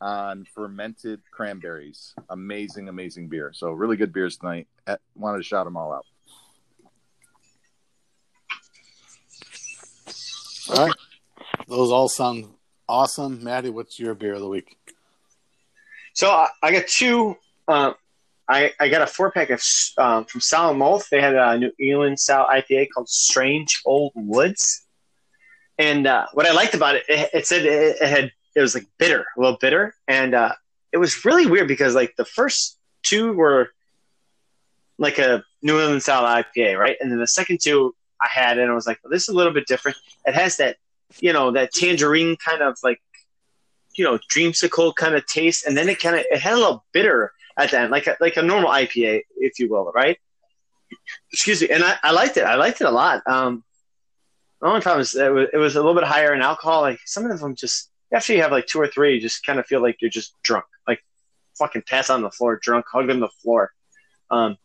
on 0.00 0.46
fermented 0.54 1.20
cranberries. 1.30 2.14
Amazing, 2.30 2.88
amazing 2.88 3.28
beer. 3.28 3.50
So 3.52 3.72
really 3.72 3.96
good 3.96 4.12
beers 4.12 4.36
tonight. 4.36 4.68
Eh, 4.86 4.96
Wanted 5.16 5.38
to 5.38 5.44
shout 5.44 5.66
them 5.66 5.76
all 5.76 5.92
out. 5.92 6.06
All 10.70 10.86
right, 10.86 10.94
those 11.68 11.90
all 11.90 12.08
sound 12.08 12.46
awesome. 12.88 13.44
Maddie, 13.44 13.70
what's 13.70 14.00
your 14.00 14.14
beer 14.14 14.34
of 14.34 14.40
the 14.40 14.48
week? 14.48 14.76
So 16.14 16.30
I, 16.30 16.48
I 16.62 16.72
got 16.72 16.86
two. 16.86 17.36
Uh, 17.66 17.92
I, 18.48 18.72
I 18.80 18.88
got 18.88 19.02
a 19.02 19.06
four 19.06 19.30
pack 19.30 19.50
of 19.50 19.62
um, 19.98 20.24
from 20.24 20.78
Malt. 20.78 21.06
They 21.10 21.20
had 21.20 21.34
a 21.34 21.58
New 21.58 21.72
England 21.78 22.18
style 22.18 22.46
IPA 22.50 22.88
called 22.94 23.08
Strange 23.08 23.82
Old 23.84 24.12
Woods. 24.14 24.86
And 25.78 26.06
uh, 26.06 26.26
what 26.32 26.46
I 26.46 26.52
liked 26.52 26.74
about 26.74 26.96
it, 26.96 27.04
it, 27.08 27.30
it 27.34 27.46
said 27.46 27.66
it, 27.66 27.96
it 28.00 28.08
had 28.08 28.32
it 28.56 28.60
was 28.60 28.74
like 28.74 28.86
bitter, 28.98 29.24
a 29.36 29.40
little 29.40 29.58
bitter, 29.60 29.94
and 30.08 30.34
uh, 30.34 30.54
it 30.92 30.96
was 30.98 31.24
really 31.24 31.46
weird 31.46 31.68
because 31.68 31.94
like 31.94 32.16
the 32.16 32.24
first 32.24 32.78
two 33.02 33.32
were 33.34 33.70
like 34.98 35.18
a 35.18 35.44
New 35.62 35.78
England 35.78 36.02
style 36.02 36.24
IPA, 36.24 36.76
right? 36.78 36.96
And 37.00 37.12
then 37.12 37.18
the 37.18 37.28
second 37.28 37.60
two 37.62 37.94
I 38.20 38.28
had, 38.28 38.58
and 38.58 38.70
I 38.70 38.74
was 38.74 38.86
like, 38.86 38.98
well, 39.04 39.12
this 39.12 39.22
is 39.22 39.28
a 39.28 39.36
little 39.36 39.52
bit 39.52 39.66
different. 39.66 39.96
It 40.26 40.34
has 40.34 40.56
that, 40.56 40.76
you 41.20 41.32
know, 41.32 41.52
that 41.52 41.72
tangerine 41.72 42.36
kind 42.36 42.62
of 42.62 42.76
like, 42.82 43.00
you 43.96 44.04
know, 44.04 44.18
dreamsicle 44.30 44.94
kind 44.94 45.14
of 45.14 45.26
taste, 45.26 45.66
and 45.66 45.76
then 45.76 45.88
it 45.88 46.00
kind 46.00 46.16
of 46.16 46.24
it 46.30 46.40
had 46.40 46.54
a 46.54 46.56
little 46.56 46.84
bitter 46.92 47.32
at 47.56 47.70
the 47.70 47.80
end, 47.80 47.90
like 47.90 48.06
a, 48.06 48.16
like 48.20 48.36
a 48.36 48.42
normal 48.42 48.70
IPA, 48.70 49.22
if 49.36 49.58
you 49.58 49.68
will, 49.68 49.90
right? 49.94 50.18
excuse 51.32 51.62
me, 51.62 51.68
and 51.70 51.84
I, 51.84 51.96
I 52.02 52.12
liked 52.12 52.36
it. 52.36 52.44
I 52.44 52.54
liked 52.54 52.80
it 52.80 52.86
a 52.86 52.90
lot. 52.90 53.22
Um, 53.26 53.64
the 54.60 54.68
only 54.68 54.80
problem 54.80 55.02
is 55.02 55.14
it 55.14 55.32
was, 55.32 55.48
it 55.52 55.56
was 55.56 55.76
a 55.76 55.78
little 55.78 55.94
bit 55.94 56.04
higher 56.04 56.34
in 56.34 56.42
alcohol. 56.42 56.80
Like 56.80 57.00
some 57.04 57.30
of 57.30 57.38
them 57.38 57.54
just 57.54 57.90
after 58.12 58.32
you 58.32 58.42
have 58.42 58.52
like 58.52 58.66
two 58.66 58.80
or 58.80 58.88
three, 58.88 59.14
you 59.14 59.20
just 59.20 59.44
kind 59.44 59.58
of 59.58 59.66
feel 59.66 59.82
like 59.82 59.98
you're 60.00 60.10
just 60.10 60.34
drunk, 60.42 60.64
like 60.86 61.00
fucking 61.58 61.82
pass 61.86 62.10
on 62.10 62.22
the 62.22 62.30
floor, 62.30 62.58
drunk, 62.60 62.86
hugging 62.90 63.20
the 63.20 63.28
floor. 63.42 63.72
Um, 64.30 64.56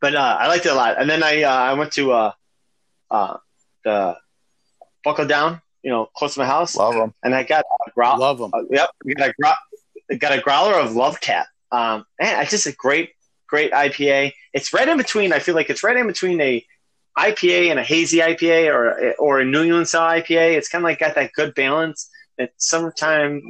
but 0.00 0.14
uh, 0.14 0.36
I 0.38 0.48
liked 0.48 0.66
it 0.66 0.72
a 0.72 0.74
lot. 0.74 1.00
And 1.00 1.08
then 1.08 1.22
I 1.22 1.42
uh, 1.42 1.50
I 1.50 1.72
went 1.74 1.92
to 1.92 2.12
uh, 2.12 2.32
uh, 3.10 3.36
the 3.84 4.16
Buckle 5.04 5.26
Down, 5.26 5.60
you 5.82 5.90
know, 5.90 6.06
close 6.16 6.34
to 6.34 6.40
my 6.40 6.46
house, 6.46 6.76
Love 6.76 6.94
them. 6.94 7.14
and 7.22 7.34
I 7.34 7.42
got 7.42 7.64
a. 7.64 8.16
Love 8.18 8.38
them. 8.38 8.50
Uh, 8.54 8.62
yep, 8.70 8.90
we 9.04 9.14
got 9.14 9.30
a 9.30 9.34
grou- 9.40 10.18
got 10.18 10.32
a 10.38 10.40
growler 10.40 10.74
of 10.74 10.94
Love 10.94 11.20
Cat. 11.20 11.46
Um, 11.70 12.04
man, 12.20 12.40
it's 12.42 12.50
just 12.50 12.66
a 12.66 12.72
great, 12.72 13.10
great 13.46 13.72
IPA. 13.72 14.32
It's 14.52 14.72
right 14.72 14.88
in 14.88 14.96
between. 14.96 15.32
I 15.32 15.38
feel 15.38 15.54
like 15.54 15.70
it's 15.70 15.82
right 15.82 15.96
in 15.96 16.06
between 16.06 16.40
a 16.40 16.64
IPA 17.18 17.70
and 17.70 17.78
a 17.78 17.82
hazy 17.84 18.18
IPA 18.18 18.72
or 18.72 19.14
or 19.18 19.40
a 19.40 19.44
New 19.44 19.62
England 19.62 19.88
style 19.88 20.20
IPA. 20.20 20.56
It's 20.56 20.68
kind 20.68 20.82
of 20.82 20.88
like 20.88 20.98
got 20.98 21.14
that 21.14 21.32
good 21.32 21.54
balance. 21.54 22.10
That 22.38 22.50
summertime 22.56 23.42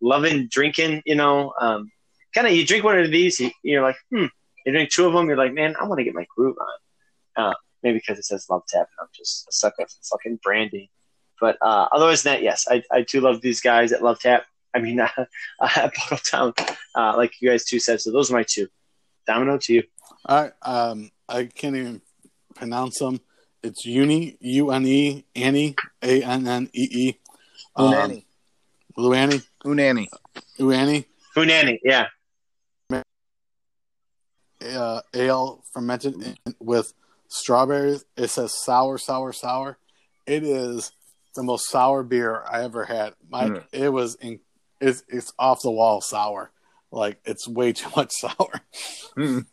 loving 0.00 0.48
drinking. 0.48 1.02
You 1.06 1.16
know, 1.16 1.52
um, 1.60 1.90
kind 2.34 2.46
of 2.46 2.52
you 2.52 2.64
drink 2.66 2.84
one 2.84 2.98
of 2.98 3.10
these, 3.10 3.40
you, 3.40 3.50
you're 3.62 3.82
like, 3.82 3.96
hmm. 4.10 4.26
You 4.66 4.72
drink 4.72 4.90
two 4.90 5.06
of 5.06 5.14
them, 5.14 5.28
you're 5.28 5.36
like, 5.36 5.54
man, 5.54 5.76
I 5.80 5.84
want 5.84 5.98
to 5.98 6.04
get 6.04 6.14
my 6.14 6.26
groove 6.36 6.56
on. 6.60 7.44
Uh, 7.44 7.54
maybe 7.82 7.98
because 7.98 8.18
it 8.18 8.24
says 8.26 8.46
Love 8.50 8.62
Tap, 8.68 8.80
and 8.80 9.00
I'm 9.00 9.08
just 9.16 9.48
a 9.48 9.52
sucker 9.52 9.86
for 9.86 10.16
fucking 10.18 10.40
branding. 10.42 10.88
But 11.40 11.56
uh, 11.60 11.88
otherwise 11.92 12.22
than 12.22 12.34
that, 12.34 12.42
yes, 12.42 12.66
I, 12.68 12.82
I 12.90 13.02
do 13.02 13.20
love 13.20 13.40
these 13.40 13.60
guys 13.60 13.92
at 13.92 14.02
Love 14.02 14.20
Tap. 14.20 14.44
I 14.74 14.80
mean, 14.80 15.00
uh, 15.00 15.08
at 15.60 15.94
Buckle 15.94 16.18
Down, 16.30 16.54
uh, 16.94 17.16
like 17.16 17.40
you 17.40 17.50
guys 17.50 17.64
two 17.64 17.78
said. 17.78 18.00
So 18.00 18.10
those 18.10 18.30
are 18.30 18.34
my 18.34 18.44
two. 18.44 18.68
Domino 19.26 19.58
to 19.58 19.74
you. 19.74 19.82
All 20.24 20.42
right. 20.42 20.52
Um, 20.62 21.10
I 21.28 21.44
can't 21.44 21.76
even 21.76 22.00
pronounce 22.54 22.98
them. 22.98 23.20
It's 23.62 23.84
Uni, 23.84 24.38
U 24.40 24.70
N 24.70 24.86
E, 24.86 25.24
Annie, 25.34 25.76
A 26.02 26.22
N 26.22 26.46
N 26.46 26.70
E 26.72 26.88
E. 26.90 27.18
Um, 27.76 27.92
Unani. 27.92 28.24
Luani, 28.96 29.46
Unani. 29.64 30.08
Uani, 30.58 31.04
Hunani, 31.36 31.78
yeah. 31.84 32.06
uh, 34.60 35.00
ale 35.14 35.64
fermented 35.72 36.38
with 36.58 36.92
strawberries. 37.28 38.04
It 38.16 38.28
says 38.28 38.52
sour, 38.64 38.98
sour, 38.98 39.32
sour. 39.32 39.78
It 40.26 40.42
is 40.42 40.92
the 41.38 41.42
most 41.44 41.70
sour 41.70 42.02
beer 42.02 42.42
I 42.50 42.64
ever 42.64 42.84
had. 42.84 43.14
My, 43.30 43.48
Mm. 43.48 43.64
it 43.72 43.88
was 43.88 44.16
in, 44.16 44.40
it's, 44.80 45.02
it's 45.08 45.32
off 45.38 45.62
the 45.62 45.70
wall 45.70 46.00
sour. 46.02 46.50
Like 46.90 47.20
it's 47.24 47.46
way 47.48 47.72
too 47.80 47.88
much 47.96 48.12
sour. 48.12 48.60
Mm. 49.16 49.46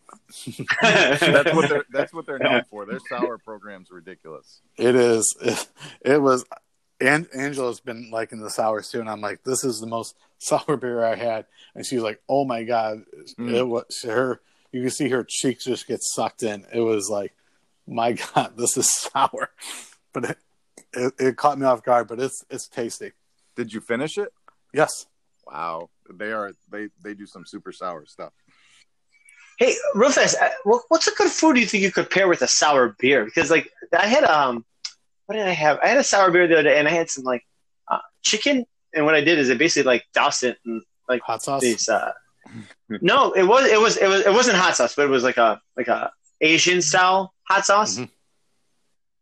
that's 0.81 1.53
what 1.55 1.69
they're 1.69 1.85
that's 1.91 2.13
what 2.13 2.25
they're 2.25 2.39
known 2.39 2.63
for. 2.69 2.85
Their 2.85 2.99
sour 3.09 3.37
program's 3.37 3.91
ridiculous. 3.91 4.61
It 4.77 4.95
is. 4.95 5.35
It, 5.41 5.67
it 6.01 6.21
was. 6.21 6.45
And 7.01 7.27
Angela's 7.35 7.81
been 7.81 8.09
liking 8.09 8.39
the 8.39 8.49
sours 8.49 8.87
too, 8.89 9.01
and 9.01 9.09
I'm 9.09 9.19
like, 9.19 9.43
this 9.43 9.65
is 9.65 9.79
the 9.81 9.87
most 9.87 10.15
sour 10.39 10.77
beer 10.77 11.03
I 11.03 11.15
had, 11.15 11.45
and 11.75 11.85
she's 11.85 12.01
like, 12.01 12.21
oh 12.29 12.45
my 12.45 12.63
god, 12.63 13.03
Mm. 13.37 13.53
it 13.53 13.63
was 13.67 13.83
her. 14.03 14.39
You 14.71 14.81
can 14.81 14.91
see 14.91 15.09
her 15.09 15.25
cheeks 15.27 15.65
just 15.65 15.87
get 15.87 15.99
sucked 16.01 16.41
in. 16.43 16.65
It 16.73 16.79
was 16.81 17.09
like, 17.09 17.33
my 17.87 18.13
god, 18.13 18.53
this 18.57 18.77
is 18.77 18.93
sour, 18.93 19.49
but 20.13 20.23
it, 20.25 20.37
it, 20.95 21.13
it 21.19 21.38
caught 21.38 21.57
me 21.59 21.65
off 21.65 21.84
guard. 21.84 22.07
But 22.07 22.19
it's 22.19 22.45
it's 22.49 22.67
tasty. 22.67 23.11
Did 23.55 23.73
you 23.73 23.81
finish 23.81 24.17
it? 24.17 24.30
Yes. 24.73 25.07
Wow, 25.45 25.89
they 26.11 26.31
are 26.31 26.51
they 26.69 26.89
they 27.03 27.13
do 27.13 27.26
some 27.26 27.45
super 27.45 27.72
sour 27.72 28.05
stuff. 28.05 28.34
Hey, 29.57 29.73
real 29.93 30.09
fast, 30.11 30.35
uh, 30.41 30.49
what- 30.65 30.84
what's 30.89 31.07
a 31.07 31.11
good 31.15 31.31
food 31.31 31.57
you 31.57 31.65
think 31.65 31.81
you 31.84 31.91
could 31.91 32.09
pair 32.09 32.27
with 32.27 32.41
a 32.41 32.47
sour 32.47 32.95
beer? 32.99 33.23
Because 33.23 33.49
like 33.49 33.69
I 33.97 34.07
had 34.07 34.23
um, 34.26 34.65
what 35.27 35.35
did 35.35 35.47
I 35.47 35.51
have? 35.51 35.80
I 35.81 35.88
had 35.88 35.97
a 35.97 36.03
sour 36.03 36.30
beer 36.31 36.47
the 36.47 36.55
other 36.55 36.63
day, 36.63 36.77
and 36.80 36.88
I 36.88 36.91
had 36.91 37.09
some 37.09 37.23
like 37.23 37.45
uh, 37.89 37.99
chicken. 38.23 38.65
And 38.93 39.05
what 39.05 39.15
I 39.15 39.22
did 39.22 39.39
is 39.39 39.49
I 39.49 39.53
basically 39.55 39.88
like 39.88 40.03
doused 40.13 40.43
it 40.43 40.57
in 40.65 40.81
like 41.07 41.22
Hot 41.22 41.41
sauce. 41.43 41.61
these. 41.61 41.88
Uh, 41.88 42.11
no, 42.89 43.31
it 43.31 43.43
was 43.43 43.65
it 43.69 43.80
was 43.80 43.97
it 43.97 44.07
was 44.07 44.26
it 44.26 44.31
wasn't 44.34 44.57
hot 44.57 44.76
sauce, 44.76 44.95
but 44.95 45.05
it 45.05 45.09
was 45.09 45.23
like 45.23 45.38
a 45.38 45.61
like 45.77 45.88
a 45.88 46.11
Asian 46.41 46.81
style 46.81 47.34
hot 47.43 47.65
sauce, 47.65 47.97
Mhm. 47.97 48.09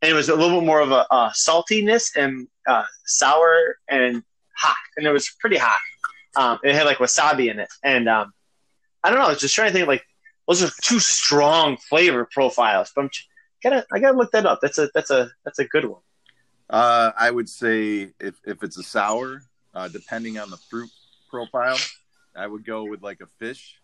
And 0.04 0.12
it 0.12 0.16
was 0.16 0.28
a 0.28 0.36
little 0.36 0.60
bit 0.60 0.68
more 0.68 0.82
of 0.82 0.92
a, 0.92 1.08
uh 1.12 1.32
saltiness 1.32 2.10
and 2.18 2.48
uh, 2.68 2.84
sour 3.06 3.78
and 3.88 4.22
hot, 4.56 4.76
and 4.98 5.08
it 5.08 5.12
was 5.12 5.30
pretty 5.40 5.56
hot. 5.56 5.80
Um, 6.36 6.60
it 6.62 6.76
had 6.76 6.86
like 6.86 6.98
wasabi 6.98 7.50
in 7.50 7.60
it, 7.60 7.70
and 7.84 8.10
um, 8.10 8.34
I 9.02 9.10
don't 9.10 9.20
know. 9.20 9.26
I 9.26 9.30
was 9.30 9.40
just 9.40 9.56
trying 9.56 9.70
to 9.70 9.74
think 9.74 9.88
like 9.88 10.04
those 10.46 10.62
are 10.62 10.70
two 10.82 11.00
strong 11.00 11.78
flavor 11.78 12.28
profiles, 12.30 12.92
but 12.94 13.04
I'm 13.04 13.10
gotta 13.64 13.86
I 13.94 14.00
gotta 14.00 14.18
look 14.18 14.32
that 14.34 14.46
up. 14.46 14.60
That's 14.62 14.78
a 14.78 14.90
that's 14.94 15.10
a 15.10 15.32
that's 15.46 15.60
a 15.60 15.66
good 15.66 15.86
one. 15.86 16.02
Uh, 16.70 17.12
I 17.18 17.32
would 17.32 17.48
say 17.48 18.12
if 18.20 18.36
if 18.46 18.62
it's 18.62 18.78
a 18.78 18.84
sour, 18.84 19.44
uh, 19.74 19.88
depending 19.88 20.38
on 20.38 20.50
the 20.50 20.58
fruit 20.70 20.90
profile, 21.30 21.78
I 22.36 22.46
would 22.46 22.66
go 22.66 22.84
with 22.84 23.02
like 23.02 23.22
a 23.22 23.28
fish, 23.40 23.78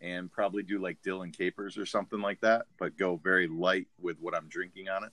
and 0.00 0.30
probably 0.32 0.64
do 0.64 0.80
like 0.80 0.98
dill 1.04 1.22
and 1.22 1.32
capers 1.32 1.78
or 1.78 1.86
something 1.86 2.20
like 2.20 2.40
that. 2.40 2.66
But 2.80 2.98
go 2.98 3.20
very 3.22 3.46
light 3.46 3.86
with 4.00 4.18
what 4.18 4.34
I'm 4.34 4.48
drinking 4.48 4.88
on 4.88 5.04
it. 5.04 5.12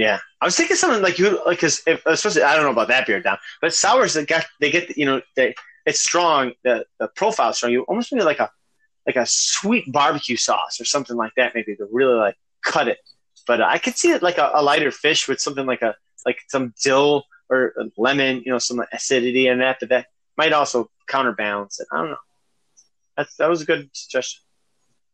Yeah, 0.00 0.18
I 0.40 0.46
was 0.46 0.56
thinking 0.56 0.76
something 0.76 1.02
like 1.02 1.18
you, 1.18 1.44
like 1.44 1.58
because 1.58 1.82
especially 2.06 2.42
I 2.42 2.56
don't 2.56 2.64
know 2.64 2.70
about 2.70 2.88
that 2.88 3.06
beer 3.06 3.20
down, 3.20 3.36
but 3.60 3.74
sours 3.74 4.14
that 4.14 4.26
got 4.26 4.46
they 4.58 4.70
get 4.70 4.96
you 4.96 5.04
know 5.04 5.20
they 5.36 5.54
it's 5.84 6.00
strong 6.00 6.52
the 6.64 6.86
the 6.98 7.08
profile 7.08 7.52
strong. 7.52 7.70
You 7.70 7.82
almost 7.82 8.10
need 8.10 8.22
like 8.22 8.38
a 8.38 8.50
like 9.06 9.16
a 9.16 9.26
sweet 9.26 9.92
barbecue 9.92 10.38
sauce 10.38 10.80
or 10.80 10.86
something 10.86 11.18
like 11.18 11.32
that 11.36 11.54
maybe 11.54 11.76
to 11.76 11.86
really 11.92 12.14
like 12.14 12.36
cut 12.64 12.88
it. 12.88 12.96
But 13.46 13.60
I 13.60 13.76
could 13.76 13.94
see 13.94 14.10
it 14.10 14.22
like 14.22 14.38
a, 14.38 14.50
a 14.54 14.62
lighter 14.62 14.90
fish 14.90 15.28
with 15.28 15.38
something 15.38 15.66
like 15.66 15.82
a 15.82 15.94
like 16.24 16.38
some 16.48 16.72
dill 16.82 17.24
or 17.50 17.74
lemon, 17.98 18.42
you 18.46 18.52
know, 18.52 18.58
some 18.58 18.82
acidity 18.94 19.48
in 19.48 19.58
that. 19.58 19.76
But 19.80 19.90
that 19.90 20.06
might 20.38 20.54
also 20.54 20.90
counterbalance 21.08 21.78
it. 21.78 21.88
I 21.92 21.98
don't 21.98 22.10
know. 22.12 23.26
That 23.38 23.50
was 23.50 23.60
a 23.60 23.66
good 23.66 23.90
suggestion. 23.92 24.40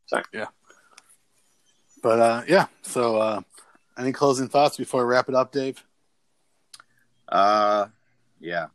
Sorry. 0.07 0.23
Yeah. 0.33 0.47
But 2.05 2.21
uh, 2.21 2.43
yeah. 2.47 2.67
So, 2.83 3.17
uh, 3.17 3.41
any 3.99 4.13
closing 4.13 4.49
thoughts 4.49 4.77
before 4.77 5.07
we 5.07 5.13
wrap 5.13 5.29
it 5.29 5.35
up, 5.35 5.53
Dave? 5.53 5.83
Uh, 7.29 7.87
yeah. 8.41 8.67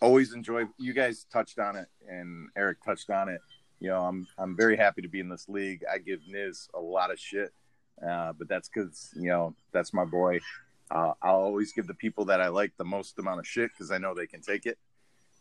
Always 0.00 0.32
enjoy. 0.32 0.64
You 0.78 0.92
guys 0.92 1.26
touched 1.32 1.58
on 1.58 1.76
it, 1.76 1.88
and 2.08 2.48
Eric 2.56 2.78
touched 2.84 3.10
on 3.10 3.28
it. 3.28 3.40
You 3.80 3.88
know, 3.88 4.04
I'm 4.04 4.26
I'm 4.38 4.56
very 4.56 4.76
happy 4.76 5.02
to 5.02 5.08
be 5.08 5.20
in 5.20 5.28
this 5.28 5.48
league. 5.48 5.84
I 5.92 5.98
give 5.98 6.20
Niz 6.28 6.68
a 6.74 6.80
lot 6.80 7.10
of 7.10 7.18
shit, 7.18 7.52
uh, 8.06 8.32
but 8.32 8.48
that's 8.48 8.68
because 8.68 9.10
you 9.16 9.28
know 9.28 9.54
that's 9.72 9.92
my 9.92 10.04
boy. 10.04 10.38
Uh, 10.90 11.12
I'll 11.20 11.36
always 11.36 11.72
give 11.72 11.86
the 11.86 11.94
people 11.94 12.26
that 12.26 12.40
I 12.40 12.48
like 12.48 12.72
the 12.76 12.84
most 12.84 13.18
amount 13.18 13.40
of 13.40 13.46
shit 13.46 13.70
because 13.72 13.90
I 13.90 13.98
know 13.98 14.14
they 14.14 14.26
can 14.26 14.40
take 14.40 14.66
it. 14.66 14.78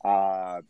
Uh, 0.03 0.61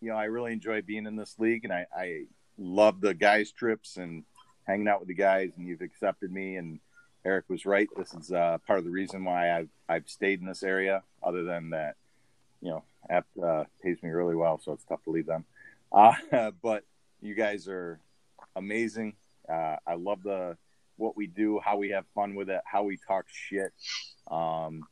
you 0.00 0.10
know, 0.10 0.16
I 0.16 0.24
really 0.24 0.52
enjoy 0.52 0.82
being 0.82 1.06
in 1.06 1.16
this 1.16 1.36
league, 1.38 1.64
and 1.64 1.72
I, 1.72 1.86
I 1.96 2.24
love 2.56 3.00
the 3.00 3.14
guys' 3.14 3.50
trips 3.50 3.96
and 3.96 4.24
hanging 4.68 4.86
out 4.86 5.00
with 5.00 5.08
the 5.08 5.14
guys. 5.14 5.50
And 5.56 5.66
you've 5.66 5.80
accepted 5.80 6.30
me, 6.30 6.56
and 6.56 6.78
Eric 7.24 7.46
was 7.48 7.66
right. 7.66 7.88
This 7.96 8.14
is 8.14 8.30
uh, 8.30 8.58
part 8.66 8.78
of 8.78 8.84
the 8.84 8.90
reason 8.90 9.24
why 9.24 9.58
I've 9.58 9.68
I've 9.88 10.08
stayed 10.08 10.40
in 10.40 10.46
this 10.46 10.62
area. 10.62 11.02
Other 11.22 11.42
than 11.42 11.70
that, 11.70 11.96
you 12.60 12.70
know, 12.70 12.84
app 13.10 13.26
uh, 13.42 13.64
pays 13.82 14.02
me 14.02 14.10
really 14.10 14.36
well, 14.36 14.60
so 14.62 14.72
it's 14.72 14.84
tough 14.84 15.02
to 15.04 15.10
leave 15.10 15.26
them. 15.26 15.44
Uh, 15.90 16.12
but 16.62 16.84
you 17.20 17.34
guys 17.34 17.66
are 17.66 17.98
amazing. 18.54 19.14
Uh, 19.48 19.76
I 19.86 19.94
love 19.94 20.22
the 20.22 20.56
what 20.96 21.16
we 21.16 21.26
do, 21.26 21.60
how 21.64 21.76
we 21.76 21.90
have 21.90 22.04
fun 22.14 22.34
with 22.34 22.50
it, 22.50 22.60
how 22.64 22.82
we 22.82 22.98
talk 23.08 23.24
shit. 23.28 23.72
Um, 24.30 24.82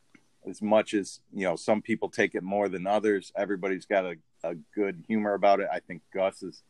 as 0.49 0.61
much 0.61 0.93
as 0.93 1.19
you 1.33 1.43
know, 1.43 1.55
some 1.55 1.81
people 1.81 2.09
take 2.09 2.33
it 2.33 2.43
more 2.43 2.69
than 2.69 2.87
others. 2.87 3.31
Everybody's 3.35 3.85
got 3.85 4.05
a, 4.05 4.15
a 4.43 4.55
good 4.73 5.03
humor 5.07 5.33
about 5.33 5.59
it. 5.59 5.67
I 5.71 5.79
think 5.79 6.01
Gus 6.13 6.41
is 6.41 6.63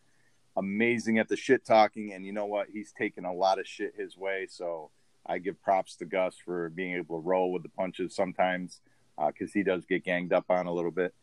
amazing 0.58 1.20
at 1.20 1.30
the 1.30 1.38
shit 1.38 1.64
talking, 1.64 2.12
and 2.14 2.26
you 2.26 2.34
know 2.34 2.46
what? 2.46 2.68
He's 2.72 2.92
taken 2.92 3.24
a 3.24 3.34
lot 3.34 3.60
of 3.60 3.68
shit 3.68 3.94
his 3.96 4.18
way. 4.18 4.48
So 4.50 4.90
I 5.26 5.38
give 5.38 5.62
props 5.62 5.96
to 5.98 6.06
Gus 6.06 6.36
for 6.44 6.70
being 6.70 6.96
able 6.96 7.22
to 7.22 7.26
roll 7.26 7.52
with 7.52 7.64
the 7.64 7.70
punches 7.70 8.16
sometimes 8.16 8.82
because 9.28 9.54
he 9.54 9.64
does 9.64 9.86
get 9.86 10.04
ganged 10.04 10.34
up 10.34 10.46
on 10.50 10.68
a 10.68 10.74
little 10.74 10.92
bit. 10.92 11.14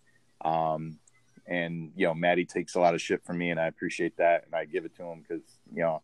Um, 0.44 0.98
and 1.46 1.92
you 1.96 2.06
know, 2.06 2.14
Maddie 2.14 2.46
takes 2.46 2.74
a 2.74 2.80
lot 2.80 2.94
of 2.94 3.02
shit 3.02 3.24
from 3.24 3.38
me, 3.38 3.50
and 3.50 3.60
I 3.60 3.66
appreciate 3.66 4.16
that, 4.16 4.44
and 4.46 4.54
I 4.54 4.64
give 4.64 4.84
it 4.84 4.96
to 4.96 5.02
him 5.02 5.24
because 5.26 5.44
you 5.72 5.82
know 5.82 6.02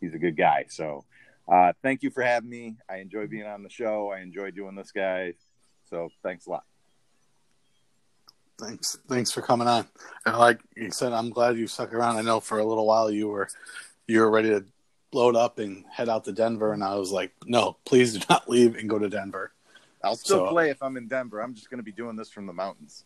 he's 0.00 0.14
a 0.14 0.18
good 0.18 0.36
guy. 0.36 0.66
So 0.68 1.04
uh, 1.50 1.72
thank 1.82 2.02
you 2.02 2.10
for 2.10 2.22
having 2.22 2.50
me. 2.50 2.76
I 2.88 2.96
enjoy 2.98 3.26
being 3.26 3.46
on 3.46 3.62
the 3.62 3.70
show. 3.70 4.12
I 4.12 4.20
enjoy 4.20 4.50
doing 4.50 4.74
this, 4.74 4.92
guy. 4.92 5.34
So 5.88 6.10
thanks 6.22 6.46
a 6.46 6.50
lot. 6.50 6.64
Thanks, 8.58 8.96
thanks 9.08 9.30
for 9.32 9.42
coming 9.42 9.68
on. 9.68 9.86
And 10.24 10.38
like 10.38 10.60
you 10.76 10.90
said, 10.90 11.12
I'm 11.12 11.30
glad 11.30 11.56
you 11.58 11.66
stuck 11.66 11.92
around. 11.92 12.16
I 12.16 12.22
know 12.22 12.40
for 12.40 12.58
a 12.58 12.64
little 12.64 12.86
while 12.86 13.10
you 13.10 13.28
were 13.28 13.48
you 14.06 14.20
were 14.20 14.30
ready 14.30 14.48
to 14.50 14.64
load 15.12 15.36
up 15.36 15.58
and 15.58 15.84
head 15.92 16.08
out 16.08 16.24
to 16.24 16.32
Denver, 16.32 16.72
and 16.72 16.82
I 16.82 16.94
was 16.94 17.10
like, 17.10 17.32
no, 17.44 17.76
please 17.84 18.14
do 18.16 18.24
not 18.30 18.48
leave 18.48 18.76
and 18.76 18.88
go 18.88 18.98
to 18.98 19.08
Denver. 19.08 19.52
I'll 20.02 20.16
still 20.16 20.46
So- 20.46 20.50
play 20.50 20.70
if 20.70 20.82
I'm 20.82 20.96
in 20.96 21.06
Denver. 21.08 21.40
I'm 21.40 21.54
just 21.54 21.68
going 21.70 21.78
to 21.78 21.84
be 21.84 21.92
doing 21.92 22.16
this 22.16 22.30
from 22.30 22.46
the 22.46 22.52
mountains. 22.52 23.04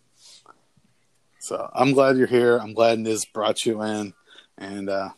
So 1.41 1.69
I'm 1.75 1.93
glad 1.95 2.17
you're 2.19 2.27
here. 2.27 2.59
I'm 2.59 2.75
glad 2.75 2.99
Niz 2.99 3.25
brought 3.33 3.65
you 3.65 3.83
in, 3.83 4.13
and 4.59 4.89
uh, 4.91 5.09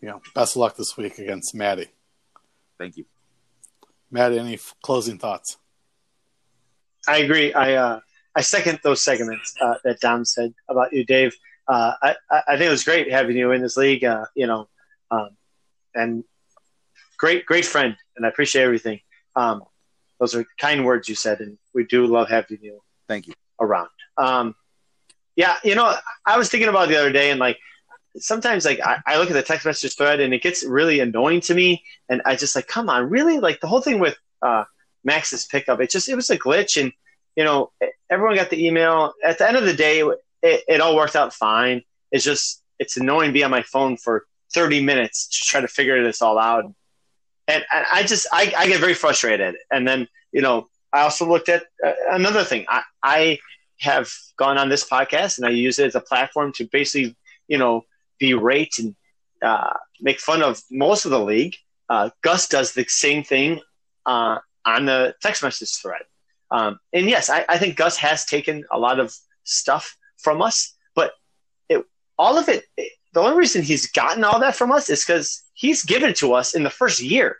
you 0.00 0.08
know, 0.08 0.20
best 0.34 0.56
of 0.56 0.60
luck 0.60 0.76
this 0.76 0.96
week 0.96 1.18
against 1.18 1.54
Maddie. 1.54 1.88
Thank 2.76 2.96
you. 2.96 3.06
Maddie, 4.10 4.38
any 4.38 4.54
f- 4.54 4.74
closing 4.82 5.18
thoughts? 5.18 5.56
I 7.06 7.18
agree. 7.18 7.52
I 7.52 7.74
uh, 7.74 8.00
I 8.38 8.40
second 8.40 8.78
those 8.84 9.02
segments 9.02 9.52
uh, 9.60 9.74
that 9.82 9.98
Dom 9.98 10.24
said 10.24 10.54
about 10.68 10.92
you, 10.92 11.04
Dave. 11.04 11.36
Uh, 11.66 11.94
I 12.00 12.14
I 12.30 12.56
think 12.56 12.68
it 12.68 12.70
was 12.70 12.84
great 12.84 13.10
having 13.10 13.36
you 13.36 13.50
in 13.50 13.60
this 13.60 13.76
league. 13.76 14.04
Uh, 14.04 14.26
you 14.36 14.46
know, 14.46 14.68
um, 15.10 15.30
and 15.92 16.22
great 17.16 17.46
great 17.46 17.66
friend, 17.66 17.96
and 18.16 18.24
I 18.24 18.28
appreciate 18.28 18.62
everything. 18.62 19.00
Um, 19.34 19.64
those 20.20 20.36
are 20.36 20.46
kind 20.56 20.84
words 20.84 21.08
you 21.08 21.16
said, 21.16 21.40
and 21.40 21.58
we 21.74 21.84
do 21.84 22.06
love 22.06 22.28
having 22.28 22.60
you. 22.62 22.80
Thank 23.08 23.26
you. 23.26 23.34
Around. 23.60 23.88
Um, 24.16 24.54
yeah, 25.34 25.56
you 25.64 25.74
know, 25.74 25.92
I 26.24 26.38
was 26.38 26.48
thinking 26.48 26.68
about 26.68 26.88
the 26.88 26.96
other 26.96 27.10
day, 27.10 27.32
and 27.32 27.40
like 27.40 27.58
sometimes 28.18 28.64
like 28.64 28.78
I, 28.80 29.00
I, 29.04 29.18
look 29.18 29.30
at 29.30 29.34
the 29.34 29.42
text 29.42 29.66
message 29.66 29.96
thread 29.96 30.20
and 30.20 30.32
it 30.32 30.42
gets 30.42 30.64
really 30.64 31.00
annoying 31.00 31.40
to 31.42 31.54
me 31.54 31.84
and 32.08 32.20
i 32.24 32.34
just 32.34 32.56
like 32.56 32.66
come 32.66 32.88
on 32.88 33.08
really 33.10 33.38
like 33.38 33.60
the 33.60 33.68
whole 33.68 33.80
thing 33.80 34.00
with 34.00 34.16
uh, 34.42 34.64
max's 35.04 35.46
pickup 35.46 35.80
it 35.80 35.90
just 35.90 36.08
it 36.08 36.16
was 36.16 36.28
a 36.30 36.36
glitch 36.36 36.80
and 36.80 36.92
you 37.38 37.44
know 37.44 37.70
everyone 38.10 38.34
got 38.34 38.50
the 38.50 38.66
email. 38.66 39.14
At 39.22 39.38
the 39.38 39.46
end 39.46 39.56
of 39.56 39.64
the 39.64 39.72
day 39.72 40.00
it, 40.42 40.64
it 40.66 40.80
all 40.80 40.96
worked 40.96 41.14
out 41.14 41.32
fine. 41.32 41.82
It's 42.10 42.24
just 42.24 42.64
it's 42.80 42.96
annoying 42.96 43.28
to 43.28 43.32
be 43.32 43.44
on 43.44 43.52
my 43.52 43.62
phone 43.62 43.96
for 43.96 44.26
30 44.54 44.82
minutes 44.82 45.28
to 45.28 45.46
try 45.46 45.60
to 45.60 45.68
figure 45.68 46.02
this 46.02 46.20
all 46.20 46.36
out. 46.36 46.64
And, 46.64 46.74
and 47.72 47.86
i 47.92 48.02
just 48.02 48.26
I, 48.32 48.52
I 48.58 48.66
get 48.66 48.80
very 48.80 48.94
frustrated. 48.94 49.54
And 49.70 49.86
then 49.86 50.08
you 50.32 50.42
know 50.42 50.68
i 50.92 51.02
also 51.02 51.28
looked 51.28 51.48
at 51.48 51.62
uh, 51.86 51.92
another 52.10 52.42
thing. 52.42 52.66
I, 52.68 52.82
I 53.04 53.38
have 53.78 54.10
gone 54.36 54.58
on 54.58 54.68
this 54.68 54.84
podcast 54.88 55.38
and 55.38 55.46
i 55.46 55.50
use 55.50 55.78
it 55.78 55.86
as 55.86 55.94
a 55.94 56.00
platform 56.00 56.52
to 56.54 56.64
basically 56.64 57.14
you 57.46 57.58
know 57.58 57.84
berate 58.18 58.80
and 58.80 58.96
uh, 59.42 59.74
make 60.00 60.18
fun 60.18 60.42
of 60.42 60.60
most 60.72 61.04
of 61.04 61.12
the 61.12 61.20
league. 61.20 61.54
Uh, 61.88 62.10
Gus 62.22 62.48
does 62.48 62.72
the 62.72 62.84
same 62.88 63.22
thing 63.22 63.60
uh, 64.06 64.38
on 64.66 64.86
the 64.86 65.14
text 65.22 65.44
message 65.44 65.76
thread. 65.76 66.02
Um, 66.50 66.78
and 66.92 67.08
yes, 67.08 67.30
I, 67.30 67.44
I, 67.48 67.58
think 67.58 67.76
Gus 67.76 67.96
has 67.98 68.24
taken 68.24 68.64
a 68.70 68.78
lot 68.78 69.00
of 69.00 69.14
stuff 69.44 69.96
from 70.16 70.40
us, 70.40 70.74
but 70.94 71.12
it, 71.68 71.84
all 72.18 72.38
of 72.38 72.48
it, 72.48 72.64
it, 72.76 72.92
the 73.12 73.20
only 73.20 73.36
reason 73.36 73.62
he's 73.62 73.90
gotten 73.90 74.24
all 74.24 74.40
that 74.40 74.56
from 74.56 74.72
us 74.72 74.88
is 74.88 75.04
because 75.04 75.42
he's 75.52 75.82
given 75.82 76.14
to 76.14 76.32
us 76.32 76.54
in 76.54 76.62
the 76.62 76.70
first 76.70 77.02
year. 77.02 77.36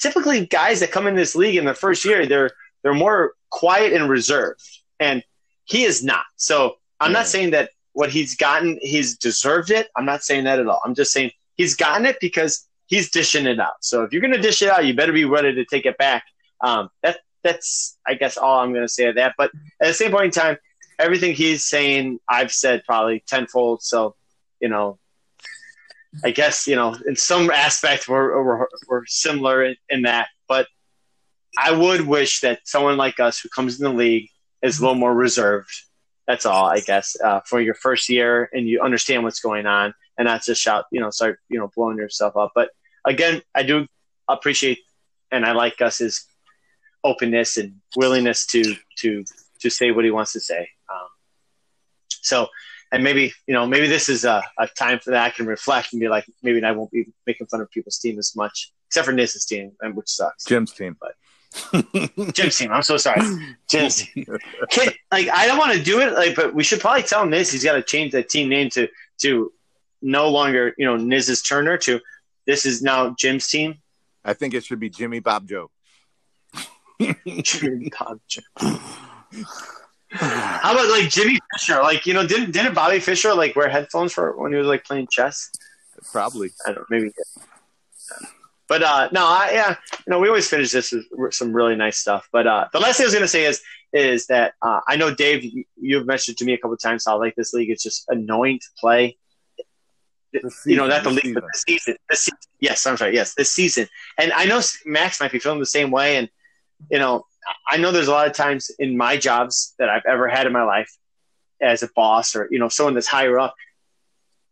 Typically, 0.00 0.46
guys 0.46 0.80
that 0.80 0.90
come 0.90 1.06
in 1.06 1.14
this 1.14 1.36
league 1.36 1.56
in 1.56 1.64
the 1.64 1.74
first 1.74 2.04
year, 2.04 2.26
they're 2.26 2.50
they're 2.82 2.94
more 2.94 3.32
quiet 3.50 3.92
and 3.92 4.08
reserved, 4.08 4.62
and 4.98 5.22
he 5.64 5.84
is 5.84 6.02
not. 6.02 6.24
So 6.36 6.76
I'm 7.00 7.12
not 7.12 7.26
saying 7.26 7.50
that 7.50 7.70
what 7.92 8.10
he's 8.10 8.36
gotten, 8.36 8.78
he's 8.82 9.16
deserved 9.16 9.70
it. 9.70 9.88
I'm 9.96 10.04
not 10.04 10.22
saying 10.22 10.44
that 10.44 10.58
at 10.58 10.66
all. 10.66 10.80
I'm 10.84 10.94
just 10.94 11.12
saying 11.12 11.30
he's 11.54 11.74
gotten 11.74 12.06
it 12.06 12.18
because 12.20 12.68
he's 12.86 13.10
dishing 13.10 13.46
it 13.46 13.60
out. 13.60 13.74
So 13.80 14.02
if 14.02 14.12
you're 14.12 14.20
going 14.20 14.34
to 14.34 14.40
dish 14.40 14.62
it 14.62 14.70
out, 14.70 14.86
you 14.86 14.94
better 14.94 15.12
be 15.12 15.24
ready 15.24 15.54
to 15.54 15.64
take 15.64 15.86
it 15.86 15.98
back. 15.98 16.24
Um, 16.60 16.90
that 17.02 17.18
that's 17.42 17.98
I 18.06 18.14
guess 18.14 18.36
all 18.36 18.60
I'm 18.60 18.72
going 18.72 18.84
to 18.84 18.92
say 18.92 19.06
of 19.06 19.16
that. 19.16 19.34
But 19.38 19.50
at 19.80 19.88
the 19.88 19.94
same 19.94 20.10
point 20.10 20.26
in 20.26 20.30
time, 20.30 20.56
everything 20.98 21.34
he's 21.34 21.64
saying, 21.64 22.20
I've 22.28 22.52
said 22.52 22.82
probably 22.84 23.22
tenfold. 23.26 23.82
So 23.82 24.14
you 24.60 24.68
know, 24.68 24.98
I 26.24 26.30
guess 26.30 26.66
you 26.66 26.76
know 26.76 26.96
in 27.06 27.16
some 27.16 27.50
aspect 27.50 28.08
we're 28.08 28.42
we're, 28.42 28.66
we're 28.88 29.06
similar 29.06 29.64
in, 29.64 29.76
in 29.88 30.02
that. 30.02 30.28
But 30.48 30.66
I 31.56 31.72
would 31.72 32.02
wish 32.02 32.40
that 32.40 32.60
someone 32.64 32.96
like 32.96 33.20
us 33.20 33.40
who 33.40 33.48
comes 33.48 33.80
in 33.80 33.84
the 33.84 33.96
league 33.96 34.28
is 34.62 34.78
a 34.78 34.82
little 34.82 34.96
more 34.96 35.14
reserved 35.14 35.72
that's 36.28 36.44
all, 36.44 36.66
I 36.66 36.80
guess, 36.80 37.16
uh, 37.24 37.40
for 37.46 37.58
your 37.58 37.72
first 37.72 38.10
year, 38.10 38.50
and 38.52 38.68
you 38.68 38.82
understand 38.82 39.24
what's 39.24 39.40
going 39.40 39.64
on, 39.64 39.94
and 40.18 40.26
not 40.26 40.44
just 40.44 40.60
shout, 40.60 40.84
you 40.92 41.00
know, 41.00 41.08
start, 41.08 41.40
you 41.48 41.58
know, 41.58 41.70
blowing 41.74 41.96
yourself 41.96 42.36
up. 42.36 42.52
But 42.54 42.68
again, 43.06 43.40
I 43.54 43.62
do 43.62 43.86
appreciate, 44.28 44.80
and 45.32 45.46
I 45.46 45.52
like 45.52 45.78
Gus's 45.78 46.26
openness 47.04 47.56
and 47.56 47.76
willingness 47.96 48.46
to 48.46 48.74
to 48.98 49.24
to 49.60 49.70
say 49.70 49.90
what 49.90 50.04
he 50.04 50.10
wants 50.10 50.32
to 50.32 50.40
say. 50.40 50.68
Um, 50.88 51.08
so, 52.08 52.48
and 52.92 53.02
maybe 53.02 53.32
you 53.46 53.54
know, 53.54 53.66
maybe 53.66 53.86
this 53.86 54.08
is 54.08 54.24
a, 54.24 54.42
a, 54.58 54.66
time 54.68 54.98
for 54.98 55.10
that 55.10 55.24
I 55.24 55.30
can 55.30 55.46
reflect 55.46 55.92
and 55.92 56.00
be 56.00 56.08
like, 56.08 56.26
maybe 56.42 56.62
I 56.62 56.72
won't 56.72 56.90
be 56.90 57.06
making 57.26 57.46
fun 57.46 57.60
of 57.60 57.70
people's 57.70 57.98
team 57.98 58.18
as 58.18 58.34
much, 58.36 58.72
except 58.88 59.06
for 59.06 59.12
Niz's 59.12 59.44
team, 59.44 59.72
which 59.94 60.08
sucks. 60.08 60.44
Jim's 60.44 60.72
team, 60.72 60.96
but 61.00 61.14
Jim's 62.34 62.56
team. 62.56 62.72
I'm 62.72 62.82
so 62.82 62.96
sorry. 62.96 63.22
Jim's 63.70 64.02
team. 64.02 64.26
Kid, 64.70 64.94
like 65.10 65.28
I 65.28 65.46
don't 65.46 65.58
want 65.58 65.72
to 65.72 65.82
do 65.82 66.00
it, 66.00 66.12
like, 66.12 66.34
but 66.34 66.54
we 66.54 66.62
should 66.62 66.80
probably 66.80 67.02
tell 67.02 67.28
this. 67.28 67.52
He's 67.52 67.64
got 67.64 67.74
to 67.74 67.82
change 67.82 68.12
that 68.12 68.28
team 68.28 68.48
name 68.48 68.70
to 68.70 68.88
to 69.22 69.52
no 70.00 70.28
longer, 70.28 70.74
you 70.78 70.86
know, 70.86 70.96
Niz's 70.96 71.42
Turner 71.42 71.76
to 71.78 72.00
this 72.46 72.64
is 72.64 72.82
now 72.82 73.14
Jim's 73.18 73.48
team. 73.48 73.76
I 74.24 74.32
think 74.34 74.54
it 74.54 74.64
should 74.64 74.80
be 74.80 74.90
Jimmy 74.90 75.20
Bob 75.20 75.48
Joe. 75.48 75.70
How 80.10 80.72
about 80.72 80.90
like 80.90 81.08
Jimmy 81.10 81.38
Fisher? 81.52 81.82
Like 81.82 82.06
you 82.06 82.14
know, 82.14 82.26
didn't 82.26 82.52
didn't 82.52 82.74
Bobby 82.74 82.98
Fischer 82.98 83.34
like 83.34 83.54
wear 83.56 83.68
headphones 83.68 84.12
for 84.12 84.36
when 84.36 84.52
he 84.52 84.58
was 84.58 84.66
like 84.66 84.84
playing 84.84 85.08
chess? 85.10 85.50
Probably. 86.12 86.50
I 86.66 86.72
don't 86.72 86.78
know. 86.78 86.84
Maybe. 86.90 87.12
But 88.68 88.82
uh, 88.82 89.08
no, 89.12 89.24
I, 89.24 89.50
yeah, 89.52 89.76
you 89.90 90.10
know, 90.10 90.18
we 90.18 90.28
always 90.28 90.48
finish 90.48 90.72
this 90.72 90.94
with 91.12 91.34
some 91.34 91.52
really 91.52 91.74
nice 91.74 91.98
stuff. 91.98 92.28
But 92.32 92.46
uh, 92.46 92.68
the 92.72 92.78
last 92.78 92.98
thing 92.98 93.04
I 93.04 93.06
was 93.06 93.14
going 93.14 93.22
to 93.22 93.28
say 93.28 93.44
is 93.46 93.62
is 93.92 94.26
that 94.26 94.52
uh, 94.60 94.80
I 94.86 94.96
know 94.96 95.14
Dave, 95.14 95.42
you, 95.44 95.64
you've 95.76 96.06
mentioned 96.06 96.36
to 96.38 96.44
me 96.44 96.52
a 96.52 96.58
couple 96.58 96.76
times 96.76 97.04
how 97.06 97.18
like 97.18 97.34
this 97.36 97.54
league 97.54 97.70
is 97.70 97.82
just 97.82 98.04
annoying 98.08 98.58
to 98.58 98.66
play. 98.78 99.16
Season, 100.34 100.50
you 100.66 100.76
know, 100.76 100.86
not 100.86 101.04
the, 101.04 101.08
the 101.08 101.14
league, 101.14 101.24
season. 101.24 101.34
but 101.34 101.44
the 101.44 101.58
season. 101.58 101.96
The 102.10 102.16
season. 102.16 102.38
Yes, 102.60 102.86
I'm 102.86 102.96
sorry. 102.98 103.14
Yes, 103.14 103.34
this 103.34 103.50
season. 103.50 103.88
And 104.18 104.30
I 104.32 104.44
know 104.44 104.60
Max 104.84 105.20
might 105.20 105.32
be 105.32 105.38
feeling 105.38 105.58
the 105.58 105.66
same 105.66 105.90
way. 105.90 106.16
And 106.16 106.28
you 106.90 106.98
know, 106.98 107.24
I 107.66 107.76
know 107.76 107.92
there's 107.92 108.08
a 108.08 108.12
lot 108.12 108.26
of 108.26 108.34
times 108.34 108.70
in 108.78 108.96
my 108.96 109.16
jobs 109.16 109.74
that 109.78 109.88
I've 109.88 110.04
ever 110.06 110.28
had 110.28 110.46
in 110.46 110.52
my 110.52 110.62
life 110.62 110.90
as 111.60 111.82
a 111.82 111.88
boss 111.94 112.36
or 112.36 112.48
you 112.50 112.58
know 112.58 112.68
someone 112.68 112.94
that's 112.94 113.06
higher 113.06 113.38
up. 113.38 113.54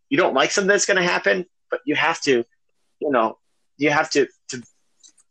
You 0.08 0.16
don't 0.16 0.34
like 0.34 0.50
something 0.50 0.68
that's 0.68 0.86
going 0.86 0.98
to 0.98 1.02
happen, 1.02 1.46
but 1.70 1.80
you 1.84 1.96
have 1.96 2.20
to, 2.22 2.44
you 3.00 3.10
know, 3.10 3.38
you 3.76 3.90
have 3.90 4.08
to, 4.10 4.28
to 4.48 4.62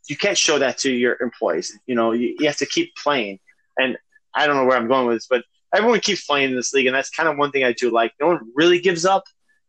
you 0.07 0.17
can't 0.17 0.37
show 0.37 0.59
that 0.59 0.77
to 0.79 0.91
your 0.91 1.17
employees. 1.21 1.77
You 1.87 1.95
know, 1.95 2.11
you, 2.11 2.35
you 2.39 2.47
have 2.47 2.57
to 2.57 2.65
keep 2.65 2.93
playing. 2.95 3.39
And 3.77 3.97
I 4.33 4.47
don't 4.47 4.57
know 4.57 4.65
where 4.65 4.77
I'm 4.77 4.87
going 4.87 5.07
with 5.07 5.17
this, 5.17 5.27
but 5.27 5.43
everyone 5.73 5.99
keeps 5.99 6.25
playing 6.25 6.51
in 6.51 6.55
this 6.55 6.73
league, 6.73 6.87
and 6.87 6.95
that's 6.95 7.09
kind 7.09 7.29
of 7.29 7.37
one 7.37 7.51
thing 7.51 7.63
I 7.63 7.73
do 7.73 7.91
like. 7.91 8.13
No 8.19 8.27
one 8.27 8.51
really 8.53 8.79
gives 8.79 9.05
up. 9.05 9.23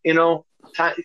You 0.05 0.15
know, 0.15 0.44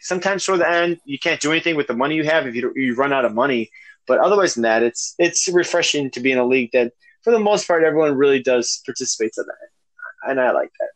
sometimes 0.02 0.45
toward 0.45 0.60
the 0.60 0.69
end, 0.69 0.99
you 1.06 1.18
can't 1.18 1.41
do 1.41 1.52
anything 1.52 1.76
with 1.76 1.88
the 1.88 1.95
money 1.95 2.15
you 2.15 2.23
have 2.23 2.48
if 2.48 2.56
you 2.56 2.72
you 2.76 2.95
run 2.95 3.14
out 3.14 3.26
of 3.26 3.34
money. 3.34 3.69
But 4.07 4.19
otherwise 4.19 4.56
than 4.56 4.64
that, 4.64 4.84
it's 4.84 5.15
it's 5.19 5.48
refreshing 5.48 6.11
to 6.11 6.19
be 6.19 6.32
in 6.32 6.38
a 6.38 6.45
league 6.45 6.72
that, 6.73 6.94
for 7.23 7.32
the 7.32 7.40
most 7.40 7.68
part, 7.68 7.84
everyone 7.84 8.15
really 8.15 8.41
does 8.41 8.82
participate 8.86 9.34
in 9.38 9.45
that, 9.45 10.30
and 10.30 10.40
I 10.40 10.52
like 10.52 10.72
that. 10.80 10.90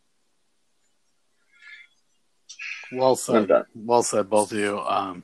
Well 2.91 3.15
said. 3.15 3.49
Well 3.73 4.03
said, 4.03 4.30
both 4.30 4.52
of 4.52 4.57
you. 4.57 4.80
Um, 4.80 5.23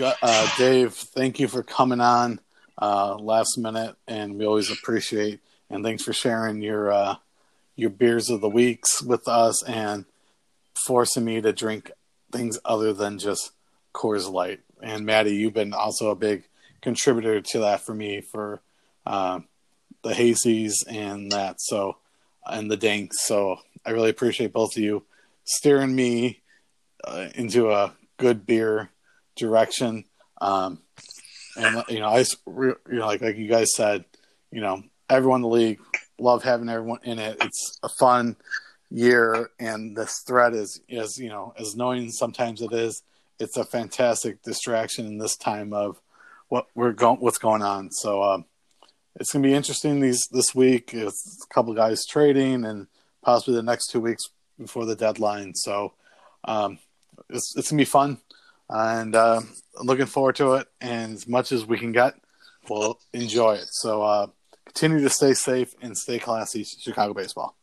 uh, 0.00 0.48
Dave, 0.56 0.92
thank 0.92 1.40
you 1.40 1.48
for 1.48 1.62
coming 1.62 2.00
on 2.00 2.40
uh, 2.80 3.16
last 3.16 3.58
minute, 3.58 3.96
and 4.06 4.36
we 4.36 4.46
always 4.46 4.70
appreciate. 4.70 5.40
And 5.70 5.84
thanks 5.84 6.02
for 6.02 6.12
sharing 6.12 6.62
your 6.62 6.90
uh, 6.90 7.16
your 7.76 7.90
beers 7.90 8.30
of 8.30 8.40
the 8.40 8.48
weeks 8.48 9.02
with 9.02 9.28
us 9.28 9.62
and 9.64 10.04
forcing 10.86 11.24
me 11.24 11.40
to 11.40 11.52
drink 11.52 11.90
things 12.32 12.58
other 12.64 12.92
than 12.92 13.18
just 13.18 13.52
Coors 13.94 14.30
Light. 14.30 14.60
And 14.82 15.04
Maddie, 15.04 15.34
you've 15.34 15.54
been 15.54 15.72
also 15.72 16.10
a 16.10 16.16
big 16.16 16.44
contributor 16.82 17.40
to 17.40 17.60
that 17.60 17.84
for 17.84 17.94
me 17.94 18.20
for 18.20 18.60
uh, 19.06 19.40
the 20.02 20.14
Hazy's 20.14 20.84
and 20.88 21.32
that. 21.32 21.60
So 21.60 21.96
and 22.46 22.70
the 22.70 22.76
Danks. 22.76 23.26
So 23.26 23.58
I 23.84 23.90
really 23.90 24.10
appreciate 24.10 24.52
both 24.52 24.76
of 24.76 24.82
you 24.82 25.04
steering 25.44 25.94
me 25.94 26.42
uh, 27.04 27.28
into 27.34 27.70
a 27.70 27.92
good 28.16 28.46
beer 28.46 28.90
direction. 29.36 30.04
Um, 30.40 30.80
and 31.56 31.84
you 31.88 32.00
know, 32.00 32.08
I 32.08 32.24
you 32.46 32.76
know, 32.88 33.06
like 33.06 33.20
like 33.20 33.36
you 33.36 33.48
guys 33.48 33.74
said, 33.74 34.04
you 34.50 34.60
know, 34.60 34.82
everyone 35.10 35.38
in 35.38 35.42
the 35.42 35.48
league 35.48 35.80
love 36.18 36.42
having 36.42 36.68
everyone 36.68 37.00
in 37.04 37.18
it. 37.18 37.38
It's 37.40 37.78
a 37.82 37.88
fun 37.88 38.36
year, 38.90 39.50
and 39.58 39.96
this 39.96 40.22
threat 40.26 40.54
is 40.54 40.80
is 40.88 41.18
you 41.18 41.28
know 41.28 41.54
as 41.58 41.74
annoying 41.74 42.10
sometimes 42.10 42.62
it 42.62 42.72
is. 42.72 43.02
It's 43.40 43.56
a 43.56 43.64
fantastic 43.64 44.42
distraction 44.42 45.06
in 45.06 45.18
this 45.18 45.36
time 45.36 45.72
of 45.72 46.00
what 46.48 46.66
we're 46.74 46.92
going 46.92 47.18
what's 47.20 47.38
going 47.38 47.62
on. 47.62 47.90
So 47.90 48.22
um, 48.22 48.44
it's 49.16 49.32
gonna 49.32 49.42
be 49.42 49.54
interesting 49.54 50.00
these 50.00 50.28
this 50.30 50.54
week. 50.54 50.94
It's 50.94 51.44
a 51.44 51.54
couple 51.54 51.74
guys 51.74 52.06
trading, 52.06 52.64
and 52.64 52.86
possibly 53.22 53.54
the 53.54 53.62
next 53.62 53.88
two 53.88 54.00
weeks 54.00 54.24
before 54.58 54.84
the 54.84 54.96
deadline. 54.96 55.54
So 55.54 55.94
um, 56.44 56.78
it's 57.28 57.54
it's 57.56 57.70
gonna 57.70 57.80
be 57.80 57.84
fun 57.84 58.18
and 58.70 59.14
uh, 59.14 59.40
looking 59.82 60.06
forward 60.06 60.36
to 60.36 60.54
it. 60.54 60.68
And 60.80 61.14
as 61.14 61.26
much 61.26 61.52
as 61.52 61.66
we 61.66 61.78
can 61.78 61.92
get, 61.92 62.14
we'll 62.68 62.98
enjoy 63.12 63.54
it. 63.54 63.68
So 63.70 64.02
uh, 64.02 64.26
continue 64.66 65.00
to 65.00 65.10
stay 65.10 65.34
safe 65.34 65.74
and 65.80 65.96
stay 65.96 66.18
classy, 66.18 66.64
Chicago 66.64 67.14
baseball. 67.14 67.57